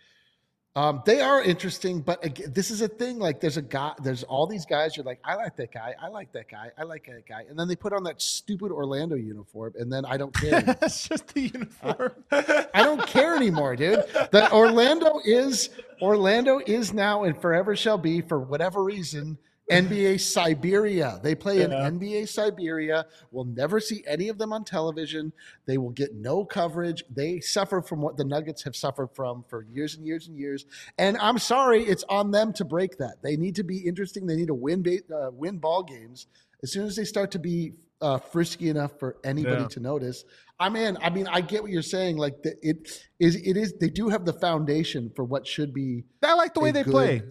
Um, 0.75 1.01
they 1.05 1.19
are 1.19 1.43
interesting, 1.43 1.99
but 1.99 2.23
again, 2.23 2.53
this 2.53 2.69
is 2.69 2.81
a 2.81 2.87
thing. 2.87 3.17
Like, 3.17 3.41
there's 3.41 3.57
a 3.57 3.61
guy, 3.61 3.93
there's 4.03 4.23
all 4.23 4.45
these 4.45 4.65
guys. 4.65 4.95
You're 4.95 5.05
like, 5.05 5.19
I 5.25 5.33
like 5.35 5.55
that 5.55 5.71
guy, 5.73 5.95
I 5.99 6.09
like 6.09 6.31
that 6.33 6.47
guy, 6.47 6.69
I 6.77 6.83
like 6.83 7.05
that 7.07 7.27
guy, 7.27 7.43
and 7.49 7.57
then 7.57 7.67
they 7.67 7.75
put 7.75 7.91
on 7.91 8.03
that 8.03 8.21
stupid 8.21 8.71
Orlando 8.71 9.15
uniform, 9.15 9.73
and 9.79 9.91
then 9.91 10.05
I 10.05 10.17
don't 10.17 10.33
care. 10.33 10.63
it's 10.81 11.07
just 11.07 11.33
the 11.33 11.41
uniform. 11.41 12.11
I, 12.31 12.67
I 12.75 12.83
don't 12.83 13.05
care 13.07 13.35
anymore, 13.35 13.75
dude. 13.75 14.03
That 14.31 14.51
Orlando 14.53 15.19
is 15.25 15.71
Orlando 16.01 16.61
is 16.65 16.93
now 16.93 17.23
and 17.23 17.39
forever 17.41 17.75
shall 17.75 17.97
be, 17.97 18.21
for 18.21 18.39
whatever 18.39 18.83
reason, 18.83 19.39
NBA 19.69 20.19
Siberia. 20.19 21.19
They 21.21 21.35
play 21.35 21.59
yeah. 21.59 21.87
in 21.87 21.99
NBA 21.99 22.27
Siberia. 22.27 23.05
We'll 23.31 23.45
never 23.45 23.79
see 23.79 24.03
any 24.07 24.29
of 24.29 24.37
them 24.37 24.51
on 24.51 24.63
television. 24.63 25.31
They 25.65 25.77
will 25.77 25.91
get 25.91 26.15
no 26.15 26.43
coverage. 26.43 27.03
They 27.09 27.39
suffer 27.39 27.81
from 27.81 28.01
what 28.01 28.17
the 28.17 28.23
Nuggets 28.23 28.63
have 28.63 28.75
suffered 28.75 29.09
from 29.13 29.45
for 29.47 29.63
years 29.63 29.95
and 29.95 30.05
years 30.05 30.27
and 30.27 30.37
years. 30.37 30.65
And 30.97 31.17
I'm 31.17 31.37
sorry, 31.37 31.83
it's 31.83 32.03
on 32.09 32.31
them 32.31 32.53
to 32.53 32.65
break 32.65 32.97
that. 32.97 33.21
They 33.21 33.37
need 33.37 33.55
to 33.55 33.63
be 33.63 33.77
interesting. 33.77 34.25
They 34.25 34.35
need 34.35 34.47
to 34.47 34.55
win 34.55 34.85
uh, 35.13 35.31
win 35.31 35.57
ball 35.57 35.83
games. 35.83 36.27
As 36.63 36.71
soon 36.71 36.85
as 36.85 36.95
they 36.95 37.05
start 37.05 37.31
to 37.31 37.39
be 37.39 37.73
uh, 38.01 38.17
frisky 38.17 38.69
enough 38.69 38.97
for 38.99 39.17
anybody 39.23 39.61
yeah. 39.61 39.67
to 39.67 39.79
notice, 39.79 40.25
I'm 40.59 40.75
in. 40.75 40.97
I 40.97 41.09
mean, 41.09 41.27
I 41.27 41.41
get 41.41 41.61
what 41.61 41.71
you're 41.71 41.81
saying. 41.81 42.17
Like 42.17 42.43
the, 42.43 42.55
it 42.61 43.07
is, 43.19 43.35
it 43.35 43.55
is. 43.55 43.73
They 43.79 43.89
do 43.89 44.09
have 44.09 44.25
the 44.25 44.33
foundation 44.33 45.11
for 45.15 45.23
what 45.23 45.47
should 45.47 45.73
be. 45.73 46.03
I 46.23 46.33
like 46.33 46.53
the 46.53 46.59
way 46.59 46.71
they 46.71 46.83
good, 46.83 46.91
play. 46.91 47.21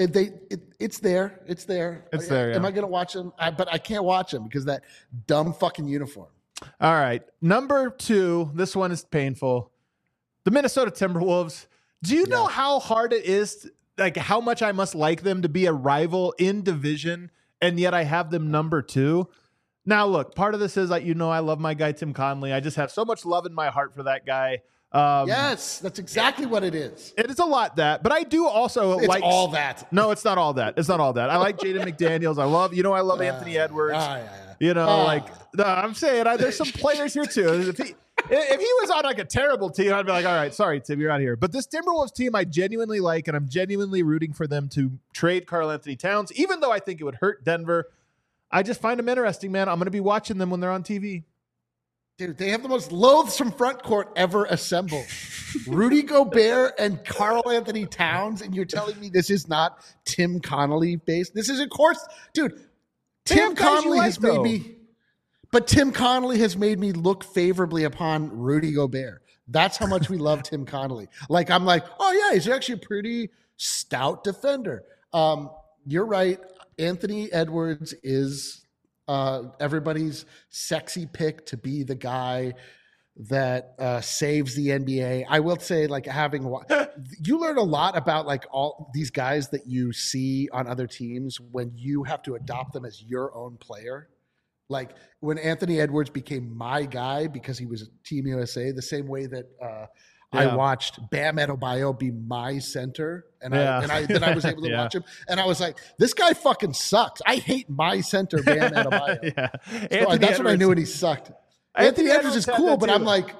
It, 0.00 0.14
they, 0.14 0.30
it, 0.50 0.62
it's 0.78 0.98
there. 0.98 1.42
It's 1.46 1.66
there. 1.66 2.06
It's 2.10 2.26
there. 2.26 2.50
Yeah. 2.50 2.56
Am 2.56 2.64
I 2.64 2.70
going 2.70 2.84
to 2.84 2.90
watch 2.90 3.12
them? 3.12 3.34
I, 3.38 3.50
but 3.50 3.70
I 3.70 3.76
can't 3.76 4.02
watch 4.02 4.30
them 4.30 4.44
because 4.44 4.64
that 4.64 4.82
dumb 5.26 5.52
fucking 5.52 5.86
uniform. 5.86 6.28
All 6.80 6.94
right, 6.94 7.22
number 7.42 7.90
two. 7.90 8.50
This 8.54 8.74
one 8.74 8.92
is 8.92 9.04
painful. 9.04 9.70
The 10.44 10.50
Minnesota 10.50 10.90
Timberwolves. 10.90 11.66
Do 12.02 12.14
you 12.14 12.22
yeah. 12.22 12.34
know 12.34 12.46
how 12.46 12.80
hard 12.80 13.12
it 13.12 13.26
is? 13.26 13.70
Like 13.98 14.16
how 14.16 14.40
much 14.40 14.62
I 14.62 14.72
must 14.72 14.94
like 14.94 15.22
them 15.22 15.42
to 15.42 15.50
be 15.50 15.66
a 15.66 15.72
rival 15.72 16.34
in 16.38 16.62
division, 16.62 17.30
and 17.60 17.78
yet 17.78 17.92
I 17.92 18.04
have 18.04 18.30
them 18.30 18.50
number 18.50 18.80
two. 18.80 19.28
Now, 19.84 20.06
look, 20.06 20.34
part 20.34 20.54
of 20.54 20.60
this 20.60 20.78
is 20.78 20.88
like 20.88 21.04
you 21.04 21.12
know 21.12 21.28
I 21.28 21.40
love 21.40 21.60
my 21.60 21.74
guy 21.74 21.92
Tim 21.92 22.14
Connelly. 22.14 22.54
I 22.54 22.60
just 22.60 22.78
have 22.78 22.90
so 22.90 23.04
much 23.04 23.26
love 23.26 23.44
in 23.44 23.52
my 23.52 23.68
heart 23.68 23.94
for 23.94 24.04
that 24.04 24.24
guy. 24.24 24.62
Um, 24.92 25.28
yes, 25.28 25.78
that's 25.78 26.00
exactly 26.00 26.46
what 26.46 26.64
it 26.64 26.74
is. 26.74 27.14
It 27.16 27.30
is 27.30 27.38
a 27.38 27.44
lot 27.44 27.76
that, 27.76 28.02
but 28.02 28.10
I 28.10 28.24
do 28.24 28.46
also 28.46 28.98
it's 28.98 29.06
like 29.06 29.22
all 29.22 29.48
that. 29.48 29.90
No, 29.92 30.10
it's 30.10 30.24
not 30.24 30.36
all 30.36 30.54
that. 30.54 30.74
It's 30.76 30.88
not 30.88 30.98
all 30.98 31.12
that. 31.12 31.30
I 31.30 31.36
like 31.36 31.58
Jaden 31.58 31.84
McDaniels. 31.96 32.42
I 32.42 32.44
love, 32.44 32.74
you 32.74 32.82
know, 32.82 32.92
I 32.92 33.00
love 33.00 33.20
uh, 33.20 33.24
Anthony 33.24 33.56
Edwards. 33.56 33.94
Uh, 33.94 33.98
yeah, 33.98 34.24
yeah. 34.24 34.54
You 34.58 34.74
know, 34.74 34.88
uh, 34.88 35.04
like 35.04 35.26
no, 35.54 35.64
I'm 35.64 35.94
saying 35.94 36.26
I, 36.26 36.36
there's 36.36 36.56
some 36.56 36.72
players 36.72 37.14
here 37.14 37.24
too. 37.24 37.70
If 37.70 37.78
he 37.78 37.94
if 38.28 38.60
he 38.60 38.66
was 38.80 38.90
on 38.90 39.04
like 39.04 39.18
a 39.18 39.24
terrible 39.24 39.70
team, 39.70 39.92
I'd 39.92 40.06
be 40.06 40.12
like, 40.12 40.26
all 40.26 40.34
right, 40.34 40.52
sorry, 40.52 40.80
Tim, 40.80 41.00
you're 41.00 41.10
out 41.10 41.20
here. 41.20 41.36
But 41.36 41.52
this 41.52 41.66
Timberwolves 41.66 42.14
team, 42.14 42.34
I 42.34 42.44
genuinely 42.44 43.00
like, 43.00 43.28
and 43.28 43.36
I'm 43.36 43.48
genuinely 43.48 44.02
rooting 44.02 44.32
for 44.32 44.46
them 44.46 44.68
to 44.70 44.98
trade 45.12 45.46
Karl-Anthony 45.46 45.96
Towns, 45.96 46.32
even 46.34 46.60
though 46.60 46.70
I 46.70 46.80
think 46.80 47.00
it 47.00 47.04
would 47.04 47.16
hurt 47.16 47.44
Denver. 47.44 47.86
I 48.50 48.62
just 48.62 48.80
find 48.80 48.98
them 48.98 49.08
interesting, 49.08 49.52
man. 49.52 49.68
I'm 49.68 49.76
going 49.76 49.86
to 49.86 49.92
be 49.92 50.00
watching 50.00 50.38
them 50.38 50.50
when 50.50 50.60
they're 50.60 50.72
on 50.72 50.82
TV. 50.82 51.24
Dude, 52.20 52.36
they 52.36 52.50
have 52.50 52.62
the 52.62 52.68
most 52.68 52.92
loathsome 52.92 53.50
front 53.50 53.82
court 53.82 54.12
ever 54.14 54.44
assembled. 54.44 55.06
Rudy 55.66 56.02
Gobert 56.02 56.74
and 56.78 57.02
Karl-Anthony 57.02 57.86
Towns, 57.86 58.42
and 58.42 58.54
you're 58.54 58.66
telling 58.66 59.00
me 59.00 59.08
this 59.08 59.30
is 59.30 59.48
not 59.48 59.82
Tim 60.04 60.38
Connelly 60.38 60.96
based? 60.96 61.32
This 61.32 61.48
is, 61.48 61.60
of 61.60 61.70
course, 61.70 62.06
dude. 62.34 62.60
Tim 63.24 63.54
Connelly 63.54 63.96
like, 63.96 64.04
has 64.04 64.18
though. 64.18 64.42
made 64.42 64.60
me, 64.60 64.76
but 65.50 65.66
Tim 65.66 65.92
Connelly 65.92 66.38
has 66.40 66.58
made 66.58 66.78
me 66.78 66.92
look 66.92 67.24
favorably 67.24 67.84
upon 67.84 68.28
Rudy 68.28 68.72
Gobert. 68.72 69.22
That's 69.48 69.78
how 69.78 69.86
much 69.86 70.10
we 70.10 70.18
love 70.18 70.42
Tim 70.42 70.66
Connelly. 70.66 71.08
Like 71.30 71.50
I'm 71.50 71.64
like, 71.64 71.86
oh 71.98 72.12
yeah, 72.12 72.34
he's 72.34 72.46
actually 72.48 72.74
a 72.74 72.86
pretty 72.86 73.30
stout 73.56 74.24
defender. 74.24 74.84
Um, 75.14 75.48
you're 75.86 76.04
right. 76.04 76.38
Anthony 76.78 77.32
Edwards 77.32 77.94
is 78.02 78.59
uh, 79.10 79.42
everybody's 79.58 80.24
sexy 80.50 81.04
pick 81.04 81.44
to 81.44 81.56
be 81.56 81.82
the 81.82 81.96
guy 81.96 82.54
that 83.28 83.74
uh, 83.80 84.00
saves 84.00 84.54
the 84.54 84.68
NBA. 84.68 85.24
I 85.28 85.40
will 85.40 85.58
say, 85.58 85.88
like 85.88 86.06
having 86.06 86.44
you 87.24 87.40
learn 87.40 87.58
a 87.58 87.62
lot 87.62 87.96
about 87.96 88.24
like 88.24 88.44
all 88.52 88.88
these 88.94 89.10
guys 89.10 89.48
that 89.48 89.66
you 89.66 89.92
see 89.92 90.48
on 90.52 90.68
other 90.68 90.86
teams 90.86 91.40
when 91.40 91.72
you 91.74 92.04
have 92.04 92.22
to 92.22 92.36
adopt 92.36 92.72
them 92.72 92.84
as 92.84 93.02
your 93.02 93.34
own 93.34 93.56
player. 93.56 94.10
Like 94.68 94.92
when 95.18 95.38
Anthony 95.38 95.80
Edwards 95.80 96.10
became 96.10 96.56
my 96.56 96.84
guy 96.84 97.26
because 97.26 97.58
he 97.58 97.66
was 97.66 97.90
Team 98.04 98.28
USA, 98.28 98.70
the 98.70 98.80
same 98.80 99.08
way 99.08 99.26
that 99.26 99.46
uh, 99.60 99.86
yeah. 100.32 100.40
I 100.40 100.54
watched 100.54 101.10
Bam 101.10 101.36
Adebayo 101.36 101.98
be 101.98 102.10
my 102.10 102.58
center, 102.58 103.26
and 103.42 103.54
yeah. 103.54 103.78
I 103.78 103.82
and 103.82 103.92
I 103.92 104.06
then 104.06 104.24
I 104.24 104.34
was 104.34 104.44
able 104.44 104.62
to 104.64 104.70
yeah. 104.70 104.82
watch 104.82 104.94
him, 104.94 105.04
and 105.28 105.40
I 105.40 105.46
was 105.46 105.60
like, 105.60 105.78
this 105.98 106.14
guy 106.14 106.32
fucking 106.34 106.74
sucks. 106.74 107.20
I 107.26 107.36
hate 107.36 107.68
my 107.68 108.00
center, 108.00 108.42
Bam 108.42 108.72
Adebayo. 108.74 109.36
yeah, 109.36 109.48
so 110.02 110.10
uh, 110.10 110.16
that's 110.16 110.32
Edwards, 110.32 110.38
when 110.38 110.46
I 110.46 110.56
knew 110.56 110.68
when 110.68 110.78
he 110.78 110.84
sucked. 110.84 111.32
Anthony, 111.74 111.88
Anthony 111.88 112.10
Edwards 112.10 112.36
is 112.36 112.46
cool, 112.46 112.76
but. 112.76 112.90
I'm 112.90 113.04
like, 113.04 113.34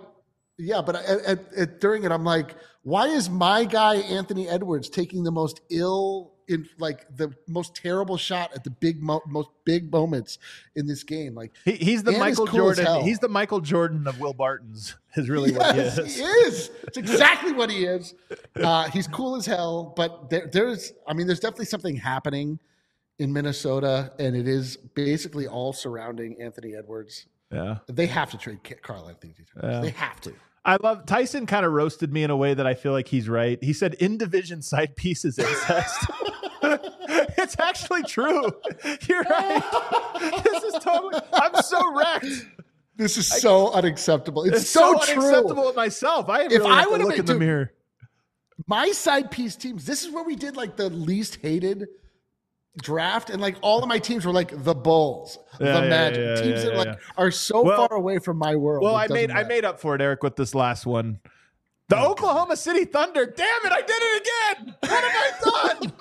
yeah, 0.59 0.83
but 0.83 0.97
at, 0.97 1.21
at, 1.25 1.55
at, 1.55 1.81
during 1.81 2.05
it, 2.05 2.13
I'm 2.13 2.25
like, 2.25 2.55
why 2.83 3.07
is 3.07 3.31
my 3.31 3.65
guy 3.65 3.97
Anthony 3.97 4.49
Edwards 4.49 4.89
taking 4.89 5.25
the 5.25 5.33
most 5.33 5.61
ill 5.71 6.33
in 6.51 6.69
like 6.79 7.07
the 7.17 7.33
most 7.47 7.75
terrible 7.75 8.17
shot 8.17 8.53
at 8.55 8.65
the 8.65 8.71
big 8.71 9.03
mo- 9.03 9.23
most 9.27 9.49
big 9.65 9.91
moments 9.91 10.39
in 10.75 10.87
this 10.87 11.05
game. 11.05 11.35
Like 11.35 11.53
he, 11.65 11.73
he's 11.73 12.03
the 12.03 12.13
Michael 12.13 12.47
cool 12.47 12.75
Jordan. 12.75 13.05
He's 13.05 13.21
the 13.21 13.29
Michael 13.29 13.61
Jordan 13.61 14.07
of 14.07 14.21
Will 14.21 14.35
Barton's. 14.35 14.97
Is 15.17 15.29
really 15.29 15.51
yes, 15.51 15.59
what 15.59 15.75
he 15.75 15.81
is. 15.81 16.17
He 16.17 16.23
is. 16.23 16.71
It's 16.85 16.97
exactly 16.97 17.53
what 17.53 17.69
he 17.69 17.85
is. 17.85 18.15
Uh, 18.55 18.89
he's 18.91 19.09
cool 19.09 19.35
as 19.35 19.45
hell. 19.45 19.93
But 19.97 20.31
there, 20.31 20.47
there's, 20.47 20.93
I 21.05 21.15
mean, 21.15 21.27
there's 21.27 21.41
definitely 21.41 21.65
something 21.65 21.97
happening 21.97 22.61
in 23.19 23.33
Minnesota, 23.33 24.13
and 24.21 24.37
it 24.37 24.47
is 24.47 24.77
basically 24.77 25.49
all 25.49 25.73
surrounding 25.73 26.41
Anthony 26.41 26.77
Edwards. 26.77 27.27
Yeah, 27.51 27.79
they 27.89 28.07
have 28.07 28.31
to 28.31 28.39
trade 28.39 28.61
Karl-Anthony. 28.83 29.35
Yeah. 29.61 29.81
They 29.81 29.91
have 29.91 30.21
to. 30.21 30.33
I 30.65 30.77
love 30.83 31.07
Tyson 31.07 31.47
kind 31.47 31.65
of 31.65 31.73
roasted 31.73 32.13
me 32.13 32.23
in 32.23 32.31
a 32.31 32.37
way 32.37 32.53
that 32.53 32.67
I 32.67 32.75
feel 32.75 32.93
like 32.93 33.09
he's 33.09 33.29
right. 33.29 33.63
He 33.63 33.73
said 33.73 33.95
in 33.95 34.19
division 34.19 34.61
side 34.61 34.95
pieces 34.95 35.39
incest. 35.39 36.07
it's 36.63 37.59
actually 37.59 38.03
true. 38.03 38.53
You're 39.09 39.23
right. 39.23 40.43
This 40.45 40.63
is 40.65 40.75
totally 40.83 41.23
I'm 41.33 41.63
so 41.63 41.97
wrecked. 41.97 42.47
This 42.97 43.17
is 43.17 43.27
so 43.27 43.69
I, 43.69 43.79
unacceptable. 43.79 44.45
It's, 44.45 44.59
it's 44.59 44.71
so, 44.71 44.99
so 44.99 45.15
true. 45.15 45.23
unacceptable 45.23 45.67
with 45.67 45.77
myself. 45.77 46.29
I 46.29 46.43
if 46.43 46.51
really 46.51 46.71
I 46.71 46.87
would 46.87 47.01
look 47.01 47.19
in 47.19 47.25
the 47.25 47.35
mirror. 47.35 47.73
My 48.67 48.93
side 48.93 49.31
piece 49.31 49.57
teams, 49.57 49.87
this 49.87 50.05
is 50.05 50.13
where 50.13 50.25
we 50.25 50.37
did 50.37 50.57
like 50.57 50.77
the 50.77 50.91
least 50.91 51.39
hated 51.41 51.89
draft 52.79 53.31
and 53.31 53.43
like 53.43 53.57
all 53.63 53.83
of 53.83 53.89
my 53.89 53.99
teams 53.99 54.25
were 54.25 54.33
like 54.33 54.53
the 54.65 54.75
bulls 54.75 55.39
yeah, 55.61 55.81
the 55.81 55.89
magic 55.89 56.19
yeah, 56.19 56.35
yeah, 56.35 56.43
teams 56.43 56.63
that 56.63 56.77
like 56.77 56.99
are 57.17 57.31
so 57.31 57.63
well, 57.63 57.89
far 57.89 57.97
away 57.97 58.19
from 58.19 58.37
my 58.37 58.55
world 58.55 58.83
well 58.85 58.95
i 58.95 59.09
made 59.09 59.29
matter. 59.29 59.41
i 59.41 59.49
made 59.49 59.65
up 59.65 59.81
for 59.81 59.95
it 59.95 60.01
eric 60.01 60.23
with 60.23 60.37
this 60.37 60.55
last 60.55 60.87
one 60.87 61.19
the 61.89 61.99
oh, 61.99 62.13
oklahoma 62.13 62.51
God. 62.51 62.59
city 62.59 62.85
thunder 62.85 63.27
damn 63.27 63.65
it 63.65 63.73
i 63.73 63.81
did 63.81 63.91
it 63.91 64.23
again 64.23 64.75
what 64.81 65.05
have 65.05 65.13
i 65.15 65.79
done 65.81 65.93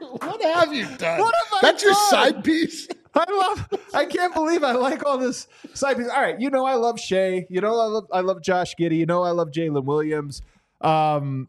what 0.18 0.42
have 0.42 0.72
you 0.72 0.86
done 0.96 1.20
what 1.20 1.34
have 1.34 1.52
I 1.52 1.58
that's 1.60 1.82
done? 1.82 1.90
your 1.90 2.08
side 2.08 2.42
piece 2.42 2.88
I 3.16 3.30
love. 3.30 3.68
I 3.94 4.06
can't 4.06 4.34
believe 4.34 4.64
I 4.64 4.72
like 4.72 5.06
all 5.06 5.18
this 5.18 5.46
side 5.72 5.96
piece. 5.98 6.08
All 6.08 6.20
right, 6.20 6.40
you 6.40 6.50
know 6.50 6.66
I 6.66 6.74
love 6.74 6.98
Shai. 6.98 7.46
You 7.48 7.60
know 7.60 7.78
I 7.78 7.84
love. 7.84 8.06
I 8.12 8.20
love 8.22 8.42
Josh 8.42 8.74
Giddey. 8.74 8.96
You 8.96 9.06
know 9.06 9.22
I 9.22 9.30
love 9.30 9.52
Jalen 9.52 9.84
Williams. 9.84 10.42
Um, 10.80 11.46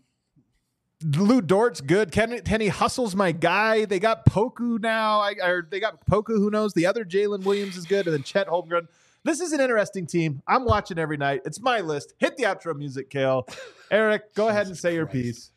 Lu 1.03 1.41
Dort's 1.41 1.81
good. 1.81 2.11
Kenny, 2.11 2.41
Kenny 2.41 2.67
Hustle's 2.67 3.15
my 3.15 3.31
guy. 3.31 3.85
They 3.85 3.99
got 3.99 4.25
Poku 4.25 4.79
now. 4.79 5.19
I, 5.19 5.33
or 5.43 5.67
they 5.69 5.79
got 5.79 6.05
Poku. 6.05 6.37
Who 6.37 6.49
knows? 6.49 6.73
The 6.73 6.85
other 6.85 7.03
Jalen 7.03 7.43
Williams 7.43 7.75
is 7.77 7.85
good, 7.85 8.07
and 8.07 8.13
then 8.13 8.23
Chet 8.23 8.47
Holmgren. 8.47 8.87
This 9.23 9.41
is 9.41 9.51
an 9.53 9.59
interesting 9.59 10.05
team. 10.05 10.41
I'm 10.47 10.65
watching 10.65 10.99
every 10.99 11.17
night. 11.17 11.41
It's 11.45 11.59
my 11.59 11.81
list. 11.81 12.13
Hit 12.19 12.37
the 12.37 12.43
outro 12.43 12.75
music, 12.77 13.09
Kale. 13.09 13.47
Eric, 13.91 14.33
go 14.35 14.47
ahead 14.49 14.67
and 14.67 14.77
say 14.77 14.93
your 14.93 15.07
piece. 15.07 15.51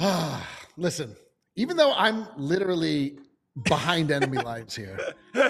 Listen, 0.76 1.14
even 1.56 1.76
though 1.76 1.92
I'm 1.94 2.26
literally 2.36 3.18
behind 3.64 4.10
enemy 4.10 4.38
lines 4.42 4.74
here, 4.74 4.98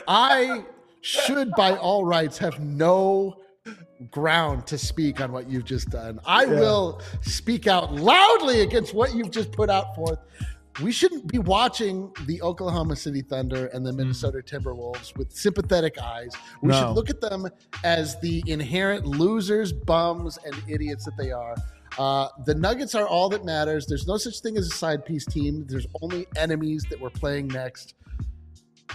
I 0.06 0.64
should, 1.00 1.52
by 1.52 1.76
all 1.76 2.04
rights, 2.04 2.38
have 2.38 2.60
no 2.60 3.40
ground 4.10 4.66
to 4.66 4.78
speak 4.78 5.20
on 5.20 5.32
what 5.32 5.48
you've 5.48 5.64
just 5.64 5.90
done. 5.90 6.20
I 6.24 6.44
yeah. 6.44 6.60
will 6.60 7.02
speak 7.22 7.66
out 7.66 7.94
loudly 7.94 8.62
against 8.62 8.94
what 8.94 9.14
you've 9.14 9.30
just 9.30 9.52
put 9.52 9.68
out 9.70 9.94
forth. 9.94 10.18
We 10.82 10.92
shouldn't 10.92 11.26
be 11.26 11.38
watching 11.38 12.12
the 12.26 12.40
Oklahoma 12.40 12.96
City 12.96 13.22
Thunder 13.22 13.66
and 13.66 13.84
the 13.84 13.92
Minnesota 13.92 14.38
Timberwolves 14.38 15.16
with 15.16 15.30
sympathetic 15.32 16.00
eyes. 16.00 16.32
We 16.62 16.70
no. 16.70 16.80
should 16.80 16.92
look 16.92 17.10
at 17.10 17.20
them 17.20 17.48
as 17.84 18.18
the 18.20 18.42
inherent 18.46 19.04
losers, 19.04 19.72
bums, 19.72 20.38
and 20.44 20.54
idiots 20.68 21.04
that 21.04 21.16
they 21.18 21.32
are. 21.32 21.54
Uh, 21.98 22.28
the 22.46 22.54
Nuggets 22.54 22.94
are 22.94 23.06
all 23.06 23.28
that 23.30 23.44
matters. 23.44 23.84
There's 23.86 24.06
no 24.06 24.16
such 24.16 24.40
thing 24.40 24.56
as 24.56 24.68
a 24.68 24.74
side 24.74 25.04
piece 25.04 25.26
team. 25.26 25.66
There's 25.68 25.88
only 26.00 26.26
enemies 26.36 26.86
that 26.88 26.98
we're 26.98 27.10
playing 27.10 27.48
next. 27.48 27.94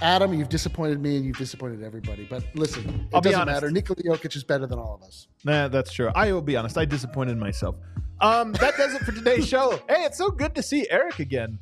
Adam, 0.02 0.34
you've 0.34 0.50
disappointed 0.50 1.02
me 1.02 1.18
and 1.18 1.26
you've 1.26 1.38
disappointed 1.38 1.84
everybody. 1.84 2.28
But 2.30 2.44
listen, 2.56 2.84
it 2.90 3.16
I'll 3.16 3.22
doesn't 3.22 3.46
matter. 3.46 3.72
Nikola 3.72 4.02
Jokic 4.04 4.36
is 4.36 4.44
better 4.44 4.68
than 4.68 4.80
all 4.80 4.96
of 4.96 5.04
us. 5.04 5.28
Nah, 5.44 5.68
that's 5.68 5.94
true. 5.94 6.12
I 6.16 6.32
will 6.32 6.42
be 6.42 6.56
honest. 6.58 6.78
I 6.78 6.86
disappointed 6.86 7.38
myself. 7.38 7.76
Um, 8.22 8.54
that 8.54 8.78
does 8.78 8.94
it 8.94 9.02
for 9.02 9.12
today's 9.12 9.48
show. 9.50 9.80
Hey, 9.90 10.04
it's 10.04 10.18
so 10.18 10.30
good 10.32 10.56
to 10.56 10.64
see 10.64 10.88
Eric 10.90 11.20
again. 11.20 11.60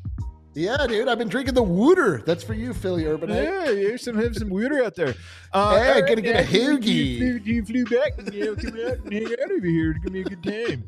Yeah, 0.56 0.86
dude. 0.88 1.08
I've 1.08 1.18
been 1.18 1.30
drinking 1.30 1.56
the 1.56 1.64
water. 1.64 2.22
That's 2.28 2.44
for 2.44 2.54
you, 2.54 2.76
Philly 2.76 3.08
Urban. 3.08 3.30
Yeah, 3.30 3.72
you 3.72 3.98
some 3.98 4.16
have 4.18 4.36
some 4.36 4.50
water 4.50 4.84
out 4.84 4.96
there. 4.96 5.16
Uh, 5.52 5.80
hey, 5.80 6.02
right, 6.02 6.08
gonna 6.08 6.22
get 6.22 6.44
a 6.44 6.48
hoagie. 6.48 6.86
You 6.86 7.40
flew, 7.40 7.54
you 7.54 7.66
flew 7.66 7.86
back 7.86 8.14
and 8.20 8.32
you 8.32 8.46
know, 8.46 8.56
come 8.56 8.80
out 8.86 8.98
and 9.00 9.14
hang 9.14 9.26
out 9.26 9.52
over 9.52 9.66
here. 9.66 9.94
Gonna 9.94 10.04
give 10.04 10.14
me 10.14 10.22
a 10.22 10.24
good 10.24 10.44
time. 10.44 10.84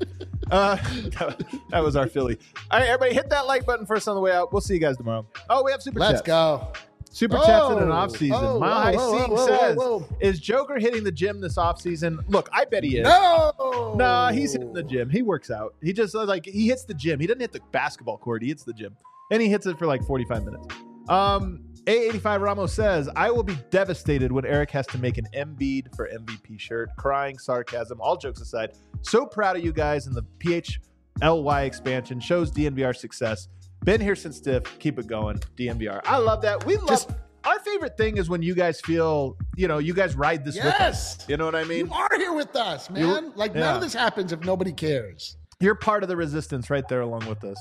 Uh, 0.51 0.75
that 1.71 1.83
was 1.83 1.95
our 1.95 2.07
Philly. 2.07 2.37
All 2.69 2.79
right, 2.79 2.89
everybody, 2.89 3.15
hit 3.15 3.31
that 3.31 3.47
like 3.47 3.65
button 3.65 3.87
first 3.87 4.07
on 4.07 4.13
the 4.13 4.21
way 4.21 4.31
out. 4.31 4.53
We'll 4.53 4.61
see 4.61 4.75
you 4.75 4.79
guys 4.79 4.97
tomorrow. 4.97 5.25
Oh, 5.49 5.63
we 5.63 5.71
have 5.71 5.81
super. 5.81 5.99
Chat. 5.99 6.09
Let's 6.09 6.19
chats. 6.19 6.27
go. 6.27 6.71
Super 7.15 7.37
oh, 7.37 7.45
chats 7.45 7.71
in 7.71 7.81
an 7.81 7.91
off 7.91 8.11
season. 8.11 8.37
Oh, 8.41 8.59
Mile 8.59 8.73
High 8.73 8.97
Sing 8.97 9.37
says, 9.37 9.77
"Is 10.19 10.37
Joker 10.37 10.77
hitting 10.77 11.01
the 11.01 11.13
gym 11.13 11.39
this 11.39 11.57
off 11.57 11.79
season? 11.79 12.19
Look, 12.27 12.49
I 12.51 12.65
bet 12.65 12.83
he 12.83 12.97
is. 12.97 13.05
No, 13.05 13.53
no, 13.57 13.93
nah, 13.95 14.31
he's 14.33 14.51
hitting 14.51 14.73
the 14.73 14.83
gym. 14.83 15.09
He 15.09 15.21
works 15.21 15.49
out. 15.49 15.75
He 15.81 15.93
just 15.93 16.13
like 16.13 16.45
he 16.45 16.67
hits 16.67 16.83
the 16.83 16.93
gym. 16.93 17.21
He 17.21 17.25
doesn't 17.25 17.39
hit 17.39 17.53
the 17.53 17.61
basketball 17.71 18.17
court. 18.17 18.43
He 18.43 18.49
hits 18.49 18.63
the 18.63 18.73
gym, 18.73 18.97
and 19.31 19.41
he 19.41 19.47
hits 19.47 19.65
it 19.65 19.79
for 19.79 19.85
like 19.85 20.03
forty 20.03 20.25
five 20.25 20.43
minutes. 20.43 20.67
Um, 21.07 21.63
A85 21.85 22.41
Ramos 22.41 22.73
says, 22.73 23.07
I 23.15 23.31
will 23.31 23.43
be 23.43 23.55
devastated 23.69 24.33
when 24.33 24.45
Eric 24.45 24.71
has 24.71 24.85
to 24.87 24.97
make 24.97 25.17
an 25.17 25.27
Embiid 25.33 25.95
for 25.95 26.09
MVP 26.09 26.59
shirt. 26.59 26.89
Crying, 26.97 27.37
sarcasm, 27.37 28.01
all 28.01 28.17
jokes 28.17 28.41
aside. 28.41 28.71
So 29.03 29.25
proud 29.25 29.55
of 29.55 29.63
you 29.63 29.71
guys 29.71 30.07
and 30.07 30.15
the 30.15 30.25
PHLY 30.39 31.65
expansion 31.65 32.19
shows 32.19 32.51
DNVR 32.51 32.93
success. 32.93 33.47
Been 33.85 34.01
here 34.01 34.15
since 34.15 34.37
Stiff. 34.37 34.63
Keep 34.79 34.97
it 34.97 35.05
going. 35.05 35.37
DNVR. 35.55 36.01
I 36.05 36.17
love 36.17 36.41
that. 36.41 36.65
We 36.65 36.77
love 36.77 36.89
Just, 36.89 37.11
our 37.43 37.59
favorite 37.59 37.95
thing 37.97 38.17
is 38.17 38.27
when 38.27 38.41
you 38.41 38.55
guys 38.55 38.81
feel, 38.81 39.37
you 39.55 39.67
know, 39.67 39.77
you 39.77 39.93
guys 39.93 40.15
ride 40.15 40.43
this 40.43 40.55
yes. 40.55 40.65
with 40.65 40.81
us. 40.81 41.29
You 41.29 41.37
know 41.37 41.45
what 41.45 41.53
I 41.53 41.65
mean? 41.65 41.85
You 41.85 41.93
are 41.93 42.09
here 42.17 42.33
with 42.33 42.55
us, 42.55 42.89
man. 42.89 43.03
You, 43.03 43.33
like 43.35 43.53
yeah. 43.53 43.59
none 43.59 43.75
of 43.75 43.81
this 43.81 43.93
happens 43.93 44.31
if 44.31 44.43
nobody 44.43 44.73
cares. 44.73 45.37
You're 45.59 45.75
part 45.75 46.01
of 46.01 46.09
the 46.09 46.17
resistance 46.17 46.71
right 46.71 46.85
there 46.87 47.01
along 47.01 47.27
with 47.27 47.43
us. 47.43 47.57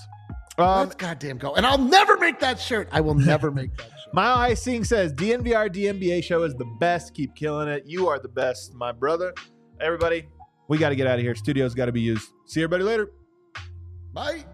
Um, 0.56 0.88
Let's 0.88 0.94
goddamn 0.94 1.36
go. 1.36 1.54
And 1.56 1.66
I'll 1.66 1.76
never 1.76 2.16
make 2.16 2.40
that 2.40 2.58
shirt. 2.58 2.88
I 2.90 3.02
will 3.02 3.14
never 3.14 3.50
make 3.50 3.76
that 3.76 3.90
shirt. 3.90 4.14
Mile 4.14 4.36
High 4.36 4.54
Sing 4.54 4.82
says 4.82 5.12
DNVR 5.12 5.68
DNBA 5.68 6.24
show 6.24 6.44
is 6.44 6.54
the 6.54 6.66
best. 6.80 7.12
Keep 7.12 7.34
killing 7.34 7.68
it. 7.68 7.82
You 7.84 8.08
are 8.08 8.18
the 8.18 8.28
best, 8.28 8.72
my 8.74 8.92
brother. 8.92 9.34
Everybody, 9.78 10.26
we 10.68 10.78
got 10.78 10.88
to 10.88 10.96
get 10.96 11.06
out 11.06 11.18
of 11.18 11.20
here. 11.22 11.34
Studio's 11.34 11.74
got 11.74 11.86
to 11.86 11.92
be 11.92 12.00
used. 12.00 12.30
See 12.46 12.62
everybody 12.62 12.84
later. 12.84 13.10
Bye. 14.14 14.46